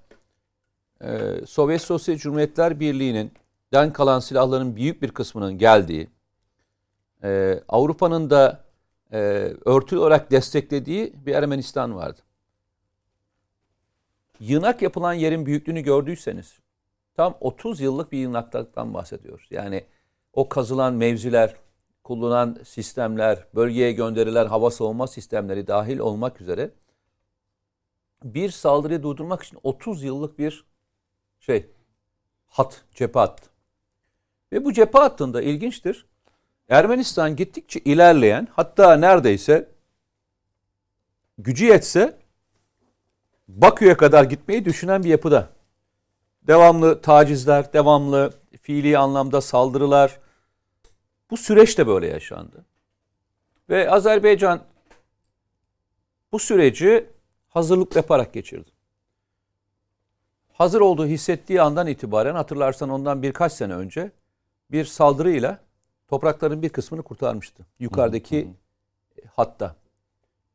e, 1.04 1.40
Sovyet 1.46 1.82
Sosyalist 1.82 2.22
Cumhuriyetler 2.22 2.80
Birliği'nin 2.80 3.32
den 3.72 3.92
kalan 3.92 4.20
silahların 4.20 4.76
büyük 4.76 5.02
bir 5.02 5.10
kısmının 5.10 5.58
geldiği, 5.58 6.08
Avrupa'nın 7.68 8.30
da 8.30 8.64
e, 9.12 9.18
örtülü 9.64 10.00
olarak 10.00 10.30
desteklediği 10.30 11.12
bir 11.26 11.34
Ermenistan 11.34 11.96
vardı. 11.96 12.20
Yığınak 14.40 14.82
yapılan 14.82 15.12
yerin 15.12 15.46
büyüklüğünü 15.46 15.80
gördüyseniz 15.80 16.58
tam 17.20 17.36
30 17.40 17.80
yıllık 17.80 18.12
bir 18.12 18.18
yığınaktan 18.18 18.94
bahsediyoruz. 18.94 19.46
Yani 19.50 19.84
o 20.32 20.48
kazılan 20.48 20.94
mevziler, 20.94 21.56
kullanılan 22.04 22.58
sistemler, 22.64 23.46
bölgeye 23.54 23.92
gönderilen 23.92 24.46
hava 24.46 24.70
savunma 24.70 25.06
sistemleri 25.06 25.66
dahil 25.66 25.98
olmak 25.98 26.40
üzere 26.40 26.70
bir 28.24 28.50
saldırıyı 28.50 29.02
durdurmak 29.02 29.42
için 29.42 29.58
30 29.62 30.02
yıllık 30.02 30.38
bir 30.38 30.64
şey 31.40 31.70
hat, 32.46 32.84
cephe 32.94 33.18
hattı. 33.18 33.50
Ve 34.52 34.64
bu 34.64 34.72
cephe 34.72 34.98
hattında 34.98 35.42
ilginçtir. 35.42 36.06
Ermenistan 36.68 37.36
gittikçe 37.36 37.80
ilerleyen 37.80 38.48
hatta 38.50 38.96
neredeyse 38.96 39.68
gücü 41.38 41.64
yetse 41.64 42.18
Bakü'ye 43.48 43.96
kadar 43.96 44.24
gitmeyi 44.24 44.64
düşünen 44.64 45.04
bir 45.04 45.08
yapıda. 45.08 45.59
Devamlı 46.42 47.02
tacizler, 47.02 47.72
devamlı 47.72 48.32
fiili 48.62 48.98
anlamda 48.98 49.40
saldırılar. 49.40 50.18
Bu 51.30 51.36
süreç 51.36 51.78
de 51.78 51.86
böyle 51.86 52.06
yaşandı. 52.06 52.64
Ve 53.68 53.90
Azerbaycan 53.90 54.60
bu 56.32 56.38
süreci 56.38 57.06
hazırlık 57.48 57.96
yaparak 57.96 58.32
geçirdi. 58.32 58.70
Hazır 60.52 60.80
olduğu 60.80 61.06
hissettiği 61.06 61.62
andan 61.62 61.86
itibaren 61.86 62.34
hatırlarsan 62.34 62.90
ondan 62.90 63.22
birkaç 63.22 63.52
sene 63.52 63.74
önce 63.74 64.12
bir 64.70 64.84
saldırıyla 64.84 65.58
toprakların 66.08 66.62
bir 66.62 66.68
kısmını 66.68 67.02
kurtarmıştı. 67.02 67.66
Yukarıdaki 67.78 68.50
hatta, 69.34 69.74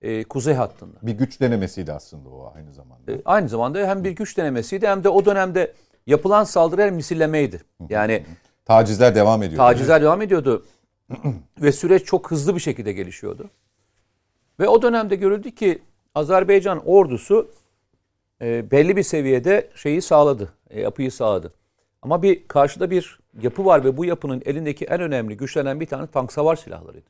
e, 0.02 0.24
kuzey 0.24 0.54
hattında. 0.54 0.98
Bir 1.02 1.12
güç 1.14 1.42
denemesiydi 1.42 1.94
aslında 1.94 2.30
o 2.30 2.54
aynı 2.56 2.74
zamanda. 2.74 3.12
E, 3.12 3.22
aynı 3.26 3.50
zamanda 3.50 3.88
hem 3.88 4.04
bir 4.04 4.12
güç 4.12 4.38
denemesiydi 4.38 4.88
hem 4.88 5.04
de 5.04 5.10
o 5.10 5.26
dönemde 5.26 5.74
yapılan 6.08 6.44
saldırılar 6.44 6.90
misillemeydi. 6.90 7.62
Yani 7.90 8.26
Tacizler 8.66 9.16
devam 9.16 9.44
ediyor. 9.44 9.58
tacizler 9.58 10.02
devam 10.02 10.22
ediyordu 10.22 10.66
ve 11.62 11.72
süreç 11.72 12.06
çok 12.06 12.32
hızlı 12.32 12.56
bir 12.56 12.60
şekilde 12.60 12.94
gelişiyordu. 12.94 13.50
Ve 14.60 14.68
o 14.68 14.82
dönemde 14.82 15.16
görüldü 15.16 15.52
ki 15.52 15.82
Azerbaycan 16.16 16.88
ordusu 16.88 17.52
e, 18.42 18.72
belli 18.72 18.98
bir 18.98 19.04
seviyede 19.04 19.70
şeyi 19.76 20.02
sağladı, 20.02 20.54
e, 20.70 20.82
yapıyı 20.82 21.12
sağladı. 21.12 21.54
Ama 22.02 22.24
bir 22.24 22.48
karşıda 22.48 22.90
bir 22.92 23.20
yapı 23.42 23.66
var 23.66 23.84
ve 23.86 23.98
bu 23.98 24.06
yapının 24.06 24.42
elindeki 24.46 24.86
en 24.86 25.02
önemli 25.02 25.38
güçlenen 25.38 25.80
bir 25.80 25.86
tane 25.86 26.08
tank 26.08 26.34
savar 26.34 26.56
silahlarıydı. 26.56 27.10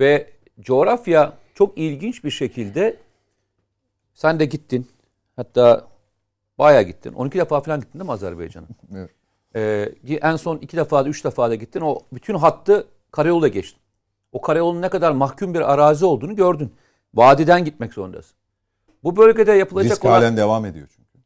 Ve 0.00 0.30
coğrafya 0.60 1.32
çok 1.60 1.78
ilginç 1.78 2.24
bir 2.24 2.30
şekilde 2.30 2.96
sen 4.14 4.40
de 4.40 4.44
gittin. 4.44 4.86
Hatta 5.36 5.86
bayağı 6.58 6.82
gittin. 6.82 7.12
12 7.12 7.38
defa 7.38 7.60
falan 7.60 7.80
gittin 7.80 7.98
değil 7.98 8.04
mi 8.06 8.12
Azerbaycan'a? 8.12 8.66
Evet. 8.94 9.10
Ee, 9.56 10.16
en 10.22 10.36
son 10.36 10.58
iki 10.58 10.76
defa 10.76 11.04
da 11.04 11.08
üç 11.08 11.24
defa 11.24 11.50
da 11.50 11.54
gittin. 11.54 11.80
O 11.80 11.98
bütün 12.12 12.34
hattı 12.34 12.86
karayolda 13.10 13.48
geçtin. 13.48 13.80
O 14.32 14.40
karayolun 14.40 14.82
ne 14.82 14.88
kadar 14.88 15.12
mahkum 15.12 15.54
bir 15.54 15.72
arazi 15.72 16.04
olduğunu 16.04 16.36
gördün. 16.36 16.72
Vadiden 17.14 17.64
gitmek 17.64 17.92
zorundasın. 17.92 18.36
Bu 19.04 19.16
bölgede 19.16 19.52
yapılacak 19.52 19.92
Risk 19.92 20.04
olan 20.04 20.12
halen 20.12 20.36
devam 20.36 20.64
ediyor 20.64 20.88
çünkü. 20.96 21.18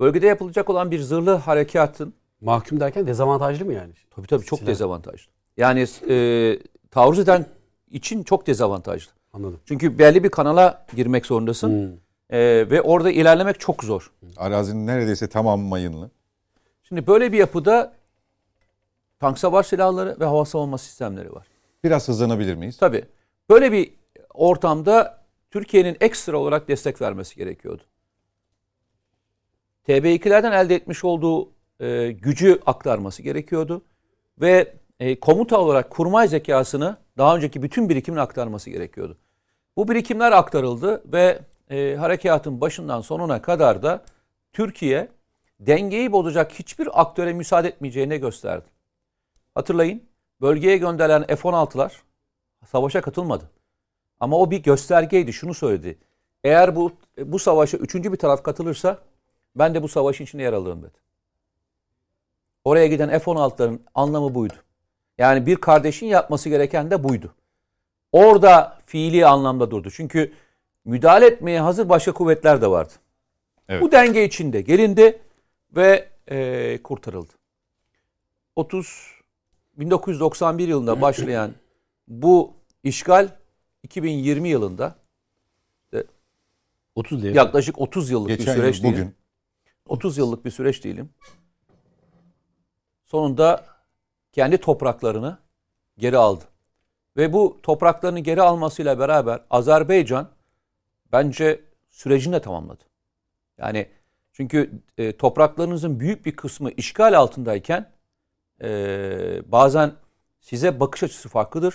bölgede 0.00 0.26
yapılacak 0.26 0.70
olan 0.70 0.90
bir 0.90 1.00
zırhlı 1.00 1.34
harekatın 1.34 2.14
Mahkum 2.40 2.80
derken 2.80 3.06
dezavantajlı 3.06 3.64
mı 3.64 3.72
yani? 3.74 3.92
tabii 4.10 4.26
tabii 4.26 4.44
çok 4.44 4.58
Silah. 4.58 4.70
dezavantajlı. 4.70 5.32
Yani 5.56 5.86
e, 6.08 6.58
taarruz 6.90 7.18
eden 7.18 7.46
için 7.90 8.22
çok 8.22 8.46
dezavantajlı. 8.46 9.19
Anladım. 9.32 9.60
Çünkü 9.66 9.98
belli 9.98 10.24
bir 10.24 10.28
kanala 10.28 10.86
girmek 10.96 11.26
zorundasın 11.26 11.70
Hmm. 11.70 11.98
E, 12.30 12.70
ve 12.70 12.82
orada 12.82 13.10
ilerlemek 13.10 13.60
çok 13.60 13.84
zor. 13.84 14.10
Arazinin 14.36 14.86
neredeyse 14.86 15.28
tamamı 15.28 15.68
mayınlı. 15.68 16.10
Şimdi 16.82 17.06
böyle 17.06 17.32
bir 17.32 17.38
yapıda 17.38 17.92
tank 19.20 19.38
savar 19.38 19.62
silahları 19.62 20.16
ve 20.20 20.24
hava 20.24 20.44
savunma 20.44 20.78
sistemleri 20.78 21.32
var. 21.32 21.46
Biraz 21.84 22.08
hızlanabilir 22.08 22.54
miyiz? 22.54 22.76
Tabii. 22.76 23.04
Böyle 23.50 23.72
bir 23.72 23.92
ortamda 24.34 25.24
Türkiye'nin 25.50 25.96
ekstra 26.00 26.38
olarak 26.38 26.68
destek 26.68 27.00
vermesi 27.02 27.36
gerekiyordu. 27.36 27.82
TB2'lerden 29.88 30.52
elde 30.64 30.74
etmiş 30.74 31.04
olduğu 31.04 31.50
e, 31.80 32.12
gücü 32.12 32.60
aktarması 32.66 33.22
gerekiyordu. 33.22 33.82
Ve 34.40 34.74
e, 35.00 35.20
komuta 35.20 35.60
olarak 35.60 35.90
kurmay 35.90 36.28
zekasını 36.28 36.96
daha 37.18 37.36
önceki 37.36 37.62
bütün 37.62 37.88
birikimine 37.88 38.20
aktarması 38.20 38.70
gerekiyordu. 38.70 39.18
Bu 39.76 39.88
birikimler 39.88 40.32
aktarıldı 40.32 41.12
ve 41.12 41.38
e, 41.70 41.96
harekatın 41.96 42.60
başından 42.60 43.00
sonuna 43.00 43.42
kadar 43.42 43.82
da 43.82 44.02
Türkiye 44.52 45.08
dengeyi 45.60 46.12
bozacak 46.12 46.52
hiçbir 46.52 47.00
aktöre 47.00 47.32
müsaade 47.32 47.68
etmeyeceğini 47.68 48.18
gösterdi. 48.18 48.64
Hatırlayın 49.54 50.02
bölgeye 50.40 50.76
gönderilen 50.76 51.26
F-16'lar 51.26 51.92
savaşa 52.66 53.00
katılmadı. 53.00 53.50
Ama 54.20 54.38
o 54.38 54.50
bir 54.50 54.62
göstergeydi. 54.62 55.32
Şunu 55.32 55.54
söyledi. 55.54 55.98
Eğer 56.44 56.76
bu 56.76 56.92
bu 57.18 57.38
savaşa 57.38 57.76
üçüncü 57.78 58.12
bir 58.12 58.18
taraf 58.18 58.42
katılırsa 58.42 58.98
ben 59.56 59.74
de 59.74 59.82
bu 59.82 59.88
savaşın 59.88 60.24
içinde 60.24 60.42
yer 60.42 60.52
alırım 60.52 60.82
dedi. 60.82 60.98
Oraya 62.64 62.86
giden 62.86 63.18
F-16'ların 63.18 63.78
anlamı 63.94 64.34
buydu. 64.34 64.54
Yani 65.20 65.46
bir 65.46 65.56
kardeşin 65.56 66.06
yapması 66.06 66.48
gereken 66.48 66.90
de 66.90 67.04
buydu. 67.04 67.34
Orada 68.12 68.78
fiili 68.86 69.26
anlamda 69.26 69.70
durdu. 69.70 69.90
Çünkü 69.90 70.32
müdahale 70.84 71.26
etmeye 71.26 71.60
hazır 71.60 71.88
başka 71.88 72.12
kuvvetler 72.12 72.62
de 72.62 72.70
vardı. 72.70 72.92
Evet. 73.68 73.82
Bu 73.82 73.92
denge 73.92 74.24
içinde 74.24 74.60
gelindi 74.60 75.22
ve 75.76 76.08
e, 76.30 76.78
kurtarıldı. 76.82 77.32
30 78.56 79.20
1991 79.78 80.68
yılında 80.68 81.00
başlayan 81.00 81.52
bu 82.08 82.52
işgal 82.84 83.28
2020 83.82 84.48
yılında 84.48 84.94
30 86.94 87.22
diye. 87.22 87.32
yaklaşık 87.32 87.78
30 87.78 88.10
yıllık 88.10 88.28
bir 88.28 88.38
Geçen 88.38 88.54
süreç 88.54 88.76
yıl 88.76 88.82
değil. 88.84 88.94
bugün 88.94 89.14
30 89.88 90.18
yıllık 90.18 90.44
bir 90.44 90.50
süreç 90.50 90.84
değilim. 90.84 91.10
Sonunda 93.06 93.69
kendi 94.32 94.58
topraklarını 94.58 95.38
geri 95.98 96.16
aldı. 96.16 96.44
Ve 97.16 97.32
bu 97.32 97.60
topraklarını 97.62 98.20
geri 98.20 98.42
almasıyla 98.42 98.98
beraber 98.98 99.40
Azerbaycan 99.50 100.28
bence 101.12 101.60
sürecini 101.90 102.32
de 102.32 102.40
tamamladı. 102.40 102.84
Yani 103.58 103.88
çünkü 104.32 104.82
e, 104.98 105.16
topraklarınızın 105.16 106.00
büyük 106.00 106.26
bir 106.26 106.36
kısmı 106.36 106.70
işgal 106.70 107.18
altındayken 107.18 107.90
e, 108.62 109.52
bazen 109.52 109.92
size 110.40 110.80
bakış 110.80 111.02
açısı 111.02 111.28
farklıdır. 111.28 111.74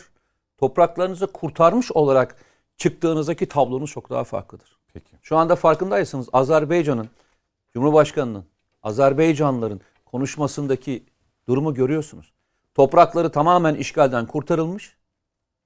Topraklarınızı 0.57 1.27
kurtarmış 1.27 1.91
olarak 1.91 2.35
çıktığınızdaki 2.77 3.47
tablonuz 3.47 3.91
çok 3.91 4.09
daha 4.09 4.23
farklıdır. 4.23 4.77
peki. 4.93 5.17
Şu 5.21 5.37
anda 5.37 5.55
farkındaysanız 5.55 6.29
Azerbaycan'ın, 6.33 7.09
Cumhurbaşkanı'nın, 7.73 8.45
Azerbaycanlıların 8.83 9.81
konuşmasındaki 10.05 11.05
durumu 11.47 11.73
görüyorsunuz. 11.73 12.33
Toprakları 12.75 13.31
tamamen 13.31 13.75
işgalden 13.75 14.25
kurtarılmış, 14.25 14.97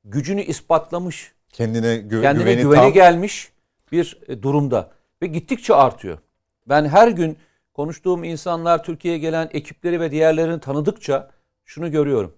gücünü 0.04 0.42
ispatlamış, 0.42 1.34
Kendine 1.50 1.88
gö- 1.96 2.22
kendine 2.22 2.44
güveni, 2.44 2.62
güveni, 2.62 2.82
tam. 2.82 2.94
gelmiş 2.94 3.52
bir 3.92 4.20
e, 4.28 4.44
durumda 4.44 4.92
ve 5.22 5.28
gittikçe 5.28 5.76
artıyor. 5.76 6.18
Ben 6.70 6.86
her 6.86 7.08
gün 7.08 7.38
konuştuğum 7.74 8.24
insanlar 8.24 8.84
Türkiye'ye 8.84 9.20
gelen 9.20 9.50
ekipleri 9.54 10.00
ve 10.00 10.12
diğerlerini 10.12 10.60
tanıdıkça 10.60 11.32
şunu 11.66 11.92
görüyorum. 11.92 12.36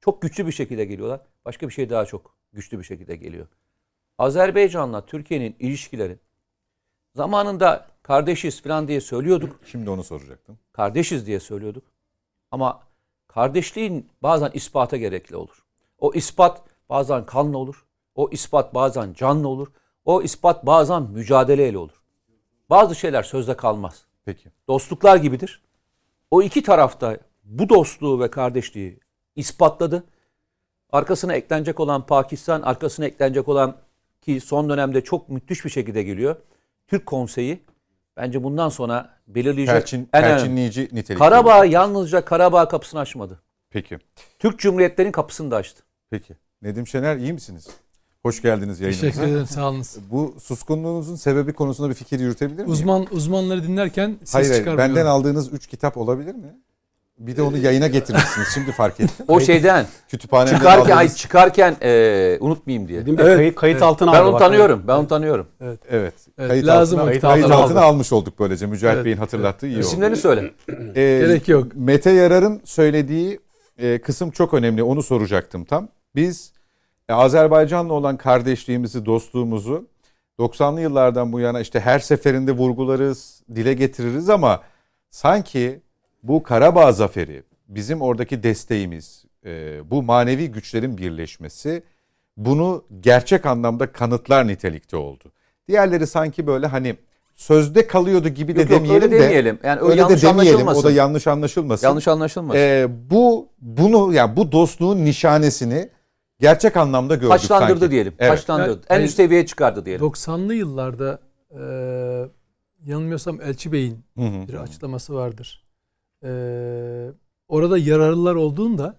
Çok 0.00 0.22
güçlü 0.22 0.46
bir 0.46 0.52
şekilde 0.52 0.84
geliyorlar. 0.84 1.20
Başka 1.44 1.68
bir 1.68 1.72
şey 1.72 1.90
daha 1.90 2.04
çok 2.04 2.36
güçlü 2.52 2.78
bir 2.78 2.84
şekilde 2.84 3.16
geliyor. 3.16 3.46
Azerbaycan'la 4.18 5.06
Türkiye'nin 5.06 5.56
ilişkileri 5.58 6.18
zamanında 7.14 7.86
kardeşiz 8.02 8.62
falan 8.62 8.88
diye 8.88 9.00
söylüyorduk. 9.00 9.60
Şimdi 9.66 9.90
onu 9.90 10.04
soracaktım. 10.04 10.58
Kardeşiz 10.72 11.26
diye 11.26 11.40
söylüyorduk. 11.40 11.84
Ama 12.50 12.80
kardeşliğin 13.34 14.10
bazen 14.22 14.50
ispata 14.54 14.96
gerekli 14.96 15.36
olur. 15.36 15.64
O 15.98 16.12
ispat 16.14 16.62
bazen 16.88 17.26
kanla 17.26 17.58
olur. 17.58 17.86
O 18.14 18.30
ispat 18.30 18.74
bazen 18.74 19.12
canla 19.12 19.48
olur. 19.48 19.68
O 20.04 20.22
ispat 20.22 20.66
bazen 20.66 21.02
mücadeleyle 21.02 21.78
olur. 21.78 22.02
Bazı 22.70 22.94
şeyler 22.94 23.22
sözde 23.22 23.56
kalmaz. 23.56 24.04
Peki. 24.24 24.48
Dostluklar 24.68 25.16
gibidir. 25.16 25.62
O 26.30 26.42
iki 26.42 26.62
tarafta 26.62 27.18
bu 27.44 27.68
dostluğu 27.68 28.20
ve 28.20 28.30
kardeşliği 28.30 29.00
ispatladı. 29.36 30.04
Arkasına 30.92 31.34
eklenecek 31.34 31.80
olan 31.80 32.06
Pakistan, 32.06 32.62
arkasına 32.62 33.06
eklenecek 33.06 33.48
olan 33.48 33.76
ki 34.20 34.40
son 34.40 34.68
dönemde 34.68 35.04
çok 35.04 35.28
müthiş 35.28 35.64
bir 35.64 35.70
şekilde 35.70 36.02
geliyor. 36.02 36.36
Türk 36.86 37.06
Konseyi 37.06 37.62
bence 38.16 38.42
bundan 38.44 38.68
sonra 38.68 39.10
belirleyecek 39.26 39.74
Perçin, 39.74 40.08
en 40.12 40.22
önemli. 40.24 40.36
perçinleyici 40.38 40.82
nitelikli. 40.92 41.18
Karabağ 41.18 41.64
yalnızca 41.64 42.24
Karabağ 42.24 42.68
kapısını 42.68 43.00
açmadı. 43.00 43.42
Peki. 43.70 43.98
Türk 44.38 44.58
Cumhuriyetlerinin 44.58 45.12
kapısını 45.12 45.50
da 45.50 45.56
açtı. 45.56 45.82
Peki. 46.10 46.36
Nedim 46.62 46.86
Şener 46.86 47.16
iyi 47.16 47.32
misiniz? 47.32 47.66
Hoş 48.22 48.42
geldiniz 48.42 48.80
yayınımıza. 48.80 49.06
Teşekkür 49.06 49.28
ederim 49.32 49.46
sağ. 49.46 49.72
Bu 50.10 50.34
suskunluğunuzun 50.42 51.16
sebebi 51.16 51.52
konusunda 51.52 51.90
bir 51.90 51.94
fikir 51.94 52.20
yürütebilir 52.20 52.58
miyim? 52.58 52.70
Uzman 52.70 53.06
uzmanları 53.10 53.62
dinlerken 53.62 54.16
ses 54.20 54.34
Hayır, 54.34 54.48
hayır 54.48 54.60
çıkarmıyorum. 54.60 54.94
benden 54.96 55.06
aldığınız 55.06 55.52
3 55.52 55.66
kitap 55.66 55.96
olabilir 55.96 56.34
mi? 56.34 56.56
Bir 57.18 57.36
de 57.36 57.42
onu 57.42 57.56
yayına 57.56 57.86
getirmişsiniz. 57.86 58.48
Şimdi 58.54 58.72
fark 58.72 59.00
ettim. 59.00 59.24
O 59.28 59.40
şeyden 59.40 59.86
Kütüphaneden 60.08 60.56
çıkarken 60.56 60.96
ay 60.96 61.08
çıkarken 61.08 61.76
e, 61.82 62.36
unutmayayım 62.40 62.88
diye. 62.88 63.00
Dedim 63.00 63.16
Evet, 63.20 63.36
kayıt, 63.36 63.54
kayıt 63.54 63.74
evet. 63.74 63.82
altına 63.82 64.12
Ben 64.12 64.22
onu 64.22 64.38
tanıyorum. 64.38 64.84
Ben 64.88 64.92
onu 64.94 65.08
tanıyorum. 65.08 65.46
Evet. 65.60 65.80
Evet, 65.90 66.14
kayıt 66.36 66.66
lazım 66.66 66.98
altına, 66.98 67.10
kayıt 67.10 67.20
kitapları 67.20 67.54
altına 67.54 67.78
aldım. 67.80 67.88
almış 67.88 68.12
olduk 68.12 68.38
böylece. 68.38 68.66
Mücahit 68.66 68.94
Evet. 68.94 69.04
Bey'in 69.04 69.16
hatırlattığı 69.16 69.66
iyi 69.66 69.76
oldu. 69.76 69.80
İsimlerini 69.80 70.16
söyle. 70.16 70.50
Ee, 70.68 70.94
Gerek 70.94 71.48
yok. 71.48 71.66
Mete 71.74 72.10
Yarar'ın 72.10 72.60
söylediği 72.64 73.40
e, 73.78 73.98
kısım 73.98 74.30
çok 74.30 74.54
önemli. 74.54 74.82
Onu 74.82 75.02
soracaktım 75.02 75.64
tam. 75.64 75.88
Biz 76.14 76.52
e, 77.08 77.12
Azerbaycan'la 77.12 77.92
olan 77.92 78.16
kardeşliğimizi, 78.16 79.06
dostluğumuzu 79.06 79.88
90'lı 80.38 80.80
yıllardan 80.80 81.32
bu 81.32 81.40
yana 81.40 81.60
işte 81.60 81.80
her 81.80 81.98
seferinde 81.98 82.52
vurgularız, 82.52 83.42
dile 83.54 83.74
getiririz 83.74 84.28
ama 84.30 84.60
sanki 85.10 85.80
bu 86.24 86.42
Karabağ 86.42 86.92
zaferi, 86.92 87.42
bizim 87.68 88.02
oradaki 88.02 88.42
desteğimiz, 88.42 89.24
e, 89.46 89.80
bu 89.90 90.02
manevi 90.02 90.50
güçlerin 90.50 90.98
birleşmesi 90.98 91.82
bunu 92.36 92.84
gerçek 93.00 93.46
anlamda 93.46 93.92
kanıtlar 93.92 94.46
nitelikte 94.46 94.96
oldu. 94.96 95.32
Diğerleri 95.68 96.06
sanki 96.06 96.46
böyle 96.46 96.66
hani 96.66 96.96
sözde 97.34 97.86
kalıyordu 97.86 98.28
gibi 98.28 98.56
de 98.56 98.60
Yok, 98.60 98.70
yok, 98.70 98.80
demeyelim 98.80 99.02
öyle 99.02 99.16
de 99.16 99.20
demeyelim. 99.20 99.58
Yani 99.64 99.80
öyle 99.80 99.90
öyle 99.90 99.96
de 99.96 100.02
yanlış 100.02 100.22
demeyelim. 100.22 100.68
O 100.68 100.84
da 100.84 100.90
yanlış 100.90 101.26
anlaşılmasın. 101.26 101.86
Yanlış 101.86 102.08
anlaşılmasın. 102.08 102.58
Ee, 102.60 102.86
bu 103.10 103.48
bunu 103.60 104.12
yani 104.12 104.36
bu 104.36 104.52
dostluğun 104.52 105.04
nişanesini 105.04 105.88
gerçek 106.40 106.76
anlamda 106.76 107.14
gördük 107.14 107.30
Taşlandırdı 107.30 107.80
sanki. 107.80 107.90
diyelim. 107.90 108.14
Evet. 108.18 108.30
Taşlandırdı. 108.30 108.80
Ben- 108.90 109.00
en 109.00 109.04
üst 109.04 109.16
seviyeye 109.16 109.46
çıkardı 109.46 109.86
diyelim. 109.86 110.06
90'lı 110.06 110.54
yıllarda 110.54 111.18
e, 111.50 111.60
yanılmıyorsam 112.84 113.40
Elçi 113.40 113.72
Bey'in 113.72 114.04
Hı 114.18 114.24
hı. 114.24 114.48
bir 114.48 114.54
açıklaması 114.54 115.14
vardır. 115.14 115.63
E, 116.24 116.30
orada 117.48 117.78
yararlılar 117.78 118.34
olduğunda 118.34 118.96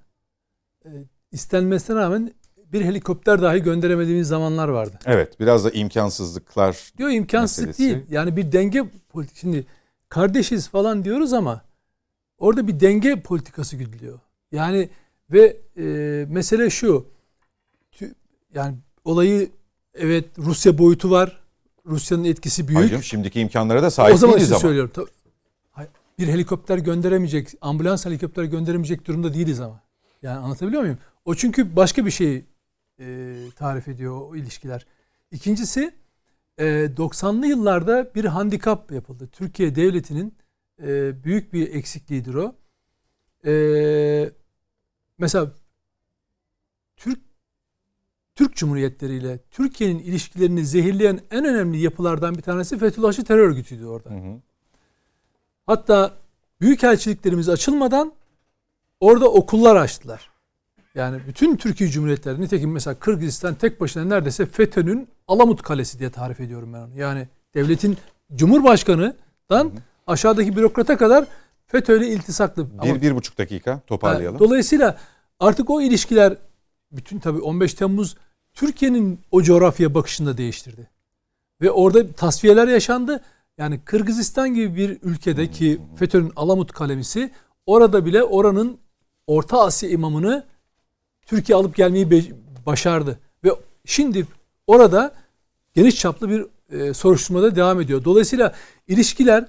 e, 0.86 0.90
istenmesine 1.32 1.96
rağmen 1.96 2.32
bir 2.74 2.82
helikopter 2.86 3.42
dahi 3.42 3.60
gönderemediğimiz 3.64 4.28
zamanlar 4.28 4.68
vardı. 4.68 5.00
Evet, 5.06 5.40
biraz 5.40 5.66
da 5.66 5.70
imkansızlıklar. 5.72 6.92
Diyor 6.98 7.10
imkansızlık 7.10 7.68
Meselesi. 7.68 7.96
değil. 7.96 8.06
Yani 8.10 8.38
bir 8.38 8.52
denge 8.52 8.84
politi- 9.14 9.40
şimdi 9.40 9.66
kardeşiz 10.10 10.68
falan 10.70 11.06
diyoruz 11.06 11.34
ama 11.34 11.62
orada 12.38 12.68
bir 12.68 12.80
denge 12.80 13.22
politikası 13.22 13.76
güdülüyor. 13.76 14.20
Yani 14.52 14.90
ve 15.32 15.58
e, 15.78 15.84
mesele 16.30 16.70
şu. 16.70 17.06
Tü- 18.00 18.14
Yani 18.54 18.76
olayı 19.06 19.50
evet 19.94 20.26
Rusya 20.38 20.78
boyutu 20.78 21.12
var. 21.12 21.40
Rusya'nın 21.86 22.24
etkisi 22.24 22.68
büyük. 22.68 22.80
Hayır, 22.92 23.02
şimdiki 23.02 23.40
imkanlara 23.40 23.84
da 23.84 23.92
sahip 23.92 24.16
o 24.16 24.18
zaman 24.18 24.34
değiliz 24.36 24.48
için 24.48 24.54
ama. 24.56 24.62
söylüyorum. 24.62 24.92
Bir 26.20 26.28
helikopter 26.28 26.78
gönderemeyecek, 26.78 27.50
ambulans 27.62 28.06
helikopter 28.06 28.44
gönderemeyecek 28.44 29.08
durumda 29.08 29.34
değiliz 29.34 29.60
ama. 29.60 29.84
Yani 30.22 30.38
anlatabiliyor 30.38 30.82
muyum? 30.82 30.98
O 31.26 31.36
çünkü 31.36 31.76
başka 31.76 32.06
bir 32.06 32.12
şeyi 32.12 32.46
e, 33.00 33.36
tarif 33.56 33.88
ediyor 33.88 34.22
o 34.22 34.36
ilişkiler. 34.36 34.86
İkincisi 35.32 35.94
e, 36.58 36.64
90'lı 36.98 37.48
yıllarda 37.48 38.16
bir 38.16 38.26
handikap 38.26 38.92
yapıldı. 38.92 39.30
Türkiye 39.32 39.76
devletinin 39.76 40.36
e, 40.84 41.24
büyük 41.24 41.54
bir 41.54 41.74
eksikliğidir 41.74 42.34
o. 42.34 42.56
E, 43.46 44.32
mesela 45.18 45.52
Türk 46.98 47.20
Türk 48.36 48.56
Cumhuriyetleri 48.56 49.16
ile 49.16 49.40
Türkiye'nin 49.52 50.00
ilişkilerini 50.00 50.66
zehirleyen 50.66 51.20
en 51.32 51.46
önemli 51.46 51.78
yapılardan 51.78 52.36
bir 52.36 52.42
tanesi 52.42 52.78
Fethullahçı 52.78 53.24
terör 53.24 53.50
örgütüydü 53.50 53.86
orada. 53.86 54.10
Hı 54.10 54.16
hı. 54.16 54.42
Hatta 55.66 56.14
büyükelçiliklerimiz 56.62 57.50
açılmadan 57.50 58.14
orada 59.00 59.32
okullar 59.32 59.76
açtılar. 59.76 60.30
Yani 60.96 61.20
bütün 61.28 61.56
Türkiye 61.56 61.90
Cumhuriyetleri 61.90 62.42
nitekim 62.42 62.72
mesela 62.72 63.00
Kırgızistan 63.00 63.56
tek 63.56 63.82
başına 63.82 64.06
neredeyse 64.06 64.46
FETÖ'nün 64.46 65.08
Alamut 65.28 65.62
Kalesi 65.62 66.00
diye 66.00 66.10
tarif 66.10 66.40
ediyorum 66.40 66.74
ben 66.74 66.80
onu. 66.80 66.98
Yani 66.98 67.28
devletin 67.54 67.98
Cumhurbaşkanı'dan 68.36 69.72
aşağıdaki 70.08 70.56
bürokrata 70.56 70.98
kadar 70.98 71.26
FETÖ 71.68 71.98
ile 71.98 72.08
iltisaklı. 72.08 72.68
Ama 72.80 72.96
Bir, 72.96 73.02
bir 73.02 73.16
buçuk 73.16 73.38
dakika 73.38 73.80
toparlayalım. 73.88 74.40
Dolayısıyla 74.40 74.98
artık 75.40 75.70
o 75.70 75.82
ilişkiler 75.82 76.38
bütün 76.92 77.20
tabii 77.20 77.40
15 77.40 77.74
Temmuz 77.74 78.18
Türkiye'nin 78.54 79.20
o 79.32 79.42
coğrafya 79.42 79.94
bakışını 79.94 80.28
da 80.28 80.38
değiştirdi. 80.38 80.90
Ve 81.62 81.72
orada 81.72 82.12
tasfiyeler 82.12 82.68
yaşandı. 82.68 83.24
Yani 83.58 83.80
Kırgızistan 83.86 84.54
gibi 84.54 84.76
bir 84.76 84.98
ülkedeki 85.02 85.82
FETÖ'nün 85.96 86.32
Alamut 86.36 86.72
kalemisi 86.72 87.32
orada 87.66 88.06
bile 88.06 88.24
oranın 88.24 88.78
Orta 89.28 89.62
Asya 89.62 89.90
imamını 89.90 90.46
Türkiye 91.26 91.56
alıp 91.56 91.76
gelmeyi 91.76 92.34
başardı. 92.66 93.20
Ve 93.44 93.50
şimdi 93.86 94.28
orada 94.68 95.14
geniş 95.74 95.96
çaplı 95.96 96.30
bir 96.30 96.46
e, 96.72 96.94
soruşturmada 96.94 97.56
devam 97.56 97.82
ediyor. 97.82 98.04
Dolayısıyla 98.04 98.56
ilişkiler 98.88 99.46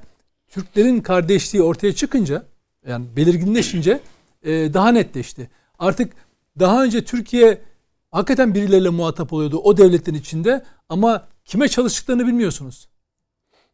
Türklerin 0.49 1.01
kardeşliği 1.01 1.63
ortaya 1.63 1.93
çıkınca 1.93 2.43
yani 2.87 3.07
belirginleşince 3.17 4.01
e, 4.43 4.75
daha 4.75 4.89
netleşti. 4.89 5.51
Artık 5.79 6.13
daha 6.59 6.85
önce 6.85 7.05
Türkiye 7.05 7.63
hakikaten 8.11 8.55
birileriyle 8.55 8.89
muhatap 8.89 9.33
oluyordu 9.33 9.61
o 9.65 9.77
devletlerin 9.77 10.19
içinde 10.19 10.65
ama 10.89 11.29
kime 11.45 11.69
çalıştıklarını 11.69 12.27
bilmiyorsunuz. 12.27 12.89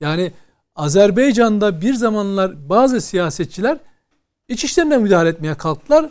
Yani 0.02 0.32
Azerbaycan'da 0.76 1.80
bir 1.80 1.94
zamanlar 1.94 2.68
bazı 2.68 3.00
siyasetçiler 3.00 3.78
iç 4.48 4.64
işlerine 4.64 4.98
müdahale 4.98 5.28
etmeye 5.28 5.54
kalktılar. 5.54 6.10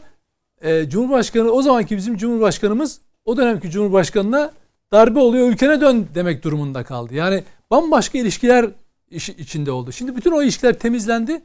Ee, 0.62 0.90
Cumhurbaşkanı 0.90 1.52
o 1.52 1.62
zamanki 1.62 1.98
bizim 1.98 2.18
Cumhurbaşkanımız 2.18 3.02
o 3.26 3.38
dönemki 3.38 3.70
Cumhurbaşkanına 3.70 4.52
darbe 4.92 5.20
oluyor 5.20 5.50
ülkene 5.50 5.82
dön 5.82 6.08
demek 6.16 6.44
durumunda 6.44 6.84
kaldı. 6.84 7.16
Yani 7.16 7.44
bambaşka 7.72 8.18
ilişkiler 8.18 8.70
içinde 9.12 9.72
oldu. 9.72 9.92
Şimdi 9.92 10.16
bütün 10.16 10.32
o 10.32 10.42
ilişkiler 10.42 10.80
temizlendi. 10.80 11.42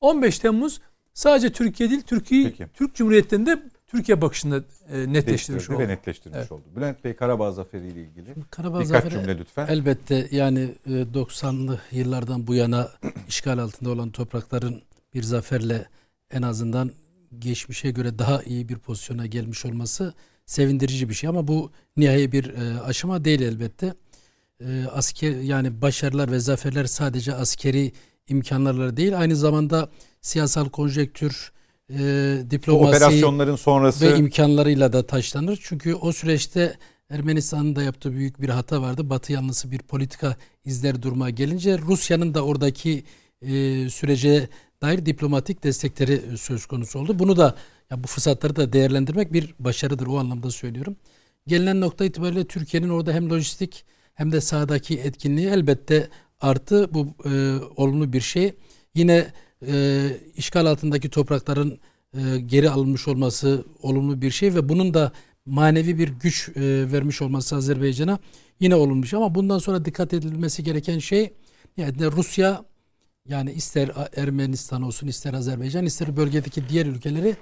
15 0.00 0.38
Temmuz 0.38 0.80
sadece 1.14 1.52
Türkiye 1.52 1.90
değil 1.90 2.02
Türkiye 2.02 2.44
Peki. 2.44 2.66
Türk 2.74 2.94
Cumhuriyetlerinde 2.94 3.62
Türkiye 3.94 4.20
bakışında 4.20 4.64
e, 4.92 5.12
netleştirmiş 5.12 5.70
oldu. 5.70 5.78
ve 5.78 5.88
netleştirmiş 5.88 6.38
Evet. 6.38 6.52
oldu. 6.52 6.62
Bülent 6.76 7.04
Bey 7.04 7.16
Karabağ 7.16 7.52
Zaferi 7.52 7.86
ile 7.88 8.02
ilgili 8.02 8.34
Karabağ 8.50 8.74
birkaç 8.80 8.88
Zaferi 8.88 9.10
cümle 9.12 9.38
lütfen. 9.38 9.66
elbette 9.66 10.28
yani 10.30 10.74
e, 10.86 10.90
90'lı 10.90 11.80
yıllardan 11.92 12.46
bu 12.46 12.54
yana 12.54 12.88
işgal 13.28 13.58
altında 13.58 13.90
olan 13.90 14.10
toprakların 14.10 14.82
bir 15.14 15.22
zaferle 15.22 15.88
en 16.30 16.42
azından 16.42 16.90
geçmişe 17.38 17.90
göre 17.90 18.18
daha 18.18 18.42
iyi 18.42 18.68
bir 18.68 18.78
pozisyona 18.78 19.26
gelmiş 19.26 19.64
olması 19.64 20.14
sevindirici 20.46 21.08
bir 21.08 21.14
şey 21.14 21.28
ama 21.30 21.48
bu 21.48 21.70
nihai 21.96 22.32
bir 22.32 22.54
e, 22.54 22.80
aşama 22.80 23.24
değil 23.24 23.40
elbette. 23.40 23.94
E, 24.60 24.84
asker 24.92 25.36
yani 25.40 25.82
başarılar 25.82 26.30
ve 26.32 26.38
zaferler 26.38 26.84
sadece 26.84 27.34
askeri 27.34 27.92
imkanlarla 28.28 28.96
değil 28.96 29.18
aynı 29.18 29.36
zamanda 29.36 29.88
siyasal 30.20 30.68
konjektür, 30.68 31.52
e, 31.90 31.96
Bu 32.44 32.50
diplomasi 32.50 32.88
operasyonların 32.88 33.56
sonrası 33.56 34.12
ve 34.12 34.18
imkanlarıyla 34.18 34.92
da 34.92 35.06
taşlanır. 35.06 35.58
Çünkü 35.62 35.94
o 35.94 36.12
süreçte 36.12 36.78
Ermenistan'ın 37.10 37.76
da 37.76 37.82
yaptığı 37.82 38.12
büyük 38.12 38.40
bir 38.40 38.48
hata 38.48 38.82
vardı. 38.82 39.10
Batı 39.10 39.32
yanlısı 39.32 39.70
bir 39.70 39.78
politika 39.78 40.36
izler 40.64 41.02
duruma 41.02 41.30
gelince 41.30 41.78
Rusya'nın 41.78 42.34
da 42.34 42.44
oradaki 42.44 43.04
e, 43.42 43.50
sürece 43.90 44.48
dair 44.82 45.06
diplomatik 45.06 45.64
destekleri 45.64 46.22
e, 46.32 46.36
söz 46.36 46.66
konusu 46.66 46.98
oldu. 46.98 47.18
Bunu 47.18 47.36
da 47.36 47.54
ya 47.90 48.04
bu 48.04 48.06
fırsatları 48.06 48.56
da 48.56 48.72
değerlendirmek 48.72 49.32
bir 49.32 49.54
başarıdır 49.58 50.06
o 50.06 50.18
anlamda 50.18 50.50
söylüyorum. 50.50 50.96
Gelinen 51.46 51.80
nokta 51.80 52.04
itibariyle 52.04 52.44
Türkiye'nin 52.44 52.88
orada 52.88 53.12
hem 53.12 53.30
lojistik 53.30 53.84
hem 54.14 54.32
de 54.32 54.40
sahadaki 54.40 54.98
etkinliği 54.98 55.48
elbette 55.48 56.08
arttı. 56.40 56.94
Bu 56.94 57.14
e, 57.24 57.58
olumlu 57.76 58.12
bir 58.12 58.20
şey. 58.20 58.54
Yine 58.94 59.26
e, 59.68 60.08
işgal 60.36 60.66
altındaki 60.66 61.10
toprakların 61.10 61.78
e, 62.14 62.38
geri 62.38 62.70
alınmış 62.70 63.08
olması 63.08 63.64
olumlu 63.82 64.22
bir 64.22 64.30
şey 64.30 64.54
ve 64.54 64.68
bunun 64.68 64.94
da 64.94 65.12
manevi 65.46 65.98
bir 65.98 66.08
güç 66.08 66.48
e, 66.48 66.52
vermiş 66.92 67.22
olması 67.22 67.56
Azerbaycan'a 67.56 68.18
yine 68.60 68.74
bir 69.02 69.08
şey. 69.08 69.16
Ama 69.16 69.34
bundan 69.34 69.58
sonra 69.58 69.84
dikkat 69.84 70.14
edilmesi 70.14 70.64
gereken 70.64 70.98
şey 70.98 71.32
yani 71.76 71.92
Rusya 72.12 72.64
yani 73.28 73.52
ister 73.52 73.90
Ermenistan 74.16 74.82
olsun 74.82 75.06
ister 75.06 75.34
Azerbaycan 75.34 75.86
ister 75.86 76.16
bölgedeki 76.16 76.68
diğer 76.68 76.86
ülkeleri 76.86 77.36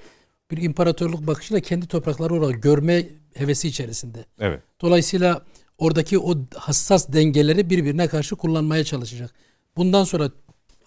bir 0.50 0.62
imparatorluk 0.62 1.26
bakışıyla 1.26 1.60
kendi 1.60 1.86
toprakları 1.86 2.34
olarak 2.34 2.62
görme 2.62 3.06
hevesi 3.34 3.68
içerisinde. 3.68 4.24
evet. 4.38 4.62
Dolayısıyla 4.80 5.42
oradaki 5.78 6.18
o 6.18 6.34
hassas 6.56 7.12
dengeleri 7.12 7.70
birbirine 7.70 8.08
karşı 8.08 8.36
kullanmaya 8.36 8.84
çalışacak. 8.84 9.34
Bundan 9.76 10.04
sonra 10.04 10.30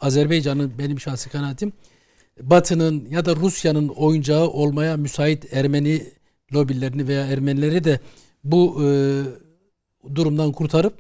Azerbaycan'ın 0.02 0.74
benim 0.78 1.00
şahsi 1.00 1.30
kanaatim 1.30 1.74
Batı'nın 2.42 3.08
ya 3.10 3.26
da 3.26 3.36
Rusya'nın 3.36 3.88
oyuncağı 3.88 4.48
olmaya 4.48 4.98
müsait 4.98 5.54
Ermeni 5.54 6.04
lobilerini 6.54 7.08
veya 7.08 7.26
Ermenileri 7.26 7.84
de 7.84 8.00
bu 8.44 8.84
e, 8.84 8.88
durumdan 10.16 10.52
kurtarıp 10.52 10.94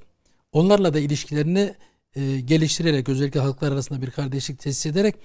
onlarla 0.51 0.93
da 0.93 0.99
ilişkilerini 0.99 1.75
e, 2.15 2.39
geliştirerek 2.39 3.09
özellikle 3.09 3.39
halklar 3.39 3.71
arasında 3.71 4.01
bir 4.01 4.11
kardeşlik 4.11 4.59
tesis 4.59 4.85
ederek 4.85 5.15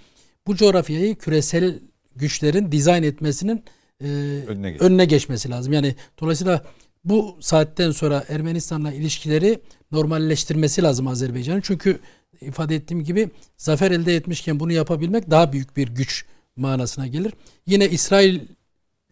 bu 0.46 0.56
coğrafyayı 0.56 1.16
küresel 1.16 1.78
güçlerin 2.16 2.72
dizayn 2.72 3.02
etmesinin 3.02 3.64
e, 4.02 4.06
Önüne 4.46 4.70
geç. 4.70 4.80
önüne 4.82 5.04
geçmesi 5.04 5.50
lazım. 5.50 5.72
Yani 5.72 5.94
dolayısıyla 6.20 6.64
bu 7.04 7.36
saatten 7.40 7.90
sonra 7.90 8.24
Ermenistan'la 8.28 8.92
ilişkileri 8.92 9.60
normalleştirmesi 9.92 10.82
lazım 10.82 11.06
Azerbaycan'ın. 11.06 11.60
Çünkü 11.60 12.00
ifade 12.40 12.74
ettiğim 12.74 13.04
gibi 13.04 13.30
zafer 13.56 13.90
elde 13.90 14.16
etmişken 14.16 14.60
bunu 14.60 14.72
yapabilmek 14.72 15.30
daha 15.30 15.52
büyük 15.52 15.76
bir 15.76 15.88
güç 15.88 16.24
manasına 16.56 17.06
gelir. 17.06 17.32
Yine 17.66 17.88
İsrail 17.88 18.40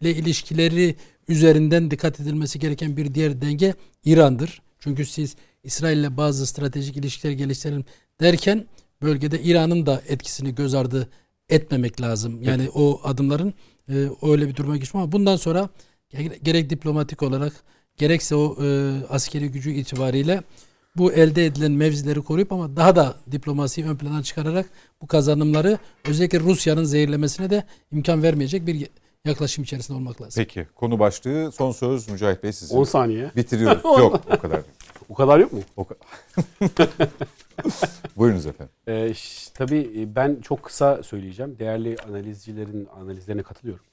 ile 0.01 0.15
ilişkileri 0.15 0.95
üzerinden 1.27 1.91
dikkat 1.91 2.19
edilmesi 2.19 2.59
gereken 2.59 2.97
bir 2.97 3.13
diğer 3.13 3.41
denge 3.41 3.73
İran'dır. 4.05 4.61
Çünkü 4.79 5.05
siz 5.05 5.35
İsrail 5.63 5.97
ile 5.97 6.17
bazı 6.17 6.47
stratejik 6.47 6.97
ilişkiler 6.97 7.31
geliştirelim 7.31 7.85
derken 8.21 8.65
bölgede 9.01 9.41
İran'ın 9.41 9.85
da 9.85 10.01
etkisini 10.07 10.55
göz 10.55 10.73
ardı 10.73 11.09
etmemek 11.49 12.01
lazım. 12.01 12.43
Yani 12.43 12.69
o 12.69 13.01
adımların 13.03 13.53
e, 13.89 13.93
öyle 14.21 14.47
bir 14.47 14.55
duruma 14.55 14.77
geçme 14.77 14.99
ama 14.99 15.11
bundan 15.11 15.35
sonra 15.35 15.69
gerek, 16.09 16.45
gerek 16.45 16.69
diplomatik 16.69 17.23
olarak 17.23 17.53
gerekse 17.97 18.35
o 18.35 18.63
e, 18.63 18.91
askeri 19.09 19.51
gücü 19.51 19.71
itibariyle 19.71 20.43
bu 20.97 21.13
elde 21.13 21.45
edilen 21.45 21.71
mevzileri 21.71 22.21
koruyup 22.21 22.51
ama 22.51 22.75
daha 22.75 22.95
da 22.95 23.15
diplomasiyi 23.31 23.87
ön 23.87 23.95
plana 23.97 24.23
çıkararak 24.23 24.69
bu 25.01 25.07
kazanımları 25.07 25.77
özellikle 26.05 26.39
Rusya'nın 26.39 26.83
zehirlemesine 26.83 27.49
de 27.49 27.63
imkan 27.91 28.23
vermeyecek 28.23 28.67
bir 28.67 28.87
yaklaşım 29.25 29.63
içerisinde 29.63 29.97
olmak 29.97 30.21
lazım. 30.21 30.43
Peki 30.43 30.67
konu 30.75 30.99
başlığı 30.99 31.51
son 31.51 31.71
söz 31.71 32.09
Mücahit 32.09 32.43
Bey 32.43 32.51
sizin. 32.53 32.77
10 32.77 32.83
saniye. 32.83 33.31
Bitiriyoruz. 33.35 33.83
Yok 33.99 34.21
o 34.33 34.37
kadar. 34.39 34.61
O 35.09 35.13
kadar 35.13 35.39
yok 35.39 35.53
mu? 35.53 35.59
O 35.77 35.81
ka- 35.81 35.95
Buyurunuz 38.17 38.45
efendim. 38.45 38.73
Ee, 38.87 39.13
ş- 39.13 39.51
tabii 39.53 39.91
e, 39.97 40.15
ben 40.15 40.37
çok 40.41 40.63
kısa 40.63 41.03
söyleyeceğim. 41.03 41.55
Değerli 41.59 41.95
analizcilerin 42.07 42.87
analizlerine 43.01 43.43
katılıyorum. 43.43 43.85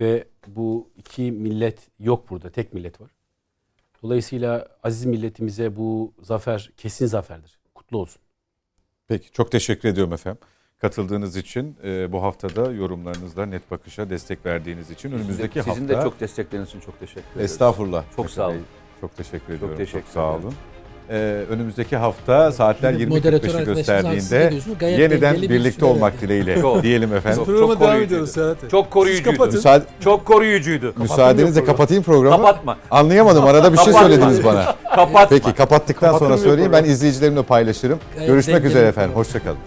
Ve 0.00 0.24
bu 0.46 0.90
iki 0.96 1.32
millet 1.32 1.78
yok 2.00 2.30
burada. 2.30 2.50
Tek 2.50 2.72
millet 2.74 3.00
var. 3.00 3.10
Dolayısıyla 4.02 4.68
aziz 4.82 5.04
milletimize 5.04 5.76
bu 5.76 6.12
zafer 6.22 6.70
kesin 6.76 7.06
zaferdir. 7.06 7.58
Kutlu 7.74 7.98
olsun. 7.98 8.22
Peki 9.08 9.32
çok 9.32 9.52
teşekkür 9.52 9.88
ediyorum 9.88 10.12
efendim. 10.12 10.40
Katıldığınız 10.78 11.36
için 11.36 11.76
e, 11.84 12.12
bu 12.12 12.22
haftada 12.22 12.72
yorumlarınızla 12.72 13.46
net 13.46 13.70
bakışa 13.70 14.10
destek 14.10 14.46
verdiğiniz 14.46 14.90
için 14.90 15.12
önümüzdeki 15.12 15.62
Sizin 15.62 15.70
hafta 15.70 15.88
de 15.88 16.02
çok 16.02 16.20
destekleriniz 16.20 16.68
için 16.68 16.80
çok 16.80 17.00
teşekkür 17.00 17.30
ederim. 17.30 17.44
estağfurullah. 17.44 18.04
Çok 18.16 18.24
Efe 18.24 18.34
sağ 18.34 18.48
Bey, 18.48 18.56
olun. 18.56 18.66
Çok 19.00 19.16
teşekkür 19.16 19.54
ediyorum. 19.54 19.76
teşekkür 19.76 20.00
çok 20.00 20.08
sağ 20.12 20.34
ederim. 20.34 20.54
Ee, 21.10 21.44
önümüzdeki 21.50 21.96
hafta 21.96 22.52
saatler 22.52 22.92
Şimdi 22.92 23.06
moderatör 23.06 23.48
20.45'i 23.48 23.56
arkadaşımız 23.56 23.66
haksızlık 23.66 23.76
gösterdiğinde 23.76 24.46
ediyorsunuz. 24.46 24.78
Gayet 24.78 24.98
yeniden 24.98 25.42
birlikte 25.42 25.70
süre 25.70 25.84
olmak 25.84 26.20
dileğiyle 26.20 26.60
Çok. 26.60 26.82
diyelim 26.82 27.14
efendim. 27.14 27.44
Çok 27.46 27.58
devam 27.58 27.78
koruyucuydu. 27.78 28.56
Çok 28.70 28.90
koruyucuydu. 28.90 29.46
Müsaade, 29.46 29.84
Çok 30.04 30.24
koruyucuydu. 30.26 30.92
müsaadenizle 30.96 31.64
kapatayım 31.64 32.02
programı. 32.02 32.36
Kapatma. 32.36 32.76
Anlayamadım. 32.90 33.44
Arada 33.44 33.72
bir 33.72 33.78
şey 33.78 33.92
söylediniz 33.92 34.44
bana. 34.44 34.74
Kapatma. 34.94 35.26
Peki 35.28 35.52
kapattıktan 35.52 36.18
sonra 36.18 36.38
söyleyeyim. 36.38 36.72
Ben 36.72 36.84
izleyicilerimle 36.84 37.42
paylaşırım. 37.42 37.98
Görüşmek 38.26 38.64
üzere 38.64 38.86
efendim. 38.88 39.16
Hoşçakalın. 39.16 39.58